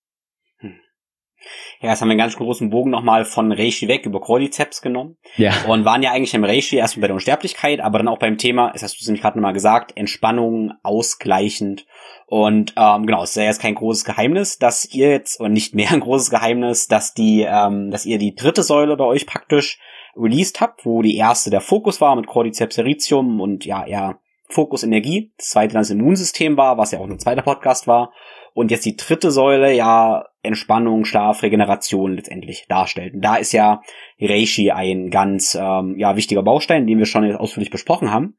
Ja, 1.81 1.91
jetzt 1.91 2.01
haben 2.01 2.07
wir 2.07 2.13
einen 2.13 2.19
ganz 2.19 2.35
großen 2.37 2.69
Bogen 2.69 2.89
nochmal 2.89 3.25
von 3.25 3.51
Reishi 3.51 3.87
weg 3.87 4.05
über 4.05 4.19
Cordyceps 4.19 4.81
genommen. 4.81 5.17
Ja. 5.35 5.53
Und 5.67 5.85
waren 5.85 6.01
ja 6.01 6.11
eigentlich 6.11 6.33
im 6.33 6.43
Reishi 6.43 6.77
erstmal 6.77 7.01
bei 7.01 7.07
der 7.07 7.15
Unsterblichkeit, 7.15 7.79
aber 7.81 7.99
dann 7.99 8.07
auch 8.07 8.17
beim 8.17 8.37
Thema, 8.37 8.71
das 8.71 8.83
hast 8.83 8.95
du 8.95 9.01
es 9.01 9.07
nämlich 9.07 9.21
gerade 9.21 9.37
nochmal 9.37 9.53
gesagt, 9.53 9.95
Entspannung, 9.95 10.71
ausgleichend. 10.83 11.85
Und 12.27 12.73
ähm, 12.77 13.05
genau, 13.05 13.23
es 13.23 13.31
ist 13.31 13.35
ja 13.35 13.43
jetzt 13.43 13.61
kein 13.61 13.75
großes 13.75 14.05
Geheimnis, 14.05 14.57
dass 14.57 14.85
ihr 14.93 15.11
jetzt, 15.11 15.39
oder 15.39 15.49
nicht 15.49 15.75
mehr 15.75 15.91
ein 15.91 15.99
großes 15.99 16.31
Geheimnis, 16.31 16.87
dass 16.87 17.13
die, 17.13 17.45
ähm, 17.47 17.91
dass 17.91 18.05
ihr 18.05 18.17
die 18.17 18.33
dritte 18.33 18.63
Säule 18.63 18.97
bei 18.97 19.05
euch 19.05 19.27
praktisch 19.27 19.79
released 20.15 20.61
habt, 20.61 20.85
wo 20.85 21.01
die 21.01 21.17
erste 21.17 21.49
der 21.49 21.61
Fokus 21.61 22.01
war 22.01 22.15
mit 22.15 22.25
Cordyceps 22.25 22.77
Erythium 22.77 23.41
und 23.41 23.65
ja, 23.65 23.85
ja, 23.85 24.17
Fokus 24.47 24.83
Energie. 24.83 25.33
Das 25.37 25.49
zweite 25.49 25.73
dann 25.73 25.81
das 25.81 25.89
Immunsystem 25.89 26.57
war, 26.57 26.77
was 26.77 26.91
ja 26.91 26.99
auch 26.99 27.09
ein 27.09 27.19
zweiter 27.19 27.41
Podcast 27.41 27.87
war. 27.87 28.11
Und 28.53 28.71
jetzt 28.71 28.85
die 28.85 28.95
dritte 28.95 29.31
Säule 29.31 29.73
ja 29.73 30.25
Entspannung, 30.41 31.03
Schlaf, 31.03 31.43
Regeneration 31.43 32.13
letztendlich 32.13 32.67
darstellt. 32.69 33.13
Und 33.13 33.21
da 33.21 33.35
ist 33.35 33.51
ja 33.51 33.81
Reishi 34.19 34.71
ein 34.71 35.09
ganz 35.09 35.55
ähm, 35.59 35.95
ja, 35.97 36.15
wichtiger 36.15 36.43
Baustein, 36.43 36.87
den 36.87 36.97
wir 36.97 37.05
schon 37.05 37.35
ausführlich 37.35 37.71
besprochen 37.71 38.11
haben. 38.11 38.37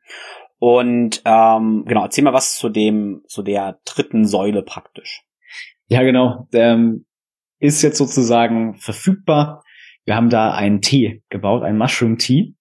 Und 0.59 1.23
ähm, 1.27 1.85
genau, 1.87 2.05
erzähl 2.05 2.25
mal 2.25 2.33
was 2.33 2.57
zu 2.57 2.71
dem, 2.71 3.23
zu 3.27 3.43
der 3.43 3.79
dritten 3.85 4.25
Säule 4.25 4.63
praktisch. 4.63 5.23
Ja, 5.89 6.03
genau. 6.03 6.49
Ähm, 6.55 7.05
ist 7.59 7.83
jetzt 7.83 7.99
sozusagen 7.99 8.75
verfügbar. 8.77 9.63
Wir 10.05 10.17
haben 10.17 10.31
da 10.31 10.53
einen 10.53 10.81
Tee 10.81 11.23
gebaut, 11.29 11.63
einen 11.63 11.79
Mushroom 11.79 12.17
Tea 12.17 12.55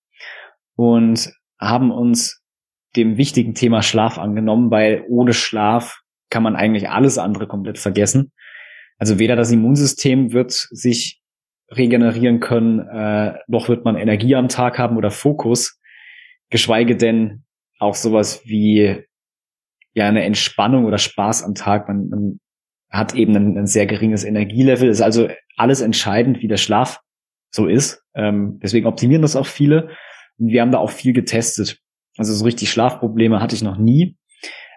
und 0.76 1.32
haben 1.60 1.91
uns 1.91 2.43
dem 2.96 3.18
wichtigen 3.18 3.54
Thema 3.54 3.82
Schlaf 3.82 4.18
angenommen, 4.18 4.72
weil 4.72 5.04
ohne 5.08 5.34
Schlaf 5.34 6.02
kann 6.30 6.43
man 6.43 6.56
eigentlich 6.56 6.89
alles 6.89 7.18
andere 7.18 7.48
komplett 7.48 7.78
vergessen. 7.78 8.32
Also 8.98 9.20
weder 9.20 9.36
das 9.36 9.52
Immunsystem 9.52 10.32
wird 10.32 10.52
sich 10.52 11.22
regenerieren 11.72 12.39
können, 12.39 12.80
äh, 12.80 13.38
noch 13.48 13.70
wird 13.70 13.86
man 13.86 13.96
Energie 13.96 14.36
am 14.36 14.48
Tag 14.48 14.78
haben 14.78 14.98
oder 14.98 15.12
Fokus, 15.12 15.80
geschweige 16.50 16.96
denn 16.96 17.43
auch 17.80 17.96
sowas 17.96 18.41
wie 18.46 19.04
ja 19.93 20.08
eine 20.08 20.24
Entspannung 20.24 20.86
oder 20.86 20.98
Spaß 20.98 21.43
am 21.43 21.56
Tag. 21.56 21.88
Man, 21.88 22.10
man 22.10 22.39
hat 22.89 23.16
eben 23.16 23.36
ein, 23.36 23.58
ein, 23.58 23.68
sehr 23.68 23.86
geringes 23.86 24.24
Energielevel. 24.24 24.89
Ist 24.89 25.02
also 25.02 25.28
alles 25.58 25.82
entscheidend, 25.82 26.41
wie 26.41 26.48
der 26.48 26.58
Schlaf 26.58 27.02
so 27.52 27.68
ist. 27.68 28.04
Ähm, 28.14 28.60
deswegen 28.62 28.88
optimieren 28.88 29.22
das 29.22 29.36
auch 29.36 29.48
viele. 29.48 29.89
Und 30.38 30.50
wir 30.50 30.62
haben 30.62 30.72
da 30.72 30.78
auch 30.78 30.91
viel 30.91 31.14
getestet. 31.14 31.80
Also 32.18 32.34
so 32.34 32.45
richtig 32.45 32.70
Schlafprobleme 32.70 33.41
hatte 33.41 33.55
ich 33.55 33.61
noch 33.61 33.78
nie. 33.78 34.18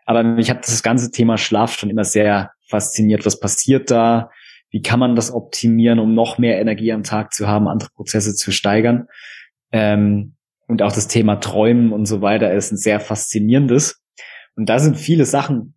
Aber 0.05 0.23
mich 0.23 0.51
hat 0.51 0.67
das 0.67 0.83
ganze 0.83 1.11
Thema 1.11 1.37
Schlaf 1.37 1.79
schon 1.79 1.91
immer 1.91 2.05
sehr 2.05 2.53
fasziniert. 2.69 3.27
Was 3.27 3.41
passiert 3.41 3.91
da? 3.91 4.31
Wie 4.71 4.83
kann 4.83 5.01
man 5.01 5.17
das 5.17 5.33
optimieren, 5.33 5.99
um 5.99 6.15
noch 6.15 6.39
mehr 6.39 6.61
Energie 6.61 6.93
am 6.93 7.03
Tag 7.03 7.33
zu 7.33 7.47
haben, 7.47 7.69
andere 7.69 7.91
Prozesse 7.95 8.35
zu 8.35 8.51
steigern? 8.51 9.07
Ähm, 9.73 10.35
und 10.67 10.83
auch 10.83 10.93
das 10.93 11.09
Thema 11.09 11.37
Träumen 11.37 11.93
und 11.93 12.07
so 12.07 12.21
weiter 12.21 12.53
ist 12.53 12.73
ein 12.73 12.77
sehr 12.77 13.01
faszinierendes. 13.01 14.03
Und 14.55 14.69
da 14.69 14.79
sind 14.79 14.97
viele 14.97 15.25
Sachen, 15.25 15.75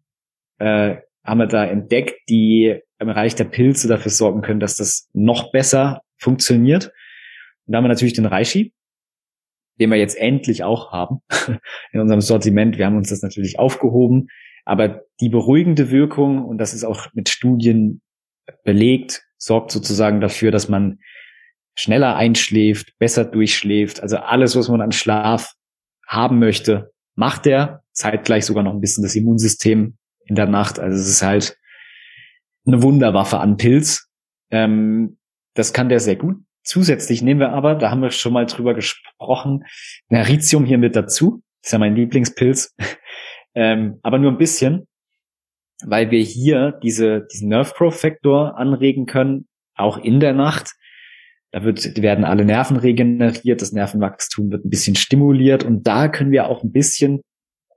äh, 0.59 0.97
haben 1.23 1.39
wir 1.39 1.47
da 1.47 1.65
entdeckt, 1.65 2.15
die 2.29 2.79
im 2.99 3.07
Bereich 3.07 3.35
der 3.35 3.45
Pilze 3.45 3.87
dafür 3.87 4.11
sorgen 4.11 4.41
können, 4.41 4.59
dass 4.59 4.75
das 4.75 5.09
noch 5.13 5.51
besser 5.51 6.01
funktioniert. 6.17 6.87
Und 7.65 7.73
da 7.73 7.77
haben 7.77 7.85
wir 7.85 7.89
natürlich 7.89 8.13
den 8.13 8.25
Reishi, 8.25 8.73
den 9.79 9.89
wir 9.89 9.97
jetzt 9.97 10.17
endlich 10.17 10.63
auch 10.63 10.91
haben 10.91 11.21
in 11.91 11.99
unserem 11.99 12.21
Sortiment. 12.21 12.77
Wir 12.77 12.85
haben 12.85 12.97
uns 12.97 13.09
das 13.09 13.21
natürlich 13.21 13.59
aufgehoben, 13.59 14.27
aber 14.65 15.03
die 15.19 15.29
beruhigende 15.29 15.91
Wirkung, 15.91 16.45
und 16.45 16.57
das 16.57 16.73
ist 16.73 16.83
auch 16.83 17.07
mit 17.13 17.29
Studien 17.29 18.01
belegt, 18.63 19.23
sorgt 19.37 19.71
sozusagen 19.71 20.21
dafür, 20.21 20.51
dass 20.51 20.69
man 20.69 20.99
schneller 21.75 22.15
einschläft, 22.15 22.97
besser 22.99 23.25
durchschläft. 23.25 24.01
Also 24.01 24.17
alles, 24.17 24.55
was 24.55 24.69
man 24.69 24.81
an 24.81 24.91
Schlaf 24.91 25.53
haben 26.07 26.39
möchte, 26.39 26.91
macht 27.15 27.47
er. 27.47 27.83
Zeitgleich 27.93 28.45
sogar 28.45 28.63
noch 28.63 28.73
ein 28.73 28.81
bisschen 28.81 29.03
das 29.03 29.15
Immunsystem 29.15 29.97
in 30.25 30.35
der 30.35 30.47
Nacht. 30.47 30.79
Also 30.79 30.97
es 30.97 31.07
ist 31.07 31.21
halt 31.21 31.57
eine 32.65 32.81
Wunderwaffe 32.83 33.39
an 33.39 33.57
Pilz. 33.57 34.09
Ähm, 34.49 35.17
das 35.55 35.73
kann 35.73 35.89
der 35.89 35.99
sehr 35.99 36.15
gut. 36.15 36.37
Zusätzlich 36.63 37.21
nehmen 37.21 37.39
wir 37.39 37.51
aber, 37.51 37.75
da 37.75 37.89
haben 37.89 38.01
wir 38.01 38.11
schon 38.11 38.33
mal 38.33 38.45
drüber 38.45 38.73
gesprochen, 38.73 39.65
Neritium 40.09 40.65
hier 40.65 40.77
mit 40.77 40.95
dazu. 40.95 41.41
Das 41.61 41.69
ist 41.69 41.73
ja 41.73 41.79
mein 41.79 41.95
Lieblingspilz. 41.95 42.75
ähm, 43.55 43.99
aber 44.03 44.19
nur 44.19 44.31
ein 44.31 44.37
bisschen, 44.37 44.87
weil 45.83 46.11
wir 46.11 46.21
hier 46.21 46.79
diese, 46.83 47.27
diesen 47.31 47.49
Nerve 47.49 47.73
Growth 47.75 47.95
Factor 47.95 48.57
anregen 48.57 49.05
können, 49.05 49.47
auch 49.75 49.97
in 49.97 50.19
der 50.19 50.33
Nacht. 50.33 50.73
Da 51.51 51.63
wird, 51.63 52.01
werden 52.01 52.23
alle 52.23 52.45
Nerven 52.45 52.77
regeneriert, 52.77 53.61
das 53.61 53.73
Nervenwachstum 53.73 54.51
wird 54.51 54.63
ein 54.63 54.69
bisschen 54.69 54.95
stimuliert 54.95 55.63
und 55.63 55.85
da 55.85 56.07
können 56.07 56.31
wir 56.31 56.47
auch 56.47 56.63
ein 56.63 56.71
bisschen, 56.71 57.21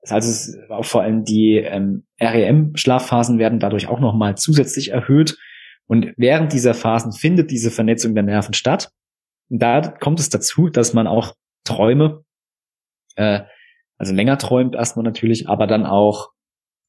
also 0.08 0.58
auch 0.68 0.84
vor 0.84 1.02
allem 1.02 1.24
die 1.24 1.56
ähm, 1.56 2.04
REM-Schlafphasen 2.20 3.38
werden 3.38 3.58
dadurch 3.58 3.88
auch 3.88 3.98
nochmal 3.98 4.36
zusätzlich 4.36 4.90
erhöht. 4.90 5.36
Und 5.86 6.14
während 6.16 6.52
dieser 6.52 6.74
Phasen 6.74 7.12
findet 7.12 7.50
diese 7.50 7.70
Vernetzung 7.70 8.14
der 8.14 8.24
Nerven 8.24 8.54
statt. 8.54 8.90
Und 9.50 9.62
da 9.62 9.80
kommt 9.80 10.20
es 10.20 10.30
dazu, 10.30 10.68
dass 10.68 10.94
man 10.94 11.06
auch 11.06 11.34
Träume, 11.64 12.24
äh, 13.16 13.40
also 13.98 14.14
länger 14.14 14.38
träumt 14.38 14.74
erstmal 14.74 15.04
natürlich, 15.04 15.48
aber 15.48 15.66
dann 15.66 15.86
auch 15.86 16.30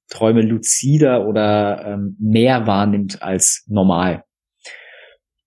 Träume 0.09 0.41
luzider 0.41 1.27
oder 1.27 1.85
ähm, 1.85 2.15
mehr 2.19 2.67
wahrnimmt 2.67 3.21
als 3.21 3.65
normal. 3.67 4.23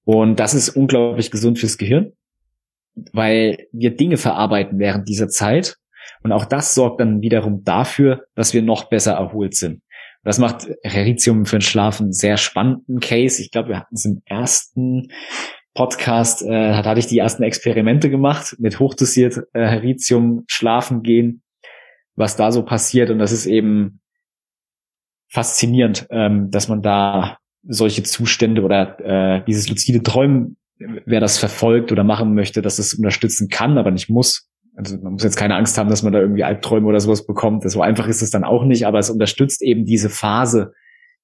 Und 0.04 0.40
das 0.40 0.54
ist 0.54 0.70
unglaublich 0.70 1.30
gesund 1.30 1.58
fürs 1.58 1.78
Gehirn, 1.78 2.12
weil 3.12 3.66
wir 3.72 3.94
Dinge 3.94 4.16
verarbeiten 4.16 4.78
während 4.78 5.08
dieser 5.08 5.28
Zeit. 5.28 5.76
Und 6.22 6.32
auch 6.32 6.44
das 6.44 6.74
sorgt 6.74 7.00
dann 7.00 7.20
wiederum 7.20 7.62
dafür, 7.62 8.24
dass 8.34 8.54
wir 8.54 8.62
noch 8.62 8.88
besser 8.88 9.12
erholt 9.12 9.54
sind. 9.54 9.82
Das 10.24 10.38
macht 10.38 10.68
Heritium 10.82 11.46
für 11.46 11.56
den 11.56 11.62
Schlaf 11.62 12.00
einen 12.00 12.12
sehr 12.12 12.36
spannenden 12.36 13.00
Case. 13.00 13.40
Ich 13.40 13.50
glaube, 13.50 13.70
wir 13.70 13.78
hatten 13.78 13.94
es 13.94 14.04
im 14.04 14.22
ersten 14.24 15.08
Podcast, 15.74 16.42
äh, 16.42 16.48
da 16.48 16.84
hatte 16.84 16.98
ich 16.98 17.06
die 17.06 17.18
ersten 17.18 17.44
Experimente 17.44 18.10
gemacht 18.10 18.56
mit 18.58 18.80
hochdosiert 18.80 19.38
äh, 19.52 19.60
Heritium 19.60 20.44
schlafen 20.48 21.02
gehen, 21.02 21.42
was 22.16 22.36
da 22.36 22.50
so 22.50 22.64
passiert. 22.64 23.10
Und 23.10 23.18
das 23.20 23.30
ist 23.30 23.46
eben 23.46 24.00
faszinierend, 25.28 26.06
ähm, 26.10 26.50
dass 26.50 26.68
man 26.68 26.82
da 26.82 27.38
solche 27.62 28.02
Zustände 28.02 28.62
oder 28.62 28.98
äh, 29.38 29.44
dieses 29.46 29.68
luzide 29.68 30.02
Träumen, 30.02 30.56
wer 30.78 31.20
das 31.20 31.38
verfolgt 31.38 31.92
oder 31.92 32.02
machen 32.02 32.34
möchte, 32.34 32.62
dass 32.62 32.78
es 32.78 32.94
unterstützen 32.94 33.48
kann, 33.48 33.78
aber 33.78 33.90
nicht 33.90 34.08
muss, 34.08 34.47
also 34.78 34.96
man 34.98 35.14
muss 35.14 35.24
jetzt 35.24 35.36
keine 35.36 35.56
Angst 35.56 35.76
haben, 35.76 35.90
dass 35.90 36.04
man 36.04 36.12
da 36.12 36.20
irgendwie 36.20 36.44
Albträume 36.44 36.86
oder 36.86 37.00
sowas 37.00 37.26
bekommt. 37.26 37.68
So 37.68 37.82
einfach 37.82 38.06
ist 38.06 38.22
es 38.22 38.30
dann 38.30 38.44
auch 38.44 38.64
nicht, 38.64 38.86
aber 38.86 39.00
es 39.00 39.10
unterstützt 39.10 39.60
eben 39.60 39.84
diese 39.84 40.08
Phase, 40.08 40.72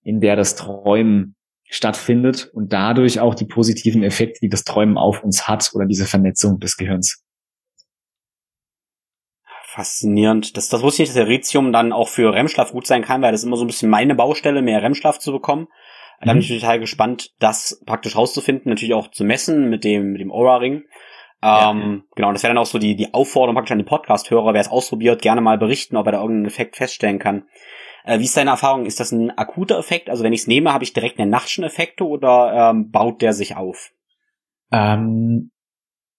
in 0.03 0.21
der 0.21 0.35
das 0.35 0.57
Träumen 0.57 1.37
stattfindet 1.63 2.51
und 2.53 2.73
dadurch 2.73 3.21
auch 3.21 3.37
die 3.37 3.47
positiven 3.47 4.03
Effekte, 4.03 4.41
die 4.43 4.49
das 4.49 4.65
Träumen 4.65 4.99
auf 4.99 5.23
uns 5.23 5.47
hat 5.47 5.71
oder 5.73 5.87
diese 5.87 6.05
Vernetzung 6.05 6.59
des 6.59 6.77
Gehirns. 6.77 7.23
Faszinierend. 9.67 10.57
Das, 10.57 10.69
das 10.69 10.83
wusste 10.83 11.05
ich, 11.05 11.09
dass 11.11 11.17
der 11.17 11.29
Ritium 11.29 11.73
dann 11.73 11.93
auch 11.93 12.09
für 12.09 12.33
REM-Schlaf 12.33 12.73
gut 12.73 12.89
sein 12.89 13.03
kann, 13.03 13.23
weil 13.23 13.31
das 13.31 13.43
ist 13.43 13.47
immer 13.47 13.57
so 13.57 13.65
ein 13.65 13.69
bisschen 13.69 13.89
meine 13.91 14.17
Baustelle, 14.17 14.63
mehr 14.63 14.83
REM-Schlaf 14.83 15.21
zu 15.21 15.31
bekommen. 15.31 15.69
Da 16.21 16.27
bin 16.27 16.37
mhm. 16.37 16.41
ich 16.43 16.49
total 16.49 16.81
gespannt, 16.81 17.31
das 17.39 17.81
praktisch 17.87 18.17
rauszufinden, 18.17 18.71
natürlich 18.71 18.95
auch 18.95 19.11
zu 19.11 19.25
messen 19.25 19.71
mit 19.71 19.85
dem, 19.85 20.13
mit 20.13 20.21
dem 20.21 20.33
Aura-Ring. 20.33 20.83
Ähm, 21.45 22.05
Genau, 22.17 22.33
das 22.33 22.43
wäre 22.43 22.55
dann 22.55 22.63
auch 22.63 22.67
so 22.67 22.79
die, 22.79 22.97
die 22.97 23.13
Aufforderung 23.13 23.55
praktisch 23.55 23.73
an 23.73 23.79
die 23.79 23.85
Podcast-Hörer, 23.85 24.55
wer 24.55 24.61
es 24.61 24.71
ausprobiert, 24.71 25.23
gerne 25.23 25.41
mal 25.41 25.59
berichten, 25.59 25.97
ob 25.97 26.07
er 26.07 26.13
da 26.13 26.21
irgendeinen 26.21 26.47
Effekt 26.47 26.77
feststellen 26.77 27.19
kann. 27.19 27.45
Äh, 28.05 28.19
wie 28.19 28.25
ist 28.25 28.37
deine 28.37 28.51
Erfahrung? 28.51 28.87
Ist 28.87 29.01
das 29.01 29.13
ein 29.13 29.31
akuter 29.37 29.79
Effekt? 29.79 30.11
Also 30.11 30.25
wenn 30.25 30.33
ich 30.33 30.43
es 30.43 30.47
nehme, 30.47 30.73
habe 30.73 30.85
ich 30.85 30.93
direkt 30.93 31.19
einen 31.19 31.31
nachtschen 31.31 31.65
Effekte 31.65 32.05
oder 32.05 32.71
ähm, 32.71 32.91
baut 32.91 33.23
der 33.23 33.33
sich 33.33 33.57
auf? 33.57 33.91
Ähm, 34.73 35.51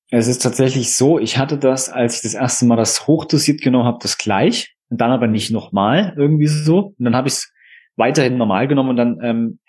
es 0.10 0.27
ist 0.27 0.41
tatsächlich 0.41 0.95
so, 0.95 1.19
ich 1.19 1.38
hatte 1.38 1.57
das, 1.57 1.89
als 1.89 2.18
ich 2.18 2.22
das 2.22 2.34
erste 2.34 2.65
Mal 2.65 2.76
das 2.76 3.07
hochdosiert 3.07 3.61
genommen 3.61 3.85
habe, 3.85 3.99
das 4.02 4.18
gleich 4.18 4.76
und 4.89 5.02
dann 5.02 5.11
aber 5.11 5.27
nicht 5.27 5.52
nochmal 5.52 6.14
irgendwie 6.18 6.47
so. 6.47 6.93
Und 6.97 7.06
dann 7.06 7.15
habe 7.15 7.27
ich 7.27 7.35
es 7.35 7.53
weiterhin 7.95 8.38
normal 8.38 8.68
genommen 8.68 8.89
und 8.89 8.97
dann 8.97 9.19
ähm, 9.22 9.60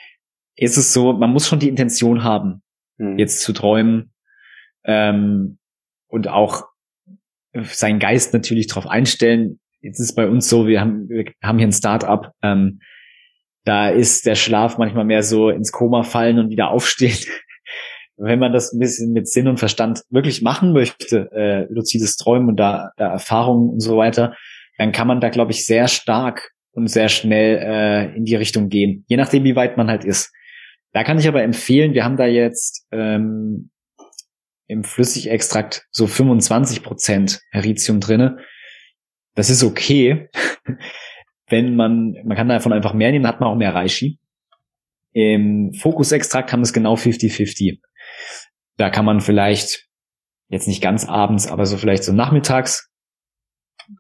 ist 0.56 0.76
es 0.76 0.92
so, 0.92 1.12
man 1.12 1.32
muss 1.32 1.46
schon 1.46 1.58
die 1.58 1.68
Intention 1.68 2.24
haben, 2.24 2.62
hm. 2.98 3.18
jetzt 3.18 3.40
zu 3.40 3.52
träumen, 3.52 4.12
ähm, 4.86 5.58
und 6.08 6.28
auch 6.28 6.64
seinen 7.64 7.98
Geist 7.98 8.32
natürlich 8.32 8.66
darauf 8.66 8.86
einstellen. 8.86 9.60
Jetzt 9.80 10.00
ist 10.00 10.14
bei 10.14 10.26
uns 10.26 10.48
so, 10.48 10.66
wir 10.66 10.80
haben, 10.80 11.08
wir 11.08 11.26
haben 11.42 11.58
hier 11.58 11.68
ein 11.68 11.72
Start-up, 11.72 12.32
ähm, 12.42 12.80
da 13.64 13.88
ist 13.88 14.26
der 14.26 14.36
Schlaf 14.36 14.78
manchmal 14.78 15.04
mehr 15.04 15.22
so 15.22 15.50
ins 15.50 15.72
Koma 15.72 16.02
fallen 16.04 16.38
und 16.38 16.50
wieder 16.50 16.70
aufstehen. 16.70 17.18
Wenn 18.16 18.38
man 18.38 18.52
das 18.52 18.72
ein 18.72 18.78
bisschen 18.78 19.12
mit 19.12 19.28
Sinn 19.28 19.48
und 19.48 19.58
Verstand 19.58 20.02
wirklich 20.08 20.40
machen 20.40 20.72
möchte, 20.72 21.30
äh, 21.32 21.66
luzides 21.70 22.16
Träumen 22.16 22.48
und 22.48 22.56
da, 22.56 22.92
da 22.96 23.10
Erfahrungen 23.10 23.68
und 23.70 23.80
so 23.80 23.96
weiter, 23.98 24.34
dann 24.78 24.92
kann 24.92 25.08
man 25.08 25.20
da, 25.20 25.28
glaube 25.28 25.50
ich, 25.50 25.66
sehr 25.66 25.88
stark 25.88 26.52
und 26.72 26.88
sehr 26.88 27.08
schnell 27.08 27.58
äh, 27.58 28.16
in 28.16 28.24
die 28.24 28.36
Richtung 28.36 28.68
gehen, 28.68 29.04
je 29.08 29.16
nachdem, 29.16 29.44
wie 29.44 29.56
weit 29.56 29.76
man 29.76 29.88
halt 29.88 30.04
ist. 30.04 30.32
Da 30.92 31.04
kann 31.04 31.18
ich 31.18 31.28
aber 31.28 31.42
empfehlen, 31.42 31.92
wir 31.92 32.04
haben 32.04 32.16
da 32.16 32.26
jetzt 32.26 32.86
ähm, 32.92 33.70
im 34.66 34.84
Flüssigextrakt 34.84 35.86
so 35.90 36.06
25 36.06 36.82
Prozent 36.82 37.40
Heritium 37.50 38.00
drinne. 38.00 38.38
Das 39.34 39.50
ist 39.50 39.62
okay. 39.62 40.28
Wenn 41.48 41.76
man, 41.76 42.16
man 42.24 42.36
kann 42.36 42.48
davon 42.48 42.72
einfach 42.72 42.92
mehr 42.92 43.12
nehmen, 43.12 43.26
hat 43.26 43.40
man 43.40 43.48
auch 43.50 43.56
mehr 43.56 43.74
Reishi. 43.74 44.18
Im 45.12 45.72
Fokusextrakt 45.72 46.52
haben 46.52 46.62
es 46.62 46.72
genau 46.72 46.94
50-50. 46.94 47.80
Da 48.76 48.90
kann 48.90 49.04
man 49.04 49.20
vielleicht, 49.20 49.88
jetzt 50.48 50.66
nicht 50.66 50.82
ganz 50.82 51.06
abends, 51.06 51.46
aber 51.46 51.66
so 51.66 51.76
vielleicht 51.76 52.04
so 52.04 52.12
nachmittags 52.12 52.90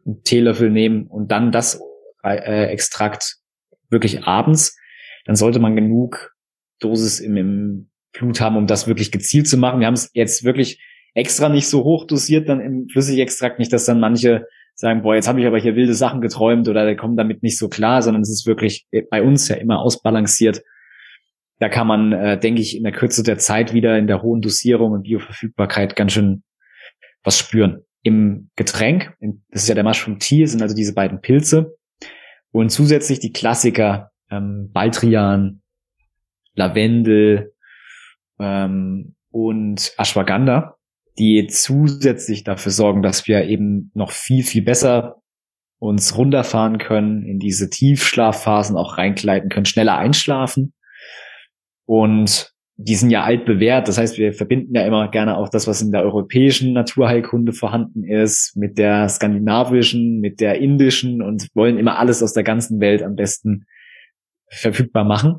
einen 0.04 0.22
Teelöffel 0.24 0.70
nehmen 0.70 1.06
und 1.06 1.30
dann 1.30 1.52
das 1.52 1.80
äh, 2.24 2.66
Extrakt 2.66 3.36
wirklich 3.88 4.24
abends. 4.24 4.76
Dann 5.24 5.36
sollte 5.36 5.60
man 5.60 5.76
genug 5.76 6.34
Dosis 6.80 7.20
im, 7.20 7.36
im 7.36 7.90
Blut 8.18 8.40
haben, 8.40 8.56
um 8.56 8.66
das 8.66 8.86
wirklich 8.86 9.12
gezielt 9.12 9.48
zu 9.48 9.56
machen. 9.56 9.80
Wir 9.80 9.86
haben 9.86 9.94
es 9.94 10.10
jetzt 10.14 10.44
wirklich 10.44 10.80
extra 11.14 11.48
nicht 11.48 11.68
so 11.68 11.84
hoch 11.84 12.06
dosiert 12.06 12.48
dann 12.48 12.60
im 12.60 12.88
Flüssigextrakt, 12.88 13.58
nicht, 13.58 13.72
dass 13.72 13.86
dann 13.86 14.00
manche 14.00 14.46
sagen, 14.74 15.02
boah, 15.02 15.14
jetzt 15.14 15.26
habe 15.26 15.40
ich 15.40 15.46
aber 15.46 15.58
hier 15.58 15.74
wilde 15.74 15.94
Sachen 15.94 16.20
geträumt 16.20 16.68
oder 16.68 16.94
kommen 16.94 17.16
damit 17.16 17.42
nicht 17.42 17.58
so 17.58 17.68
klar, 17.68 18.02
sondern 18.02 18.22
es 18.22 18.30
ist 18.30 18.46
wirklich 18.46 18.86
bei 19.10 19.22
uns 19.22 19.48
ja 19.48 19.56
immer 19.56 19.80
ausbalanciert. 19.80 20.62
Da 21.58 21.70
kann 21.70 21.86
man, 21.86 22.12
äh, 22.12 22.38
denke 22.38 22.60
ich, 22.60 22.76
in 22.76 22.82
der 22.82 22.92
Kürze 22.92 23.22
der 23.22 23.38
Zeit 23.38 23.72
wieder 23.72 23.96
in 23.96 24.06
der 24.06 24.22
hohen 24.22 24.42
Dosierung 24.42 24.92
und 24.92 25.04
Bioverfügbarkeit 25.04 25.96
ganz 25.96 26.12
schön 26.12 26.42
was 27.24 27.38
spüren. 27.38 27.80
Im 28.02 28.50
Getränk, 28.54 29.14
das 29.50 29.62
ist 29.62 29.68
ja 29.68 29.74
der 29.74 29.82
Mushroom 29.82 30.18
Tea, 30.18 30.44
sind 30.46 30.60
also 30.60 30.76
diese 30.76 30.94
beiden 30.94 31.22
Pilze 31.22 31.76
und 32.52 32.68
zusätzlich 32.68 33.18
die 33.18 33.32
Klassiker 33.32 34.10
ähm, 34.30 34.70
Baldrian, 34.72 35.62
Lavendel, 36.54 37.54
ähm, 38.38 39.14
und 39.30 39.92
Ashwagandha, 39.98 40.76
die 41.18 41.46
zusätzlich 41.46 42.44
dafür 42.44 42.72
sorgen, 42.72 43.02
dass 43.02 43.26
wir 43.26 43.44
eben 43.44 43.90
noch 43.94 44.10
viel, 44.10 44.42
viel 44.42 44.62
besser 44.62 45.22
uns 45.78 46.16
runterfahren 46.16 46.78
können, 46.78 47.24
in 47.24 47.38
diese 47.38 47.68
Tiefschlafphasen 47.68 48.76
auch 48.76 48.98
reinkleiden 48.98 49.50
können, 49.50 49.66
schneller 49.66 49.98
einschlafen. 49.98 50.72
Und 51.84 52.52
die 52.78 52.94
sind 52.94 53.10
ja 53.10 53.22
altbewährt. 53.22 53.88
Das 53.88 53.98
heißt, 53.98 54.18
wir 54.18 54.32
verbinden 54.32 54.74
ja 54.74 54.86
immer 54.86 55.08
gerne 55.10 55.36
auch 55.36 55.48
das, 55.48 55.66
was 55.66 55.80
in 55.80 55.92
der 55.92 56.02
europäischen 56.02 56.72
Naturheilkunde 56.72 57.52
vorhanden 57.52 58.04
ist, 58.04 58.54
mit 58.56 58.78
der 58.78 59.08
skandinavischen, 59.08 60.20
mit 60.20 60.40
der 60.40 60.58
indischen 60.60 61.22
und 61.22 61.48
wollen 61.54 61.78
immer 61.78 61.98
alles 61.98 62.22
aus 62.22 62.32
der 62.32 62.44
ganzen 62.44 62.80
Welt 62.80 63.02
am 63.02 63.14
besten 63.14 63.66
verfügbar 64.48 65.04
machen. 65.04 65.36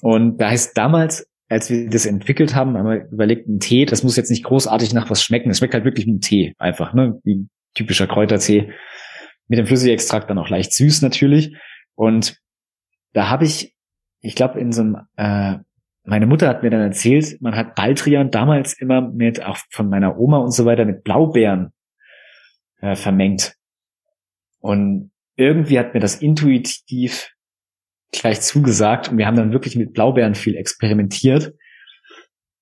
Und 0.00 0.38
da 0.40 0.50
heißt 0.50 0.76
damals 0.76 1.28
als 1.52 1.70
wir 1.70 1.88
das 1.88 2.06
entwickelt 2.06 2.54
haben, 2.54 2.76
haben 2.76 2.88
wir 2.88 3.08
überlegt, 3.10 3.48
ein 3.48 3.60
Tee, 3.60 3.84
das 3.84 4.02
muss 4.02 4.16
jetzt 4.16 4.30
nicht 4.30 4.44
großartig 4.44 4.94
nach 4.94 5.10
was 5.10 5.22
schmecken. 5.22 5.50
Es 5.50 5.58
schmeckt 5.58 5.74
halt 5.74 5.84
wirklich 5.84 6.06
wie 6.06 6.12
ein 6.12 6.20
Tee, 6.20 6.54
einfach, 6.58 6.94
ne? 6.94 7.20
Wie 7.24 7.36
ein 7.36 7.50
typischer 7.74 8.06
Kräutertee. 8.06 8.72
Mit 9.48 9.58
dem 9.58 9.66
Flüssigextrakt 9.66 10.30
dann 10.30 10.38
auch 10.38 10.48
leicht 10.48 10.72
süß 10.72 11.02
natürlich. 11.02 11.56
Und 11.94 12.38
da 13.12 13.28
habe 13.28 13.44
ich, 13.44 13.74
ich 14.20 14.34
glaube, 14.34 14.58
in 14.60 14.72
so 14.72 14.80
einem, 14.80 14.96
äh, 15.16 15.58
meine 16.04 16.26
Mutter 16.26 16.48
hat 16.48 16.62
mir 16.62 16.70
dann 16.70 16.80
erzählt, 16.80 17.40
man 17.40 17.54
hat 17.54 17.74
Baldrian 17.74 18.30
damals 18.30 18.72
immer 18.72 19.00
mit, 19.02 19.44
auch 19.44 19.58
von 19.70 19.88
meiner 19.88 20.18
Oma 20.18 20.38
und 20.38 20.52
so 20.52 20.64
weiter, 20.64 20.84
mit 20.84 21.04
Blaubeeren 21.04 21.72
äh, 22.80 22.96
vermengt. 22.96 23.54
Und 24.60 25.10
irgendwie 25.36 25.78
hat 25.78 25.94
mir 25.94 26.00
das 26.00 26.16
intuitiv 26.16 27.30
gleich 28.12 28.40
zugesagt 28.40 29.08
und 29.08 29.18
wir 29.18 29.26
haben 29.26 29.36
dann 29.36 29.52
wirklich 29.52 29.76
mit 29.76 29.92
Blaubeeren 29.92 30.34
viel 30.34 30.56
experimentiert. 30.56 31.54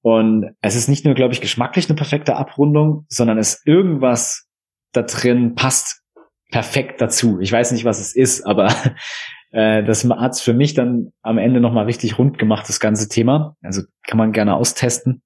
Und 0.02 0.54
es 0.62 0.76
ist 0.76 0.88
nicht 0.88 1.04
nur, 1.04 1.14
glaube 1.14 1.34
ich, 1.34 1.40
geschmacklich 1.40 1.88
eine 1.88 1.96
perfekte 1.96 2.36
Abrundung, 2.36 3.04
sondern 3.08 3.36
es 3.36 3.62
irgendwas 3.66 4.48
da 4.92 5.02
drin 5.02 5.54
passt 5.54 6.02
perfekt 6.50 7.00
dazu. 7.00 7.38
Ich 7.40 7.52
weiß 7.52 7.72
nicht, 7.72 7.84
was 7.84 8.00
es 8.00 8.14
ist, 8.14 8.46
aber 8.46 8.68
äh, 9.50 9.84
das 9.84 10.04
hat 10.04 10.32
es 10.32 10.40
für 10.40 10.54
mich 10.54 10.74
dann 10.74 11.12
am 11.22 11.38
Ende 11.38 11.60
nochmal 11.60 11.84
richtig 11.84 12.18
rund 12.18 12.38
gemacht, 12.38 12.68
das 12.68 12.80
ganze 12.80 13.08
Thema. 13.08 13.56
Also 13.62 13.82
kann 14.06 14.18
man 14.18 14.32
gerne 14.32 14.54
austesten. 14.54 15.22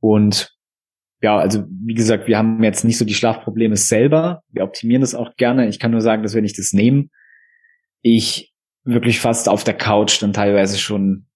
Und 0.00 0.54
ja, 1.20 1.38
also 1.38 1.64
wie 1.68 1.94
gesagt, 1.94 2.26
wir 2.26 2.36
haben 2.36 2.62
jetzt 2.62 2.84
nicht 2.84 2.98
so 2.98 3.04
die 3.04 3.14
Schlafprobleme 3.14 3.76
selber. 3.76 4.42
Wir 4.48 4.64
optimieren 4.64 5.02
das 5.02 5.14
auch 5.14 5.36
gerne. 5.36 5.68
Ich 5.68 5.78
kann 5.78 5.92
nur 5.92 6.00
sagen, 6.00 6.22
dass 6.22 6.34
wenn 6.34 6.44
ich 6.44 6.56
das 6.56 6.72
nehmen, 6.72 7.10
ich 8.02 8.51
wirklich 8.84 9.20
fast 9.20 9.48
auf 9.48 9.64
der 9.64 9.74
Couch 9.74 10.22
dann 10.22 10.32
teilweise 10.32 10.78
schon 10.78 11.26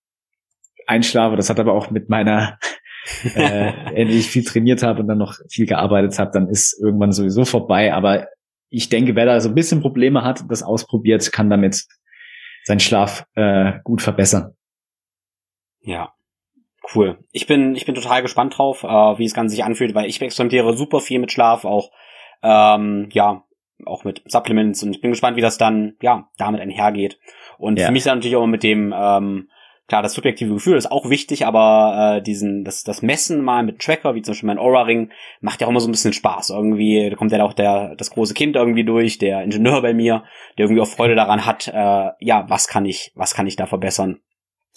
einschlafe. 0.87 1.37
Das 1.37 1.51
hat 1.51 1.61
aber 1.61 1.75
auch 1.75 1.91
mit 1.91 2.09
meiner, 2.09 2.59
äh, 3.35 3.73
wenn 3.93 4.09
ich 4.09 4.29
viel 4.29 4.45
trainiert 4.45 4.83
habe 4.83 5.01
und 5.01 5.09
dann 5.09 5.19
noch 5.19 5.35
viel 5.49 5.67
gearbeitet 5.67 6.19
habe, 6.19 6.31
dann 6.33 6.49
ist 6.49 6.79
irgendwann 6.81 7.13
sowieso 7.13 7.45
vorbei. 7.45 7.93
Aber 7.95 8.29
ich 8.69 8.89
denke, 8.89 9.15
wer 9.15 9.27
da 9.27 9.41
so 9.41 9.49
ein 9.49 9.55
bisschen 9.55 9.81
Probleme 9.81 10.23
hat, 10.23 10.45
das 10.49 10.63
ausprobiert, 10.63 11.33
kann 11.33 11.51
damit 11.51 11.85
seinen 12.65 12.81
Schlaf 12.81 13.25
äh, 13.35 13.75
gut 13.85 14.03
verbessern. 14.03 14.57
Ja, 15.81 16.13
cool. 16.95 17.19
Ich 17.31 17.47
bin, 17.47 17.77
ich 17.77 17.87
bin 17.87 17.95
total 17.95 18.23
gespannt 18.23 18.59
drauf, 18.59 18.83
äh, 18.83 19.19
wie 19.19 19.25
es 19.25 19.35
Ganze 19.35 19.55
sich 19.55 19.65
anfühlt, 19.65 19.95
weil 19.95 20.07
ich 20.07 20.21
experimentiere 20.21 20.77
super 20.77 21.01
viel 21.01 21.21
mit 21.21 21.31
Schlaf, 21.31 21.65
auch 21.65 21.93
ähm, 22.43 23.09
ja, 23.13 23.46
auch 23.85 24.05
mit 24.05 24.23
Supplements 24.27 24.83
und 24.83 24.93
ich 24.93 25.01
bin 25.01 25.11
gespannt, 25.11 25.37
wie 25.37 25.43
das 25.43 25.59
dann, 25.59 25.95
ja, 26.01 26.29
damit 26.39 26.61
einhergeht. 26.61 27.19
Und 27.59 27.79
ja. 27.79 27.87
für 27.87 27.93
mich 27.93 28.01
ist 28.01 28.07
natürlich 28.07 28.37
auch 28.37 28.47
mit 28.47 28.63
dem, 28.63 28.95
ähm, 28.97 29.49
klar, 29.89 30.03
das 30.03 30.15
subjektive 30.15 30.55
Gefühl 30.55 30.77
ist 30.77 30.91
auch 30.91 31.11
wichtig, 31.11 31.47
aber 31.47 32.17
äh, 32.17 32.23
diesen, 32.23 32.65
das, 32.65 32.83
das 32.83 33.03
Messen 33.03 33.43
mal 33.43 33.63
mit 33.63 33.81
Tracker, 33.81 34.15
wie 34.15 34.23
zum 34.23 34.33
Beispiel 34.33 34.47
mein 34.49 34.59
Aura-Ring, 34.59 35.11
macht 35.41 35.61
ja 35.61 35.67
auch 35.67 35.71
immer 35.71 35.81
so 35.81 35.89
ein 35.89 35.93
bisschen 35.93 36.13
Spaß. 36.13 36.51
Irgendwie, 36.51 37.09
da 37.11 37.17
kommt 37.17 37.33
ja 37.33 37.43
auch 37.45 37.53
der, 37.53 37.95
das 37.97 38.11
große 38.11 38.35
Kind 38.35 38.57
irgendwie 38.57 38.85
durch, 38.85 39.19
der 39.19 39.43
Ingenieur 39.43 39.83
bei 39.83 39.95
mir, 39.95 40.25
der 40.59 40.65
irgendwie 40.67 40.83
auch 40.83 40.89
Freude 40.89 41.15
daran 41.15 41.47
hat, 41.47 41.69
äh, 41.69 42.11
ja, 42.19 42.47
was 42.49 42.69
kann 42.69 42.85
ich, 42.85 43.13
was 43.15 43.35
kann 43.35 43.47
ich 43.47 43.57
da 43.57 43.67
verbessern? 43.67 44.21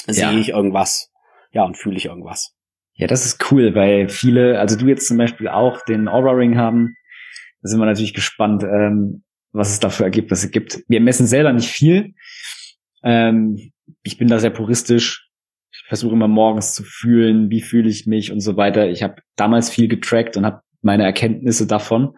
Sehe 0.05 0.23
ja. 0.23 0.31
ich 0.31 0.49
irgendwas? 0.49 1.11
Ja, 1.51 1.63
und 1.63 1.77
fühle 1.77 1.97
ich 1.97 2.05
irgendwas? 2.05 2.55
Ja, 2.93 3.07
das 3.07 3.25
ist 3.25 3.51
cool, 3.51 3.73
weil 3.75 4.09
viele, 4.09 4.59
also 4.59 4.77
du 4.77 4.87
jetzt 4.87 5.07
zum 5.07 5.17
Beispiel 5.17 5.47
auch 5.47 5.81
den 5.85 6.07
Aura-Ring 6.07 6.57
haben, 6.57 6.95
da 7.61 7.69
sind 7.69 7.79
wir 7.79 7.85
natürlich 7.85 8.13
gespannt, 8.13 8.63
ähm, 8.63 9.23
was 9.51 9.71
es 9.71 9.79
da 9.79 9.89
für 9.89 10.03
Ergebnisse 10.03 10.49
gibt. 10.49 10.83
Wir 10.87 11.01
messen 11.01 11.27
selber 11.27 11.51
nicht 11.53 11.69
viel. 11.69 12.13
Ähm, 13.03 13.71
ich 14.03 14.17
bin 14.17 14.27
da 14.27 14.39
sehr 14.39 14.51
puristisch. 14.51 15.29
Ich 15.71 15.83
versuche 15.87 16.13
immer 16.13 16.27
morgens 16.27 16.73
zu 16.73 16.83
fühlen, 16.83 17.49
wie 17.49 17.61
fühle 17.61 17.89
ich 17.89 18.05
mich 18.05 18.31
und 18.31 18.41
so 18.41 18.57
weiter. 18.57 18.89
Ich 18.89 19.03
habe 19.03 19.21
damals 19.35 19.69
viel 19.69 19.87
getrackt 19.87 20.37
und 20.37 20.45
habe 20.45 20.61
meine 20.81 21.03
Erkenntnisse 21.03 21.67
davon. 21.67 22.15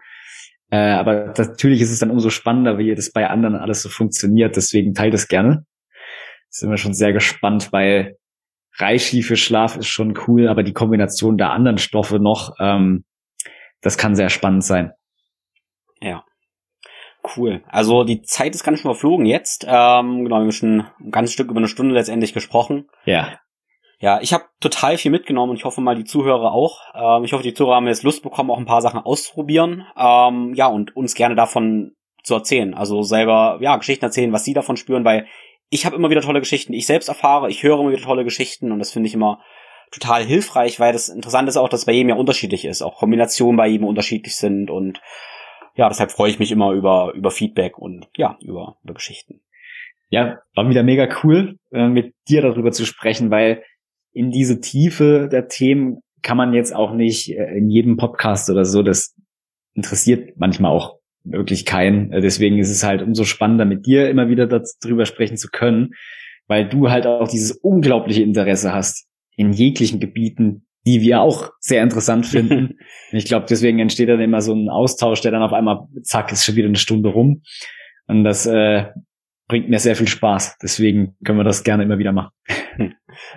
Äh, 0.69 0.77
aber 0.77 1.33
natürlich 1.37 1.81
ist 1.81 1.91
es 1.91 1.99
dann 1.99 2.11
umso 2.11 2.29
spannender, 2.29 2.77
wie 2.77 2.93
das 2.93 3.11
bei 3.11 3.29
anderen 3.29 3.55
alles 3.55 3.81
so 3.81 3.89
funktioniert. 3.89 4.55
Deswegen 4.55 4.93
teile 4.93 5.11
das 5.11 5.27
gerne. 5.27 5.65
Sind 6.49 6.69
wir 6.69 6.77
schon 6.77 6.93
sehr 6.93 7.13
gespannt, 7.13 7.71
weil 7.71 8.17
Reishi 8.77 9.23
für 9.23 9.35
Schlaf 9.35 9.77
ist 9.77 9.87
schon 9.87 10.17
cool, 10.27 10.47
aber 10.47 10.63
die 10.63 10.73
Kombination 10.73 11.37
der 11.37 11.51
anderen 11.51 11.77
Stoffe 11.77 12.19
noch, 12.19 12.55
ähm, 12.59 13.03
das 13.81 13.97
kann 13.97 14.15
sehr 14.15 14.29
spannend 14.29 14.63
sein. 14.63 14.91
Ja. 16.01 16.23
Cool. 17.35 17.63
Also 17.67 18.03
die 18.03 18.21
Zeit 18.23 18.55
ist 18.55 18.63
ganz 18.63 18.79
schön 18.79 18.91
verflogen 18.91 19.25
jetzt. 19.25 19.63
Ähm, 19.67 20.23
genau, 20.23 20.37
wir 20.37 20.41
haben 20.41 20.51
schon 20.51 20.85
ein 20.99 21.11
ganzes 21.11 21.33
Stück 21.33 21.49
über 21.49 21.59
eine 21.59 21.67
Stunde 21.67 21.93
letztendlich 21.93 22.33
gesprochen. 22.33 22.89
Ja. 23.05 23.39
Ja, 23.99 24.19
ich 24.19 24.33
habe 24.33 24.45
total 24.59 24.97
viel 24.97 25.11
mitgenommen 25.11 25.51
und 25.51 25.57
ich 25.57 25.65
hoffe 25.65 25.79
mal 25.79 25.95
die 25.95 26.05
Zuhörer 26.05 26.51
auch. 26.51 26.79
Ähm, 26.95 27.23
ich 27.23 27.33
hoffe, 27.33 27.43
die 27.43 27.53
Zuhörer 27.53 27.75
haben 27.75 27.87
jetzt 27.87 28.01
Lust 28.01 28.23
bekommen, 28.23 28.49
auch 28.49 28.57
ein 28.57 28.65
paar 28.65 28.81
Sachen 28.81 28.99
auszuprobieren. 28.99 29.85
Ähm, 29.95 30.53
ja, 30.55 30.65
und 30.65 30.95
uns 30.95 31.13
gerne 31.13 31.35
davon 31.35 31.95
zu 32.23 32.33
erzählen. 32.33 32.73
Also 32.73 33.03
selber, 33.03 33.59
ja, 33.61 33.77
Geschichten 33.77 34.05
erzählen, 34.05 34.33
was 34.33 34.43
sie 34.43 34.53
davon 34.53 34.75
spüren, 34.75 35.05
weil 35.05 35.27
ich 35.69 35.85
habe 35.85 35.95
immer 35.95 36.09
wieder 36.09 36.21
tolle 36.21 36.39
Geschichten, 36.39 36.73
ich 36.73 36.85
selbst 36.87 37.07
erfahre, 37.07 37.49
ich 37.49 37.63
höre 37.63 37.79
immer 37.79 37.91
wieder 37.91 38.01
tolle 38.01 38.23
Geschichten 38.23 38.71
und 38.71 38.79
das 38.79 38.91
finde 38.91 39.07
ich 39.07 39.13
immer 39.13 39.39
total 39.91 40.23
hilfreich, 40.23 40.79
weil 40.79 40.93
das 40.93 41.09
Interessante 41.09 41.49
ist 41.49 41.57
auch, 41.57 41.69
dass 41.69 41.85
bei 41.85 41.93
jedem 41.93 42.09
ja 42.09 42.15
unterschiedlich 42.15 42.65
ist, 42.65 42.81
auch 42.81 42.97
Kombinationen 42.97 43.57
bei 43.57 43.67
jedem 43.67 43.87
unterschiedlich 43.87 44.35
sind 44.35 44.69
und 44.69 44.99
ja, 45.75 45.87
deshalb 45.89 46.11
freue 46.11 46.29
ich 46.29 46.39
mich 46.39 46.51
immer 46.51 46.71
über, 46.71 47.13
über 47.15 47.31
Feedback 47.31 47.77
und 47.77 48.07
ja, 48.17 48.37
über, 48.41 48.77
über 48.83 48.93
Geschichten. 48.93 49.41
Ja, 50.09 50.39
war 50.55 50.69
wieder 50.69 50.83
mega 50.83 51.07
cool, 51.23 51.57
äh, 51.71 51.87
mit 51.87 52.13
dir 52.27 52.41
darüber 52.41 52.71
zu 52.71 52.85
sprechen, 52.85 53.31
weil 53.31 53.63
in 54.13 54.29
diese 54.31 54.59
Tiefe 54.59 55.29
der 55.31 55.47
Themen 55.47 56.01
kann 56.21 56.37
man 56.37 56.53
jetzt 56.53 56.75
auch 56.75 56.93
nicht 56.93 57.29
äh, 57.31 57.57
in 57.57 57.69
jedem 57.69 57.97
Podcast 57.97 58.49
oder 58.49 58.65
so, 58.65 58.83
das 58.83 59.15
interessiert 59.73 60.37
manchmal 60.37 60.71
auch 60.71 60.99
wirklich 61.23 61.65
keinen. 61.65 62.11
Äh, 62.11 62.21
deswegen 62.21 62.57
ist 62.59 62.69
es 62.69 62.83
halt 62.83 63.01
umso 63.01 63.23
spannender, 63.23 63.65
mit 63.65 63.85
dir 63.85 64.09
immer 64.09 64.29
wieder 64.29 64.47
darüber 64.47 65.05
sprechen 65.05 65.37
zu 65.37 65.47
können, 65.49 65.91
weil 66.47 66.67
du 66.67 66.89
halt 66.89 67.07
auch 67.07 67.27
dieses 67.27 67.51
unglaubliche 67.51 68.23
Interesse 68.23 68.73
hast 68.73 69.07
in 69.35 69.53
jeglichen 69.53 69.99
Gebieten, 69.99 70.65
die 70.85 71.01
wir 71.01 71.21
auch 71.21 71.51
sehr 71.59 71.83
interessant 71.83 72.25
finden. 72.25 72.77
ich 73.11 73.25
glaube, 73.25 73.45
deswegen 73.49 73.79
entsteht 73.79 74.09
dann 74.09 74.19
immer 74.19 74.41
so 74.41 74.53
ein 74.53 74.69
Austausch, 74.69 75.21
der 75.21 75.31
dann 75.31 75.43
auf 75.43 75.53
einmal, 75.53 75.87
zack, 76.03 76.31
ist 76.31 76.45
schon 76.45 76.55
wieder 76.55 76.67
eine 76.67 76.77
Stunde 76.77 77.09
rum. 77.09 77.43
Und 78.07 78.23
das 78.23 78.45
äh, 78.45 78.85
bringt 79.51 79.67
mir 79.67 79.79
sehr 79.79 79.97
viel 79.97 80.07
Spaß. 80.07 80.59
Deswegen 80.63 81.17
können 81.25 81.37
wir 81.37 81.43
das 81.43 81.65
gerne 81.65 81.83
immer 81.83 81.97
wieder 81.97 82.13
machen. 82.13 82.31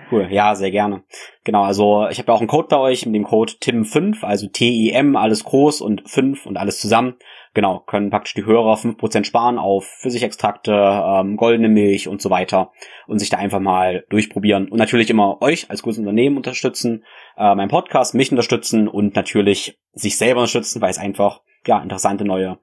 Cool, 0.09 0.29
ja, 0.31 0.55
sehr 0.55 0.71
gerne. 0.71 1.03
Genau, 1.43 1.63
also 1.63 2.07
ich 2.09 2.17
habe 2.17 2.31
ja 2.31 2.33
auch 2.33 2.39
einen 2.39 2.47
Code 2.47 2.69
bei 2.69 2.77
euch 2.77 3.05
mit 3.05 3.13
dem 3.13 3.25
Code 3.25 3.51
TIM5, 3.61 4.23
also 4.23 4.47
T-I-M, 4.47 5.17
alles 5.17 5.43
groß 5.43 5.81
und 5.81 6.09
5 6.09 6.45
und 6.45 6.55
alles 6.55 6.79
zusammen. 6.79 7.15
Genau, 7.53 7.81
können 7.81 8.09
praktisch 8.09 8.33
die 8.33 8.45
Hörer 8.45 8.75
5% 8.75 9.25
sparen 9.25 9.59
auf 9.59 9.85
Pfirsichextrakte, 9.99 10.71
ähm, 10.71 11.35
goldene 11.35 11.67
Milch 11.67 12.07
und 12.07 12.21
so 12.21 12.29
weiter 12.29 12.71
und 13.07 13.19
sich 13.19 13.29
da 13.29 13.37
einfach 13.37 13.59
mal 13.59 14.05
durchprobieren. 14.09 14.69
Und 14.69 14.77
natürlich 14.77 15.09
immer 15.09 15.41
euch 15.41 15.69
als 15.69 15.83
großes 15.83 15.99
Unternehmen 15.99 16.37
unterstützen, 16.37 17.03
äh, 17.35 17.53
meinen 17.55 17.67
Podcast, 17.67 18.15
mich 18.15 18.31
unterstützen 18.31 18.87
und 18.87 19.17
natürlich 19.17 19.77
sich 19.91 20.17
selber 20.17 20.39
unterstützen, 20.39 20.81
weil 20.81 20.91
es 20.91 20.97
einfach 20.97 21.41
ja 21.67 21.83
interessante 21.83 22.23
neue 22.23 22.59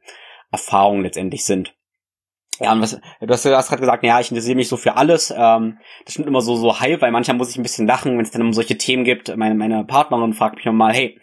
Erfahrungen 0.51 1.03
letztendlich 1.03 1.45
sind. 1.45 1.75
Ja, 2.63 2.73
und 2.73 2.81
was, 2.81 3.01
du 3.21 3.29
hast, 3.29 3.45
du 3.45 3.57
hast 3.57 3.69
gerade 3.69 3.81
gesagt, 3.81 4.05
ja, 4.05 4.21
ich 4.21 4.31
interessiere 4.31 4.57
mich 4.57 4.69
so 4.69 4.77
für 4.77 4.97
alles. 4.97 5.33
Ähm, 5.37 5.79
das 6.05 6.15
stimmt 6.15 6.29
immer 6.29 6.41
so, 6.41 6.57
so 6.57 6.81
halb, 6.81 7.03
weil 7.03 7.11
manchmal 7.11 7.37
muss 7.37 7.51
ich 7.51 7.57
ein 7.57 7.63
bisschen 7.63 7.87
lachen, 7.87 8.17
wenn 8.17 8.25
es 8.25 8.31
dann 8.31 8.43
um 8.43 8.53
solche 8.53 8.79
Themen 8.79 9.05
gibt. 9.05 9.35
Meine, 9.37 9.55
meine 9.55 9.85
Partnerin 9.85 10.33
fragt 10.33 10.57
mich 10.57 10.65
nochmal, 10.65 10.95
hey, 10.95 11.19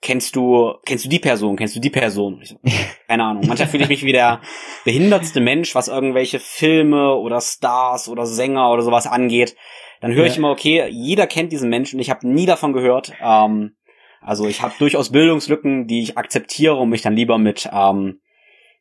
kennst 0.00 0.36
du, 0.36 0.74
kennst 0.84 1.04
du 1.04 1.08
die 1.08 1.18
Person, 1.18 1.56
kennst 1.56 1.74
du 1.74 1.80
die 1.80 1.90
Person? 1.90 2.40
So, 2.44 2.56
keine 3.08 3.24
Ahnung. 3.24 3.44
Manchmal 3.46 3.68
fühle 3.68 3.84
ich 3.84 3.88
mich 3.88 4.04
wie 4.04 4.12
der 4.12 4.40
behindertste 4.84 5.40
Mensch, 5.40 5.74
was 5.74 5.88
irgendwelche 5.88 6.38
Filme 6.38 7.14
oder 7.14 7.40
Stars 7.40 8.08
oder 8.08 8.26
Sänger 8.26 8.70
oder 8.70 8.82
sowas 8.82 9.06
angeht. 9.06 9.56
Dann 10.00 10.12
höre 10.12 10.26
ja. 10.26 10.30
ich 10.30 10.38
immer, 10.38 10.50
okay, 10.50 10.86
jeder 10.90 11.26
kennt 11.26 11.50
diesen 11.50 11.70
Menschen, 11.70 11.98
ich 11.98 12.10
habe 12.10 12.28
nie 12.28 12.46
davon 12.46 12.72
gehört. 12.72 13.12
Ähm, 13.20 13.74
also 14.20 14.46
ich 14.46 14.62
habe 14.62 14.74
durchaus 14.78 15.10
Bildungslücken, 15.10 15.86
die 15.86 16.02
ich 16.02 16.18
akzeptiere 16.18 16.76
und 16.76 16.88
mich 16.88 17.02
dann 17.02 17.16
lieber 17.16 17.38
mit 17.38 17.68
ähm, 17.72 18.20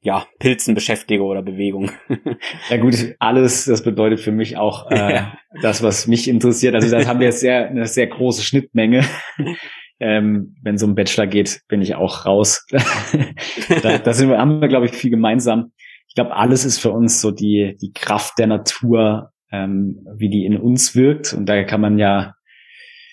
ja, 0.08 0.26
Pilzen 0.40 0.74
beschäftige 0.74 1.22
oder 1.24 1.42
Bewegung. 1.42 1.92
ja 2.70 2.78
gut, 2.78 3.16
alles, 3.20 3.66
das 3.66 3.84
bedeutet 3.84 4.22
für 4.22 4.32
mich 4.32 4.56
auch 4.56 4.90
äh, 4.90 4.96
ja. 5.16 5.38
das, 5.62 5.84
was 5.84 6.08
mich 6.08 6.30
interessiert. 6.30 6.76
Also 6.76 6.90
das 6.90 7.06
haben 7.10 7.20
wir 7.20 7.28
jetzt 7.28 7.42
sehr, 7.42 7.68
eine 7.68 7.86
sehr 7.88 8.08
große 8.08 8.42
Schnittmenge. 8.42 9.04
ähm, 10.00 10.56
wenn 10.64 10.78
so 10.78 10.88
ein 10.88 10.96
Bachelor 10.96 11.28
geht, 11.28 11.60
bin 11.68 11.82
ich 11.82 11.96
auch 11.96 12.26
raus. 12.26 12.66
da, 13.84 13.98
da 13.98 14.14
sind 14.14 14.30
wir, 14.30 14.38
haben 14.38 14.62
wir, 14.62 14.70
glaube 14.70 14.86
ich, 14.86 14.94
viel 14.94 15.12
gemeinsam. 15.12 15.74
Ich 16.08 16.16
glaube, 16.16 16.34
alles 16.34 16.64
ist 16.64 16.80
für 16.80 16.92
uns 16.92 17.20
so 17.20 17.32
die, 17.32 17.76
die 17.82 17.92
Kraft 17.92 18.40
der 18.40 18.48
Natur, 18.48 19.32
ähm, 19.52 20.06
wie 20.16 20.30
die 20.30 20.46
in 20.46 20.56
uns 20.56 20.96
wirkt. 20.96 21.34
Und 21.34 21.48
da 21.48 21.66
kann 21.66 21.82
man 21.82 22.00
ja 22.00 22.34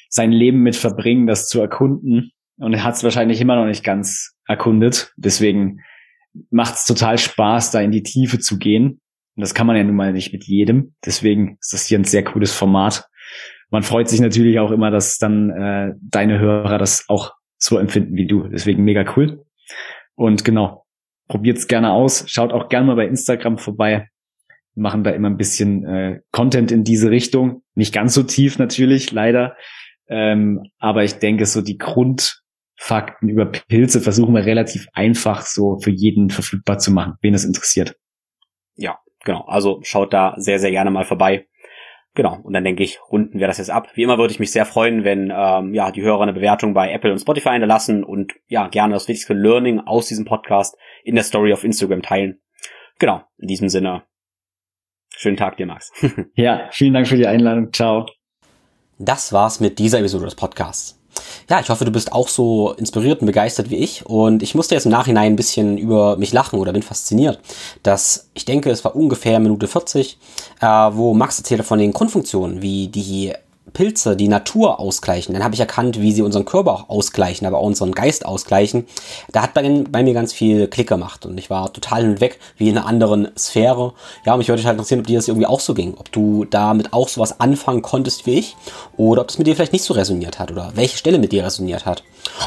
sein 0.08 0.30
Leben 0.30 0.60
mit 0.60 0.76
verbringen, 0.76 1.26
das 1.26 1.48
zu 1.48 1.60
erkunden. 1.60 2.30
Und 2.58 2.72
er 2.72 2.84
hat 2.84 2.94
es 2.94 3.02
wahrscheinlich 3.02 3.40
immer 3.40 3.56
noch 3.56 3.66
nicht 3.66 3.82
ganz 3.82 4.36
erkundet. 4.46 5.12
Deswegen 5.16 5.80
macht 6.50 6.74
es 6.74 6.84
total 6.84 7.18
Spaß, 7.18 7.70
da 7.70 7.80
in 7.80 7.90
die 7.90 8.02
Tiefe 8.02 8.38
zu 8.38 8.58
gehen. 8.58 9.00
Und 9.36 9.40
das 9.40 9.54
kann 9.54 9.66
man 9.66 9.76
ja 9.76 9.84
nun 9.84 9.96
mal 9.96 10.12
nicht 10.12 10.32
mit 10.32 10.44
jedem. 10.44 10.94
Deswegen 11.04 11.56
ist 11.60 11.72
das 11.72 11.86
hier 11.86 11.98
ein 11.98 12.04
sehr 12.04 12.24
cooles 12.24 12.52
Format. 12.52 13.08
Man 13.70 13.82
freut 13.82 14.08
sich 14.08 14.20
natürlich 14.20 14.58
auch 14.58 14.70
immer, 14.70 14.90
dass 14.90 15.18
dann 15.18 15.50
äh, 15.50 15.94
deine 16.00 16.38
Hörer 16.38 16.78
das 16.78 17.08
auch 17.08 17.32
so 17.58 17.78
empfinden 17.78 18.16
wie 18.16 18.26
du. 18.26 18.46
Deswegen 18.48 18.84
mega 18.84 19.04
cool. 19.16 19.44
Und 20.14 20.44
genau, 20.44 20.84
probiert's 21.28 21.66
gerne 21.66 21.92
aus. 21.92 22.24
Schaut 22.28 22.52
auch 22.52 22.68
gerne 22.68 22.86
mal 22.86 22.96
bei 22.96 23.06
Instagram 23.06 23.58
vorbei. 23.58 24.08
Wir 24.74 24.82
machen 24.82 25.04
da 25.04 25.10
immer 25.10 25.30
ein 25.30 25.36
bisschen 25.36 25.84
äh, 25.84 26.20
Content 26.30 26.70
in 26.70 26.84
diese 26.84 27.10
Richtung. 27.10 27.62
Nicht 27.74 27.94
ganz 27.94 28.14
so 28.14 28.22
tief 28.22 28.58
natürlich, 28.58 29.12
leider. 29.12 29.56
Ähm, 30.08 30.62
aber 30.78 31.04
ich 31.04 31.14
denke, 31.14 31.46
so 31.46 31.62
die 31.62 31.78
Grund, 31.78 32.42
Fakten 32.76 33.28
über 33.28 33.46
Pilze 33.46 34.00
versuchen 34.00 34.34
wir 34.34 34.46
relativ 34.46 34.88
einfach 34.92 35.42
so 35.42 35.78
für 35.78 35.90
jeden 35.90 36.30
verfügbar 36.30 36.78
zu 36.78 36.92
machen, 36.92 37.14
wen 37.20 37.34
es 37.34 37.44
interessiert. 37.44 37.96
Ja, 38.74 38.98
genau. 39.24 39.44
Also 39.46 39.80
schaut 39.82 40.12
da 40.12 40.34
sehr, 40.36 40.58
sehr 40.58 40.70
gerne 40.70 40.90
mal 40.90 41.04
vorbei. 41.04 41.46
Genau, 42.16 42.38
und 42.44 42.52
dann 42.52 42.62
denke 42.62 42.84
ich, 42.84 43.00
runden 43.10 43.40
wir 43.40 43.48
das 43.48 43.58
jetzt 43.58 43.70
ab. 43.70 43.88
Wie 43.94 44.02
immer 44.04 44.18
würde 44.18 44.32
ich 44.32 44.38
mich 44.38 44.52
sehr 44.52 44.66
freuen, 44.66 45.02
wenn 45.02 45.32
ähm, 45.34 45.74
ja 45.74 45.90
die 45.90 46.02
Hörer 46.02 46.22
eine 46.22 46.32
Bewertung 46.32 46.72
bei 46.72 46.92
Apple 46.92 47.10
und 47.10 47.18
Spotify 47.18 47.50
hinterlassen 47.50 48.04
und 48.04 48.34
ja 48.46 48.68
gerne 48.68 48.94
das 48.94 49.08
wichtigste 49.08 49.34
Learning 49.34 49.80
aus 49.80 50.06
diesem 50.06 50.24
Podcast 50.24 50.76
in 51.02 51.16
der 51.16 51.24
Story 51.24 51.52
auf 51.52 51.64
Instagram 51.64 52.02
teilen. 52.02 52.40
Genau, 53.00 53.22
in 53.38 53.48
diesem 53.48 53.68
Sinne, 53.68 54.04
schönen 55.08 55.36
Tag 55.36 55.56
dir, 55.56 55.66
Max. 55.66 55.90
ja, 56.34 56.68
vielen 56.70 56.94
Dank 56.94 57.08
für 57.08 57.16
die 57.16 57.26
Einladung. 57.26 57.72
Ciao. 57.72 58.06
Das 58.98 59.32
war's 59.32 59.58
mit 59.58 59.80
dieser 59.80 59.98
Episode 59.98 60.26
des 60.26 60.36
Podcasts. 60.36 61.03
Ja, 61.48 61.60
ich 61.60 61.68
hoffe, 61.68 61.84
du 61.84 61.90
bist 61.90 62.12
auch 62.12 62.28
so 62.28 62.72
inspiriert 62.72 63.20
und 63.20 63.26
begeistert 63.26 63.70
wie 63.70 63.76
ich. 63.76 64.06
Und 64.06 64.42
ich 64.42 64.54
musste 64.54 64.74
jetzt 64.74 64.86
im 64.86 64.92
Nachhinein 64.92 65.32
ein 65.32 65.36
bisschen 65.36 65.78
über 65.78 66.16
mich 66.16 66.32
lachen 66.32 66.58
oder 66.58 66.72
bin 66.72 66.82
fasziniert, 66.82 67.38
dass 67.82 68.28
ich 68.34 68.44
denke, 68.44 68.70
es 68.70 68.84
war 68.84 68.96
ungefähr 68.96 69.38
Minute 69.40 69.68
40, 69.68 70.18
äh, 70.60 70.66
wo 70.66 71.14
Max 71.14 71.38
erzählte 71.38 71.64
von 71.64 71.78
den 71.78 71.92
Grundfunktionen, 71.92 72.62
wie 72.62 72.88
die 72.88 73.32
Pilze 73.74 74.16
die 74.16 74.28
Natur 74.28 74.80
ausgleichen. 74.80 75.34
Dann 75.34 75.44
habe 75.44 75.54
ich 75.54 75.60
erkannt, 75.60 76.00
wie 76.00 76.12
sie 76.12 76.22
unseren 76.22 76.46
Körper 76.46 76.72
auch 76.72 76.88
ausgleichen, 76.88 77.46
aber 77.46 77.58
auch 77.58 77.66
unseren 77.66 77.92
Geist 77.92 78.24
ausgleichen. 78.24 78.86
Da 79.32 79.42
hat 79.42 79.52
bei, 79.52 79.84
bei 79.90 80.02
mir 80.02 80.14
ganz 80.14 80.32
viel 80.32 80.68
Klick 80.68 80.88
gemacht 80.88 81.26
und 81.26 81.36
ich 81.36 81.50
war 81.50 81.72
total 81.72 82.20
weg, 82.20 82.38
wie 82.56 82.70
in 82.70 82.78
einer 82.78 82.86
anderen 82.86 83.28
Sphäre. 83.36 83.92
Ja, 84.24 84.32
und 84.32 84.38
mich 84.38 84.48
würde 84.48 84.62
halt 84.64 84.74
interessieren, 84.74 85.00
ob 85.00 85.06
dir 85.06 85.18
das 85.18 85.28
irgendwie 85.28 85.46
auch 85.46 85.60
so 85.60 85.74
ging. 85.74 85.94
Ob 85.98 86.10
du 86.12 86.46
damit 86.46 86.92
auch 86.94 87.08
sowas 87.08 87.40
anfangen 87.40 87.82
konntest 87.82 88.24
wie 88.26 88.38
ich 88.38 88.56
oder 88.96 89.22
ob 89.22 89.28
es 89.28 89.38
mit 89.38 89.46
dir 89.46 89.54
vielleicht 89.54 89.72
nicht 89.72 89.84
so 89.84 89.92
resoniert 89.92 90.38
hat 90.38 90.50
oder 90.50 90.72
welche 90.74 90.96
Stelle 90.96 91.18
mit 91.18 91.32
dir 91.32 91.44
resoniert 91.44 91.84
hat. 91.84 92.02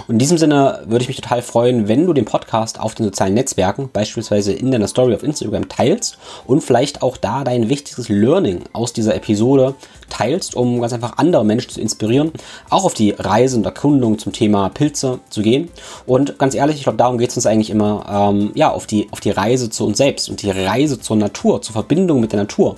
Und 0.07 0.13
in 0.13 0.19
diesem 0.19 0.37
Sinne 0.37 0.83
würde 0.85 1.03
ich 1.03 1.07
mich 1.07 1.17
total 1.17 1.41
freuen, 1.41 1.87
wenn 1.87 2.05
du 2.05 2.13
den 2.13 2.25
Podcast 2.25 2.79
auf 2.79 2.95
den 2.95 3.05
sozialen 3.05 3.33
Netzwerken, 3.33 3.89
beispielsweise 3.91 4.53
in 4.53 4.71
deiner 4.71 4.87
Story 4.87 5.13
auf 5.13 5.23
Instagram, 5.23 5.69
teilst 5.69 6.17
und 6.45 6.61
vielleicht 6.61 7.01
auch 7.01 7.17
da 7.17 7.43
dein 7.43 7.69
wichtigstes 7.69 8.09
Learning 8.09 8.63
aus 8.73 8.93
dieser 8.93 9.15
Episode 9.15 9.75
teilst, 10.09 10.55
um 10.55 10.81
ganz 10.81 10.93
einfach 10.93 11.17
andere 11.17 11.45
Menschen 11.45 11.69
zu 11.69 11.81
inspirieren, 11.81 12.31
auch 12.69 12.85
auf 12.85 12.93
die 12.93 13.11
Reise 13.11 13.57
und 13.57 13.65
Erkundung 13.65 14.17
zum 14.19 14.33
Thema 14.33 14.69
Pilze 14.69 15.19
zu 15.29 15.41
gehen. 15.41 15.69
Und 16.05 16.37
ganz 16.39 16.55
ehrlich, 16.55 16.77
ich 16.77 16.83
glaube, 16.83 16.97
darum 16.97 17.17
geht 17.17 17.29
es 17.29 17.35
uns 17.35 17.45
eigentlich 17.45 17.69
immer, 17.69 18.05
ähm, 18.09 18.51
ja, 18.55 18.71
auf 18.71 18.87
die, 18.87 19.07
auf 19.11 19.19
die 19.19 19.31
Reise 19.31 19.69
zu 19.69 19.85
uns 19.85 19.97
selbst 19.97 20.29
und 20.29 20.41
die 20.41 20.51
Reise 20.51 20.99
zur 20.99 21.15
Natur, 21.15 21.61
zur 21.61 21.73
Verbindung 21.73 22.19
mit 22.19 22.31
der 22.31 22.39
Natur, 22.39 22.75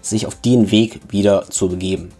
sich 0.00 0.26
auf 0.26 0.36
den 0.36 0.70
Weg 0.70 1.00
wieder 1.10 1.48
zu 1.50 1.68
begeben. 1.68 2.12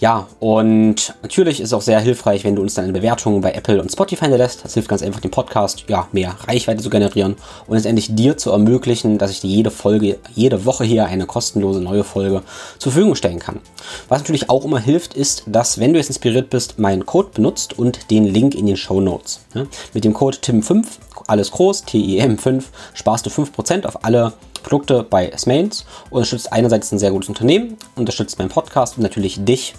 Ja, 0.00 0.28
und 0.38 1.14
natürlich 1.20 1.60
ist 1.60 1.68
es 1.68 1.72
auch 1.74 1.82
sehr 1.82 2.00
hilfreich, 2.00 2.42
wenn 2.42 2.56
du 2.56 2.62
uns 2.62 2.72
dann 2.72 2.84
eine 2.84 2.94
Bewertung 2.94 3.42
bei 3.42 3.52
Apple 3.52 3.82
und 3.82 3.92
Spotify 3.92 4.22
hinterlässt. 4.22 4.64
Das 4.64 4.72
hilft 4.72 4.88
ganz 4.88 5.02
einfach, 5.02 5.20
dem 5.20 5.30
Podcast 5.30 5.84
ja, 5.88 6.08
mehr 6.12 6.36
Reichweite 6.48 6.82
zu 6.82 6.88
generieren 6.88 7.36
und 7.66 7.74
letztendlich 7.74 8.14
dir 8.14 8.38
zu 8.38 8.50
ermöglichen, 8.50 9.18
dass 9.18 9.30
ich 9.30 9.42
dir 9.42 9.50
jede 9.50 9.70
Folge, 9.70 10.18
jede 10.34 10.64
Woche 10.64 10.84
hier 10.84 11.04
eine 11.04 11.26
kostenlose 11.26 11.82
neue 11.82 12.02
Folge 12.02 12.42
zur 12.78 12.92
Verfügung 12.92 13.14
stellen 13.14 13.40
kann. 13.40 13.60
Was 14.08 14.20
natürlich 14.20 14.48
auch 14.48 14.64
immer 14.64 14.78
hilft, 14.78 15.12
ist, 15.12 15.42
dass 15.46 15.78
wenn 15.78 15.92
du 15.92 15.98
jetzt 15.98 16.08
inspiriert 16.08 16.48
bist, 16.48 16.78
meinen 16.78 17.04
Code 17.04 17.28
benutzt 17.34 17.78
und 17.78 18.10
den 18.10 18.24
Link 18.24 18.54
in 18.54 18.64
den 18.64 18.78
Show 18.78 19.02
Notes. 19.02 19.40
Ja, 19.52 19.66
mit 19.92 20.04
dem 20.04 20.14
Code 20.14 20.38
TIM5, 20.38 20.86
alles 21.26 21.50
groß, 21.50 21.84
TIM5, 21.84 22.64
sparst 22.94 23.26
du 23.26 23.30
5% 23.30 23.84
auf 23.84 24.02
alle 24.02 24.32
Produkte 24.62 25.02
bei 25.02 25.32
Smains 25.36 25.84
und 26.10 26.18
unterstützt 26.18 26.52
einerseits 26.52 26.92
ein 26.92 26.98
sehr 26.98 27.10
gutes 27.10 27.28
Unternehmen, 27.28 27.76
unterstützt 27.96 28.38
meinen 28.38 28.48
Podcast 28.48 28.96
und 28.96 29.02
natürlich 29.02 29.44
dich 29.44 29.74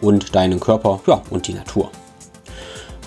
und 0.00 0.34
deinen 0.34 0.60
Körper 0.60 1.00
ja, 1.06 1.22
und 1.30 1.46
die 1.46 1.54
Natur. 1.54 1.90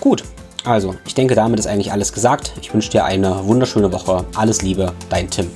Gut, 0.00 0.24
also 0.64 0.94
ich 1.06 1.14
denke, 1.14 1.34
damit 1.34 1.58
ist 1.58 1.66
eigentlich 1.66 1.92
alles 1.92 2.12
gesagt. 2.12 2.52
Ich 2.60 2.72
wünsche 2.72 2.90
dir 2.90 3.04
eine 3.04 3.46
wunderschöne 3.46 3.92
Woche. 3.92 4.24
Alles 4.36 4.62
Liebe, 4.62 4.92
dein 5.08 5.30
Tim. 5.30 5.50